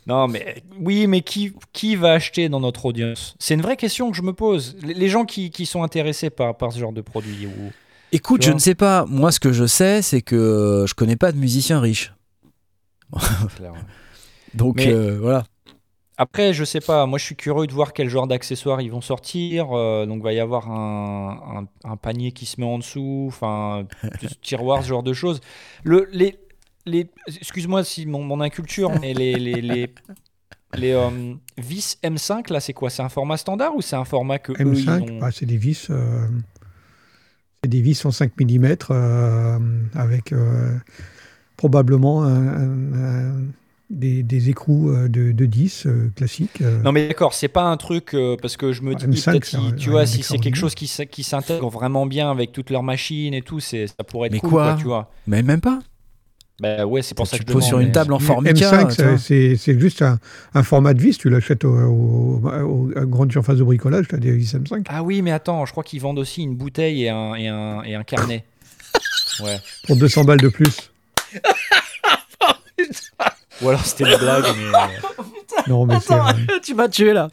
Non, 0.06 0.28
mais 0.28 0.62
oui, 0.78 1.06
mais 1.06 1.22
qui, 1.22 1.54
qui 1.72 1.96
va 1.96 2.12
acheter 2.12 2.50
dans 2.50 2.60
notre 2.60 2.84
audience? 2.84 3.34
C'est 3.38 3.54
une 3.54 3.62
vraie 3.62 3.78
question 3.78 4.10
que 4.10 4.16
je 4.16 4.22
me 4.22 4.34
pose. 4.34 4.76
Les, 4.82 4.92
les 4.92 5.08
gens 5.08 5.24
qui, 5.24 5.48
qui 5.50 5.64
sont 5.64 5.82
intéressés 5.82 6.28
par, 6.28 6.54
par 6.56 6.72
ce 6.72 6.78
genre 6.78 6.92
de 6.92 7.00
produit. 7.00 7.46
Ou... 7.46 7.72
Écoute, 8.14 8.42
je 8.44 8.52
ne 8.52 8.58
sais 8.58 8.74
pas. 8.76 9.04
Moi, 9.06 9.32
ce 9.32 9.40
que 9.40 9.52
je 9.52 9.66
sais, 9.66 10.00
c'est 10.00 10.22
que 10.22 10.36
euh, 10.36 10.86
je 10.86 10.94
connais 10.94 11.16
pas 11.16 11.32
de 11.32 11.36
musiciens 11.36 11.80
riches. 11.80 12.14
Donc 14.54 14.76
Mais- 14.76 14.92
euh, 14.92 15.18
voilà. 15.20 15.44
Après, 16.16 16.54
je 16.54 16.62
sais 16.62 16.80
pas. 16.80 17.06
Moi, 17.06 17.18
je 17.18 17.24
suis 17.24 17.34
curieux 17.34 17.66
de 17.66 17.72
voir 17.72 17.92
quel 17.92 18.08
genre 18.08 18.28
d'accessoires 18.28 18.80
ils 18.80 18.88
vont 18.90 19.00
sortir. 19.00 19.72
Euh, 19.72 20.06
donc, 20.06 20.18
il 20.18 20.22
va 20.22 20.32
y 20.32 20.38
avoir 20.38 20.70
un, 20.70 21.64
un- 21.84 21.90
un 21.90 21.96
panier 21.96 22.30
qui 22.30 22.46
se 22.46 22.60
met 22.60 22.66
en 22.66 22.78
dessous, 22.78 23.24
enfin, 23.26 23.84
plus 24.18 24.28
tiroir, 24.40 24.84
ce 24.84 24.88
genre 24.88 25.02
de 25.02 25.12
choses. 25.12 25.40
Le, 25.82 26.08
les, 26.12 26.38
les, 26.86 27.08
excuse-moi 27.26 27.82
si 27.82 28.06
mon, 28.06 28.22
mon 28.22 28.40
inculture, 28.40 28.92
mais 29.00 29.12
les, 29.12 29.34
les, 29.34 29.60
les, 29.60 29.92
les, 30.76 30.92
euh, 30.92 31.34
vis 31.58 31.98
M5, 32.04 32.52
là, 32.52 32.60
c'est 32.60 32.74
quoi? 32.74 32.90
C'est 32.90 33.02
un 33.02 33.08
format 33.08 33.36
standard 33.36 33.74
ou 33.74 33.82
c'est 33.82 33.96
un 33.96 34.04
format 34.04 34.38
que 34.38 34.52
eux, 34.52 34.72
ils 34.76 34.86
M5, 34.88 35.16
ont... 35.16 35.18
bah, 35.18 35.30
c'est 35.32 35.46
des 35.46 35.56
vis. 35.56 35.88
euh, 35.90 36.28
des 37.66 37.80
vis 37.80 38.04
en 38.04 38.10
5 38.10 38.32
mm 38.40 38.76
euh, 38.90 39.58
avec 39.94 40.32
euh, 40.32 40.76
probablement 41.56 42.24
un- 42.24 42.48
un- 42.48 42.92
un- 42.94 43.42
des, 43.90 44.22
des 44.22 44.48
écrous 44.50 44.88
euh, 44.90 45.08
de, 45.08 45.30
de 45.32 45.46
10 45.46 45.86
euh, 45.86 46.10
classiques. 46.16 46.62
euh. 46.62 46.80
Non 46.82 46.90
mais 46.90 47.08
d'accord, 47.08 47.34
c'est 47.34 47.48
pas 47.48 47.64
un 47.64 47.76
truc 47.76 48.14
euh, 48.14 48.36
parce 48.40 48.56
que 48.56 48.72
je 48.72 48.82
me 48.82 48.94
dis 48.94 49.04
M5, 49.06 49.30
peut-être 49.30 49.44
si- 49.44 49.56
tu 49.76 49.90
vois 49.90 50.06
si 50.06 50.22
c'est 50.22 50.38
quelque 50.38 50.56
chose 50.56 50.74
qui 50.74 51.22
s'intègre 51.22 51.68
vraiment 51.68 52.06
bien 52.06 52.30
avec 52.30 52.50
toutes 52.52 52.70
leurs 52.70 52.82
machines 52.82 53.34
et 53.34 53.42
tout, 53.42 53.60
c'est 53.60 53.86
ça 53.86 54.02
pourrait 54.06 54.28
être 54.28 54.32
Mais 54.32 54.40
cool 54.40 54.50
quoi 54.50 54.74
tu 54.78 54.84
vois. 54.84 55.10
Mais 55.26 55.42
même 55.42 55.60
pas. 55.60 55.80
Bah 56.60 56.86
ouais, 56.86 57.02
c'est 57.02 57.16
pour 57.16 57.26
ça 57.26 57.36
tu 57.36 57.42
que 57.44 57.48
je 57.50 57.54
poses 57.54 57.64
sur 57.66 57.80
une 57.80 57.90
table 57.90 58.12
en 58.12 58.20
formica. 58.20 58.52
M5, 58.52 58.88
tu 58.88 58.94
ça- 58.94 59.08
vois. 59.08 59.18
c'est 59.18 59.80
juste 59.80 60.02
un, 60.02 60.20
un 60.54 60.62
format 60.62 60.94
de 60.94 61.00
vis. 61.02 61.18
Tu 61.18 61.28
l'achètes 61.28 61.64
au, 61.64 61.74
au, 61.76 62.40
au- 62.44 62.90
à 62.96 63.04
grande 63.04 63.32
surface 63.32 63.56
de 63.58 63.64
bricolage, 63.64 64.06
tu 64.08 64.14
as 64.14 64.18
des 64.18 64.30
vis 64.32 64.54
M5. 64.54 64.84
Ah 64.88 65.02
oui, 65.02 65.20
mais 65.20 65.32
attends, 65.32 65.66
je 65.66 65.72
crois 65.72 65.82
qu'ils 65.82 66.00
vendent 66.00 66.20
aussi 66.20 66.42
une 66.42 66.54
bouteille 66.54 67.04
et 67.04 67.10
un 67.10 67.34
et 67.34 67.48
un, 67.48 67.82
et 67.82 67.96
un 67.96 68.04
carnet. 68.04 68.44
ouais. 69.42 69.58
Pour 69.88 69.96
200 69.96 70.22
balles 70.24 70.40
de 70.40 70.48
plus. 70.48 70.90
Ou 73.62 73.68
alors 73.68 73.84
c'était 73.84 74.04
une 74.12 74.18
blague 74.18 74.44
mais 74.56 74.76
euh, 74.76 75.22
Non, 75.68 75.86
mais 75.86 75.98
c'est. 76.00 76.12
Attends, 76.14 76.36
tu 76.62 76.74
m'as 76.74 76.88
tué 76.88 77.12
là. 77.12 77.30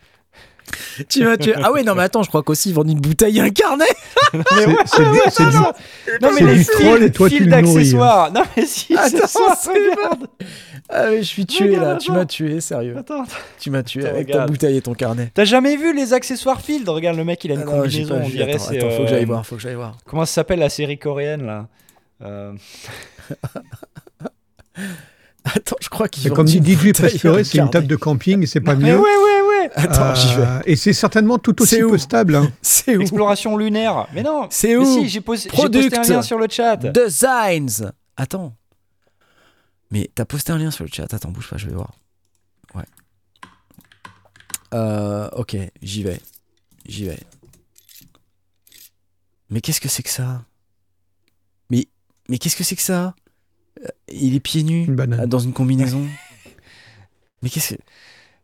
Tu 1.10 1.24
m'as 1.24 1.38
tué. 1.38 1.54
Ah 1.62 1.72
oui, 1.72 1.84
non, 1.84 1.96
mais 1.96 2.04
attends, 2.04 2.24
je 2.24 2.30
crois 2.30 2.44
qu'aussi 2.44 2.70
ils 2.70 2.76
vendent 2.76 2.90
une 2.92 3.00
bouteille 3.00 3.38
et 3.38 3.42
un 3.42 3.50
carnet. 3.50 3.86
c'est- 4.34 4.40
c'est 4.86 5.04
du- 5.12 5.20
c'est 5.30 5.50
du, 5.50 5.58
Non 5.58 6.30
mais 6.34 6.40
C'est 6.40 6.46
les 6.54 6.66
troll 6.66 7.04
et 7.04 7.12
toi, 7.12 7.30
tu 7.30 7.38
fils 7.38 7.46
le 7.46 7.50
nourris, 7.50 7.70
hein. 7.70 7.74
d'accessoires. 7.78 8.32
Non 8.34 8.44
mais 8.56 8.66
si, 8.66 8.88
c'est 8.88 8.98
Attends, 9.18 9.28
ça. 9.28 9.72
regarde. 9.74 10.28
Ah 10.90 11.06
mais 11.10 11.18
je 11.20 11.28
suis 11.28 11.46
tué 11.46 11.70
Regarde, 11.70 11.86
là. 11.86 11.96
Tu 11.98 12.12
m'as 12.12 12.26
tué, 12.26 12.60
sérieux. 12.62 12.96
Attends, 12.98 13.24
attends. 13.24 13.32
Tu 13.60 13.70
m'as 13.70 13.84
tué 13.84 14.02
Attends, 14.06 14.16
avec 14.16 14.32
ta 14.32 14.46
bouteille 14.46 14.78
et 14.78 14.82
ton 14.82 14.94
carnet. 14.94 15.32
T'as 15.34 15.46
jamais 15.46 15.78
vu 15.78 15.96
les 15.96 16.14
accessoires 16.14 16.60
Field? 16.62 16.88
Regarde 16.90 17.18
le 17.18 17.24
mec, 17.24 17.44
il 17.46 17.52
a 17.52 17.56
une 17.56 17.62
Ah 17.62 17.66
non, 17.66 17.72
combinaison, 17.84 18.20
pas 18.20 18.26
on 18.26 18.30
dirait 18.30 18.54
Attends, 18.56 18.64
c'est 18.64 18.78
attends, 18.78 18.90
faut 18.90 18.98
que 18.98 19.02
euh, 19.04 19.08
j'aille 19.08 19.26
voir, 19.26 19.46
faut 19.46 19.56
que 19.56 19.62
j'aille 19.62 19.76
voir. 19.76 19.98
Comment 20.06 20.26
ça 20.26 20.34
s'appelle 20.34 20.60
la 20.60 20.70
série 20.70 20.98
coréenne 20.98 21.46
là? 21.46 21.68
Euh, 22.24 22.54
Attends, 25.56 25.76
je 25.82 25.90
crois 25.90 26.08
qu'ils 26.08 26.28
vendent 26.30 26.36
comme 26.36 26.46
dit 26.46 26.58
DJ 26.76 26.90
un 27.02 27.44
c'est 27.44 27.58
une 27.58 27.70
table 27.70 27.88
de 27.88 27.96
camping 27.96 28.44
et 28.44 28.46
c'est 28.46 28.62
pas 28.62 28.76
Mais 28.76 28.92
mieux. 28.92 28.98
ouais, 29.00 29.02
ouais, 29.02 29.42
ouais. 29.50 29.70
Attends, 29.76 30.14
j'y 30.14 30.36
vais. 30.36 30.42
Euh, 30.44 30.60
Et 30.66 30.76
c'est 30.76 30.94
certainement 30.94 31.40
tout 31.40 31.60
aussi 31.62 31.80
peu 31.80 31.98
stable. 31.98 32.36
hein. 32.36 32.52
C'est 32.62 32.96
où 32.98 33.02
Exploration 33.02 33.58
lunaire. 33.58 34.08
Mais 34.14 34.22
non. 34.24 34.48
C'est 34.52 34.70
Mais 34.70 34.76
où 34.78 34.86
si, 34.86 35.10
j'ai 35.10 35.22
posté 35.22 35.50
un 35.50 35.54
Product. 35.54 36.08
lien 36.08 36.22
sur 36.22 36.38
le 36.38 36.48
chat. 36.50 36.78
Designs. 36.78 37.92
Attends. 38.18 38.56
Mais 39.90 40.10
t'as 40.14 40.26
posté 40.26 40.52
un 40.52 40.58
lien 40.60 40.70
sur 40.72 40.84
le 40.84 40.90
chat. 40.94 41.12
Attends, 41.14 41.32
bouge 41.32 41.50
pas, 41.50 41.58
je 41.58 41.68
vais 41.68 41.74
voir. 41.74 41.92
Ouais. 42.76 42.84
Euh, 44.74 45.28
ok, 45.34 45.58
j'y 45.82 46.04
vais. 46.04 46.20
J'y 46.86 47.06
vais. 47.06 47.20
Mais 49.50 49.60
qu'est-ce 49.60 49.82
que 49.82 49.90
c'est 49.90 50.04
que 50.04 50.10
ça? 50.10 50.44
Mais, 51.70 51.88
mais 52.30 52.38
qu'est-ce 52.38 52.56
que 52.56 52.64
c'est 52.64 52.76
que 52.76 52.82
ça? 52.82 53.08
Euh, 53.08 53.12
Il 54.10 54.36
est 54.36 54.40
pieds 54.40 54.64
nus 54.64 54.86
Une 54.86 54.96
dans 54.96 55.40
une 55.40 55.54
combinaison. 55.54 56.06
mais 57.42 57.50
qu'est-ce 57.50 57.76
que... 57.76 57.82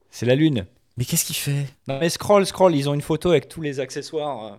C'est 0.09 0.25
la 0.25 0.35
lune. 0.35 0.65
mais 0.97 1.05
qu'est-ce 1.05 1.25
qu'il 1.25 1.35
fait? 1.35 1.67
Non 1.87 1.99
mais 1.99 2.09
scroll, 2.09 2.45
scroll, 2.45 2.75
ils 2.75 2.89
ont 2.89 2.93
une 2.93 3.01
photo 3.01 3.29
avec 3.31 3.47
tous 3.49 3.61
les 3.61 3.79
accessoires. 3.79 4.45
euh. 4.45 4.55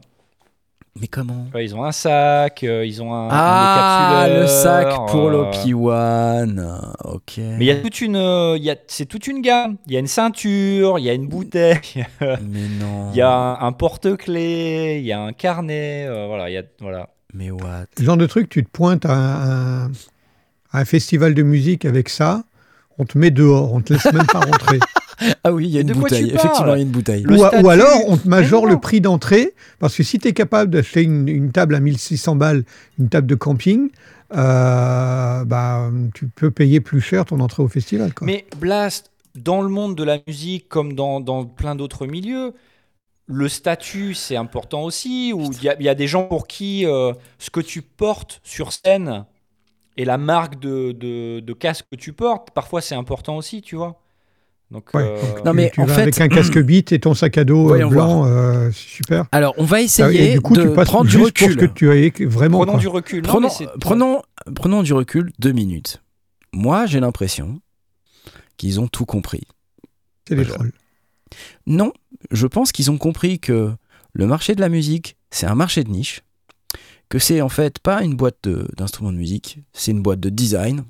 Mais 1.01 1.07
comment? 1.07 1.47
Ouais, 1.55 1.65
ils 1.65 1.77
ont 1.77 1.85
un 1.85 1.93
sac, 1.93 2.65
euh, 2.65 2.85
ils 2.85 3.01
ont 3.03 3.15
un, 3.15 3.29
Ah, 3.31 4.25
un 4.25 4.41
le 4.41 4.47
sac 4.49 4.89
pour 5.09 5.29
euh, 5.29 5.51
l'OP1. 5.53 6.93
Ok. 7.05 7.35
Mais 7.39 7.59
il 7.61 7.65
y 7.67 7.71
a 7.71 7.77
toute 7.77 8.01
une, 8.01 8.17
euh, 8.17 8.57
il 8.57 8.65
y 8.65 8.71
a, 8.71 8.77
c'est 8.89 9.07
toute 9.07 9.29
une 9.29 9.41
gamme. 9.41 9.77
Il 9.87 9.93
y 9.93 9.97
a 9.97 10.01
une 10.01 10.09
ceinture, 10.09 10.99
il 10.99 11.05
y 11.05 11.11
a 11.11 11.13
une 11.13 11.29
bouteille, 11.29 11.79
Mais 12.21 12.69
non. 12.81 13.11
il 13.13 13.17
y 13.17 13.21
a 13.21 13.31
un, 13.31 13.61
un 13.61 13.73
porte-clés, 13.73 14.99
il 14.99 15.07
y 15.07 15.13
a 15.13 15.21
un 15.21 15.33
carnet, 15.33 16.07
euh, 16.09 16.27
voilà, 16.27 16.51
il 16.51 16.55
y 16.55 16.59
a, 16.59 16.63
voilà. 16.81 17.11
Mais 17.33 17.51
what? 17.53 17.85
Ce 17.97 18.03
genre 18.03 18.17
de 18.17 18.27
truc, 18.27 18.49
tu 18.49 18.65
te 18.65 18.71
pointes 18.71 19.07
à 19.07 19.85
un, 19.85 19.91
à 20.73 20.81
un 20.81 20.85
festival 20.85 21.35
de 21.35 21.43
musique 21.43 21.85
avec 21.85 22.09
ça, 22.09 22.45
on 22.99 23.05
te 23.05 23.17
met 23.17 23.31
dehors, 23.31 23.73
on 23.73 23.81
te 23.81 23.93
laisse 23.93 24.05
même 24.13 24.27
pas 24.27 24.41
rentrer. 24.41 24.79
Ah 25.43 25.53
oui, 25.53 25.65
il 25.65 25.71
y 25.73 25.79
a 25.79 25.81
une 25.81 25.89
de 25.89 25.95
bouteille. 25.95 26.31
Effectivement, 26.33 26.75
il 26.77 26.79
y 26.79 26.81
a 26.81 26.85
une 26.85 26.91
bouteille. 26.91 27.23
Le 27.25 27.37
ou, 27.37 27.69
alors, 27.69 27.99
on 28.07 28.17
te 28.17 28.29
majore 28.29 28.67
le 28.67 28.79
prix 28.79 29.01
d'entrée, 29.01 29.53
parce 29.81 29.97
que 29.97 30.05
si 30.05 30.21
tu 30.21 30.29
es 30.29 30.33
capable 30.33 30.71
d'acheter 30.71 31.03
une, 31.03 31.27
une 31.27 31.51
table 31.51 31.75
à 31.75 31.81
1600 31.81 32.37
balles, 32.37 32.63
une 33.01 33.09
table 33.09 33.27
de 33.27 33.35
camping, 33.35 33.91
euh, 34.37 35.45
bah, 35.45 35.91
tu 36.15 36.29
peux 36.29 36.53
payer 36.53 36.81
plus 36.81 37.01
cher 37.01 37.25
ton 37.25 37.41
entrée 37.41 37.65
au 37.65 37.69
festival. 37.69 38.15
Quoi. 38.15 38.27
Mais 38.27 38.47
Blast, 38.61 39.11
dans 39.35 39.61
le 39.61 39.69
monde 39.69 39.97
de 39.97 40.05
la 40.05 40.19
musique, 40.29 40.69
comme 40.69 40.93
dans, 40.95 41.19
dans 41.21 41.45
plein 41.45 41.75
d'autres 41.75 42.07
milieux, 42.07 42.53
le 43.27 43.49
statut, 43.49 44.15
c'est 44.15 44.37
important 44.37 44.83
aussi. 44.85 45.33
Où 45.35 45.51
il 45.53 45.65
y, 45.65 45.69
a- 45.69 45.77
il 45.81 45.85
y 45.85 45.89
a 45.89 45.97
des 45.97 46.07
gens 46.07 46.23
pour 46.25 46.47
qui 46.47 46.87
euh, 46.87 47.13
ce 47.41 47.51
que 47.51 47.61
tu 47.61 47.83
portes 47.83 48.41
sur 48.45 48.73
scène 48.73 49.25
et 49.99 50.05
la 50.07 50.17
marque 50.17 50.59
de, 50.59 50.93
de, 50.93 51.41
de 51.41 51.53
casque 51.53 51.85
que 51.91 51.97
tu 51.97 52.15
portes, 52.15 52.51
parfois 52.53 52.81
c'est 52.81 52.95
important 52.95 53.37
aussi, 53.37 53.61
tu 53.61 53.77
vois. 53.77 54.01
Donc, 54.71 54.91
Ouais, 54.95 55.03
euh, 55.03 55.21
donc 55.23 55.45
Non, 55.47 55.51
tu- 55.53 55.57
mais 55.57 55.71
tu 55.71 55.81
en 55.81 55.87
vas 55.87 55.95
fait- 55.95 56.03
avec 56.03 56.21
un 56.21 56.29
casque 56.29 56.59
beat 56.63 56.93
et 56.93 56.99
ton 57.01 57.15
sac 57.15 57.39
à 57.39 57.45
dos 57.45 57.65
euh, 57.65 57.69
Voyons 57.69 57.89
blanc, 57.89 58.27
euh, 58.27 58.71
c'est 58.71 58.89
super. 58.89 59.25
Alors, 59.33 59.55
on 59.59 59.65
va 59.65 59.79
Ah, 59.79 59.83
essayer 59.83 60.31
et 60.31 60.35
du 60.35 60.41
coup, 60.43 60.55
de 60.55 60.63
tu 60.63 60.69
prendre 60.85 61.05
du 61.05 61.11
juste 61.11 61.37
pour 61.39 61.49
ce 61.49 61.53
recul. 61.55 61.69
que 61.69 61.75
tu 61.75 61.91
as 61.91 62.27
vraiment. 62.29 62.59
prenons 62.59 62.73
quoi. 62.73 62.81
du 62.81 62.89
recul. 62.89 63.23
Non, 63.23 63.29
Prenons, 63.33 63.49
prenons, 63.81 64.23
prenons 64.55 64.83
du 64.83 64.93
recul 64.93 65.33
deux 65.39 65.53
minutes. 65.53 66.03
Moi, 66.53 66.85
j'ai 66.87 67.01
l'impression 67.01 67.61
qu'ils 68.59 68.79
ont 68.81 68.89
tout 68.89 69.07
compris. 69.07 69.43
C'est 70.29 70.35
des 70.35 70.45
trolls. 70.45 70.73
Non, 71.67 71.93
je 72.31 72.47
pense 72.47 72.71
qu'ils 72.73 72.91
ont 72.91 72.99
compris 72.99 73.39
que 73.41 73.73
le 74.13 74.27
marché 74.27 74.55
de 74.55 74.61
la 74.61 74.69
musique, 74.69 75.17
c'est 75.31 75.47
un 75.47 75.55
marché 75.55 75.83
de 75.85 75.91
niche, 75.91 76.23
que 77.09 77.19
c'est 77.19 77.41
en 77.41 77.49
fait 77.49 77.79
pas 77.79 78.03
une 78.03 78.17
boîte 78.17 78.49
d'instruments 78.77 79.13
de, 79.13 79.17
musique, 79.17 79.61
c'est 79.73 79.91
une 79.93 80.03
boîte 80.03 80.21
de 80.21 80.29
design. 80.29 80.85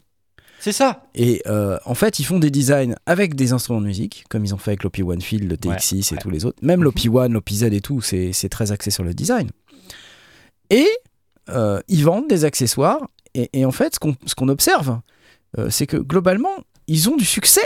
C'est 0.61 0.73
ça. 0.73 1.05
Et 1.15 1.41
euh, 1.47 1.79
en 1.85 1.95
fait, 1.95 2.19
ils 2.19 2.25
font 2.25 2.41
des 2.41 2.51
designs 2.51 2.95
avec 3.07 3.37
des 3.37 3.53
instruments 3.53 3.81
de 3.81 3.87
musique, 3.87 4.25
comme 4.29 4.45
ils 4.45 4.53
ont 4.55 4.59
fait 4.59 4.73
avec 4.73 4.83
l'OP1 4.83 5.21
Field, 5.21 5.49
le 5.49 5.57
TX6 5.57 5.95
et 5.95 6.15
ouais. 6.15 6.21
tous 6.21 6.31
les 6.31 6.45
autres. 6.45 6.59
Même 6.63 6.83
l'OP1, 6.83 7.31
l'OP-Z 7.31 7.63
et 7.65 7.81
tout, 7.81 8.01
c'est 8.01 8.49
très 8.51 8.73
axé 8.73 8.91
sur 8.91 9.05
le 9.05 9.15
design. 9.15 9.51
Et 10.71 10.89
euh, 11.51 11.81
ils 11.87 12.05
vendent 12.05 12.29
des 12.29 12.45
accessoires. 12.45 13.09
Et, 13.35 13.51
et 13.53 13.65
en 13.65 13.71
fait, 13.71 13.95
ce 13.95 14.01
qu'on 14.01 14.17
ce 14.27 14.35
qu'on 14.35 14.49
observe, 14.49 15.01
euh, 15.59 15.71
c'est 15.71 15.87
que 15.87 15.97
globalement, 15.97 16.57
ils 16.89 17.09
ont 17.09 17.17
du 17.17 17.25
succès. 17.25 17.61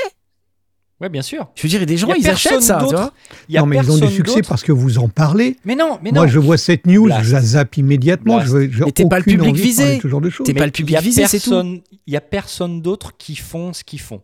Ouais, 1.03 1.09
bien 1.09 1.21
sûr. 1.23 1.49
Je 1.57 1.63
veux 1.65 1.69
dire, 1.69 1.85
des 1.85 1.97
gens, 1.97 2.07
Y 2.07 2.13
a 2.13 2.17
ils 2.17 2.29
achètent 2.31 2.63
ça, 2.63 2.79
tu 2.89 2.95
vois. 2.95 3.13
Il 3.49 3.55
y 3.57 3.59
a 3.59 3.61
non, 3.63 3.67
mais 3.67 3.77
ils 3.79 3.91
ont 3.91 3.99
du 3.99 4.07
succès 4.15 4.41
parce 4.43 4.63
que 4.63 4.71
vous 4.71 4.99
en 4.99 5.09
parlez. 5.09 5.57
Mais 5.65 5.75
non, 5.75 5.99
mais 6.01 6.13
Moi, 6.13 6.23
non. 6.27 6.29
je 6.29 6.39
vois 6.39 6.57
cette 6.57 6.87
news, 6.87 7.07
Blast. 7.07 7.25
je 7.25 7.33
la 7.33 7.41
zappe 7.43 7.77
immédiatement. 7.77 8.41
Je 8.41 8.57
Mais 8.85 8.93
t'es 8.93 9.05
pas 9.09 9.19
le 9.19 9.25
public 9.25 9.57
visé. 9.57 10.01
T'es 10.45 10.55
pas 10.55 10.65
le 10.67 10.71
public 10.71 11.01
visé, 11.01 11.27
c'est 11.27 11.41
tout. 11.41 11.51
personne- 11.51 11.81
Il 12.07 12.13
y 12.13 12.17
a 12.17 12.21
personne 12.21 12.81
d'autre 12.83 13.17
qui 13.17 13.35
font 13.35 13.73
ce 13.73 13.83
qu'ils 13.83 14.01
font. 14.01 14.23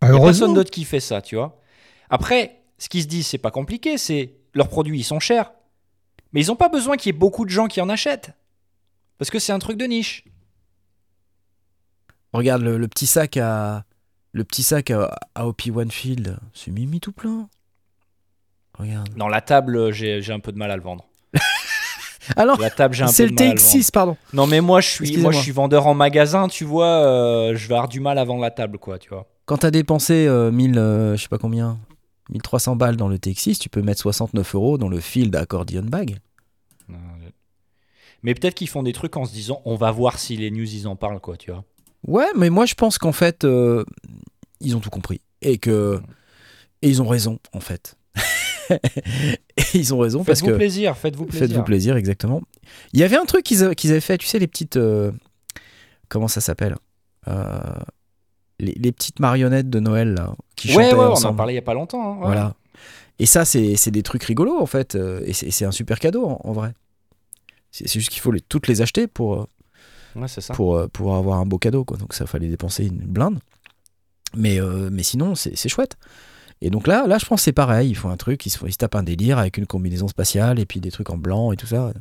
Bah, 0.00 0.08
Il 0.10 0.14
y 0.14 0.16
a 0.16 0.20
personne 0.20 0.54
d'autre 0.54 0.70
qui 0.70 0.84
fait 0.84 1.00
ça, 1.00 1.20
tu 1.20 1.34
vois. 1.34 1.60
Après, 2.10 2.60
ce 2.78 2.88
qu'ils 2.88 3.02
se 3.02 3.08
disent, 3.08 3.26
c'est 3.26 3.38
pas 3.38 3.50
compliqué, 3.50 3.98
c'est 3.98 4.34
leurs 4.54 4.68
produits, 4.68 5.00
ils 5.00 5.04
sont 5.04 5.18
chers. 5.20 5.50
Mais 6.32 6.42
ils 6.44 6.46
n'ont 6.46 6.56
pas 6.56 6.68
besoin 6.68 6.96
qu'il 6.96 7.12
y 7.12 7.16
ait 7.16 7.18
beaucoup 7.18 7.44
de 7.44 7.50
gens 7.50 7.66
qui 7.66 7.80
en 7.80 7.88
achètent. 7.88 8.30
Parce 9.18 9.30
que 9.32 9.40
c'est 9.40 9.52
un 9.52 9.58
truc 9.58 9.76
de 9.76 9.84
niche. 9.86 10.24
Regarde 12.32 12.62
le, 12.62 12.78
le 12.78 12.86
petit 12.88 13.06
sac 13.06 13.36
à 13.36 13.84
le 14.32 14.44
petit 14.44 14.62
sac 14.62 14.90
à, 14.90 15.14
à 15.34 15.46
OP1 15.46 15.90
Field, 15.90 16.38
c'est 16.54 16.70
mimi 16.70 17.00
tout 17.00 17.12
plein. 17.12 17.48
Regarde. 18.78 19.08
Dans 19.16 19.28
la 19.28 19.40
table, 19.40 19.92
j'ai 19.92 20.32
un 20.32 20.40
peu 20.40 20.52
de 20.52 20.58
mal 20.58 20.70
à 20.70 20.76
le 20.76 20.82
vendre. 20.82 21.06
Alors, 22.36 22.60
La 22.60 22.70
table, 22.70 22.94
j'ai 22.94 23.02
un 23.02 23.06
peu 23.06 23.12
c'est 23.12 23.24
de 23.26 23.30
le 23.30 23.34
mal 23.34 23.42
à 23.44 23.54
le 23.54 23.58
vendre. 23.58 23.70
TX6, 23.70 23.90
pardon. 23.90 24.16
Non, 24.32 24.46
mais 24.46 24.60
moi, 24.60 24.80
je 24.80 24.88
suis, 24.88 24.98
moi, 25.02 25.08
Excusez-moi. 25.08 25.32
je 25.32 25.38
suis 25.38 25.52
vendeur 25.52 25.86
en 25.86 25.94
magasin, 25.94 26.48
tu 26.48 26.64
vois. 26.64 27.04
euh, 27.04 27.56
je 27.56 27.66
vais 27.66 27.74
avoir 27.74 27.88
du 27.88 27.98
mal 28.00 28.18
à 28.18 28.24
vendre 28.24 28.40
la 28.42 28.50
table, 28.50 28.78
quoi, 28.78 28.98
tu 28.98 29.08
vois. 29.08 29.26
Quand 29.46 29.58
t'as 29.58 29.70
dépensé 29.72 30.26
euh, 30.26 30.50
1000, 30.52 30.78
euh, 30.78 31.16
je 31.16 31.22
sais 31.22 31.28
pas 31.28 31.38
combien, 31.38 31.78
1300 32.30 32.76
balles 32.76 32.96
dans 32.96 33.08
le 33.08 33.16
TX6, 33.16 33.58
tu 33.58 33.68
peux 33.68 33.82
mettre 33.82 34.00
69 34.00 34.54
euros 34.54 34.78
dans 34.78 34.88
le 34.88 35.00
Field 35.00 35.34
Accordion 35.34 35.82
Bag. 35.82 36.18
Mais 38.22 38.34
peut-être 38.34 38.54
qu'ils 38.54 38.68
font 38.68 38.82
des 38.82 38.92
trucs 38.92 39.16
en 39.16 39.24
se 39.24 39.32
disant, 39.32 39.62
on 39.64 39.76
va 39.76 39.90
voir 39.90 40.18
si 40.18 40.36
les 40.36 40.50
news, 40.50 40.62
ils 40.74 40.86
en 40.86 40.94
parlent, 40.94 41.20
quoi, 41.20 41.36
tu 41.38 41.50
vois. 41.50 41.64
Ouais, 42.06 42.26
mais 42.36 42.50
moi 42.50 42.66
je 42.66 42.74
pense 42.74 42.98
qu'en 42.98 43.12
fait, 43.12 43.44
euh, 43.44 43.84
ils 44.60 44.76
ont 44.76 44.80
tout 44.80 44.90
compris. 44.90 45.20
Et 45.42 45.58
que. 45.58 46.00
Et 46.82 46.88
ils 46.88 47.02
ont 47.02 47.08
raison, 47.08 47.38
en 47.52 47.60
fait. 47.60 47.96
et 48.70 48.78
ils 49.74 49.92
ont 49.94 49.98
raison 49.98 50.24
parce 50.24 50.40
Faites-vous 50.40 50.52
que. 50.54 50.56
plaisir, 50.58 50.96
faites-vous 50.96 51.26
plaisir. 51.26 51.46
Faites-vous 51.48 51.62
plaisir, 51.64 51.96
exactement. 51.96 52.42
Il 52.92 53.00
y 53.00 53.02
avait 53.02 53.16
un 53.16 53.24
truc 53.24 53.44
qu'ils 53.44 53.64
a- 53.64 53.74
qu'ils 53.74 53.90
avaient 53.90 54.00
fait, 54.00 54.18
tu 54.18 54.26
sais, 54.26 54.38
les 54.38 54.46
petites. 54.46 54.76
euh, 54.76 55.12
comment 56.08 56.28
ça 56.28 56.40
s'appelle 56.40 56.76
Euh, 57.28 57.60
les, 58.58 58.72
les 58.72 58.92
petites 58.92 59.20
marionnettes 59.20 59.68
de 59.70 59.80
Noël, 59.80 60.14
là, 60.14 60.34
qui 60.56 60.68
Ouais, 60.68 60.84
chantaient 60.84 60.94
ouais, 60.96 61.00
on 61.04 61.08
en 61.08 61.12
ensemble. 61.12 61.36
parlait 61.36 61.52
il 61.52 61.56
y 61.56 61.58
a 61.58 61.62
pas 61.62 61.74
longtemps. 61.74 62.12
hein, 62.14 62.16
ouais. 62.16 62.26
Voilà. 62.26 62.54
Et 63.18 63.26
ça, 63.26 63.44
c'est 63.44 63.76
c'est 63.76 63.90
des 63.90 64.02
trucs 64.02 64.24
rigolos, 64.24 64.58
en 64.58 64.66
fait. 64.66 64.94
Et 65.26 65.32
c'est 65.34 65.50
c'est 65.50 65.64
un 65.66 65.72
super 65.72 65.98
cadeau, 65.98 66.26
en, 66.26 66.40
en 66.44 66.52
vrai. 66.52 66.72
C'est 67.72 67.86
c'est 67.88 68.00
juste 68.00 68.10
qu'il 68.10 68.20
faut 68.22 68.32
les, 68.32 68.40
toutes 68.40 68.66
les 68.68 68.80
acheter 68.82 69.06
pour, 69.06 69.46
Ouais, 70.16 70.28
c'est 70.28 70.40
ça. 70.40 70.54
pour, 70.54 70.76
euh, 70.76 70.88
pour 70.88 71.14
avoir 71.16 71.38
un 71.38 71.46
beau 71.46 71.58
cadeau. 71.58 71.84
Quoi. 71.84 71.96
Donc 71.96 72.14
ça 72.14 72.26
fallait 72.26 72.48
dépenser 72.48 72.86
une 72.86 72.98
blinde. 73.06 73.38
Mais, 74.36 74.60
euh, 74.60 74.90
mais 74.92 75.02
sinon, 75.02 75.34
c'est 75.34 75.56
c'est 75.56 75.68
chouette. 75.68 75.96
Et 76.60 76.70
donc 76.70 76.86
là, 76.86 77.06
là, 77.06 77.18
je 77.18 77.24
pense 77.26 77.40
que 77.40 77.44
c'est 77.44 77.52
pareil. 77.52 77.90
Ils 77.90 77.94
font 77.96 78.10
un 78.10 78.16
truc, 78.16 78.44
ils 78.46 78.50
se, 78.50 78.64
ils 78.66 78.72
se 78.72 78.78
tapent 78.78 78.94
un 78.94 79.02
délire 79.02 79.38
avec 79.38 79.56
une 79.56 79.66
combinaison 79.66 80.08
spatiale 80.08 80.58
et 80.58 80.66
puis 80.66 80.80
des 80.80 80.90
trucs 80.90 81.10
en 81.10 81.16
blanc 81.16 81.52
et 81.52 81.56
tout 81.56 81.66
ça. 81.66 81.92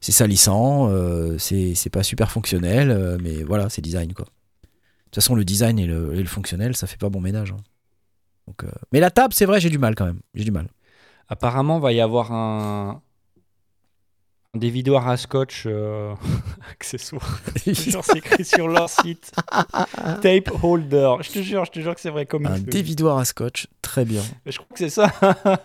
c'est 0.00 0.12
salissant, 0.12 0.88
euh, 0.90 1.38
c'est 1.38 1.74
c'est 1.74 1.90
pas 1.90 2.02
super 2.02 2.30
fonctionnel, 2.30 2.90
euh, 2.90 3.16
mais 3.22 3.42
voilà, 3.44 3.68
c'est 3.70 3.80
design 3.82 4.12
quoi. 4.12 4.24
De 4.26 4.30
toute 5.06 5.14
façon, 5.16 5.34
le 5.34 5.44
design 5.44 5.78
et 5.78 5.86
le, 5.86 6.14
et 6.14 6.18
le 6.20 6.26
fonctionnel, 6.26 6.76
ça 6.76 6.86
fait 6.86 6.98
pas 6.98 7.08
bon 7.08 7.20
ménage. 7.20 7.52
hein. 7.52 7.62
Donc, 8.48 8.64
Mais 8.92 9.00
la 9.00 9.10
table, 9.10 9.32
c'est 9.34 9.46
vrai, 9.46 9.60
j'ai 9.60 9.70
du 9.70 9.78
mal 9.78 9.94
quand 9.94 10.04
même. 10.04 10.20
J'ai 10.34 10.44
du 10.44 10.50
mal. 10.50 10.68
Apparemment, 11.28 11.78
va 11.80 11.92
y 11.92 12.00
avoir 12.00 12.32
un, 12.32 13.02
un 14.56 14.58
dévidoir 14.58 15.06
à 15.06 15.16
scotch 15.16 15.64
euh, 15.66 16.14
accessoire. 16.72 17.40
Je 17.56 17.72
te 17.72 17.90
jure, 17.90 18.02
c'est 18.02 18.18
écrit 18.18 18.44
sur 18.44 18.68
leur 18.68 18.88
site. 18.88 19.32
Tape 20.22 20.50
holder. 20.62 21.16
Je 21.20 21.30
te 21.30 21.42
jure, 21.42 21.64
je 21.64 21.70
te 21.70 21.80
jure 21.80 21.94
que 21.94 22.00
c'est 22.00 22.10
vrai 22.10 22.24
comme 22.26 22.46
Un 22.46 22.58
dévidoir 22.58 23.18
à 23.18 23.24
scotch, 23.24 23.66
très 23.82 24.04
bien. 24.04 24.22
Je 24.46 24.56
crois 24.56 24.66
que 24.72 24.78
c'est 24.78 24.88
ça. 24.88 25.12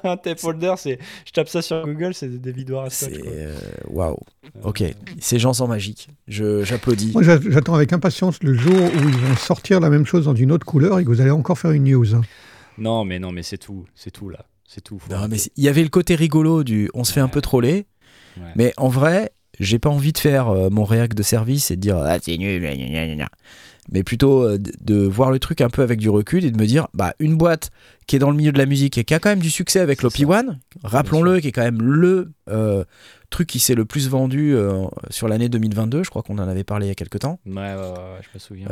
un 0.04 0.18
tape 0.18 0.44
holder, 0.44 0.74
c'est. 0.78 1.00
Je 1.26 1.32
tape 1.32 1.48
ça 1.48 1.62
sur 1.62 1.86
Google, 1.86 2.14
c'est 2.14 2.28
des 2.28 2.39
dévidoirs 2.39 2.86
à 2.86 2.89
scotch. 2.89 3.14
Euh, 3.26 3.58
waouh. 3.88 4.18
Ok, 4.64 4.84
ces 5.20 5.39
gens 5.39 5.54
sont 5.54 5.68
magiques. 5.68 6.10
Je 6.28 6.64
j'applaudis. 6.64 7.12
Moi, 7.14 7.24
j'attends 7.24 7.76
avec 7.76 7.94
impatience 7.94 8.44
le 8.44 8.54
jour 8.54 8.74
où 8.76 9.10
ils 9.10 9.18
vont 9.18 9.36
sortir 9.36 9.80
la 9.80 9.89
même 9.89 10.06
chose 10.06 10.26
dans 10.26 10.36
une 10.36 10.52
autre 10.52 10.66
couleur 10.66 11.00
et 11.00 11.04
que 11.04 11.10
vous 11.10 11.22
allez 11.22 11.32
encore 11.32 11.58
faire 11.58 11.72
une 11.72 11.86
news. 11.86 12.16
hein. 12.16 12.22
Non, 12.78 13.06
mais 13.06 13.20
non, 13.20 13.32
mais 13.32 13.44
c'est 13.44 13.58
tout. 13.58 13.86
C'est 13.96 14.12
tout 14.12 14.30
là. 14.30 14.46
C'est 14.68 14.82
tout. 14.82 15.02
Non, 15.10 15.28
mais 15.30 15.38
il 15.58 15.64
y 15.64 15.68
avait 15.70 15.84
le 15.84 15.89
côté 15.89 16.16
rigolo 16.16 16.64
du 16.64 16.89
on 16.94 17.04
se 17.04 17.12
fait 17.12 17.20
un 17.20 17.28
peu 17.28 17.42
troller, 17.42 17.86
Ouais. 18.38 18.52
mais 18.56 18.74
en 18.78 18.88
vrai, 18.88 19.32
j'ai 19.60 19.80
pas 19.80 19.90
envie 19.90 20.14
de 20.14 20.18
faire 20.18 20.50
euh, 20.50 20.70
mon 20.70 20.84
réac 20.84 21.14
de 21.14 21.24
service 21.24 21.72
et 21.72 21.76
de 21.76 21.82
dire 21.82 21.98
ah 21.98 22.18
c'est 22.22 22.38
nul, 22.38 22.62
gna, 22.62 22.76
gna, 22.76 22.88
gna, 23.08 23.16
gna. 23.16 23.30
mais 23.92 24.04
plutôt 24.04 24.44
euh, 24.44 24.58
de, 24.58 24.72
de 24.82 24.96
voir 25.06 25.30
le 25.32 25.40
truc 25.40 25.62
un 25.62 25.70
peu 25.70 25.82
avec 25.84 26.00
du 26.00 26.10
recul 26.10 26.46
et 26.46 26.52
de 26.52 26.58
me 26.58 26.66
dire 26.66 26.88
bah 26.94 27.14
une 27.20 27.36
boîte 27.36 27.70
qui 28.08 28.16
est 28.16 28.20
dans 28.20 28.32
le 28.32 28.38
milieu 28.38 28.52
de 28.52 28.58
la 28.58 28.66
musique 28.66 28.98
et 28.98 29.04
qui 29.04 29.14
a 29.14 29.20
quand 29.20 29.30
même 29.30 29.40
du 29.40 29.50
succès 29.52 29.80
avec 29.80 30.02
l'OP 30.02 30.20
One, 30.28 30.60
rappelons-le, 30.84 31.40
qui 31.40 31.50
est 31.50 31.52
quand 31.52 31.62
même 31.62 31.82
le 31.82 32.32
euh, 32.50 32.84
truc 33.30 33.48
qui 33.48 33.60
s'est 33.60 33.76
le 33.76 33.86
plus 33.86 34.10
vendu 34.10 34.56
sur 35.10 35.28
l'année 35.30 35.48
2022, 35.48 36.04
je 36.04 36.10
crois 36.10 36.22
qu'on 36.22 36.38
en 36.40 36.48
avait 36.48 36.64
parlé 36.66 36.88
il 36.88 36.90
y 36.90 36.92
a 36.92 36.96
quelques 36.96 37.20
temps. 37.20 37.40
Ouais, 37.46 37.54
ouais, 37.56 37.76
ouais, 37.76 37.88
ouais, 37.88 38.22
je 38.22 38.30
me 38.34 38.40
souviens. 38.40 38.68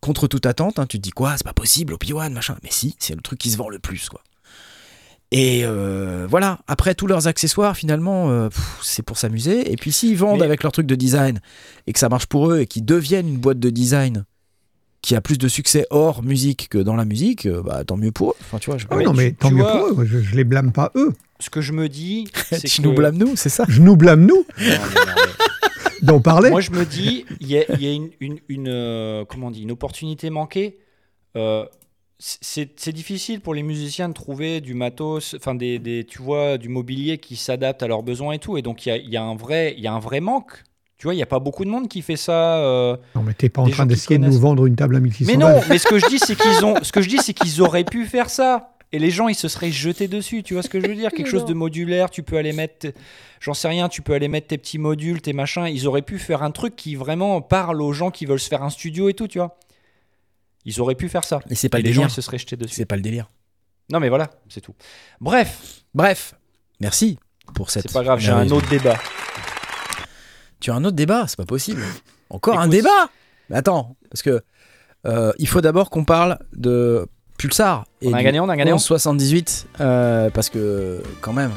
Contre 0.00 0.26
toute 0.26 0.44
attente, 0.44 0.78
hein, 0.78 0.86
tu 0.86 0.98
te 0.98 1.02
dis 1.02 1.10
quoi, 1.10 1.34
c'est 1.36 1.44
pas 1.44 1.54
possible, 1.54 1.94
OP1, 1.94 2.30
machin. 2.30 2.56
Mais 2.62 2.68
si, 2.70 2.94
c'est 2.98 3.14
le 3.14 3.22
truc 3.22 3.38
qui 3.38 3.50
se 3.50 3.56
vend 3.56 3.70
le 3.70 3.78
plus, 3.78 4.08
quoi. 4.10 4.20
Et 5.34 5.62
euh, 5.64 6.26
voilà, 6.28 6.58
après 6.68 6.94
tous 6.94 7.06
leurs 7.06 7.26
accessoires, 7.26 7.74
finalement, 7.76 8.30
euh, 8.30 8.48
c'est 8.82 9.02
pour 9.02 9.16
s'amuser. 9.16 9.72
Et 9.72 9.76
puis 9.76 9.90
s'ils 9.90 10.16
vendent 10.16 10.40
Mais- 10.40 10.44
avec 10.44 10.62
leur 10.62 10.72
truc 10.72 10.86
de 10.86 10.94
design 10.94 11.40
et 11.86 11.92
que 11.94 11.98
ça 11.98 12.08
marche 12.10 12.26
pour 12.26 12.50
eux 12.50 12.60
et 12.60 12.66
qu'ils 12.66 12.84
deviennent 12.84 13.28
une 13.28 13.38
boîte 13.38 13.58
de 13.58 13.70
design 13.70 14.24
qui 15.00 15.16
a 15.16 15.20
plus 15.20 15.38
de 15.38 15.48
succès 15.48 15.86
hors 15.90 16.22
musique 16.22 16.68
que 16.68 16.78
dans 16.78 16.94
la 16.94 17.04
musique, 17.06 17.46
euh, 17.46 17.62
bah 17.62 17.82
tant 17.82 17.96
mieux 17.96 18.12
pour 18.12 18.30
eux. 18.32 18.34
Enfin, 18.42 18.58
tu 18.58 18.70
vois, 18.70 18.78
je... 18.78 18.86
Ah 18.90 18.96
mais 18.96 19.04
non, 19.04 19.10
tu- 19.12 19.16
mais 19.16 19.32
tant 19.32 19.48
tu 19.48 19.54
mieux 19.54 19.62
vois- 19.62 19.88
pour 19.88 20.02
eux. 20.02 20.04
Je, 20.06 20.18
je 20.20 20.36
les 20.36 20.44
blâme 20.44 20.70
pas 20.70 20.92
eux. 20.96 21.12
Ce 21.40 21.50
que 21.50 21.60
je 21.60 21.72
me 21.72 21.88
dis, 21.88 22.28
c'est 22.50 22.60
tu 22.68 22.82
que... 22.82 22.86
nous 22.86 22.94
blâmes 22.94 23.16
nous, 23.16 23.34
c'est 23.34 23.48
ça? 23.48 23.64
Je 23.68 23.80
nous 23.80 23.96
blâme 23.96 24.24
nous 24.26 24.44
d'en 26.02 26.20
parler. 26.20 26.50
Moi, 26.50 26.60
je 26.60 26.70
me 26.72 26.84
dis, 26.84 27.24
il 27.40 27.46
y 27.48 27.58
a, 27.58 27.64
il 27.74 27.82
y 27.82 27.86
a 27.88 27.92
une, 27.92 28.10
une, 28.20 28.38
une, 28.48 28.68
euh, 28.68 29.24
comment 29.28 29.48
on 29.48 29.50
dit, 29.50 29.62
une 29.62 29.70
opportunité 29.72 30.30
manquée. 30.30 30.78
Euh, 31.36 31.64
c'est 32.24 32.92
difficile 32.92 33.40
pour 33.40 33.52
les 33.52 33.64
musiciens 33.64 34.08
de 34.08 34.14
trouver 34.14 34.60
du 34.60 34.74
matos, 34.74 35.34
enfin 35.36 35.56
des, 35.56 35.80
des, 35.80 36.04
tu 36.04 36.22
vois, 36.22 36.56
du 36.56 36.68
mobilier 36.68 37.18
qui 37.18 37.34
s'adapte 37.34 37.82
à 37.82 37.88
leurs 37.88 38.04
besoins 38.04 38.34
et 38.34 38.38
tout. 38.38 38.56
Et 38.56 38.62
donc 38.62 38.86
il 38.86 38.90
y 38.90 38.92
a, 38.92 38.96
y 38.96 39.16
a 39.16 39.22
un 39.22 39.34
vrai, 39.34 39.74
il 39.76 39.82
y 39.82 39.88
a 39.88 39.92
un 39.92 39.98
vrai 39.98 40.20
manque. 40.20 40.62
Tu 40.98 41.08
vois, 41.08 41.14
il 41.14 41.16
n'y 41.16 41.22
a 41.24 41.26
pas 41.26 41.40
beaucoup 41.40 41.64
de 41.64 41.70
monde 41.70 41.88
qui 41.88 42.00
fait 42.00 42.14
ça. 42.14 42.58
euh. 42.58 42.96
Non, 43.16 43.22
mais 43.24 43.34
t'es 43.34 43.48
pas 43.48 43.62
en 43.62 43.68
train 43.68 43.86
d'essayer 43.86 44.18
de 44.18 44.24
nous 44.24 44.38
vendre 44.38 44.66
une 44.66 44.76
table 44.76 44.94
à 44.94 45.00
1600 45.00 45.32
Mais 45.32 45.36
non, 45.36 45.60
mais 45.68 45.78
ce 45.78 45.88
que 45.88 45.98
je 45.98 46.06
dis, 46.06 46.20
c'est 46.20 46.36
qu'ils 46.36 46.64
ont, 46.64 46.76
ce 46.82 46.92
que 46.92 47.02
je 47.02 47.08
dis, 47.08 47.18
c'est 47.18 47.34
qu'ils 47.34 47.60
auraient 47.60 47.82
pu 47.82 48.06
faire 48.06 48.30
ça. 48.30 48.68
Et 48.92 49.00
les 49.00 49.10
gens, 49.10 49.26
ils 49.26 49.34
se 49.34 49.48
seraient 49.48 49.72
jetés 49.72 50.06
dessus. 50.06 50.44
Tu 50.44 50.54
vois 50.54 50.62
ce 50.62 50.68
que 50.68 50.78
je 50.78 50.86
veux 50.86 50.94
dire? 50.94 51.10
Quelque 51.16 51.28
chose 51.28 51.44
de 51.44 51.54
modulaire. 51.54 52.08
Tu 52.08 52.22
peux 52.22 52.36
aller 52.36 52.52
mettre, 52.52 52.86
j'en 53.40 53.54
sais 53.54 53.66
rien. 53.66 53.88
Tu 53.88 54.00
peux 54.00 54.12
aller 54.12 54.28
mettre 54.28 54.46
tes 54.46 54.58
petits 54.58 54.78
modules, 54.78 55.20
tes 55.20 55.32
machins. 55.32 55.66
Ils 55.66 55.88
auraient 55.88 56.02
pu 56.02 56.20
faire 56.20 56.44
un 56.44 56.52
truc 56.52 56.76
qui 56.76 56.94
vraiment 56.94 57.40
parle 57.40 57.82
aux 57.82 57.92
gens 57.92 58.12
qui 58.12 58.24
veulent 58.24 58.38
se 58.38 58.48
faire 58.48 58.62
un 58.62 58.70
studio 58.70 59.08
et 59.08 59.14
tout. 59.14 59.26
Tu 59.26 59.38
vois 59.38 59.56
Ils 60.64 60.80
auraient 60.80 60.94
pu 60.94 61.08
faire 61.08 61.24
ça. 61.24 61.40
Mais 61.48 61.54
c'est 61.56 61.68
pas 61.68 61.78
Et 61.78 61.82
le 61.82 61.88
les 61.88 61.92
gens, 61.92 62.02
délire. 62.02 62.12
ils 62.12 62.14
se 62.14 62.22
seraient 62.22 62.38
jetés 62.38 62.56
dessus. 62.56 62.74
C'est 62.74 62.84
pas 62.84 62.96
le 62.96 63.02
délire. 63.02 63.28
Non, 63.90 64.00
mais 64.00 64.08
voilà, 64.08 64.30
c'est 64.48 64.60
tout. 64.60 64.74
Bref, 65.20 65.82
Bref, 65.94 66.34
merci 66.80 67.18
pour 67.54 67.70
cette. 67.70 67.82
c'est 67.88 67.92
pas 67.92 68.02
grave. 68.04 68.18
J'ai 68.18 68.30
un 68.32 68.48
autre 68.50 68.68
débat. 68.68 68.96
Tu 70.60 70.70
as 70.70 70.74
un 70.74 70.84
autre 70.84 70.96
débat, 70.96 71.24
c'est 71.26 71.36
pas 71.36 71.44
possible. 71.44 71.82
Encore 72.30 72.58
un 72.58 72.68
débat 72.68 73.10
Mais 73.50 73.56
attends, 73.56 73.96
parce 74.10 74.22
que 74.22 74.42
euh, 75.06 75.32
il 75.38 75.48
faut 75.48 75.60
d'abord 75.60 75.90
qu'on 75.90 76.04
parle 76.04 76.38
de 76.52 77.06
Pulsar. 77.36 77.84
On 78.04 78.12
a 78.14 78.22
gagné, 78.22 78.40
on 78.40 78.48
a 78.48 78.56
gagné. 78.56 78.70
1178, 78.70 79.66
euh, 79.80 80.30
parce 80.30 80.48
que 80.48 81.02
quand 81.20 81.32
même. 81.32 81.50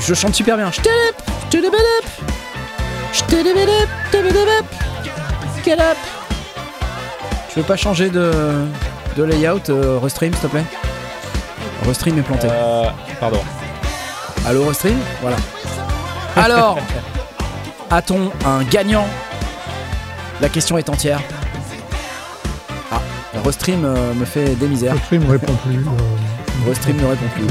Je 0.00 0.14
chante 0.14 0.34
super 0.34 0.56
bien. 0.56 0.70
Ch'télép, 0.70 1.16
ch'télép. 3.12 3.88
Ch'télép. 5.60 5.96
Tu 7.52 7.58
veux 7.60 7.64
pas 7.64 7.76
changer 7.76 8.10
de, 8.10 8.30
de 9.16 9.22
layout, 9.22 9.68
euh, 9.70 9.98
Restream, 10.02 10.32
s'il 10.32 10.42
te 10.42 10.46
plaît? 10.48 10.64
Restream 11.86 12.18
est 12.18 12.22
planté. 12.22 12.48
Euh, 12.50 12.84
pardon. 13.20 13.40
Allô 14.46 14.66
Restream? 14.66 14.98
Voilà. 15.22 15.36
Alors, 16.36 16.78
a-t-on 17.90 18.30
un 18.46 18.62
gagnant? 18.64 19.06
La 20.40 20.48
question 20.48 20.78
est 20.78 20.88
entière. 20.88 21.20
Ah, 22.92 23.00
Restream 23.44 23.84
euh, 23.84 24.14
me 24.14 24.24
fait 24.24 24.54
des 24.54 24.66
misères. 24.68 24.94
Le 24.94 25.00
stream 25.00 25.28
répond 25.30 25.54
plus. 25.66 25.78
euh, 25.78 26.68
Restream 26.68 26.96
ne 26.96 27.06
répond 27.06 27.26
plus. 27.34 27.46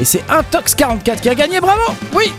Et 0.00 0.04
c'est 0.04 0.22
Intox44 0.28 1.20
qui 1.20 1.28
a 1.30 1.34
gagné, 1.34 1.60
bravo 1.60 1.82
Oui 2.14 2.32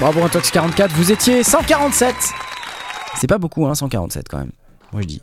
Bravo 0.00 0.20
Intox44, 0.26 0.88
vous 0.92 1.12
étiez 1.12 1.44
147 1.44 2.14
C'est 3.16 3.26
pas 3.26 3.36
beaucoup, 3.36 3.66
hein, 3.66 3.74
147 3.74 4.28
quand 4.30 4.38
même. 4.38 4.52
Moi 4.92 5.02
je 5.02 5.06
dis. 5.06 5.22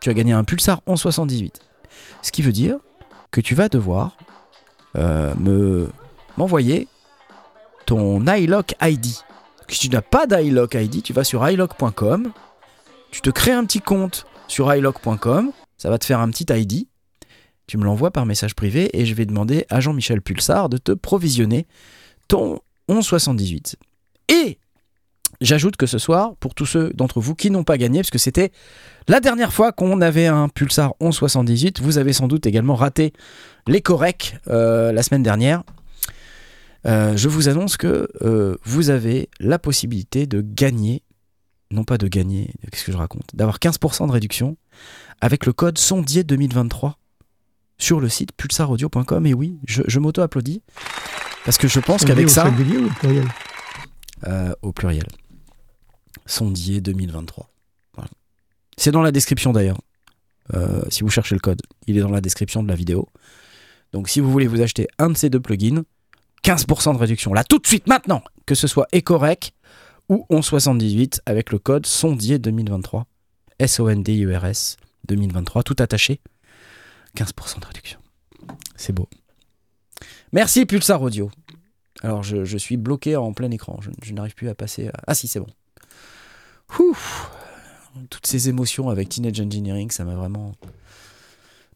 Tu 0.00 0.10
as 0.10 0.14
gagné 0.14 0.32
un 0.32 0.42
Pulsar 0.42 0.82
1178. 0.88 1.60
Ce 2.22 2.32
qui 2.32 2.42
veut 2.42 2.50
dire 2.50 2.78
que 3.30 3.40
tu 3.40 3.54
vas 3.54 3.68
devoir 3.68 4.16
euh, 4.96 5.34
me 5.38 5.88
m'envoyer 6.36 6.88
ton 7.86 8.26
iLock 8.26 8.74
ID. 8.82 9.06
Si 9.68 9.78
tu 9.78 9.88
n'as 9.88 10.02
pas 10.02 10.26
d'iLock 10.26 10.74
ID, 10.74 11.04
tu 11.04 11.12
vas 11.12 11.22
sur 11.22 11.48
iLock.com, 11.48 12.32
tu 13.12 13.20
te 13.20 13.30
crées 13.30 13.52
un 13.52 13.64
petit 13.64 13.80
compte 13.80 14.26
sur 14.48 14.74
iLock.com, 14.74 15.52
ça 15.78 15.90
va 15.90 15.98
te 15.98 16.04
faire 16.04 16.18
un 16.18 16.30
petit 16.30 16.46
ID, 16.52 16.88
tu 17.68 17.78
me 17.78 17.84
l'envoies 17.84 18.10
par 18.10 18.26
message 18.26 18.54
privé 18.56 18.90
et 18.98 19.06
je 19.06 19.14
vais 19.14 19.26
demander 19.26 19.64
à 19.70 19.78
Jean-Michel 19.78 20.22
Pulsar 20.22 20.68
de 20.68 20.76
te 20.76 20.90
provisionner 20.90 21.66
ton 22.28 22.60
1178. 22.88 23.76
Et 24.28 24.58
j'ajoute 25.40 25.76
que 25.76 25.86
ce 25.86 25.98
soir, 25.98 26.34
pour 26.36 26.54
tous 26.54 26.66
ceux 26.66 26.92
d'entre 26.94 27.20
vous 27.20 27.34
qui 27.34 27.50
n'ont 27.50 27.64
pas 27.64 27.78
gagné, 27.78 28.00
parce 28.00 28.10
que 28.10 28.18
c'était 28.18 28.52
la 29.08 29.20
dernière 29.20 29.52
fois 29.52 29.72
qu'on 29.72 30.00
avait 30.00 30.26
un 30.26 30.48
Pulsar 30.48 30.94
1178, 31.00 31.80
vous 31.80 31.98
avez 31.98 32.12
sans 32.12 32.28
doute 32.28 32.46
également 32.46 32.74
raté 32.74 33.12
les 33.66 33.80
corrects 33.80 34.36
euh, 34.48 34.92
la 34.92 35.02
semaine 35.02 35.22
dernière. 35.22 35.62
Euh, 36.86 37.16
je 37.16 37.28
vous 37.28 37.48
annonce 37.48 37.76
que 37.76 38.08
euh, 38.22 38.56
vous 38.64 38.90
avez 38.90 39.28
la 39.40 39.58
possibilité 39.58 40.26
de 40.26 40.40
gagner, 40.40 41.02
non 41.70 41.84
pas 41.84 41.98
de 41.98 42.06
gagner, 42.06 42.52
qu'est-ce 42.70 42.84
que 42.84 42.92
je 42.92 42.96
raconte, 42.96 43.34
d'avoir 43.34 43.58
15% 43.58 44.06
de 44.06 44.12
réduction 44.12 44.56
avec 45.20 45.46
le 45.46 45.52
code 45.52 45.78
sondier 45.78 46.22
2023 46.22 46.98
sur 47.78 48.00
le 48.00 48.08
site 48.08 48.32
pulsaraudio.com. 48.32 49.26
Et 49.26 49.34
oui, 49.34 49.58
je, 49.66 49.82
je 49.86 49.98
m'auto-applaudis 49.98 50.62
parce 51.46 51.56
que 51.56 51.68
je 51.68 51.80
pense 51.80 52.04
qu'avec 52.04 52.28
ça, 52.28 52.42
singulier 52.42 52.76
ou 52.76 52.86
au 52.86 52.90
pluriel 52.90 53.28
euh, 54.26 54.52
au 54.62 54.72
pluriel, 54.72 55.06
sondier 56.26 56.80
2023. 56.80 57.48
Voilà. 57.94 58.10
C'est 58.76 58.90
dans 58.90 59.02
la 59.02 59.12
description 59.12 59.52
d'ailleurs. 59.52 59.80
Euh, 60.54 60.82
si 60.90 61.02
vous 61.02 61.08
cherchez 61.08 61.34
le 61.34 61.40
code, 61.40 61.62
il 61.86 61.96
est 61.96 62.00
dans 62.00 62.10
la 62.10 62.20
description 62.20 62.62
de 62.62 62.68
la 62.68 62.74
vidéo. 62.74 63.08
Donc 63.92 64.08
si 64.08 64.20
vous 64.20 64.30
voulez 64.30 64.46
vous 64.46 64.60
acheter 64.60 64.88
un 64.98 65.08
de 65.08 65.16
ces 65.16 65.30
deux 65.30 65.40
plugins, 65.40 65.82
15% 66.44 66.94
de 66.94 66.98
réduction 66.98 67.32
là 67.32 67.44
tout 67.44 67.58
de 67.58 67.66
suite 67.66 67.86
maintenant, 67.86 68.22
que 68.44 68.54
ce 68.54 68.66
soit 68.66 68.86
Ecorec 68.92 69.54
ou 70.08 70.26
1178 70.30 71.22
avec 71.26 71.50
le 71.52 71.58
code 71.58 71.86
sondier 71.86 72.38
2023. 72.38 73.06
S-O-N-D-I-E-R-S 73.58 74.76
2023, 75.06 75.62
tout 75.62 75.76
attaché. 75.78 76.20
15% 77.16 77.60
de 77.60 77.66
réduction. 77.66 77.98
C'est 78.76 78.92
beau. 78.92 79.08
Merci 80.36 80.66
Pulsar 80.66 81.00
Audio. 81.00 81.30
Alors 82.02 82.22
je, 82.22 82.44
je 82.44 82.58
suis 82.58 82.76
bloqué 82.76 83.16
en 83.16 83.32
plein 83.32 83.50
écran, 83.50 83.78
je, 83.80 83.88
je 84.02 84.12
n'arrive 84.12 84.34
plus 84.34 84.50
à 84.50 84.54
passer... 84.54 84.88
à- 84.88 84.92
Ah 85.06 85.14
si, 85.14 85.28
c'est 85.28 85.40
bon. 85.40 85.46
Toutes 88.10 88.26
ces 88.26 88.50
émotions 88.50 88.90
avec 88.90 89.08
Teenage 89.08 89.40
Engineering, 89.40 89.90
ça 89.90 90.04
m'a 90.04 90.14
vraiment... 90.14 90.52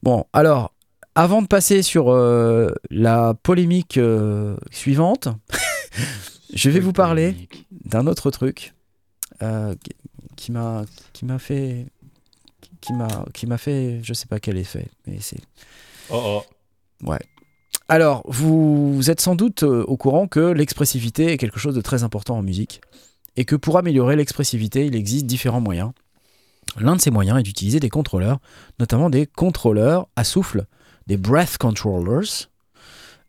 Bon, 0.03 0.27
alors, 0.35 0.75
avant 1.15 1.41
de 1.41 1.47
passer 1.47 1.81
sur 1.83 2.11
euh, 2.11 2.71
la 2.91 3.33
polémique 3.33 3.97
euh, 3.97 4.59
suivante, 4.71 5.29
je 6.55 6.69
vais 6.69 6.81
vous 6.81 6.93
parler 6.93 7.49
d'un 7.87 8.07
autre 8.07 8.31
truc 8.31 8.75
euh, 9.43 9.75
qui- 9.83 9.97
qui 10.37 10.53
m'a 10.53 10.85
qui 11.15 11.25
m'a 11.25 11.39
fait 11.39 11.87
qui 12.83 12.93
m'a 12.93 13.09
qui 13.35 13.47
m'a 13.47 13.57
fait 13.59 14.01
je 14.03 14.13
sais 14.15 14.27
pas 14.27 14.39
quel 14.41 14.57
effet 14.59 14.89
mais 15.07 15.19
c'est 15.21 15.41
Oh, 16.11 16.43
oh. 17.03 17.07
Ouais. 17.07 17.19
Alors, 17.91 18.23
vous, 18.29 19.11
êtes 19.11 19.21
sans 19.21 19.35
doute 19.35 19.65
euh, 19.65 19.83
au 19.89 19.97
courant 19.97 20.29
que 20.29 20.39
l'expressivité 20.39 21.33
est 21.33 21.37
quelque 21.39 21.59
chose 21.59 21.75
de 21.75 21.81
très 21.81 22.05
important 22.05 22.39
en 22.39 22.43
musique 22.43 22.83
et 23.37 23.45
que 23.45 23.57
pour 23.57 23.77
améliorer 23.79 24.15
l'expressivité, 24.15 24.87
il 24.87 24.95
existe 24.95 25.27
différents 25.27 25.61
moyens. 25.61 25.91
L'un 26.79 26.95
de 26.95 27.01
ces 27.01 27.11
moyens 27.11 27.41
est 27.41 27.43
d'utiliser 27.43 27.81
des 27.81 27.89
contrôleurs, 27.89 28.39
notamment 28.79 29.11
des 29.11 29.27
contrôleurs 29.27 30.07
à 30.15 30.23
souffle, 30.23 30.67
des 31.09 31.17
breath 31.17 31.59
controllers. 31.59 32.49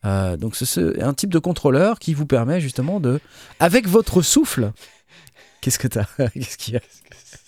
Euh, 0.06 0.38
donc 0.38 0.56
c'est 0.56 1.02
un 1.02 1.16
type 1.16 1.34
de 1.34 1.40
contrôleur 1.40 1.98
qui 1.98 2.14
vous 2.14 2.28
permet 2.28 2.62
justement 2.62 3.00
de, 3.00 3.20
avec 3.60 3.88
votre 3.88 4.22
souffle, 4.22 4.74
qu'est-ce 5.62 5.80
que 5.80 5.88
t'as 5.88 6.06
Qu'est-ce 6.36 6.58
qu'il 6.60 6.76
y 6.76 6.78
a? 6.78 6.82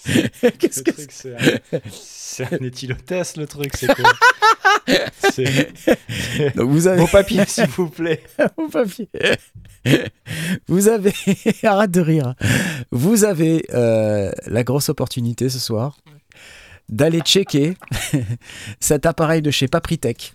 Qu'est-ce 0.60 0.84
que 0.84 0.92
c'est 1.92 2.54
un 2.54 2.58
éthylotest 2.58 3.38
le 3.38 3.48
truc, 3.48 3.72
c'est 3.76 3.88
quoi 3.88 4.12
Donc 6.56 6.70
vous 6.70 6.88
avez... 6.88 7.00
Vos 7.00 7.08
papiers, 7.08 7.46
s'il 7.46 7.68
vous 7.68 7.90
plaît. 7.90 8.24
Vos 8.58 8.68
papiers. 8.68 9.08
Vous 10.68 10.88
avez... 10.88 11.14
Arrête 11.64 11.92
de 11.92 12.02
rire. 12.02 12.36
Vous 12.92 13.24
avez 13.24 13.66
euh, 13.74 14.32
la 14.48 14.64
grosse 14.64 14.90
opportunité 14.90 15.50
ce 15.50 15.60
soir 15.60 15.98
d'aller 16.90 17.22
checker 17.22 17.78
cet 18.80 19.06
appareil 19.06 19.42
de 19.42 19.52
chez 19.52 19.68
Papritech. 19.68 20.34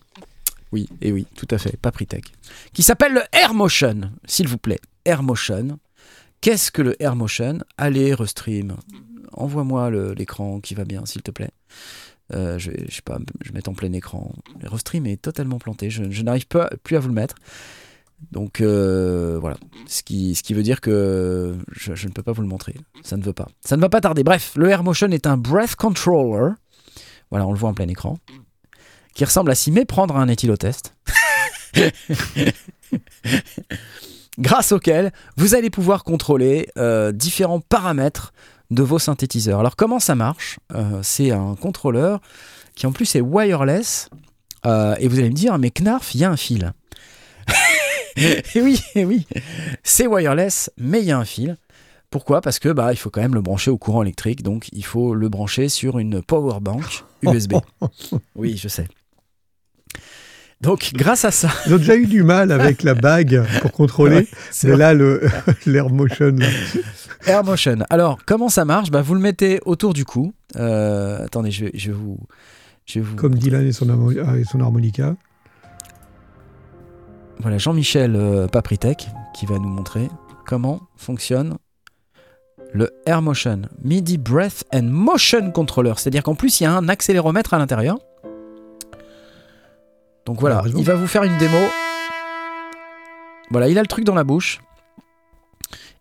Oui, 0.73 0.89
et 1.01 1.13
oui, 1.13 1.27
tout 1.37 1.49
à 1.51 1.59
fait, 1.59 1.77
Papritech. 1.77 2.25
Qui 2.73 2.83
s'appelle 2.83 3.15
le 3.15 3.23
AirMotion, 3.33 4.13
s'il 4.27 4.49
vous 4.49 4.59
plaît. 4.59 4.81
AirMotion. 5.05 5.79
Qu'est-ce 6.41 6.71
que 6.71 6.83
le 6.83 7.03
AirMotion? 7.03 7.59
Allez, 7.77 8.15
Restream, 8.15 8.77
envoie-moi 9.33 9.91
l'écran 10.15 10.61
qui 10.61 10.75
va 10.75 10.85
bien, 10.85 11.07
s'il 11.07 11.23
te 11.23 11.31
plaît. 11.31 11.51
Euh, 12.35 12.59
je, 12.59 12.71
je 12.89 12.95
sais 12.95 13.03
pas, 13.03 13.19
je 13.41 13.49
vais 13.49 13.55
mettre 13.55 13.71
en 13.71 13.75
plein 13.75 13.93
écran. 13.93 14.33
Le 14.61 14.69
restream 14.69 15.07
est 15.07 15.21
totalement 15.21 15.59
planté. 15.59 15.91
Je, 15.91 16.23
n'arrive 16.23 16.47
plus 16.47 16.97
à 16.97 17.01
vous 17.01 17.09
le 17.09 17.15
mettre. 17.15 17.37
Donc 18.33 18.61
euh, 18.61 19.39
voilà, 19.41 19.57
ce 19.87 20.03
qui, 20.03 20.35
veut 20.51 20.65
dire 20.65 20.81
que 20.81 21.57
je, 21.71 21.93
ne 21.93 22.13
peux 22.13 22.23
pas 22.23 22.33
vous 22.33 22.43
le 22.43 22.49
montrer. 22.49 22.75
Ça 23.03 23.17
ne 23.17 23.23
veut 23.23 23.33
pas. 23.33 23.47
Ça 23.65 23.77
ne 23.77 23.81
va 23.81 23.89
pas 23.89 24.01
tarder. 24.01 24.25
Bref, 24.25 24.53
le 24.57 24.69
AirMotion 24.69 25.09
est 25.11 25.27
un 25.27 25.37
breath 25.37 25.77
controller. 25.77 26.55
Voilà, 27.31 27.47
on 27.47 27.53
le 27.53 27.59
voit 27.59 27.71
en 27.71 27.75
plein 27.75 27.89
écran. 27.89 28.19
Qui 29.15 29.25
ressemble 29.25 29.51
à 29.51 29.55
s'y 29.55 29.71
méprendre 29.71 30.17
à 30.17 30.21
un 30.21 30.29
éthylotest. 30.29 30.95
Grâce 34.39 34.73
auquel 34.73 35.13
vous 35.37 35.55
allez 35.55 35.71
pouvoir 35.71 36.05
contrôler 36.05 36.69
euh, 36.77 37.13
différents 37.13 37.61
paramètres 37.61 38.33
de 38.71 38.83
vos 38.83 38.99
synthétiseurs. 38.99 39.61
Alors 39.61 39.77
comment 39.77 39.99
ça 39.99 40.15
marche? 40.15 40.59
Euh, 40.75 41.01
C'est 41.03 41.31
un 41.31 41.55
contrôleur 41.55 42.21
qui 42.75 42.87
en 42.87 42.93
plus 42.93 43.15
est 43.17 43.21
wireless. 43.21 44.09
Euh, 44.67 44.97
et 44.99 45.09
vous 45.09 45.19
allez 45.19 45.31
me 45.31 45.35
dire, 45.35 45.57
mais 45.59 45.71
Knarf, 45.71 46.15
il 46.15 46.21
y 46.21 46.25
a 46.25 46.31
un 46.31 46.37
fil. 46.37 46.73
et 48.17 48.61
oui, 48.61 48.81
et 48.95 49.05
oui, 49.05 49.27
c'est 49.83 50.07
wireless, 50.07 50.71
mais 50.77 51.01
il 51.01 51.07
y 51.07 51.13
a 51.13 51.19
un 51.19 51.25
fil. 51.25 51.57
Pourquoi? 52.11 52.41
Parce 52.41 52.59
que 52.59 52.71
bah 52.71 52.93
il 52.93 52.97
faut 52.97 53.11
quand 53.11 53.21
même 53.21 53.35
le 53.35 53.41
brancher 53.43 53.71
au 53.71 53.79
courant 53.79 54.03
électrique, 54.03 54.43
donc 54.43 54.69
il 54.73 54.85
faut 54.85 55.15
le 55.15 55.29
brancher 55.29 55.69
sur 55.69 55.99
une 55.99 56.23
power 56.23 56.59
bank 56.61 57.05
USB. 57.23 57.55
oui, 58.35 58.57
je 58.57 58.69
sais. 58.69 58.89
Donc, 60.61 60.91
grâce 60.95 61.25
à 61.25 61.31
ça. 61.31 61.51
Ils 61.67 61.75
ont 61.75 61.79
déjà 61.79 61.95
eu 61.95 62.07
du 62.07 62.25
mal 62.25 62.51
avec 62.51 62.83
la 62.83 62.95
bague 62.95 63.45
pour 63.63 63.71
contrôler. 63.71 64.27
c'est 64.51 64.77
là, 64.77 64.93
l'Air 65.67 65.89
Motion. 65.89 66.35
Air 67.27 67.45
Motion. 67.45 67.79
Alors, 67.91 68.19
comment 68.27 68.49
ça 68.49 68.65
marche? 68.65 68.91
Bah, 68.91 69.03
Vous 69.03 69.15
le 69.15 69.21
mettez 69.21 69.61
autour 69.65 69.93
du 69.95 70.05
cou. 70.05 70.33
Euh, 70.57 71.25
attendez, 71.25 71.53
je 71.53 71.67
vais, 71.67 71.71
je, 71.75 71.93
vous, 71.93 72.19
je 72.87 72.99
vous. 72.99 73.15
Comme 73.15 73.37
Dylan 73.37 73.67
et 73.67 73.73
son, 73.73 74.11
et 74.11 74.45
son 74.45 74.61
harmonica. 74.61 75.15
Voilà, 77.41 77.59
Jean-Michel 77.59 78.17
euh, 78.17 78.49
Papritech 78.49 79.07
qui 79.35 79.47
va 79.47 79.59
nous 79.59 79.69
montrer 79.69 80.09
comment 80.45 80.81
fonctionne 80.97 81.57
le 82.73 82.91
Air 83.07 83.23
Motion 83.23 83.63
MIDI 83.85 84.19
Breath 84.19 84.65
and 84.75 84.83
Motion 84.85 85.53
Controller. 85.53 85.93
C'est-à-dire 85.97 86.25
qu'en 86.25 86.35
plus, 86.35 86.61
il 86.61 86.65
y 86.65 86.67
a 86.67 86.73
un 86.73 86.89
accéléromètre 86.89 87.55
à 87.55 87.59
l'intérieur. 87.59 87.99
Donc 90.29 90.41
voilà, 90.41 90.63
il 90.67 90.85
va 90.85 90.95
vous 90.95 91.07
faire 91.07 91.23
une 91.23 91.39
démo. 91.39 91.57
Voilà, 93.51 93.67
il 93.69 93.79
a 93.79 93.81
le 93.81 93.87
truc 93.87 94.05
dans 94.05 94.15
la 94.15 94.25
bouche. 94.25 94.61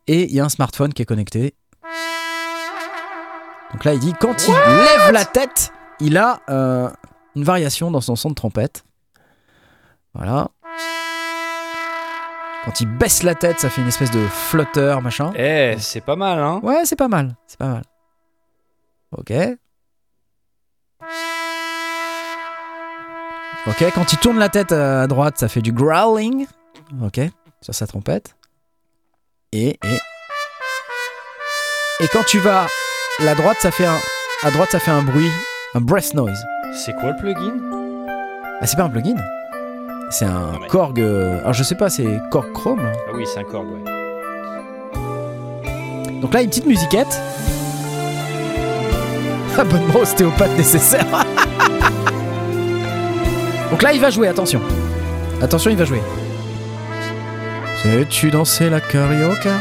Et 0.06 0.24
il 0.24 0.34
y 0.34 0.42
a 0.42 0.44
un 0.44 0.50
smartphone 0.50 0.94
qui 0.94 1.02
est 1.02 1.06
connecté. 1.06 1.56
Donc 3.72 3.86
là, 3.86 3.94
il 3.94 4.02
dit 4.02 4.14
quand 4.20 4.36
il 4.50 4.54
lève 4.54 5.14
la 5.14 5.24
tête, 5.24 5.72
il 6.02 6.18
a 6.18 6.42
euh, 6.50 6.90
une 7.38 7.46
variation 7.46 7.90
dans 7.90 8.02
son 8.02 8.18
son 8.18 8.32
de 8.32 8.36
trompette. 8.36 8.84
Voilà. 10.14 10.50
Quand 12.66 12.82
il 12.82 12.88
baisse 12.88 13.24
la 13.24 13.34
tête, 13.34 13.62
ça 13.62 13.70
fait 13.70 13.82
une 13.82 13.88
espèce 13.88 14.12
de 14.12 14.28
flotteur, 14.28 15.02
machin. 15.02 15.32
Eh, 15.38 15.78
c'est 15.80 16.02
pas 16.02 16.18
mal, 16.18 16.40
hein 16.40 16.60
Ouais, 16.64 16.82
c'est 16.84 16.98
pas 16.98 17.08
mal. 17.08 17.38
C'est 17.48 17.60
pas 17.60 17.70
mal. 17.70 17.84
Ok. 19.18 19.32
Ok, 23.70 23.84
quand 23.94 24.14
il 24.14 24.18
tourne 24.20 24.40
la 24.40 24.50
tête 24.50 24.72
à 24.72 25.08
droite, 25.08 25.38
ça 25.38 25.48
fait 25.50 25.62
du 25.62 25.72
growling. 25.74 26.48
Ok, 27.04 27.20
sur 27.62 27.76
sa 27.76 27.86
trompette. 27.86 28.36
Et, 29.52 29.70
et. 29.84 30.00
Et 32.00 32.08
quand 32.14 32.24
tu 32.26 32.40
vas 32.40 32.68
la 33.20 33.36
droite, 33.36 33.58
ça 33.60 33.72
fait 33.72 33.86
un. 33.86 33.98
À 34.44 34.52
droite, 34.52 34.70
ça 34.72 34.80
fait 34.80 34.92
un 34.92 35.02
bruit, 35.02 35.32
un 35.74 35.82
breath 35.82 36.14
noise. 36.14 36.46
C'est 36.74 36.94
quoi 36.94 37.10
le 37.12 37.18
plugin? 37.18 37.58
Ah, 38.62 38.68
c'est 38.68 38.78
pas 38.78 38.84
un 38.84 38.90
plugin 38.90 39.16
C'est 40.12 40.26
un 40.26 40.54
Korg. 40.70 41.00
Euh, 41.00 41.40
alors 41.40 41.54
je 41.54 41.64
sais 41.64 41.76
pas, 41.76 41.90
c'est 41.90 42.08
Korg 42.32 42.52
Chrome 42.54 42.82
Ah 43.08 43.12
oui, 43.16 43.26
c'est 43.26 43.40
un 43.40 43.44
Korg, 43.44 43.68
ouais. 43.68 43.84
Donc 46.22 46.34
là, 46.34 46.42
une 46.42 46.50
petite 46.50 46.68
musiquette. 46.68 47.20
Abonnement 49.58 50.00
ostéopathe 50.00 50.56
nécessaire. 50.56 51.26
Donc 53.72 53.82
là, 53.84 53.94
il 53.94 54.02
va 54.02 54.10
jouer, 54.10 54.28
attention. 54.28 54.62
Attention, 55.42 55.72
il 55.72 55.78
va 55.78 55.86
jouer. 55.86 56.02
Sais-tu 57.84 58.32
danser 58.32 58.70
la 58.70 58.82
carioca? 58.82 59.54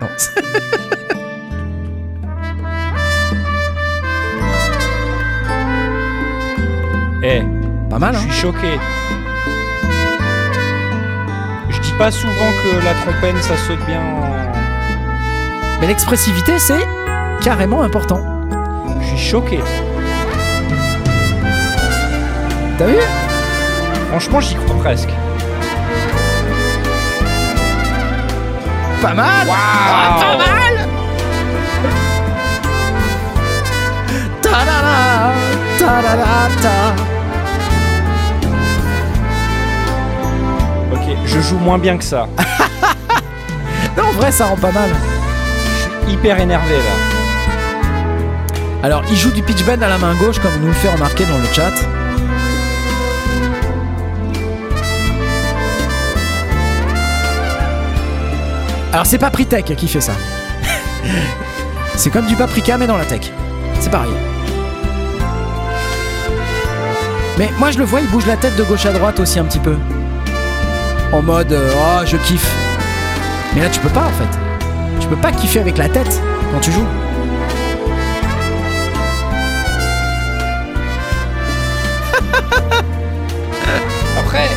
Non. 0.00 0.08
Eh, 7.26 7.42
pas 7.88 7.98
mal, 7.98 8.14
hein 8.14 8.18
Je 8.28 8.32
suis 8.32 8.42
choqué. 8.42 8.78
Je 11.70 11.80
dis 11.80 11.92
pas 11.96 12.10
souvent 12.10 12.32
que 12.32 12.84
la 12.84 12.92
trompette 12.92 13.42
ça 13.42 13.56
saute 13.56 13.78
bien 13.86 14.02
Mais 15.80 15.86
l'expressivité, 15.86 16.58
c'est 16.58 16.86
carrément 17.40 17.80
important. 17.80 18.20
Je 19.00 19.06
suis 19.06 19.30
choqué. 19.30 19.58
T'as 22.78 22.86
vu? 22.86 22.96
Franchement, 24.08 24.40
j'y 24.40 24.54
crois 24.54 24.76
presque. 24.80 25.10
Pas 29.00 29.14
mal 29.14 29.46
ah, 29.50 30.20
Pas 30.20 30.36
mal 30.38 30.88
ta 35.78 36.02
da 36.02 36.14
ta 36.62 36.94
Ok, 40.92 41.16
je 41.26 41.40
joue 41.40 41.58
moins 41.58 41.78
bien 41.78 41.98
que 41.98 42.04
ça. 42.04 42.28
non, 43.96 44.04
en 44.04 44.12
vrai, 44.12 44.32
ça 44.32 44.46
rend 44.46 44.56
pas 44.56 44.72
mal. 44.72 44.90
Je 45.74 46.04
suis 46.04 46.14
hyper 46.14 46.38
énervé 46.38 46.76
là. 46.76 46.94
Alors, 48.82 49.02
il 49.10 49.16
joue 49.16 49.30
du 49.30 49.42
pitch 49.42 49.64
bend 49.64 49.82
à 49.82 49.88
la 49.88 49.98
main 49.98 50.14
gauche, 50.14 50.38
comme 50.38 50.56
nous 50.60 50.68
le 50.68 50.72
fait 50.72 50.90
remarquer 50.90 51.24
dans 51.24 51.38
le 51.38 51.46
chat. 51.52 51.72
Alors 58.94 59.04
c'est 59.06 59.18
Papritech 59.18 59.74
qui 59.74 59.88
fait 59.88 60.00
ça. 60.00 60.12
c'est 61.96 62.10
comme 62.10 62.26
du 62.26 62.36
paprika 62.36 62.78
mais 62.78 62.86
dans 62.86 62.96
la 62.96 63.04
tech. 63.04 63.32
C'est 63.80 63.90
pareil. 63.90 64.12
Mais 67.36 67.50
moi 67.58 67.72
je 67.72 67.78
le 67.78 67.84
vois, 67.84 68.02
il 68.02 68.08
bouge 68.08 68.26
la 68.26 68.36
tête 68.36 68.54
de 68.54 68.62
gauche 68.62 68.86
à 68.86 68.92
droite 68.92 69.18
aussi 69.18 69.40
un 69.40 69.46
petit 69.46 69.58
peu. 69.58 69.76
En 71.12 71.22
mode 71.22 71.52
oh 71.52 72.04
je 72.06 72.16
kiffe. 72.18 72.48
Mais 73.56 73.62
là 73.62 73.68
tu 73.68 73.80
peux 73.80 73.88
pas 73.88 74.04
en 74.04 74.12
fait. 74.12 74.28
Tu 75.00 75.08
peux 75.08 75.16
pas 75.16 75.32
kiffer 75.32 75.58
avec 75.58 75.76
la 75.76 75.88
tête 75.88 76.22
quand 76.52 76.60
tu 76.60 76.70
joues. 76.70 76.86
Après, 84.20 84.48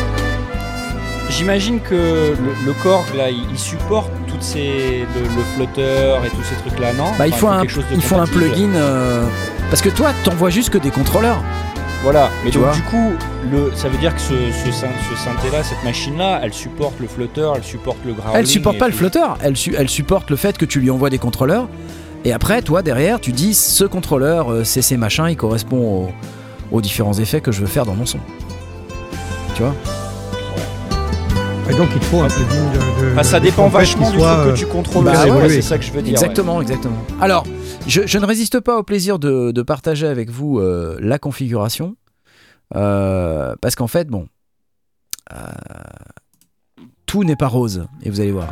j'imagine 1.28 1.80
que 1.80 2.36
le, 2.64 2.72
corps 2.84 3.04
là, 3.16 3.30
il 3.30 3.58
supporte 3.58 4.12
c'est 4.40 5.06
le, 5.14 5.42
flotteur 5.56 6.24
et 6.24 6.30
tous 6.30 6.42
ces 6.42 6.54
trucs 6.68 6.78
là, 6.80 6.92
non 6.92 7.12
Bah, 7.18 7.26
il 7.26 7.34
faut 7.34 7.48
un, 7.48 7.62
il 7.92 8.02
faut 8.02 8.16
un 8.16 8.26
plugin. 8.26 8.74
Euh, 8.74 9.24
parce 9.70 9.82
que 9.82 9.88
toi, 9.88 10.10
t'envoies 10.24 10.50
juste 10.50 10.70
que 10.70 10.78
des 10.78 10.90
contrôleurs. 10.90 11.42
Voilà, 12.04 12.30
mais 12.44 12.50
Tu 12.50 12.58
donc 12.58 12.66
vois 12.66 12.74
du 12.76 12.82
coup, 12.82 13.10
le, 13.50 13.72
ça 13.74 13.88
veut 13.88 13.98
dire 13.98 14.14
que 14.14 14.20
ce, 14.20 14.34
ce, 14.64 14.70
syn- 14.70 14.86
ce 15.10 15.16
synthé-là, 15.16 15.64
cette 15.64 15.82
machine-là, 15.82 16.40
elle 16.44 16.52
supporte 16.52 16.94
le 17.00 17.08
flotteur, 17.08 17.54
elle 17.56 17.64
supporte 17.64 17.98
le 18.06 18.12
growling. 18.12 18.36
Elle 18.38 18.46
supporte 18.46 18.78
pas 18.78 18.86
le 18.86 18.94
flotteur, 18.94 19.36
elle, 19.42 19.56
su- 19.56 19.74
elle 19.76 19.88
supporte 19.88 20.30
le 20.30 20.36
fait 20.36 20.56
que 20.56 20.64
tu 20.64 20.78
lui 20.78 20.90
envoies 20.90 21.10
des 21.10 21.18
contrôleurs. 21.18 21.68
Et 22.24 22.32
après, 22.32 22.62
toi, 22.62 22.82
derrière, 22.82 23.20
tu 23.20 23.32
dis 23.32 23.52
ce 23.52 23.82
contrôleur, 23.84 24.52
euh, 24.52 24.62
c'est 24.64 24.82
ces 24.82 24.96
machins, 24.96 25.26
il 25.28 25.36
correspond 25.36 26.12
aux 26.70 26.80
différents 26.80 27.14
effets 27.14 27.40
que 27.40 27.50
je 27.50 27.60
veux 27.60 27.66
faire 27.66 27.84
dans 27.84 27.94
mon 27.94 28.06
son. 28.06 28.18
Tu 29.56 29.62
vois? 29.62 29.74
Et 31.70 31.74
donc 31.74 31.88
il 31.94 32.02
faut 32.02 32.20
un 32.20 32.28
plugin 32.28 33.16
de. 33.16 33.22
ça 33.22 33.40
dépend 33.40 33.68
vachement 33.68 34.10
du 34.10 34.16
truc 34.18 34.28
euh, 34.30 34.52
que 34.52 34.58
tu 34.58 34.66
contrôles. 34.66 35.04
bah 35.04 35.24
ouais, 35.26 35.42
oui. 35.42 35.50
c'est 35.50 35.62
ça 35.62 35.78
que 35.78 35.84
je 35.84 35.92
veux 35.92 36.00
dire. 36.02 36.12
ouais. 36.14 36.18
Exactement, 36.20 36.60
exactement. 36.62 36.96
Alors, 37.20 37.44
je, 37.86 38.06
je 38.06 38.18
ne 38.18 38.24
résiste 38.26 38.60
pas 38.60 38.78
au 38.78 38.82
plaisir 38.82 39.18
de, 39.18 39.50
de 39.52 39.62
partager 39.62 40.06
avec 40.06 40.30
vous 40.30 40.58
euh, 40.58 40.96
la 41.00 41.18
configuration. 41.18 41.96
euh, 42.74 43.54
parce 43.60 43.74
qu'en 43.74 43.86
fait, 43.86 44.08
bon. 44.08 44.28
euh, 45.32 45.36
tout 47.06 47.24
n'est 47.24 47.36
pas 47.36 47.48
rose, 47.48 47.86
et 48.02 48.10
vous 48.10 48.20
allez 48.20 48.32
voir. 48.32 48.48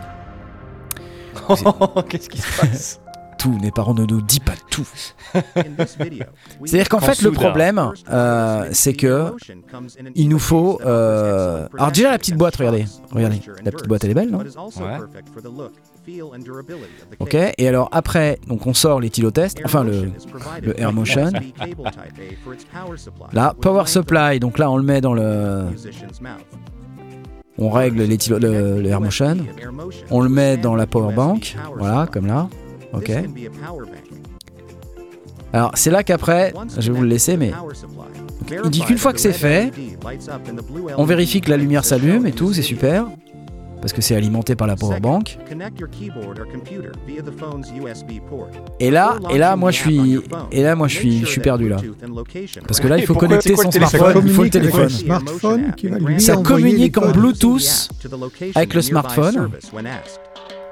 Qu'est-ce 2.08 2.28
qui 2.28 2.40
se 2.40 2.60
passe? 2.60 3.00
Tout 3.38 3.56
pas 3.70 3.82
rose, 3.82 3.96
ne 3.96 4.06
nous 4.06 4.22
dit 4.22 4.40
pas 4.40 4.54
tout. 4.70 4.86
C'est-à-dire 6.64 6.88
qu'en 6.88 7.00
fait, 7.00 7.20
le 7.22 7.30
problème, 7.32 7.92
euh, 8.10 8.68
c'est 8.72 8.94
que 8.94 9.32
il 10.14 10.28
nous 10.28 10.38
faut. 10.38 10.80
euh, 10.84 11.68
Alors, 11.76 11.92
déjà, 11.92 12.10
la 12.10 12.18
petite 12.18 12.36
boîte, 12.36 12.56
regardez. 12.56 12.86
Regardez. 13.10 13.40
La 13.64 13.70
petite 13.72 13.88
boîte, 13.88 14.04
elle 14.04 14.10
est 14.10 14.14
belle, 14.14 14.30
non? 14.30 14.42
Ok, 17.18 17.34
et 17.34 17.68
alors 17.68 17.88
après, 17.92 18.38
donc 18.46 18.66
on 18.66 18.74
sort 18.74 19.00
tests, 19.32 19.60
enfin 19.64 19.82
le, 19.84 20.10
le 20.62 20.80
Air 20.80 20.92
Motion. 20.92 21.32
Là, 23.32 23.54
Power 23.60 23.86
Supply, 23.86 24.38
donc 24.38 24.58
là 24.58 24.70
on 24.70 24.76
le 24.76 24.82
met 24.82 25.00
dans 25.00 25.14
le. 25.14 25.64
On 27.58 27.70
règle 27.70 28.04
le, 28.04 28.80
le 28.80 28.86
Air 28.86 29.00
Motion. 29.00 29.38
On 30.10 30.20
le 30.20 30.28
met 30.28 30.56
dans 30.56 30.76
la 30.76 30.86
Power 30.86 31.14
Bank, 31.14 31.56
voilà, 31.76 32.06
comme 32.06 32.26
là. 32.26 32.48
Ok. 32.92 33.10
Alors 35.52 35.70
c'est 35.74 35.90
là 35.90 36.02
qu'après, 36.02 36.52
je 36.78 36.90
vais 36.90 36.96
vous 36.96 37.02
le 37.02 37.08
laisser, 37.08 37.36
mais 37.36 37.52
il 38.64 38.70
dit 38.70 38.80
qu'une 38.80 38.98
fois 38.98 39.12
que 39.12 39.20
c'est 39.20 39.32
fait, 39.32 39.72
on 40.96 41.04
vérifie 41.04 41.40
que 41.40 41.50
la 41.50 41.56
lumière 41.56 41.84
s'allume 41.84 42.26
et 42.26 42.32
tout, 42.32 42.52
c'est 42.52 42.62
super. 42.62 43.06
Parce 43.78 43.92
que 43.92 44.00
c'est 44.00 44.16
alimenté 44.16 44.56
par 44.56 44.66
la 44.66 44.74
Power 44.74 44.98
Bank. 45.00 45.38
Et 48.80 48.90
là, 48.90 49.16
et 49.30 49.38
là, 49.38 49.54
moi 49.54 49.70
je 49.70 49.76
suis, 49.76 50.18
et 50.50 50.62
là, 50.62 50.74
moi 50.74 50.88
je 50.88 50.96
suis, 50.96 51.20
je 51.20 51.26
suis 51.26 51.40
perdu 51.40 51.68
là. 51.68 51.76
Parce 52.66 52.80
que 52.80 52.88
là, 52.88 52.98
il 52.98 53.06
faut 53.06 53.12
pourquoi- 53.12 53.28
connecter 53.28 53.54
son 53.54 53.70
smartphone, 53.70 54.22
il 54.26 54.32
faut 54.32 54.42
le 54.44 54.50
téléphone. 54.50 54.82
le 54.84 54.88
smartphone 54.88 55.74
qui 55.76 55.88
va 55.88 55.98
lui 55.98 56.20
Ça 56.20 56.36
communique 56.36 56.98
en. 56.98 57.10
Bluetooth 57.12 57.88
avec 58.54 58.74
le 58.74 58.82
smartphone. 58.82 59.50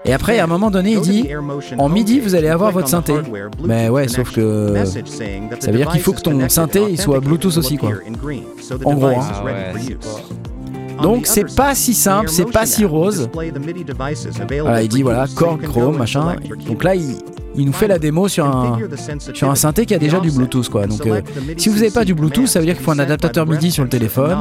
Et 0.06 0.12
après, 0.12 0.38
à 0.38 0.44
un 0.44 0.46
moment 0.46 0.70
donné, 0.70 0.92
il 0.92 1.00
dit 1.00 1.28
en 1.78 1.88
MIDI, 1.88 2.20
vous 2.20 2.34
allez 2.34 2.48
avoir 2.48 2.72
votre 2.72 2.88
synthé. 2.88 3.14
Mais 3.64 3.88
ouais, 3.88 4.08
sauf 4.08 4.32
que 4.32 4.74
ça 5.60 5.70
veut 5.70 5.78
dire 5.78 5.90
qu'il 5.90 6.00
faut 6.00 6.12
que 6.12 6.20
ton 6.20 6.48
synthé 6.48 6.82
il 6.90 7.00
soit 7.00 7.20
Bluetooth 7.20 7.56
aussi, 7.56 7.76
quoi. 7.76 7.92
En 8.84 8.94
gros, 8.94 9.06
hein. 9.08 9.26
Ah 9.32 9.44
ouais, 9.44 9.72
Donc 11.02 11.26
c'est 11.26 11.54
pas 11.56 11.74
si 11.74 11.94
simple, 11.94 12.28
c'est 12.28 12.50
pas 12.50 12.66
si 12.66 12.84
rose. 12.84 13.28
Voilà, 14.60 14.82
il 14.82 14.88
dit 14.88 15.02
voilà, 15.02 15.26
Korg, 15.34 15.62
Chrome, 15.62 15.96
machin. 15.96 16.36
Donc 16.66 16.84
là, 16.84 16.94
il, 16.94 17.16
il 17.56 17.64
nous 17.66 17.72
fait 17.72 17.88
la 17.88 17.98
démo 17.98 18.28
sur 18.28 18.46
un, 18.46 18.78
sur 19.32 19.50
un 19.50 19.54
synthé 19.54 19.86
qui 19.86 19.94
a 19.94 19.98
déjà 19.98 20.20
du 20.20 20.30
Bluetooth, 20.30 20.68
quoi. 20.68 20.86
Donc 20.86 21.06
euh, 21.06 21.22
si 21.56 21.68
vous 21.68 21.76
n'avez 21.76 21.90
pas 21.90 22.04
du 22.04 22.14
Bluetooth, 22.14 22.46
ça 22.46 22.60
veut 22.60 22.66
dire 22.66 22.74
qu'il 22.74 22.84
faut 22.84 22.90
un 22.92 22.98
adaptateur 22.98 23.46
MIDI 23.46 23.70
sur 23.70 23.84
le 23.84 23.88
téléphone. 23.88 24.36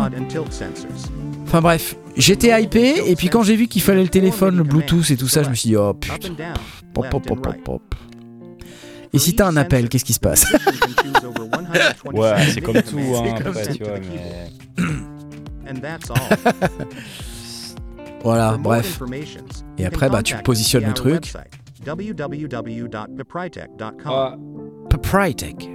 Enfin 1.53 1.61
bref, 1.61 1.95
j'étais 2.17 2.59
hypé, 2.63 3.11
et 3.11 3.15
puis 3.15 3.29
quand 3.29 3.43
j'ai 3.43 3.55
vu 3.55 3.67
qu'il 3.67 3.83
fallait 3.83 4.01
le 4.01 4.09
téléphone, 4.09 4.57
le 4.57 4.63
Bluetooth 4.63 5.11
et 5.11 5.15
tout 5.15 5.27
ça, 5.27 5.43
je 5.43 5.51
me 5.51 5.53
suis 5.53 5.69
dit, 5.69 5.75
oh 5.75 5.93
putain. 5.93 6.33
Pop, 6.95 7.07
pop, 7.11 7.23
pop, 7.23 7.39
pop, 7.43 7.63
pop. 7.63 7.95
Et 9.13 9.19
si 9.19 9.35
t'as 9.35 9.49
un 9.49 9.55
appel, 9.55 9.87
qu'est-ce 9.87 10.03
qui 10.03 10.13
se 10.13 10.19
passe? 10.19 10.51
Ouais, 12.11 12.33
c'est 12.51 12.61
comme 12.61 12.81
tout, 12.81 12.97
hein, 12.97 13.35
comme 13.37 13.47
après, 13.49 13.65
ça. 13.65 13.73
tu 13.73 13.83
vois, 13.83 13.99
mais... 13.99 14.49
Voilà, 18.23 18.57
bref. 18.57 18.99
Et 19.77 19.85
après, 19.85 20.09
bah, 20.09 20.23
tu 20.23 20.35
positionnes 20.37 20.85
le 20.85 20.93
truc. 20.93 21.33
Papritech. 24.89 25.69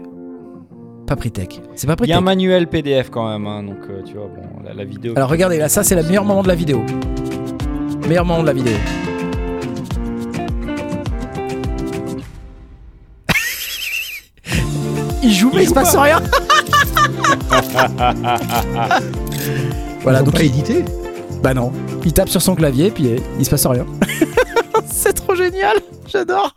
Papritech. 1.08 1.60
C'est 1.74 1.86
Il 1.86 1.88
y 1.88 1.90
a 1.90 1.92
un 1.92 1.96
Papritech. 1.96 2.20
manuel 2.22 2.66
PDF 2.68 3.10
quand 3.10 3.28
même, 3.28 3.46
hein, 3.46 3.62
donc 3.62 3.78
euh, 3.88 4.02
tu 4.04 4.14
vois, 4.14 4.26
bon, 4.28 4.42
la, 4.64 4.74
la 4.74 4.84
vidéo... 4.84 5.14
Alors 5.16 5.30
regardez, 5.30 5.56
là, 5.58 5.68
ça 5.68 5.82
c'est 5.82 5.94
le 5.96 6.02
meilleur 6.02 6.24
moment 6.24 6.42
de 6.42 6.48
la 6.48 6.54
vidéo. 6.54 6.84
Meilleur 8.06 8.24
moment 8.26 8.42
de 8.42 8.46
la 8.46 8.52
vidéo. 8.52 8.74
il 15.22 15.32
joue 15.32 15.50
mais 15.54 15.64
il 15.64 15.68
se 15.68 15.74
passe 15.74 15.94
rien. 15.96 16.20
voilà, 20.02 20.20
Ils 20.20 20.24
donc 20.24 20.34
pas 20.34 20.42
il- 20.42 20.46
édité. 20.46 20.84
bah 21.42 21.54
non, 21.54 21.72
il 22.04 22.12
tape 22.12 22.28
sur 22.28 22.42
son 22.42 22.54
clavier 22.54 22.90
puis 22.90 23.08
euh, 23.08 23.16
il 23.38 23.44
se 23.44 23.50
passe 23.50 23.66
rien. 23.66 23.86
c'est 24.86 25.12
trop 25.12 25.34
génial, 25.34 25.76
j'adore. 26.06 26.54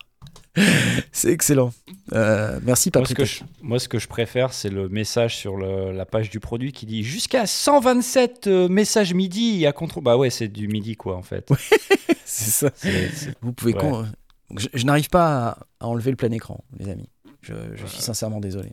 C'est 1.11 1.31
excellent. 1.31 1.71
Euh, 2.13 2.59
merci 2.63 2.91
Moi 2.93 3.05
ce, 3.05 3.13
Patrick. 3.13 3.17
que 3.17 3.25
je, 3.25 3.43
moi, 3.61 3.79
ce 3.79 3.87
que 3.87 3.97
je 3.99 4.07
préfère, 4.07 4.51
c'est 4.53 4.69
le 4.69 4.89
message 4.89 5.37
sur 5.37 5.55
le- 5.57 5.91
la 5.93 6.05
page 6.05 6.29
du 6.29 6.39
produit 6.39 6.71
qui 6.73 6.85
dit 6.85 7.03
jusqu'à 7.03 7.45
127 7.47 8.47
euh, 8.47 8.67
messages 8.67 9.13
MIDI 9.13 9.65
à 9.65 9.71
contrôle. 9.71 10.03
Bah 10.03 10.17
ouais, 10.17 10.29
c'est 10.29 10.47
du 10.49 10.67
MIDI 10.67 10.95
quoi 10.95 11.15
en 11.15 11.21
fait. 11.21 11.49
C'est 12.25 12.49
ça. 12.51 12.69
C'est- 12.75 13.09
c'est- 13.09 13.35
Vous 13.41 13.51
pouvez 13.53 13.73
Ouais. 13.73 13.79
con- 13.81 14.05
Donc, 14.49 14.59
je, 14.59 14.67
je 14.73 14.85
n'arrive 14.85 15.09
pas 15.09 15.57
à, 15.79 15.85
enlever 15.87 16.11
le 16.11 16.17
plein 16.17 16.31
écran, 16.31 16.63
les 16.79 16.87
amis. 16.89 17.09
Je, 17.41 17.53
je 17.75 17.85
suis 17.85 18.01
sincèrement 18.01 18.39
désolé. 18.39 18.71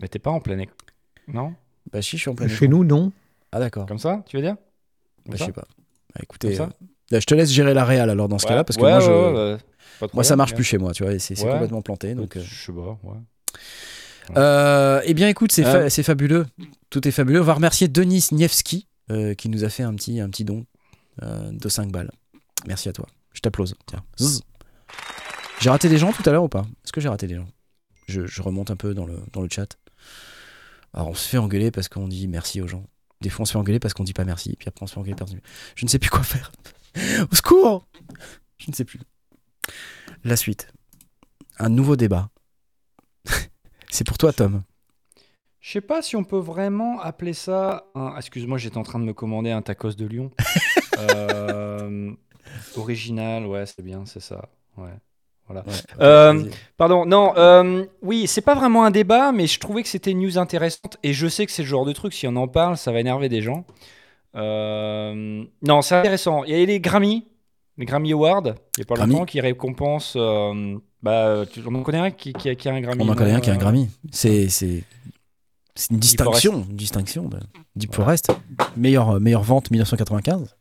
Mais 0.00 0.08
t'es 0.08 0.18
pas 0.18 0.30
en 0.30 0.40
plein 0.40 0.58
écran. 0.58 0.74
Non? 1.28 1.54
Bah 1.92 2.02
si, 2.02 2.16
je 2.16 2.22
suis 2.22 2.30
en 2.30 2.34
plein 2.34 2.48
Chez 2.48 2.64
écran. 2.64 2.68
nous, 2.78 2.84
non. 2.84 3.12
Ah 3.52 3.60
d'accord. 3.60 3.86
Comme 3.86 3.98
ça, 3.98 4.22
tu 4.26 4.36
veux 4.36 4.42
dire? 4.42 4.56
Bah, 5.26 5.34
je 5.38 5.44
sais 5.44 5.52
pas. 5.52 5.66
Bah, 6.14 6.20
écoutez, 6.22 6.48
Comme 6.48 6.56
ça? 6.56 6.62
euh, 6.82 6.86
là, 7.12 7.20
je 7.20 7.26
te 7.26 7.34
laisse 7.34 7.50
gérer 7.50 7.74
la 7.74 7.84
réal 7.84 8.10
alors 8.10 8.28
dans 8.28 8.38
ce 8.38 8.44
Ouais. 8.46 8.50
cas-là 8.50 8.64
parce 8.64 8.76
que 8.76 8.82
Ouais, 8.82 8.90
moi, 8.90 9.00
je, 9.00 9.58
moi 10.12 10.24
ça 10.24 10.36
marche 10.36 10.54
plus 10.54 10.64
chez 10.64 10.78
moi, 10.78 10.92
tu 10.92 11.02
vois, 11.04 11.18
c'est 11.18 11.38
Ouais. 11.42 11.50
complètement 11.52 11.82
planté. 11.82 12.14
Donc, 12.14 12.36
euh. 12.36 12.42
Je 12.42 12.66
sais 12.66 12.72
pas, 12.72 12.98
ouais. 13.02 13.16
Euh, 14.36 15.00
eh 15.04 15.14
bien, 15.14 15.28
écoute, 15.28 15.52
c'est 15.52 15.62
fa- 15.62 15.76
Euh. 15.82 15.88
c'est 15.88 16.02
fabuleux. 16.02 16.46
Tout 16.90 17.06
est 17.06 17.12
fabuleux. 17.12 17.40
On 17.40 17.44
va 17.44 17.54
remercier 17.54 17.86
Denis 17.88 18.26
Niewski 18.32 18.88
euh, 19.10 19.34
qui 19.34 19.48
nous 19.48 19.62
a 19.64 19.68
fait 19.68 19.84
un 19.84 19.94
petit, 19.94 20.18
un 20.20 20.28
petit 20.28 20.44
don 20.44 20.66
euh, 21.22 21.50
de 21.52 21.68
5 21.68 21.92
balles. 21.92 22.10
Merci 22.66 22.88
à 22.88 22.92
toi. 22.92 23.06
Je 23.32 23.40
t'applause. 23.40 23.74
J'ai 25.60 25.70
raté 25.70 25.88
des 25.88 25.98
gens 25.98 26.12
tout 26.12 26.22
à 26.28 26.32
l'heure 26.32 26.42
ou 26.44 26.48
pas? 26.48 26.66
Est-ce 26.84 26.92
que 26.92 27.00
j'ai 27.00 27.08
raté 27.08 27.26
des 27.26 27.36
gens? 27.36 27.46
Je, 28.08 28.26
je 28.26 28.42
remonte 28.42 28.70
un 28.70 28.76
peu 28.76 28.94
dans 28.94 29.06
le, 29.06 29.18
dans 29.32 29.42
le 29.42 29.48
chat. 29.50 29.76
Alors, 30.92 31.08
on 31.08 31.14
se 31.14 31.28
fait 31.28 31.38
engueuler 31.38 31.70
parce 31.70 31.88
qu'on 31.88 32.08
dit 32.08 32.26
merci 32.28 32.60
aux 32.60 32.68
gens. 32.68 32.84
Des 33.20 33.30
fois, 33.30 33.42
on 33.42 33.46
se 33.46 33.52
fait 33.52 33.58
engueuler 33.58 33.78
parce 33.80 33.94
qu'on 33.94 34.04
dit 34.04 34.12
pas 34.12 34.24
merci. 34.24 34.56
Puis 34.58 34.68
après, 34.68 34.82
on 34.82 34.86
se 34.86 34.94
fait 34.94 35.00
engueuler 35.00 35.16
parce 35.16 35.32
que 35.32 35.38
je 35.76 35.84
ne 35.84 35.88
sais 35.90 35.98
plus 35.98 36.10
quoi 36.10 36.22
faire. 36.22 36.52
Au 37.30 37.34
secours 37.34 37.86
Je 38.58 38.70
ne 38.70 38.74
sais 38.74 38.84
plus. 38.84 39.00
La 40.24 40.36
suite. 40.36 40.68
Un 41.58 41.68
nouveau 41.68 41.96
débat. 41.96 42.28
C'est 43.90 44.06
pour 44.06 44.18
toi, 44.18 44.32
Tom. 44.32 44.62
Je 45.60 45.72
sais 45.72 45.80
pas 45.80 46.00
si 46.02 46.14
on 46.16 46.22
peut 46.24 46.38
vraiment 46.38 47.00
appeler 47.00 47.32
ça. 47.32 47.86
un- 47.94 48.16
Excuse-moi, 48.16 48.58
j'étais 48.58 48.78
en 48.78 48.82
train 48.84 48.98
de 49.00 49.04
me 49.04 49.12
commander 49.12 49.50
un 49.50 49.62
tacos 49.62 49.94
de 49.94 50.06
Lyon. 50.06 50.30
Euh, 50.98 52.10
Original, 52.74 53.44
ouais, 53.44 53.66
c'est 53.66 53.82
bien, 53.82 54.06
c'est 54.06 54.20
ça. 54.20 54.48
Ouais. 54.78 54.88
Ouais, 55.50 55.60
Euh. 56.00 56.42
Pardon, 56.78 57.04
non, 57.04 57.34
euh, 57.36 57.84
oui, 58.00 58.26
c'est 58.26 58.40
pas 58.40 58.54
vraiment 58.54 58.82
un 58.86 58.90
débat, 58.90 59.30
mais 59.30 59.46
je 59.46 59.60
trouvais 59.60 59.82
que 59.82 59.90
c'était 59.90 60.12
une 60.12 60.20
news 60.20 60.38
intéressante 60.38 60.96
et 61.02 61.12
je 61.12 61.26
sais 61.28 61.44
que 61.44 61.52
c'est 61.52 61.60
le 61.64 61.68
genre 61.68 61.84
de 61.84 61.92
truc, 61.92 62.14
si 62.14 62.26
on 62.26 62.34
en 62.36 62.48
parle, 62.48 62.78
ça 62.78 62.92
va 62.92 63.00
énerver 63.00 63.28
des 63.28 63.42
gens. 63.42 63.66
Non, 64.34 65.82
c'est 65.82 65.96
intéressant. 65.96 66.44
Il 66.44 66.56
y 66.56 66.62
a 66.62 66.64
les 66.64 66.80
Grammy, 66.80 67.26
les 67.78 67.84
Grammy 67.86 68.12
Awards, 68.12 68.42
il 68.76 68.80
y 68.80 68.82
a 68.82 68.84
pas 68.86 68.94
Grammy. 68.94 69.12
longtemps, 69.12 69.24
qui 69.26 69.40
récompensent. 69.40 70.14
euh, 70.16 70.76
bah, 71.02 71.44
tu, 71.52 71.60
on 71.66 71.74
en 71.74 71.82
connaît 71.82 71.98
un 71.98 72.10
qui, 72.10 72.32
qui 72.32 72.48
a, 72.48 72.54
qui 72.54 72.68
a 72.68 72.72
un 72.74 72.80
Grammy 72.80 73.02
On 73.04 73.08
en 73.08 73.14
connaît 73.14 73.32
un 73.32 73.40
qui 73.40 73.50
a 73.50 73.52
un 73.52 73.56
euh, 73.56 73.60
Grammy. 73.60 73.88
C'est 74.12 74.48
une 75.90 75.98
distinction, 75.98 76.64
une 76.70 76.76
distinction 76.76 77.28
de 77.28 77.38
Deep 77.76 77.94
Forest. 77.94 78.30
Meilleure 78.76 79.20
meilleure 79.20 79.42
vente 79.42 79.70
1995. 79.70 80.56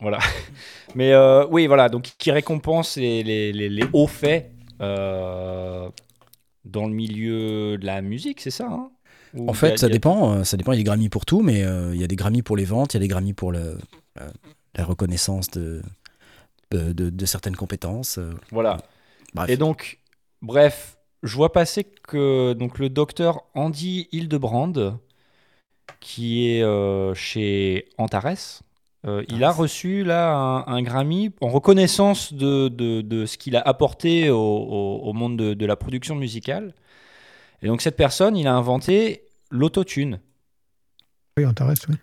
Voilà. 0.00 0.18
Mais 0.94 1.12
euh, 1.12 1.46
oui, 1.50 1.66
voilà, 1.66 1.88
donc 1.88 2.12
qui 2.18 2.30
récompense 2.30 2.96
les, 2.96 3.22
les, 3.22 3.52
les- 3.52 3.68
les 3.70 3.84
hauts 3.92 4.06
faits 4.06 4.50
euh, 4.80 5.88
dans 6.64 6.86
le 6.86 6.92
milieu 6.94 7.78
de 7.78 7.86
la 7.86 8.02
musique, 8.02 8.40
c'est 8.40 8.50
ça 8.50 8.68
hein? 8.70 8.90
Ou 9.34 9.48
En 9.48 9.52
a- 9.52 9.54
fait, 9.54 9.78
ça 9.78 9.86
a- 9.86 9.88
dépend. 9.88 10.32
euh, 10.34 10.44
Ça 10.44 10.56
dépend. 10.56 10.72
Il 10.72 10.76
y 10.76 10.78
a 10.78 10.82
des 10.82 10.84
Grammy 10.84 11.08
pour 11.08 11.26
tout, 11.26 11.40
mais 11.42 11.62
euh, 11.64 11.94
il 11.94 12.00
y 12.00 12.04
a 12.04 12.06
des 12.06 12.16
Grammy 12.16 12.42
pour 12.42 12.56
les 12.56 12.64
ventes, 12.64 12.94
il 12.94 12.96
y 12.96 12.98
a 12.98 13.00
des 13.00 13.08
Grammy 13.08 13.32
pour 13.32 13.52
le, 13.52 13.78
la 14.76 14.84
reconnaissance 14.84 15.50
de, 15.50 15.82
de, 16.70 16.92
de- 16.92 17.26
certaines 17.26 17.56
compétences. 17.56 18.18
euh, 18.18 18.32
Voilà. 18.50 18.78
bref. 19.34 19.48
Et 19.50 19.56
donc, 19.56 19.98
bref, 20.42 20.96
je 21.22 21.34
vois 21.34 21.52
passer 21.52 21.84
que 21.84 22.52
donc, 22.52 22.78
le 22.78 22.88
docteur 22.90 23.44
Andy 23.54 24.08
Hildebrand, 24.12 24.98
qui 26.00 26.48
est 26.50 26.62
euh, 26.62 27.14
chez 27.14 27.88
Antares. 27.98 28.62
Euh, 29.06 29.24
il 29.28 29.44
a 29.44 29.52
reçu 29.52 30.02
là 30.04 30.34
un, 30.34 30.66
un 30.66 30.82
Grammy 30.82 31.30
en 31.40 31.48
reconnaissance 31.48 32.32
de, 32.32 32.68
de- 32.68 33.00
de 33.00 33.26
ce 33.26 33.38
qu'il 33.38 33.56
a 33.56 33.60
apporté 33.60 34.28
au, 34.28 34.36
au- 34.38 35.00
au 35.04 35.12
monde 35.12 35.36
de, 35.38 35.54
de 35.54 35.66
la 35.66 35.76
production 35.76 36.14
musicale. 36.16 36.74
Et 37.62 37.68
donc 37.68 37.80
cette 37.80 37.96
personne, 37.96 38.36
il 38.36 38.46
a 38.46 38.54
inventé 38.54 39.22
l'autotune. 39.50 40.20
Oui, 41.38 41.46
Antares, 41.46 41.74
oui. 41.88 41.94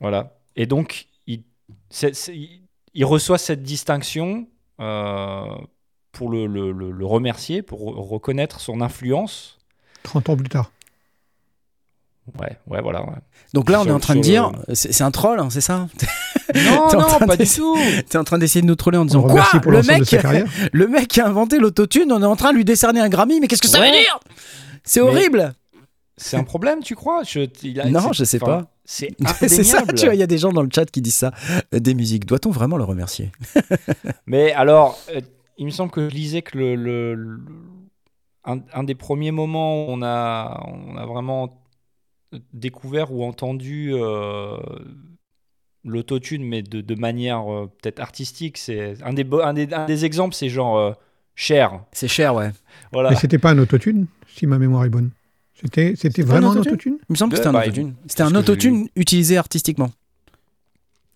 Voilà. 0.00 0.38
Et 0.54 0.66
donc, 0.66 1.08
il- 1.26 1.42
il 2.94 3.04
reçoit 3.04 3.38
cette 3.38 3.62
distinction 3.62 4.46
euh, 4.80 5.44
pour 6.12 6.30
le, 6.30 6.46
le- 6.46 6.72
le- 6.72 6.90
le 6.90 7.06
remercier, 7.06 7.62
pour 7.62 7.80
re- 7.80 8.08
reconnaître 8.08 8.60
son 8.60 8.80
influence. 8.80 9.58
30 10.02 10.28
ans 10.30 10.36
plus 10.36 10.48
tard. 10.48 10.70
Ouais, 12.38 12.56
ouais, 12.68 12.80
voilà. 12.80 13.02
ouais. 13.02 13.16
Donc 13.52 13.68
là, 13.68 13.80
on 13.80 13.84
est 13.86 13.90
en 13.90 13.98
train 13.98 14.14
de 14.14 14.20
dire, 14.20 14.52
c'est 14.74 15.02
un 15.02 15.10
troll, 15.10 15.40
hein, 15.40 15.48
c'est 15.50 15.60
ça 15.60 15.88
Non, 16.54 16.88
non, 16.92 17.26
pas 17.26 17.36
du 17.36 17.46
tout. 17.48 17.76
T'es 18.08 18.16
en 18.18 18.24
train 18.24 18.38
d'essayer 18.38 18.60
de 18.62 18.66
nous 18.66 18.76
troller 18.76 18.98
en 18.98 19.04
disant 19.04 19.22
quoi 19.22 19.44
le 19.66 19.82
mec, 19.82 20.04
sa 20.06 20.18
carrière. 20.18 20.46
le 20.72 20.86
mec 20.86 21.08
qui 21.08 21.20
a 21.20 21.26
inventé 21.26 21.58
l'autotune, 21.58 22.12
on 22.12 22.22
est 22.22 22.26
en 22.26 22.36
train 22.36 22.52
de 22.52 22.56
lui 22.56 22.64
décerner 22.64 23.00
un 23.00 23.08
Grammy, 23.08 23.40
mais 23.40 23.48
qu'est-ce 23.48 23.62
que 23.62 23.68
ça 23.68 23.80
Ouais. 23.80 23.90
veut 23.90 23.96
dire? 23.98 24.20
C'est 24.84 25.00
Mais- 25.00 25.06
horrible 25.08 25.54
C'est 26.16 26.36
un 26.36 26.44
problème, 26.44 26.80
tu 26.82 26.94
crois 26.94 27.22
Je- 27.24 27.48
il 27.62 27.80
a- 27.80 27.88
Non, 27.88 28.12
je 28.12 28.24
sais 28.24 28.38
pas. 28.38 28.70
C'est 28.84 29.10
C'est 29.48 29.64
ça, 29.64 29.82
tu 29.86 30.04
vois, 30.06 30.14
il 30.14 30.18
y 30.20 30.22
a 30.22 30.26
des 30.26 30.38
gens 30.38 30.52
dans 30.52 30.62
le 30.62 30.68
chat 30.72 30.84
qui 30.90 31.00
disent 31.00 31.14
ça. 31.14 31.32
Euh, 31.74 31.78
Des 31.80 31.94
musiques, 31.94 32.26
doit-on 32.26 32.50
vraiment 32.50 32.76
le 32.76 32.84
remercier? 32.84 33.30
Mais 34.26 34.52
alors, 34.52 34.98
euh, 35.10 35.20
il 35.58 35.66
me 35.66 35.70
semble 35.70 35.90
que 35.90 36.08
je 36.08 36.14
lisais 36.14 36.42
que 36.42 36.58
le, 36.58 36.74
le- 36.74 37.14
le- 37.14 37.40
un, 38.44 38.60
un 38.74 38.82
des 38.84 38.94
premiers 38.94 39.30
moments 39.30 39.86
où 39.86 39.90
on 39.90 40.02
a, 40.02 40.60
on 40.66 40.96
a 40.96 41.06
vraiment 41.06 41.62
découvert 42.52 43.12
ou 43.12 43.24
entendu 43.24 43.90
euh, 43.94 44.56
l'autotune, 45.84 46.44
mais 46.44 46.62
de, 46.62 46.80
de 46.80 46.94
manière 46.94 47.50
euh, 47.52 47.66
peut-être 47.82 48.00
artistique, 48.00 48.58
c'est 48.58 48.94
un 49.02 49.12
des, 49.12 49.24
beaux- 49.24 49.40
un, 49.42 49.52
des, 49.54 49.72
un 49.72 49.86
des 49.86 50.04
exemples, 50.04 50.34
c'est 50.34 50.48
genre 50.48 50.76
euh, 50.78 50.92
Cher. 51.34 51.80
C'est 51.92 52.08
cher, 52.08 52.34
ouais. 52.34 52.50
Voilà. 52.92 53.08
Mais 53.10 53.16
c'était 53.16 53.38
pas 53.38 53.52
un 53.52 53.58
autotune, 53.58 54.06
si 54.28 54.46
ma 54.46 54.58
mémoire 54.58 54.84
est 54.84 54.90
bonne. 54.90 55.10
C'était 55.60 55.94
c'était 55.96 56.22
vraiment 56.22 56.48
un 56.52 56.56
autotune 56.56 56.72
autotune? 56.72 56.98
Il 57.08 57.12
me 57.12 57.16
semble 57.16 57.30
que 57.32 57.36
c'était 57.36 57.48
un 57.48 57.52
bah, 57.52 57.62
autotune. 57.62 57.94
C'était 58.06 58.22
c'est 58.24 58.28
un 58.28 58.34
autotune 58.34 58.88
utilisé 58.96 59.36
artistiquement. 59.36 59.90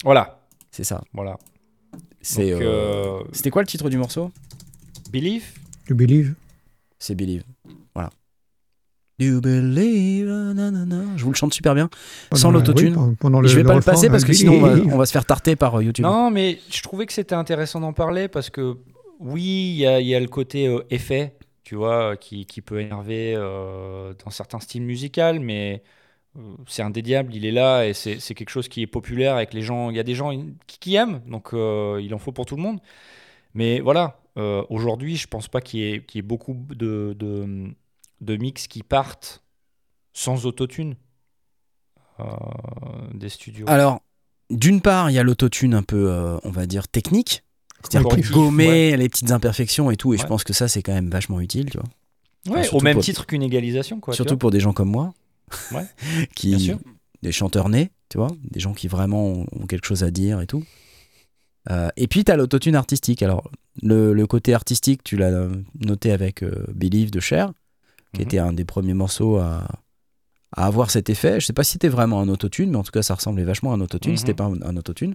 Voilà. 0.04 0.40
C'est 0.70 0.84
ça. 0.84 1.02
Voilà. 1.12 1.38
C'est. 2.20 2.50
Donc, 2.52 2.60
euh, 2.62 2.64
euh, 2.64 3.22
C'était 3.32 3.50
quoi 3.50 3.62
le 3.62 3.66
titre 3.68 3.88
du 3.88 3.96
morceau? 3.96 4.30
Believe 5.10 5.44
Je 5.88 5.94
believe? 5.94 6.34
C'est 6.98 7.14
Believe. 7.14 7.42
Voilà. 7.94 8.10
You 9.18 9.40
believe, 9.40 10.26
nanana. 10.28 11.02
Je 11.16 11.24
vous 11.24 11.30
le 11.30 11.36
chante 11.36 11.54
super 11.54 11.74
bien. 11.74 11.88
Pendant 12.28 12.40
Sans 12.40 12.50
la- 12.50 12.58
l'autotune. 12.58 12.94
oui, 12.96 13.14
pendant- 13.18 13.40
le- 13.40 13.48
je 13.48 13.56
vais 13.56 13.62
le 13.62 13.68
pas 13.68 13.74
le 13.74 13.80
passer 13.80 14.10
parce 14.10 14.24
que 14.24 14.32
sinon 14.34 14.54
on 14.56 14.60
va, 14.60 14.74
believe. 14.74 14.92
on 14.94 14.98
va 14.98 15.06
se 15.06 15.12
faire 15.12 15.24
tarter 15.24 15.56
par 15.56 15.76
euh, 15.78 15.82
YouTube. 15.82 16.04
Non, 16.04 16.30
mais 16.30 16.58
je 16.70 16.82
trouvais 16.82 17.06
que 17.06 17.12
c'était 17.14 17.34
intéressant 17.34 17.80
d'en 17.80 17.94
parler 17.94 18.28
parce 18.28 18.50
que 18.50 18.76
oui, 19.18 19.42
il 19.74 19.76
y 19.76 19.86
a, 19.86 20.00
il 20.00 20.06
y 20.06 20.14
a 20.14 20.20
le 20.20 20.28
côté 20.28 20.66
euh, 20.68 20.82
effet, 20.90 21.34
tu 21.66 21.74
vois, 21.74 22.16
qui, 22.16 22.46
qui 22.46 22.62
peut 22.62 22.80
énerver 22.80 23.34
euh, 23.36 24.14
dans 24.24 24.30
certains 24.30 24.60
styles 24.60 24.84
musicaux, 24.84 25.40
mais 25.40 25.82
euh, 26.36 26.54
c'est 26.68 26.82
indéniable, 26.82 27.34
il 27.34 27.44
est 27.44 27.50
là 27.50 27.84
et 27.84 27.92
c'est 27.92 28.34
quelque 28.34 28.50
chose 28.50 28.68
qui 28.68 28.82
est 28.82 28.86
populaire 28.86 29.34
avec 29.34 29.52
les 29.52 29.62
gens. 29.62 29.90
Il 29.90 29.96
y 29.96 29.98
a 29.98 30.04
des 30.04 30.14
gens 30.14 30.30
qui, 30.68 30.94
aiment, 30.94 31.22
donc 31.26 31.54
euh, 31.54 32.00
il 32.00 32.14
en 32.14 32.18
faut 32.18 32.30
pour 32.30 32.46
tout 32.46 32.54
le 32.54 32.62
monde. 32.62 32.78
Mais 33.54 33.80
voilà, 33.80 34.20
euh, 34.38 34.62
aujourd'hui, 34.70 35.16
je 35.16 35.26
pense 35.26 35.48
pas 35.48 35.60
qu'il 35.60 35.80
y, 35.80 36.06
qu'il 36.06 36.18
y 36.18 36.20
ait 36.20 36.22
beaucoup 36.22 36.54
de, 36.54 37.16
de, 37.18 37.74
de 38.20 38.36
mix 38.36 38.68
qui 38.68 38.84
partent 38.84 39.42
sans 40.12 40.46
autotune 40.46 40.94
des 43.12 43.28
studios. 43.28 43.66
Alors, 43.68 44.02
d'une 44.50 44.80
part, 44.80 45.10
il 45.10 45.14
y 45.14 45.18
a 45.18 45.24
l'autotune 45.24 45.74
un 45.74 45.82
peu, 45.82 46.38
on 46.44 46.50
va 46.50 46.66
dire, 46.66 46.86
technique. 46.86 47.42
C'est-à-dire 47.90 48.08
pour 48.08 48.18
gommer 48.44 48.96
les 48.96 49.08
petites 49.08 49.30
imperfections 49.32 49.90
et 49.90 49.96
tout. 49.96 50.14
Et 50.14 50.18
je 50.18 50.26
pense 50.26 50.44
que 50.44 50.52
ça, 50.52 50.68
c'est 50.68 50.82
quand 50.82 50.92
même 50.94 51.08
vachement 51.10 51.40
utile, 51.40 51.70
tu 51.70 51.78
vois. 51.78 51.86
Ouais, 52.56 52.62
surtout 52.62 52.76
au 52.78 52.80
même 52.82 52.94
pour- 52.94 53.02
titre 53.04 53.26
qu'une 53.26 53.42
égalisation, 53.42 53.98
quoi. 54.00 54.14
Surtout 54.14 54.36
pour 54.36 54.50
des 54.50 54.60
gens 54.60 54.72
comme 54.72 54.90
moi. 54.90 55.12
Ouais, 55.72 55.84
qui, 56.36 56.50
bien 56.50 56.58
sûr. 56.58 56.78
Des 57.22 57.32
chanteurs 57.32 57.68
nés, 57.68 57.90
tu 58.08 58.18
vois. 58.18 58.28
Des 58.50 58.60
gens 58.60 58.72
qui 58.74 58.86
vraiment 58.88 59.24
ont 59.26 59.46
ont 59.52 59.66
quelque 59.66 59.86
chose 59.86 60.04
à 60.04 60.10
dire 60.10 60.40
et 60.40 60.46
tout. 60.46 60.62
Euh, 61.70 61.88
et 61.96 62.06
puis, 62.06 62.24
tu 62.24 62.30
as 62.30 62.36
l'autotune 62.36 62.76
artistique. 62.76 63.22
Alors, 63.22 63.50
le, 63.82 64.12
le 64.12 64.26
côté 64.26 64.54
artistique, 64.54 65.02
tu 65.02 65.16
l'as 65.16 65.48
noté 65.80 66.12
avec 66.12 66.42
euh, 66.42 66.64
Believe 66.72 67.10
de 67.10 67.18
Cher, 67.20 67.52
qui 68.12 68.20
Mhm. 68.20 68.26
était 68.26 68.38
un 68.38 68.52
des 68.52 68.64
premiers 68.64 68.94
morceaux 68.94 69.38
à, 69.38 69.66
à 70.56 70.66
avoir 70.66 70.90
cet 70.90 71.10
effet. 71.10 71.40
Je 71.40 71.46
sais 71.46 71.52
pas 71.52 71.64
si 71.64 71.72
c'était 71.72 71.88
vraiment 71.88 72.20
un 72.20 72.28
autotune, 72.28 72.70
mais 72.70 72.76
en 72.76 72.84
tout 72.84 72.92
cas, 72.92 73.02
ça 73.02 73.14
ressemblait 73.14 73.42
vachement 73.44 73.72
à 73.72 73.76
un 73.76 73.80
autotune. 73.80 74.12
Mhm. 74.12 74.18
C'était 74.18 74.34
pas 74.34 74.44
un, 74.44 74.62
un 74.62 74.76
autotune. 74.76 75.14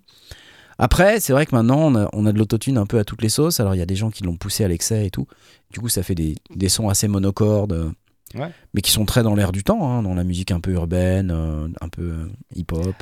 Après, 0.83 1.19
c'est 1.19 1.31
vrai 1.31 1.45
que 1.45 1.55
maintenant, 1.55 1.77
on 1.79 1.95
a, 1.95 2.09
on 2.11 2.25
a 2.25 2.31
de 2.33 2.37
l'autotune 2.39 2.77
un 2.77 2.85
peu 2.87 2.97
à 2.99 3.03
toutes 3.05 3.21
les 3.21 3.29
sauces. 3.29 3.59
Alors, 3.59 3.75
il 3.75 3.77
y 3.77 3.81
a 3.81 3.85
des 3.85 3.95
gens 3.95 4.09
qui 4.09 4.23
l'ont 4.23 4.35
poussé 4.35 4.63
à 4.65 4.67
l'excès 4.67 5.05
et 5.05 5.11
tout. 5.11 5.27
Du 5.71 5.79
coup, 5.79 5.89
ça 5.89 6.01
fait 6.03 6.15
des, 6.15 6.35
des 6.55 6.69
sons 6.69 6.89
assez 6.89 7.07
monocordes, 7.07 7.73
euh, 7.73 7.91
Ouais. 8.33 8.49
mais 8.73 8.81
qui 8.81 8.91
sont 8.91 9.05
très 9.05 9.23
dans 9.23 9.35
l'air 9.35 9.51
du 9.51 9.61
temps, 9.63 9.89
hein, 9.91 10.01
dans 10.03 10.13
la 10.15 10.23
musique 10.23 10.51
un 10.51 10.59
peu 10.61 10.71
urbaine, 10.71 11.31
euh, 11.31 11.67
un 11.81 11.89
peu 11.89 12.01
euh, 12.01 12.27
hip-hop. 12.55 12.95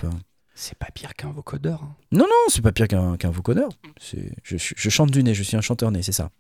C'est 0.56 0.78
pas 0.78 0.88
pire 0.94 1.14
qu'un 1.14 1.32
vocodeur. 1.32 1.82
hein. 1.84 1.96
Non, 2.12 2.26
non, 2.26 2.46
c'est 2.50 2.62
pas 2.64 2.72
pire 2.74 2.88
qu'un 2.90 3.16
qu'un 3.16 3.30
vocodeur. 3.30 3.70
Je, 4.02 4.18
je 4.58 4.90
chante 4.90 5.12
du 5.12 5.24
nez, 5.24 5.34
je 5.34 5.44
suis 5.44 5.56
un 5.56 5.62
chanteur 5.62 5.90
né, 5.92 6.02
c'est 6.02 6.12
ça. 6.12 6.32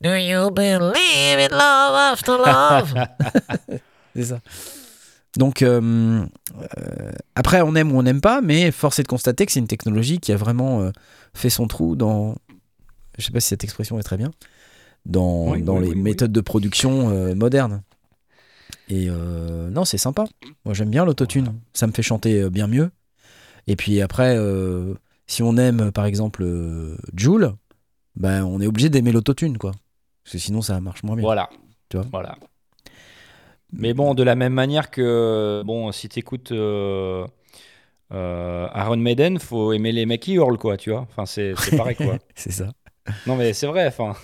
Do 0.00 0.14
you 0.14 0.50
believe 0.50 1.38
in 1.38 1.48
love 1.50 1.94
after 2.12 2.36
love? 2.38 2.94
C'est 4.16 4.24
ça. 4.24 4.40
Donc, 5.36 5.62
euh, 5.62 6.24
euh, 6.78 7.12
après, 7.34 7.60
on 7.60 7.74
aime 7.74 7.92
ou 7.92 7.98
on 7.98 8.02
n'aime 8.02 8.20
pas, 8.20 8.40
mais 8.40 8.70
force 8.70 8.98
est 8.98 9.02
de 9.02 9.08
constater 9.08 9.46
que 9.46 9.52
c'est 9.52 9.60
une 9.60 9.68
technologie 9.68 10.18
qui 10.18 10.32
a 10.32 10.36
vraiment 10.36 10.80
euh, 10.80 10.90
fait 11.34 11.50
son 11.50 11.66
trou 11.66 11.96
dans. 11.96 12.34
Je 13.18 13.24
sais 13.24 13.32
pas 13.32 13.40
si 13.40 13.48
cette 13.48 13.64
expression 13.64 13.98
est 13.98 14.02
très 14.02 14.16
bien. 14.16 14.30
Dans, 15.06 15.52
Oui, 15.52 15.62
dans 15.62 15.76
oui, 15.78 15.84
les 15.84 15.90
oui, 15.90 16.00
méthodes 16.00 16.32
de 16.32 16.40
production 16.40 17.34
modernes. 17.34 17.82
Et 18.88 19.08
non, 19.08 19.84
c'est 19.84 19.98
sympa. 19.98 20.24
Moi, 20.64 20.74
j'aime 20.74 20.90
bien 20.90 21.04
l'autotune. 21.04 21.54
Ça 21.72 21.86
me 21.86 21.92
fait 21.92 22.02
chanter 22.02 22.48
bien 22.50 22.66
mieux. 22.68 22.90
Et 23.66 23.74
puis 23.74 24.00
après, 24.00 24.38
si 25.26 25.42
on 25.42 25.56
aime, 25.56 25.90
par 25.92 26.04
exemple, 26.04 26.46
Joule, 27.14 27.54
ben, 28.16 28.44
on 28.44 28.60
est 28.60 28.66
obligé 28.66 28.88
d'aimer 28.88 29.10
l'autotune, 29.12 29.58
quoi. 29.58 29.72
Parce 30.24 30.32
que 30.34 30.38
sinon, 30.38 30.62
ça 30.62 30.80
marche 30.80 31.02
moins 31.02 31.16
bien. 31.16 31.24
Voilà. 31.24 31.48
Tu 31.88 31.96
vois? 31.96 32.06
Voilà. 32.12 32.36
Mais 33.72 33.94
bon, 33.94 34.14
de 34.14 34.22
la 34.22 34.34
même 34.34 34.54
manière 34.54 34.90
que 34.90 35.62
bon, 35.64 35.92
si 35.92 36.08
t'écoutes 36.08 36.52
euh, 36.52 37.26
euh, 38.12 38.68
Iron 38.74 38.96
Maiden, 38.96 39.38
faut 39.38 39.72
aimer 39.72 39.92
les 39.92 40.06
mecs 40.06 40.22
qui 40.22 40.34
hurlent, 40.34 40.58
quoi, 40.58 40.76
tu 40.76 40.90
vois. 40.90 41.06
Enfin, 41.10 41.26
c'est 41.26 41.54
pareil, 41.76 41.96
quoi. 41.96 42.18
c'est 42.34 42.52
ça. 42.52 42.72
Non, 43.26 43.36
mais 43.36 43.52
c'est 43.52 43.66
vrai. 43.66 43.86
Enfin, 43.86 44.14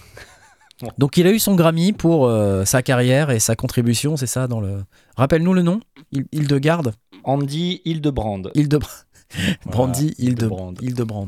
Donc 0.98 1.16
il 1.16 1.26
a 1.26 1.30
eu 1.30 1.38
son 1.38 1.54
Grammy 1.54 1.92
pour 1.92 2.26
euh, 2.26 2.64
sa 2.64 2.82
carrière 2.82 3.30
et 3.30 3.38
sa 3.38 3.56
contribution, 3.56 4.16
c'est 4.16 4.26
ça 4.26 4.48
dans 4.48 4.60
le. 4.60 4.84
Rappelle-nous 5.16 5.54
le 5.54 5.62
nom. 5.62 5.80
Il- 6.10 6.26
Hildegarde, 6.32 6.94
Andy 7.24 7.80
Hildebrand. 7.84 8.42
Hilde... 8.54 8.78
Voilà, 8.82 9.54
Brandy, 9.66 10.14
Hilde... 10.18 10.42
Hildebrand. 10.42 10.74
Hildebrand. 10.80 11.26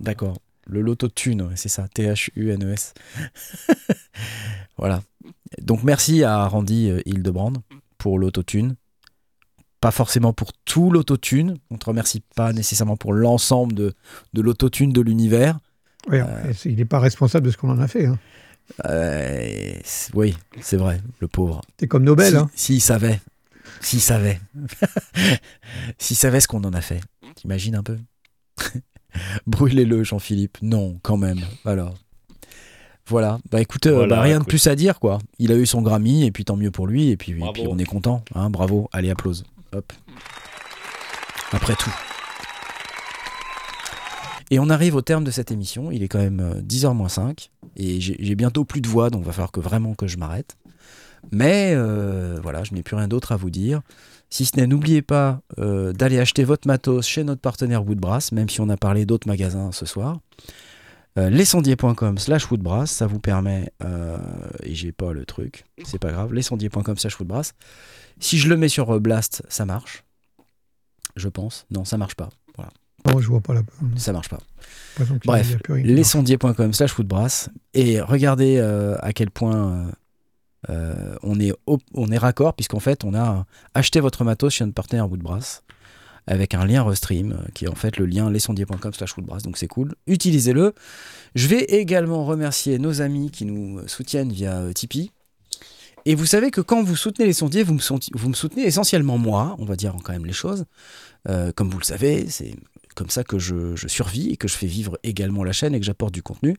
D'accord. 0.00 0.38
Le 0.66 0.80
loto-tune, 0.80 1.42
ouais, 1.42 1.56
c'est 1.56 1.68
ça. 1.68 1.86
T-H-U-N-E-S. 1.92 2.94
voilà. 4.78 5.02
Donc 5.60 5.82
merci 5.82 6.24
à 6.24 6.46
Randy 6.46 6.90
euh, 6.90 7.00
Hildebrand 7.06 7.52
pour 7.98 8.18
l'autotune. 8.18 8.76
Pas 9.80 9.90
forcément 9.90 10.32
pour 10.32 10.52
tout 10.64 10.90
l'autotune. 10.90 11.56
On 11.70 11.76
te 11.76 11.86
remercie 11.86 12.22
pas 12.36 12.52
nécessairement 12.52 12.96
pour 12.96 13.12
l'ensemble 13.12 13.74
de, 13.74 13.94
de 14.32 14.40
l'autotune 14.40 14.92
de 14.92 15.00
l'univers. 15.00 15.58
Après, 16.06 16.52
c'est- 16.54 16.70
il 16.70 16.76
n'est 16.76 16.84
pas 16.84 17.00
responsable 17.00 17.46
de 17.46 17.50
ce 17.50 17.56
qu'on 17.56 17.70
en 17.70 17.78
a 17.80 17.88
fait. 17.88 18.06
hein. 18.06 18.18
Euh, 18.86 19.72
oui, 20.14 20.36
c'est 20.60 20.76
vrai, 20.76 21.00
le 21.20 21.26
pauvre. 21.28 21.60
C'est 21.78 21.88
comme 21.88 22.04
Nobel. 22.04 22.30
Si- 22.30 22.36
hein. 22.36 22.50
S'il 22.54 22.80
savait. 22.80 23.20
S'il 23.80 24.00
savait. 24.00 24.40
S'il 25.98 26.16
savait 26.16 26.40
ce 26.40 26.46
qu'on 26.48 26.62
en 26.64 26.72
a 26.72 26.80
fait. 26.80 27.00
T'imagines 27.34 27.74
un 27.74 27.82
peu? 27.82 27.98
Brûlez-le, 29.46 30.04
Jean-Philippe. 30.04 30.58
Non, 30.62 30.98
quand 31.02 31.16
même. 31.16 31.40
Alors. 31.64 31.94
Voilà. 33.06 33.38
Bah 33.50 33.60
écoute, 33.60 33.86
euh, 33.86 33.94
Voilà, 33.94 34.16
bah, 34.16 34.22
rien 34.22 34.38
de 34.38 34.44
plus 34.44 34.66
à 34.66 34.74
dire, 34.76 34.98
quoi. 35.00 35.18
Il 35.38 35.52
a 35.52 35.56
eu 35.56 35.66
son 35.66 35.82
Grammy, 35.82 36.24
et 36.24 36.30
puis 36.30 36.44
tant 36.44 36.56
mieux 36.56 36.70
pour 36.70 36.86
lui, 36.86 37.10
et 37.10 37.16
puis, 37.16 37.32
et 37.32 37.34
Bravo. 37.34 37.52
puis 37.52 37.66
on 37.68 37.78
est 37.78 37.84
content. 37.84 38.22
Hein, 38.34 38.48
bravo. 38.50 38.88
Allez, 38.92 39.10
applause. 39.10 39.44
Hop. 39.74 39.92
Après 41.52 41.74
tout. 41.74 41.90
Et 44.50 44.58
on 44.58 44.68
arrive 44.68 44.94
au 44.96 45.00
terme 45.02 45.24
de 45.24 45.30
cette 45.30 45.50
émission. 45.50 45.90
Il 45.90 46.02
est 46.02 46.08
quand 46.08 46.18
même 46.18 46.40
euh, 46.40 46.60
10h 46.60 46.94
moins 46.94 47.08
5. 47.08 47.50
Et 47.76 48.00
j'ai 48.00 48.16
j'ai 48.18 48.34
bientôt 48.34 48.64
plus 48.64 48.80
de 48.82 48.88
voix, 48.88 49.08
donc 49.10 49.24
va 49.24 49.32
falloir 49.32 49.50
que 49.50 49.60
vraiment 49.60 49.94
que 49.94 50.06
je 50.06 50.18
m'arrête. 50.18 50.56
Mais 51.30 51.72
euh, 51.74 52.38
voilà, 52.42 52.62
je 52.64 52.74
n'ai 52.74 52.82
plus 52.82 52.96
rien 52.96 53.08
d'autre 53.08 53.32
à 53.32 53.36
vous 53.36 53.48
dire. 53.50 53.80
Si 54.28 54.44
ce 54.44 54.56
n'est, 54.56 54.66
n'oubliez 54.66 55.02
pas 55.02 55.40
euh, 55.58 55.92
d'aller 55.92 56.18
acheter 56.18 56.44
votre 56.44 56.66
matos 56.66 57.06
chez 57.06 57.24
notre 57.24 57.40
partenaire 57.40 57.86
Woodbrass, 57.86 58.32
même 58.32 58.48
si 58.48 58.60
on 58.60 58.68
a 58.68 58.76
parlé 58.76 59.06
d'autres 59.06 59.28
magasins 59.28 59.72
ce 59.72 59.86
soir. 59.86 60.18
Euh, 61.18 61.28
lescendier.com 61.28 62.16
slash 62.16 62.50
woodbrass, 62.50 62.90
ça 62.90 63.06
vous 63.06 63.18
permet, 63.18 63.70
euh, 63.84 64.16
et 64.62 64.74
j'ai 64.74 64.92
pas 64.92 65.12
le 65.12 65.26
truc, 65.26 65.64
c'est 65.84 65.98
pas 65.98 66.10
grave, 66.10 66.32
lescendier.com 66.32 66.96
slash 66.96 67.18
woodbrass. 67.20 67.52
Si 68.18 68.38
je 68.38 68.48
le 68.48 68.56
mets 68.56 68.70
sur 68.70 68.94
euh, 68.94 68.98
Blast, 68.98 69.42
ça 69.50 69.66
marche. 69.66 70.04
je 71.16 71.28
pense. 71.28 71.66
Non, 71.70 71.84
ça 71.84 71.98
marche 71.98 72.14
pas. 72.14 72.30
Voilà, 72.56 72.70
Non, 73.06 73.20
je 73.20 73.28
vois 73.28 73.42
pas 73.42 73.52
la. 73.52 73.60
ça 73.96 74.14
marche 74.14 74.30
pas. 74.30 74.38
Bref, 75.26 75.58
lesondiers.com 75.68 76.72
slash 76.72 76.92
footbrass 76.92 77.50
et 77.74 78.00
regardez 78.00 78.56
euh, 78.58 78.96
à 79.00 79.12
quel 79.12 79.30
point 79.30 79.90
on, 80.68 81.40
est 81.40 81.52
on 81.66 82.10
est 82.12 82.18
raccord 82.18 82.54
puisqu'en 82.54 82.78
fait 82.78 83.04
on 83.04 83.14
a 83.14 83.44
acheté 83.74 84.00
votre 84.00 84.22
matos 84.24 84.54
chez 84.54 84.64
notre 84.64 84.74
partenaire 84.74 85.10
Woodbrass 85.10 85.62
avec 86.26 86.54
un 86.54 86.64
lien 86.64 86.82
Restream 86.82 87.32
euh, 87.32 87.48
qui 87.54 87.64
est 87.64 87.68
en 87.68 87.74
fait 87.74 87.96
le 87.96 88.06
lien 88.06 88.30
lesondiers.com 88.30 88.92
slash 88.92 89.14
footbrass 89.14 89.42
donc 89.42 89.58
c'est 89.58 89.68
cool, 89.68 89.94
utilisez-le. 90.06 90.74
Je 91.34 91.48
vais 91.48 91.64
également 91.64 92.24
remercier 92.24 92.78
nos 92.78 93.00
amis 93.00 93.30
qui 93.30 93.44
nous 93.44 93.86
soutiennent 93.88 94.32
via 94.32 94.58
euh, 94.58 94.72
Tipeee. 94.72 95.10
Et 96.04 96.14
vous 96.16 96.26
savez 96.26 96.50
que 96.50 96.60
quand 96.60 96.82
vous 96.82 96.96
soutenez 96.96 97.26
les 97.26 97.32
sondiers, 97.32 97.62
vous 97.62 97.74
me, 97.74 98.34
soutenez 98.34 98.64
essentiellement 98.64 99.18
moi, 99.18 99.54
on 99.60 99.64
va 99.64 99.76
dire 99.76 99.94
quand 100.02 100.12
même 100.12 100.26
les 100.26 100.32
choses. 100.32 100.64
Euh, 101.28 101.52
comme 101.52 101.70
vous 101.70 101.78
le 101.78 101.84
savez, 101.84 102.28
c'est 102.28 102.56
comme 102.96 103.08
ça 103.08 103.22
que 103.22 103.38
je, 103.38 103.76
je 103.76 103.86
survis 103.86 104.30
et 104.30 104.36
que 104.36 104.48
je 104.48 104.54
fais 104.54 104.66
vivre 104.66 104.98
également 105.04 105.44
la 105.44 105.52
chaîne 105.52 105.76
et 105.76 105.78
que 105.78 105.86
j'apporte 105.86 106.12
du 106.12 106.22
contenu. 106.22 106.56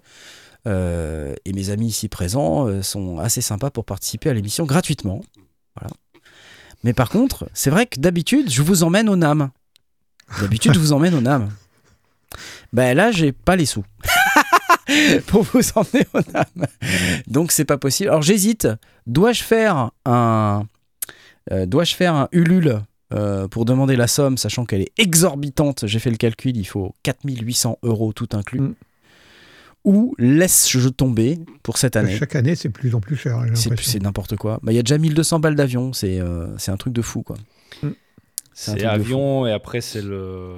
Et 0.65 1.53
mes 1.53 1.69
amis 1.71 1.87
ici 1.87 2.07
présents 2.07 2.81
sont 2.81 3.19
assez 3.19 3.41
sympas 3.41 3.69
pour 3.69 3.83
participer 3.83 4.29
à 4.29 4.33
l'émission 4.33 4.63
gratuitement. 4.63 5.19
Voilà. 5.75 5.93
Mais 6.83 6.93
par 6.93 7.09
contre, 7.09 7.49
c'est 7.53 7.69
vrai 7.69 7.85
que 7.85 7.99
d'habitude, 7.99 8.49
je 8.49 8.61
vous 8.61 8.83
emmène 8.83 9.09
au 9.09 9.15
NAM. 9.15 9.49
D'habitude, 10.41 10.73
je 10.73 10.79
vous 10.79 10.93
emmène 10.93 11.13
au 11.13 11.21
NAM. 11.21 11.49
Ben 12.71 12.95
là, 12.95 13.11
j'ai 13.11 13.31
pas 13.31 13.55
les 13.55 13.65
sous. 13.65 13.85
pour 15.27 15.43
vous 15.43 15.61
emmener 15.75 16.07
au 16.13 16.19
NAM. 16.33 16.67
Donc 17.27 17.51
c'est 17.51 17.65
pas 17.65 17.77
possible. 17.77 18.09
Alors 18.09 18.21
j'hésite. 18.21 18.67
Dois-je 19.05 19.43
faire 19.43 19.91
un 20.05 20.65
euh, 21.51 21.65
dois-je 21.65 21.95
faire 21.95 22.13
un 22.13 22.29
Ulule 22.31 22.81
euh, 23.13 23.47
pour 23.47 23.65
demander 23.65 23.95
la 23.95 24.07
somme, 24.07 24.37
sachant 24.37 24.65
qu'elle 24.65 24.81
est 24.81 24.91
exorbitante? 24.97 25.85
J'ai 25.87 25.99
fait 25.99 26.11
le 26.11 26.17
calcul, 26.17 26.55
il 26.55 26.65
faut 26.65 26.95
4800 27.03 27.79
euros 27.83 28.13
tout 28.13 28.29
inclus. 28.33 28.61
Mm. 28.61 28.75
Ou 29.85 30.15
laisse-je 30.17 30.87
tomber 30.89 31.39
pour 31.61 31.77
cette 31.77 31.95
année 31.97 32.15
Chaque 32.15 32.35
année, 32.35 32.55
c'est 32.55 32.69
plus 32.69 32.95
en 32.95 33.01
plus 33.01 33.17
cher. 33.17 33.43
C'est 33.53 34.01
n'importe 34.01 34.37
quoi. 34.37 34.59
Bah, 34.63 34.71
Il 34.71 34.75
y 34.75 34.79
a 34.79 34.83
déjà 34.83 34.97
1200 34.97 35.39
balles 35.39 35.55
d'avion, 35.55 35.91
c'est 35.91 36.19
euh, 36.19 36.57
c'est 36.57 36.71
un 36.71 36.77
truc 36.77 36.93
de 36.93 37.01
fou 37.01 37.21
quoi. 37.21 37.35
C'est 38.55 38.71
un 38.71 38.75
C'est 38.77 38.85
avion 38.85 39.45
et 39.47 39.51
après 39.51 39.81
c'est 39.81 40.01
le. 40.01 40.55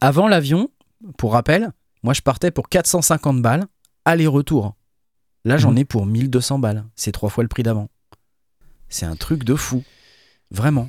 Avant 0.00 0.26
l'avion, 0.28 0.70
pour 1.18 1.32
rappel, 1.32 1.72
moi 2.02 2.14
je 2.14 2.22
partais 2.22 2.50
pour 2.50 2.68
450 2.68 3.42
balles, 3.42 3.66
aller-retour. 4.04 4.74
Là 5.44 5.56
j'en 5.58 5.72
Mhm. 5.72 5.78
ai 5.78 5.84
pour 5.84 6.06
1200 6.06 6.58
balles. 6.60 6.84
C'est 6.94 7.12
trois 7.12 7.28
fois 7.30 7.42
le 7.44 7.48
prix 7.48 7.62
d'avant. 7.64 7.88
C'est 8.88 9.06
un 9.06 9.16
truc 9.16 9.44
de 9.44 9.54
fou. 9.54 9.82
Vraiment. 10.50 10.88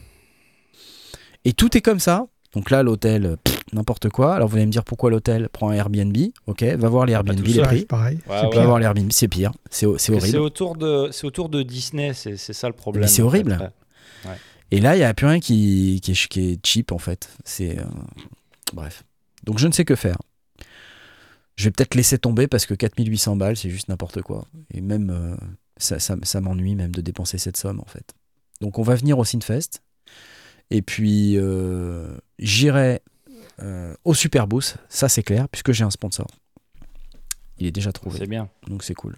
Et 1.45 1.53
tout 1.53 1.76
est 1.76 1.81
comme 1.81 1.99
ça. 1.99 2.27
Donc 2.53 2.69
là 2.69 2.84
l'hôtel, 2.84 3.25
euh, 3.25 3.35
n'importe 3.73 4.09
quoi. 4.09 4.35
Alors 4.35 4.47
vous 4.47 4.57
allez 4.57 4.65
me 4.65 4.71
dire 4.71 4.84
pourquoi 4.84 5.09
l'hôtel 5.09 5.49
prend 5.49 5.69
un 5.69 5.73
Airbnb. 5.73 6.15
Ok, 6.47 6.63
va 6.63 6.89
voir 6.89 7.05
les 7.05 7.13
Airbnb, 7.13 7.39
les 7.45 7.61
prix. 7.61 7.85
pareil. 7.85 8.19
Ouais. 8.30 8.49
Va 8.55 8.65
voir 8.65 8.80
les 8.80 8.85
Airbnb, 8.85 9.11
c'est 9.11 9.27
pire. 9.27 9.51
C'est 9.69 9.85
que 9.88 9.97
C'est 9.97 10.13
horrible. 10.13 10.38
autour 10.38 10.75
de, 10.75 11.09
c'est 11.11 11.25
autour 11.25 11.49
de 11.49 11.63
Disney, 11.63 12.13
c'est 12.13 12.38
c'est 12.38 12.53
ça 12.53 12.67
le 12.67 12.73
problème. 12.73 13.01
Mais 13.03 13.07
c'est 13.07 13.17
fait. 13.17 13.21
horrible. 13.23 13.71
Ouais. 14.25 14.31
Et 14.71 14.80
là, 14.80 14.95
il 14.95 14.99
n'y 14.99 15.03
a 15.05 15.13
plus 15.13 15.27
rien 15.27 15.39
qui, 15.39 15.99
qui, 16.01 16.11
est, 16.11 16.27
qui 16.27 16.39
est 16.51 16.65
cheap 16.65 16.91
en 16.91 16.97
fait. 16.97 17.30
C'est 17.43 17.77
euh, 17.80 17.84
bref. 18.73 19.03
Donc 19.43 19.59
je 19.59 19.67
ne 19.67 19.71
sais 19.71 19.85
que 19.85 19.95
faire. 19.95 20.17
Je 21.55 21.65
vais 21.65 21.71
peut-être 21.71 21.93
laisser 21.95 22.17
tomber 22.17 22.47
parce 22.47 22.65
que 22.65 22.73
4800 22.73 23.35
balles, 23.35 23.55
c'est 23.57 23.69
juste 23.69 23.88
n'importe 23.89 24.21
quoi. 24.21 24.45
Et 24.73 24.81
même 24.81 25.11
euh, 25.11 25.35
ça, 25.77 25.99
ça, 25.99 26.15
ça 26.23 26.41
m'ennuie 26.41 26.75
même 26.75 26.91
de 26.91 27.01
dépenser 27.01 27.38
cette 27.38 27.57
somme 27.57 27.80
en 27.80 27.85
fait. 27.85 28.13
Donc 28.61 28.80
on 28.80 28.84
va 28.84 28.95
venir 28.95 29.19
au 29.19 29.25
Sinfest. 29.25 29.81
Et 30.69 30.81
puis 30.81 31.38
euh, 31.38 32.18
j'irai 32.40 33.02
euh, 33.61 33.94
au 34.03 34.14
Superboost, 34.14 34.77
ça 34.90 35.10
c'est 35.10 35.23
clair, 35.23 35.48
puisque 35.49 35.72
j'ai 35.72 35.84
un 35.84 35.91
sponsor. 35.91 36.27
Il 37.60 37.68
est 37.68 37.72
déjà 37.72 37.91
trouvé. 37.91 38.18
C'est 38.18 38.27
bien. 38.27 38.49
Donc 38.68 38.84
c'est 38.84 38.95
cool. 38.95 39.15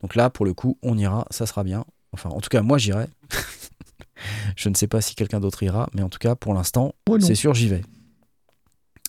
Donc 0.00 0.14
là, 0.14 0.30
pour 0.30 0.44
le 0.44 0.54
coup, 0.54 0.78
on 0.82 0.96
ira, 0.98 1.26
ça 1.30 1.46
sera 1.46 1.64
bien. 1.64 1.84
Enfin, 2.12 2.30
en 2.30 2.40
tout 2.40 2.48
cas, 2.48 2.62
moi 2.62 2.78
j'irai. 2.78 3.06
Je 4.56 4.68
ne 4.68 4.74
sais 4.74 4.86
pas 4.86 5.00
si 5.00 5.14
quelqu'un 5.14 5.40
d'autre 5.40 5.62
ira, 5.62 5.88
mais 5.94 6.02
en 6.02 6.08
tout 6.08 6.18
cas, 6.18 6.34
pour 6.34 6.54
l'instant, 6.54 6.94
c'est 7.20 7.34
sûr, 7.34 7.54
j'y 7.54 7.68
vais. 7.68 7.82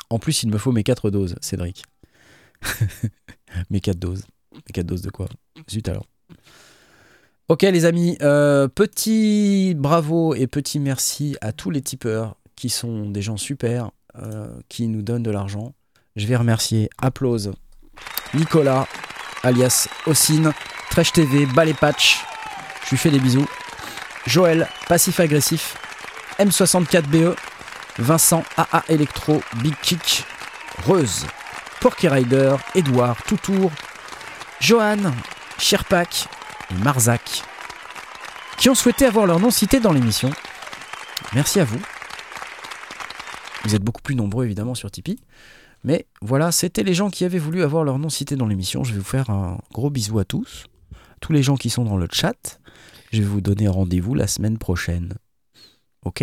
En 0.09 0.19
plus, 0.19 0.43
il 0.43 0.49
me 0.49 0.57
faut 0.57 0.71
mes 0.71 0.83
4 0.83 1.09
doses, 1.09 1.35
Cédric. 1.41 1.83
mes 3.69 3.79
4 3.79 3.97
doses. 3.97 4.25
Mes 4.53 4.73
4 4.73 4.85
doses 4.85 5.01
de 5.01 5.09
quoi? 5.09 5.27
Zut 5.69 5.87
alors. 5.87 6.07
Ok 7.47 7.61
les 7.61 7.85
amis, 7.85 8.17
euh, 8.23 8.67
petit 8.67 9.75
bravo 9.77 10.33
et 10.33 10.47
petit 10.47 10.79
merci 10.79 11.37
à 11.41 11.51
tous 11.51 11.69
les 11.69 11.83
tipeurs 11.83 12.37
qui 12.55 12.69
sont 12.69 13.07
des 13.07 13.21
gens 13.21 13.37
super, 13.37 13.91
euh, 14.17 14.47
qui 14.67 14.87
nous 14.87 15.03
donnent 15.03 15.21
de 15.21 15.29
l'argent. 15.29 15.75
Je 16.15 16.25
vais 16.25 16.35
remercier 16.35 16.89
Applause, 16.99 17.51
Nicolas, 18.33 18.87
alias 19.43 19.87
Ossine, 20.07 20.53
Trèche 20.89 21.11
TV, 21.11 21.45
Ballet 21.45 21.75
Patch, 21.75 22.25
je 22.85 22.89
lui 22.89 22.97
fais 22.97 23.11
des 23.11 23.19
bisous, 23.19 23.45
Joël, 24.25 24.67
Passif 24.87 25.19
Agressif, 25.19 25.77
M64BE, 26.39 27.15
E, 27.15 27.35
Vincent, 27.99 28.43
AA 28.57 28.85
Electro, 28.89 29.39
Big 29.61 29.75
Kick, 29.83 30.23
Reuse, 30.87 31.27
Porky 31.79 32.07
Rider, 32.07 32.55
Edouard, 32.73 33.21
Toutour, 33.21 33.71
Johan, 34.59 35.11
Sherpak 35.59 36.27
et 36.71 36.83
Marzac, 36.83 37.43
qui 38.57 38.69
ont 38.69 38.75
souhaité 38.75 39.05
avoir 39.05 39.25
leur 39.25 39.39
nom 39.39 39.51
cité 39.51 39.79
dans 39.79 39.91
l'émission. 39.93 40.31
Merci 41.33 41.59
à 41.59 41.65
vous. 41.65 41.79
Vous 43.65 43.75
êtes 43.75 43.83
beaucoup 43.83 44.01
plus 44.01 44.15
nombreux 44.15 44.45
évidemment 44.45 44.75
sur 44.75 44.91
Tipeee. 44.91 45.19
Mais 45.83 46.07
voilà, 46.21 46.51
c'était 46.51 46.83
les 46.83 46.93
gens 46.93 47.09
qui 47.09 47.25
avaient 47.25 47.39
voulu 47.39 47.63
avoir 47.63 47.83
leur 47.83 47.99
nom 47.99 48.09
cité 48.09 48.35
dans 48.35 48.47
l'émission. 48.47 48.83
Je 48.83 48.93
vais 48.93 48.99
vous 48.99 49.03
faire 49.05 49.29
un 49.29 49.59
gros 49.73 49.89
bisou 49.89 50.19
à 50.19 50.25
tous. 50.25 50.65
Tous 51.21 51.31
les 51.33 51.43
gens 51.43 51.55
qui 51.57 51.69
sont 51.69 51.83
dans 51.83 51.97
le 51.97 52.07
chat. 52.11 52.59
Je 53.11 53.21
vais 53.21 53.27
vous 53.27 53.41
donner 53.41 53.67
rendez-vous 53.67 54.13
la 54.15 54.27
semaine 54.27 54.57
prochaine. 54.57 55.13
Ok? 56.03 56.21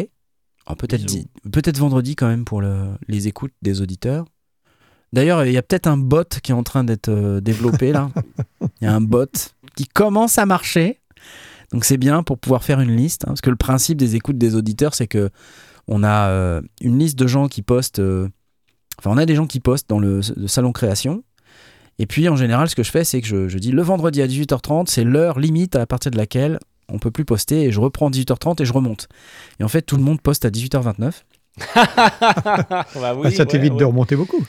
Alors, 0.66 0.76
Peut-être 1.50 1.78
vendredi 1.78 2.14
quand 2.16 2.28
même 2.28 2.44
pour 2.44 2.60
le- 2.60 2.92
les 3.08 3.26
écoutes 3.28 3.52
des 3.62 3.80
auditeurs. 3.80 4.24
D'ailleurs, 5.12 5.44
il 5.44 5.52
y 5.52 5.58
a 5.58 5.62
peut-être 5.62 5.86
un 5.88 5.96
bot 5.96 6.24
qui 6.42 6.52
est 6.52 6.54
en 6.54 6.62
train 6.62 6.84
d'être 6.84 7.08
euh, 7.08 7.40
développé 7.40 7.92
là. 7.92 8.10
Il 8.80 8.84
y 8.84 8.86
a 8.86 8.94
un 8.94 9.00
bot 9.00 9.26
qui 9.76 9.86
commence 9.86 10.38
à 10.38 10.46
marcher. 10.46 11.00
Donc 11.72 11.84
c'est 11.84 11.96
bien 11.96 12.22
pour 12.22 12.38
pouvoir 12.38 12.64
faire 12.64 12.80
une 12.80 12.94
liste. 12.96 13.24
hein, 13.24 13.28
parce 13.28 13.40
que 13.40 13.50
le 13.50 13.56
principe 13.56 13.96
des 13.98 14.16
écoutes 14.16 14.38
des 14.38 14.54
auditeurs, 14.54 14.94
c'est 14.94 15.06
que 15.06 15.30
on 15.88 16.02
a 16.04 16.28
euh, 16.28 16.60
une 16.80 16.98
liste 16.98 17.18
de 17.18 17.26
gens 17.26 17.48
qui 17.48 17.62
postent. 17.62 17.98
euh, 17.98 18.28
Enfin, 18.98 19.10
on 19.10 19.16
a 19.16 19.26
des 19.26 19.34
gens 19.34 19.46
qui 19.46 19.58
postent 19.58 19.88
dans 19.88 19.98
le, 19.98 20.20
le 20.36 20.46
salon 20.46 20.70
création. 20.72 21.24
Et 21.98 22.06
puis, 22.06 22.28
en 22.28 22.36
général, 22.36 22.68
ce 22.68 22.74
que 22.76 22.82
je 22.82 22.90
fais, 22.90 23.04
c'est 23.04 23.20
que 23.20 23.26
je, 23.26 23.48
je 23.48 23.58
dis 23.58 23.72
le 23.72 23.82
vendredi 23.82 24.20
à 24.22 24.26
18h30, 24.26 24.86
c'est 24.88 25.02
l'heure 25.02 25.38
limite 25.40 25.74
à 25.76 25.86
partir 25.86 26.10
de 26.10 26.16
laquelle 26.18 26.58
on 26.88 26.98
peut 26.98 27.10
plus 27.10 27.24
poster. 27.24 27.64
Et 27.64 27.72
je 27.72 27.80
reprends 27.80 28.10
18h30 28.10 28.62
et 28.62 28.64
je 28.66 28.72
remonte. 28.72 29.08
Et 29.60 29.64
en 29.64 29.68
fait, 29.68 29.82
tout 29.82 29.96
le 29.96 30.02
monde 30.02 30.20
poste 30.20 30.44
à 30.44 30.50
18h29. 30.50 31.12
Bah 31.76 33.14
oui, 33.16 33.22
Ah, 33.24 33.30
ça 33.30 33.46
t'évite 33.46 33.72
ouais, 33.72 33.78
de 33.78 33.84
ouais. 33.84 33.90
remonter 33.90 34.16
beaucoup. 34.16 34.44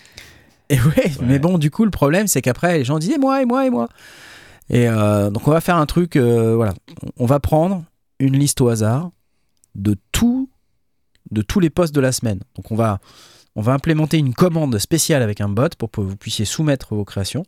Et 0.70 0.80
ouais, 0.80 1.12
mais 1.22 1.40
bon, 1.40 1.58
du 1.58 1.70
coup, 1.72 1.86
le 1.86 1.92
problème, 1.92 2.28
c'est 2.28 2.42
qu'après, 2.42 2.80
les 2.80 2.86
gens 2.86 3.00
disent 3.00 3.12
et 3.12 3.18
moi, 3.18 3.42
et 3.42 3.46
moi, 3.46 3.66
et 3.66 3.70
moi. 3.70 3.90
Et 4.70 4.88
euh, 4.88 5.30
donc, 5.30 5.48
on 5.48 5.52
va 5.52 5.62
faire 5.62 5.76
un 5.78 5.86
truc, 5.86 6.16
euh, 6.16 6.56
voilà. 6.56 6.74
On- 7.18 7.26
va 7.26 7.40
prendre 7.40 7.84
une 8.20 8.38
liste 8.38 8.62
au 8.62 8.70
hasard 8.70 9.12
de 9.76 9.96
tous 10.12 10.50
les 11.60 11.70
posts 11.70 11.94
de 11.94 12.02
la 12.02 12.12
semaine. 12.12 12.40
Donc, 12.56 12.72
on 12.72 12.76
va, 12.76 13.00
on 13.56 13.62
va 13.62 13.74
implémenter 13.74 14.18
une 14.18 14.34
commande 14.34 14.78
spéciale 14.80 15.22
avec 15.22 15.42
un 15.42 15.50
bot 15.50 15.70
pour 15.78 15.92
que 15.92 16.02
vous 16.02 16.16
puissiez 16.16 16.46
soumettre 16.46 16.96
vos 16.96 17.06
créations. 17.06 17.46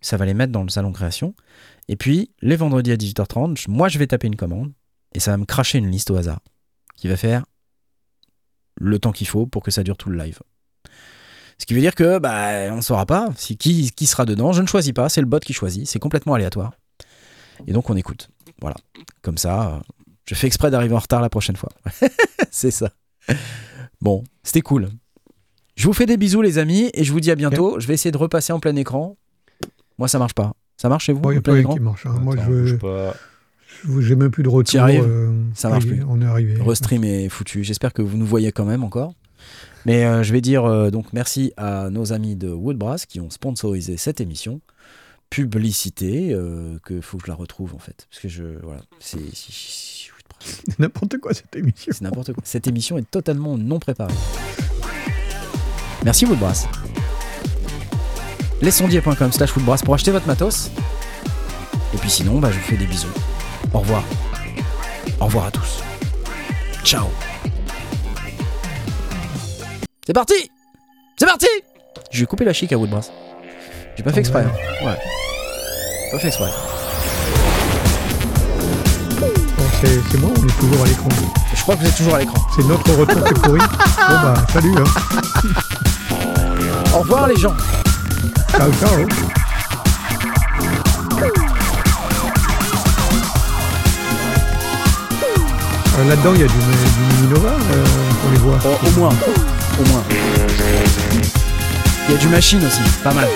Ça 0.00 0.16
va 0.16 0.26
les 0.26 0.34
mettre 0.34 0.52
dans 0.52 0.62
le 0.64 0.68
salon 0.70 0.92
création. 0.92 1.34
Et 1.88 1.96
puis, 1.96 2.30
les 2.42 2.56
vendredis 2.56 2.92
à 2.92 2.96
18h30, 2.96 3.56
je- 3.58 3.70
moi, 3.70 3.88
je 3.88 3.98
vais 3.98 4.06
taper 4.06 4.26
une 4.26 4.36
commande 4.36 4.72
et 5.14 5.20
ça 5.20 5.30
va 5.30 5.36
me 5.36 5.44
cracher 5.44 5.78
une 5.78 5.90
liste 5.90 6.10
au 6.10 6.16
hasard 6.16 6.40
qui 6.96 7.08
va 7.08 7.16
faire 7.16 7.44
le 8.76 8.98
temps 8.98 9.12
qu'il 9.12 9.28
faut 9.28 9.46
pour 9.46 9.62
que 9.62 9.70
ça 9.70 9.82
dure 9.84 9.96
tout 9.96 10.10
le 10.10 10.18
live. 10.18 10.40
Ce 11.58 11.66
qui 11.66 11.74
veut 11.74 11.80
dire 11.80 11.94
que 11.94 12.18
bah 12.18 12.72
on 12.72 12.76
ne 12.76 12.80
saura 12.80 13.06
pas 13.06 13.28
si 13.36 13.56
qui, 13.56 13.90
qui 13.92 14.06
sera 14.06 14.24
dedans. 14.24 14.52
Je 14.52 14.62
ne 14.62 14.66
choisis 14.66 14.92
pas, 14.92 15.08
c'est 15.08 15.20
le 15.20 15.26
bot 15.26 15.38
qui 15.40 15.52
choisit. 15.52 15.86
C'est 15.86 15.98
complètement 15.98 16.34
aléatoire. 16.34 16.72
Et 17.66 17.72
donc 17.72 17.88
on 17.90 17.96
écoute. 17.96 18.28
Voilà. 18.60 18.76
Comme 19.22 19.38
ça, 19.38 19.68
euh, 19.76 19.78
je 20.28 20.34
fais 20.34 20.46
exprès 20.46 20.70
d'arriver 20.70 20.94
en 20.94 20.98
retard 20.98 21.20
la 21.20 21.28
prochaine 21.30 21.56
fois. 21.56 21.70
c'est 22.50 22.70
ça. 22.70 22.90
Bon, 24.00 24.24
c'était 24.42 24.60
cool. 24.62 24.88
Je 25.76 25.86
vous 25.86 25.92
fais 25.92 26.06
des 26.06 26.16
bisous 26.16 26.42
les 26.42 26.58
amis 26.58 26.90
et 26.94 27.04
je 27.04 27.12
vous 27.12 27.20
dis 27.20 27.30
à 27.30 27.34
bientôt. 27.36 27.78
Je 27.80 27.86
vais 27.86 27.94
essayer 27.94 28.12
de 28.12 28.18
repasser 28.18 28.52
en 28.52 28.60
plein 28.60 28.74
écran. 28.76 29.16
Moi 29.98 30.08
ça 30.08 30.18
marche 30.18 30.34
pas. 30.34 30.54
Ça 30.76 30.88
marche 30.88 31.04
chez 31.04 31.12
vous 31.12 31.20
Bon, 31.20 31.30
il 31.30 31.34
n'y 31.34 31.38
en 31.38 31.40
a 31.40 31.42
plein 31.42 31.52
pas 31.52 31.56
rien 31.56 31.60
écran 31.62 31.74
qui 31.74 31.80
marche. 31.80 32.06
hein. 32.06 32.18
Moi, 32.20 32.34
Attends, 32.34 32.44
je 32.50 34.00
j'ai 34.00 34.16
même 34.16 34.30
plus 34.30 34.42
de 34.42 34.48
retour. 34.48 34.80
Euh, 34.82 35.32
Ça 35.54 35.68
marche 35.68 35.86
plus. 35.86 36.02
On 36.08 36.20
est 36.20 36.24
arrivé. 36.24 36.60
Restream 36.60 37.04
est 37.04 37.28
foutu. 37.28 37.64
J'espère 37.64 37.92
que 37.92 38.02
vous 38.02 38.16
nous 38.16 38.26
voyez 38.26 38.50
quand 38.52 38.64
même 38.64 38.82
encore. 38.82 39.14
Mais 39.84 40.04
euh, 40.04 40.22
je 40.22 40.32
vais 40.32 40.40
dire 40.40 40.64
euh, 40.64 40.90
donc 40.90 41.12
merci 41.12 41.52
à 41.56 41.90
nos 41.90 42.12
amis 42.12 42.36
de 42.36 42.48
Woodbrass 42.48 43.06
qui 43.06 43.20
ont 43.20 43.30
sponsorisé 43.30 43.96
cette 43.96 44.20
émission. 44.20 44.60
Publicité, 45.30 46.32
euh, 46.32 46.78
que 46.84 47.00
faut 47.00 47.16
que 47.18 47.24
je 47.26 47.30
la 47.30 47.34
retrouve 47.34 47.74
en 47.74 47.78
fait. 47.78 48.06
Parce 48.10 48.20
que 48.20 48.28
je. 48.28 48.44
Voilà. 48.62 48.82
C'est. 49.00 49.18
N'importe 50.78 51.18
quoi 51.18 51.34
cette 51.34 51.54
émission. 51.56 51.92
C'est 51.92 52.02
n'importe 52.02 52.32
quoi. 52.32 52.42
Cette 52.46 52.66
émission 52.66 52.98
est 52.98 53.10
totalement 53.10 53.56
non 53.58 53.78
préparée. 53.78 54.14
Merci 56.04 56.26
Woodbrass. 56.26 56.66
Lesondiers.com 58.60 59.32
slash 59.32 59.56
Woodbrass 59.56 59.82
pour 59.82 59.94
acheter 59.94 60.10
votre 60.10 60.26
matos. 60.26 60.70
Et 61.92 61.96
puis 61.96 62.10
sinon, 62.10 62.38
bah, 62.38 62.50
je 62.50 62.58
vous 62.58 62.64
fais 62.64 62.76
des 62.76 62.86
bisous. 62.86 63.08
Au 63.72 63.80
revoir. 63.80 64.04
Au 65.20 65.26
revoir 65.26 65.46
à 65.46 65.50
tous. 65.50 65.82
Ciao. 66.84 67.08
C'est 70.06 70.12
parti 70.12 70.50
C'est 71.18 71.26
parti 71.26 71.46
Je 72.10 72.20
vais 72.20 72.26
couper 72.26 72.44
la 72.44 72.52
chic 72.52 72.72
à 72.72 72.76
Woodbrass. 72.78 73.10
J'ai 73.96 74.02
pas 74.02 74.12
fait 74.12 74.20
exprès. 74.20 74.42
hein. 74.44 74.86
Ouais. 74.86 74.98
Pas 76.12 76.18
fait 76.18 76.28
exprès. 76.28 76.50
Bon, 79.20 79.28
c'est 79.80 80.00
c'est 80.10 80.18
moi, 80.18 80.30
on 80.36 80.46
est 80.48 80.58
toujours 80.60 80.82
à 80.84 80.86
l'écran. 80.88 81.08
Je 81.54 81.62
crois 81.62 81.76
que 81.76 81.80
vous 81.80 81.86
êtes 81.86 81.96
toujours 81.96 82.14
à 82.16 82.18
l'écran. 82.18 82.38
C'est 82.56 82.64
notre 82.66 82.92
retour 82.94 83.24
qui 83.24 83.30
est 83.30 83.42
pourri. 83.42 83.60
Bon 84.06 84.14
bah, 84.22 84.34
salut. 84.52 84.74
Hein. 84.76 84.84
Au 86.94 86.98
revoir 86.98 87.26
les 87.28 87.36
gens. 87.36 87.54
Ciao, 88.50 88.70
ciao. 88.74 89.06
Euh, 95.98 96.08
Là-dedans, 96.08 96.32
il 96.34 96.40
y 96.40 96.44
a 96.44 96.46
du, 96.46 96.52
du 96.54 97.22
Minova, 97.22 97.50
euh, 97.50 97.84
on 98.26 98.32
les 98.32 98.38
voit. 98.38 98.58
Oh, 98.64 98.86
au 98.86 98.90
moins. 98.98 99.10
Au 99.78 99.88
moins. 99.88 100.04
Il 102.06 102.12
y 102.12 102.16
a 102.16 102.18
du 102.18 102.28
machine 102.28 102.64
aussi. 102.64 102.80
Pas 103.02 103.12
mal. 103.12 103.28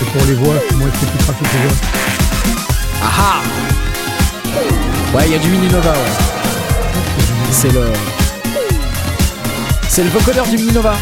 Et 0.00 0.04
pour 0.04 0.24
les 0.26 0.34
voix, 0.34 0.54
moi, 0.74 0.88
est-ce 0.88 1.06
que 1.06 1.10
tu 1.10 1.18
trafiques 1.24 1.52
les 1.52 1.68
voix 1.68 1.76
Ah 3.02 3.10
ah 3.18 3.40
Ouais, 5.16 5.22
il 5.26 5.32
y 5.32 5.34
a 5.36 5.38
du 5.38 5.48
Mininova, 5.48 5.90
ouais. 5.90 6.12
C'est 7.50 7.72
le. 7.72 7.92
C'est 9.88 10.04
le 10.04 10.10
vocodeur 10.10 10.46
du 10.46 10.56
Mininova. 10.56 10.94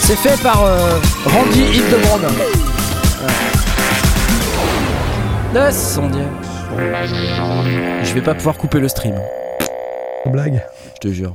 C'est 0.00 0.16
fait 0.16 0.40
par 0.42 0.62
euh, 0.64 0.98
Randy 1.26 1.62
Hildebrand. 1.62 2.18
Ouais. 2.18 2.48
Ah, 5.56 5.72
son 5.72 6.08
Dieu. 6.08 6.26
Je 6.78 8.14
vais 8.14 8.22
pas 8.22 8.34
pouvoir 8.34 8.56
couper 8.56 8.80
le 8.80 8.88
stream, 8.88 9.14
Blague. 10.26 10.62
je 10.94 11.00
te 11.00 11.08
jure. 11.12 11.34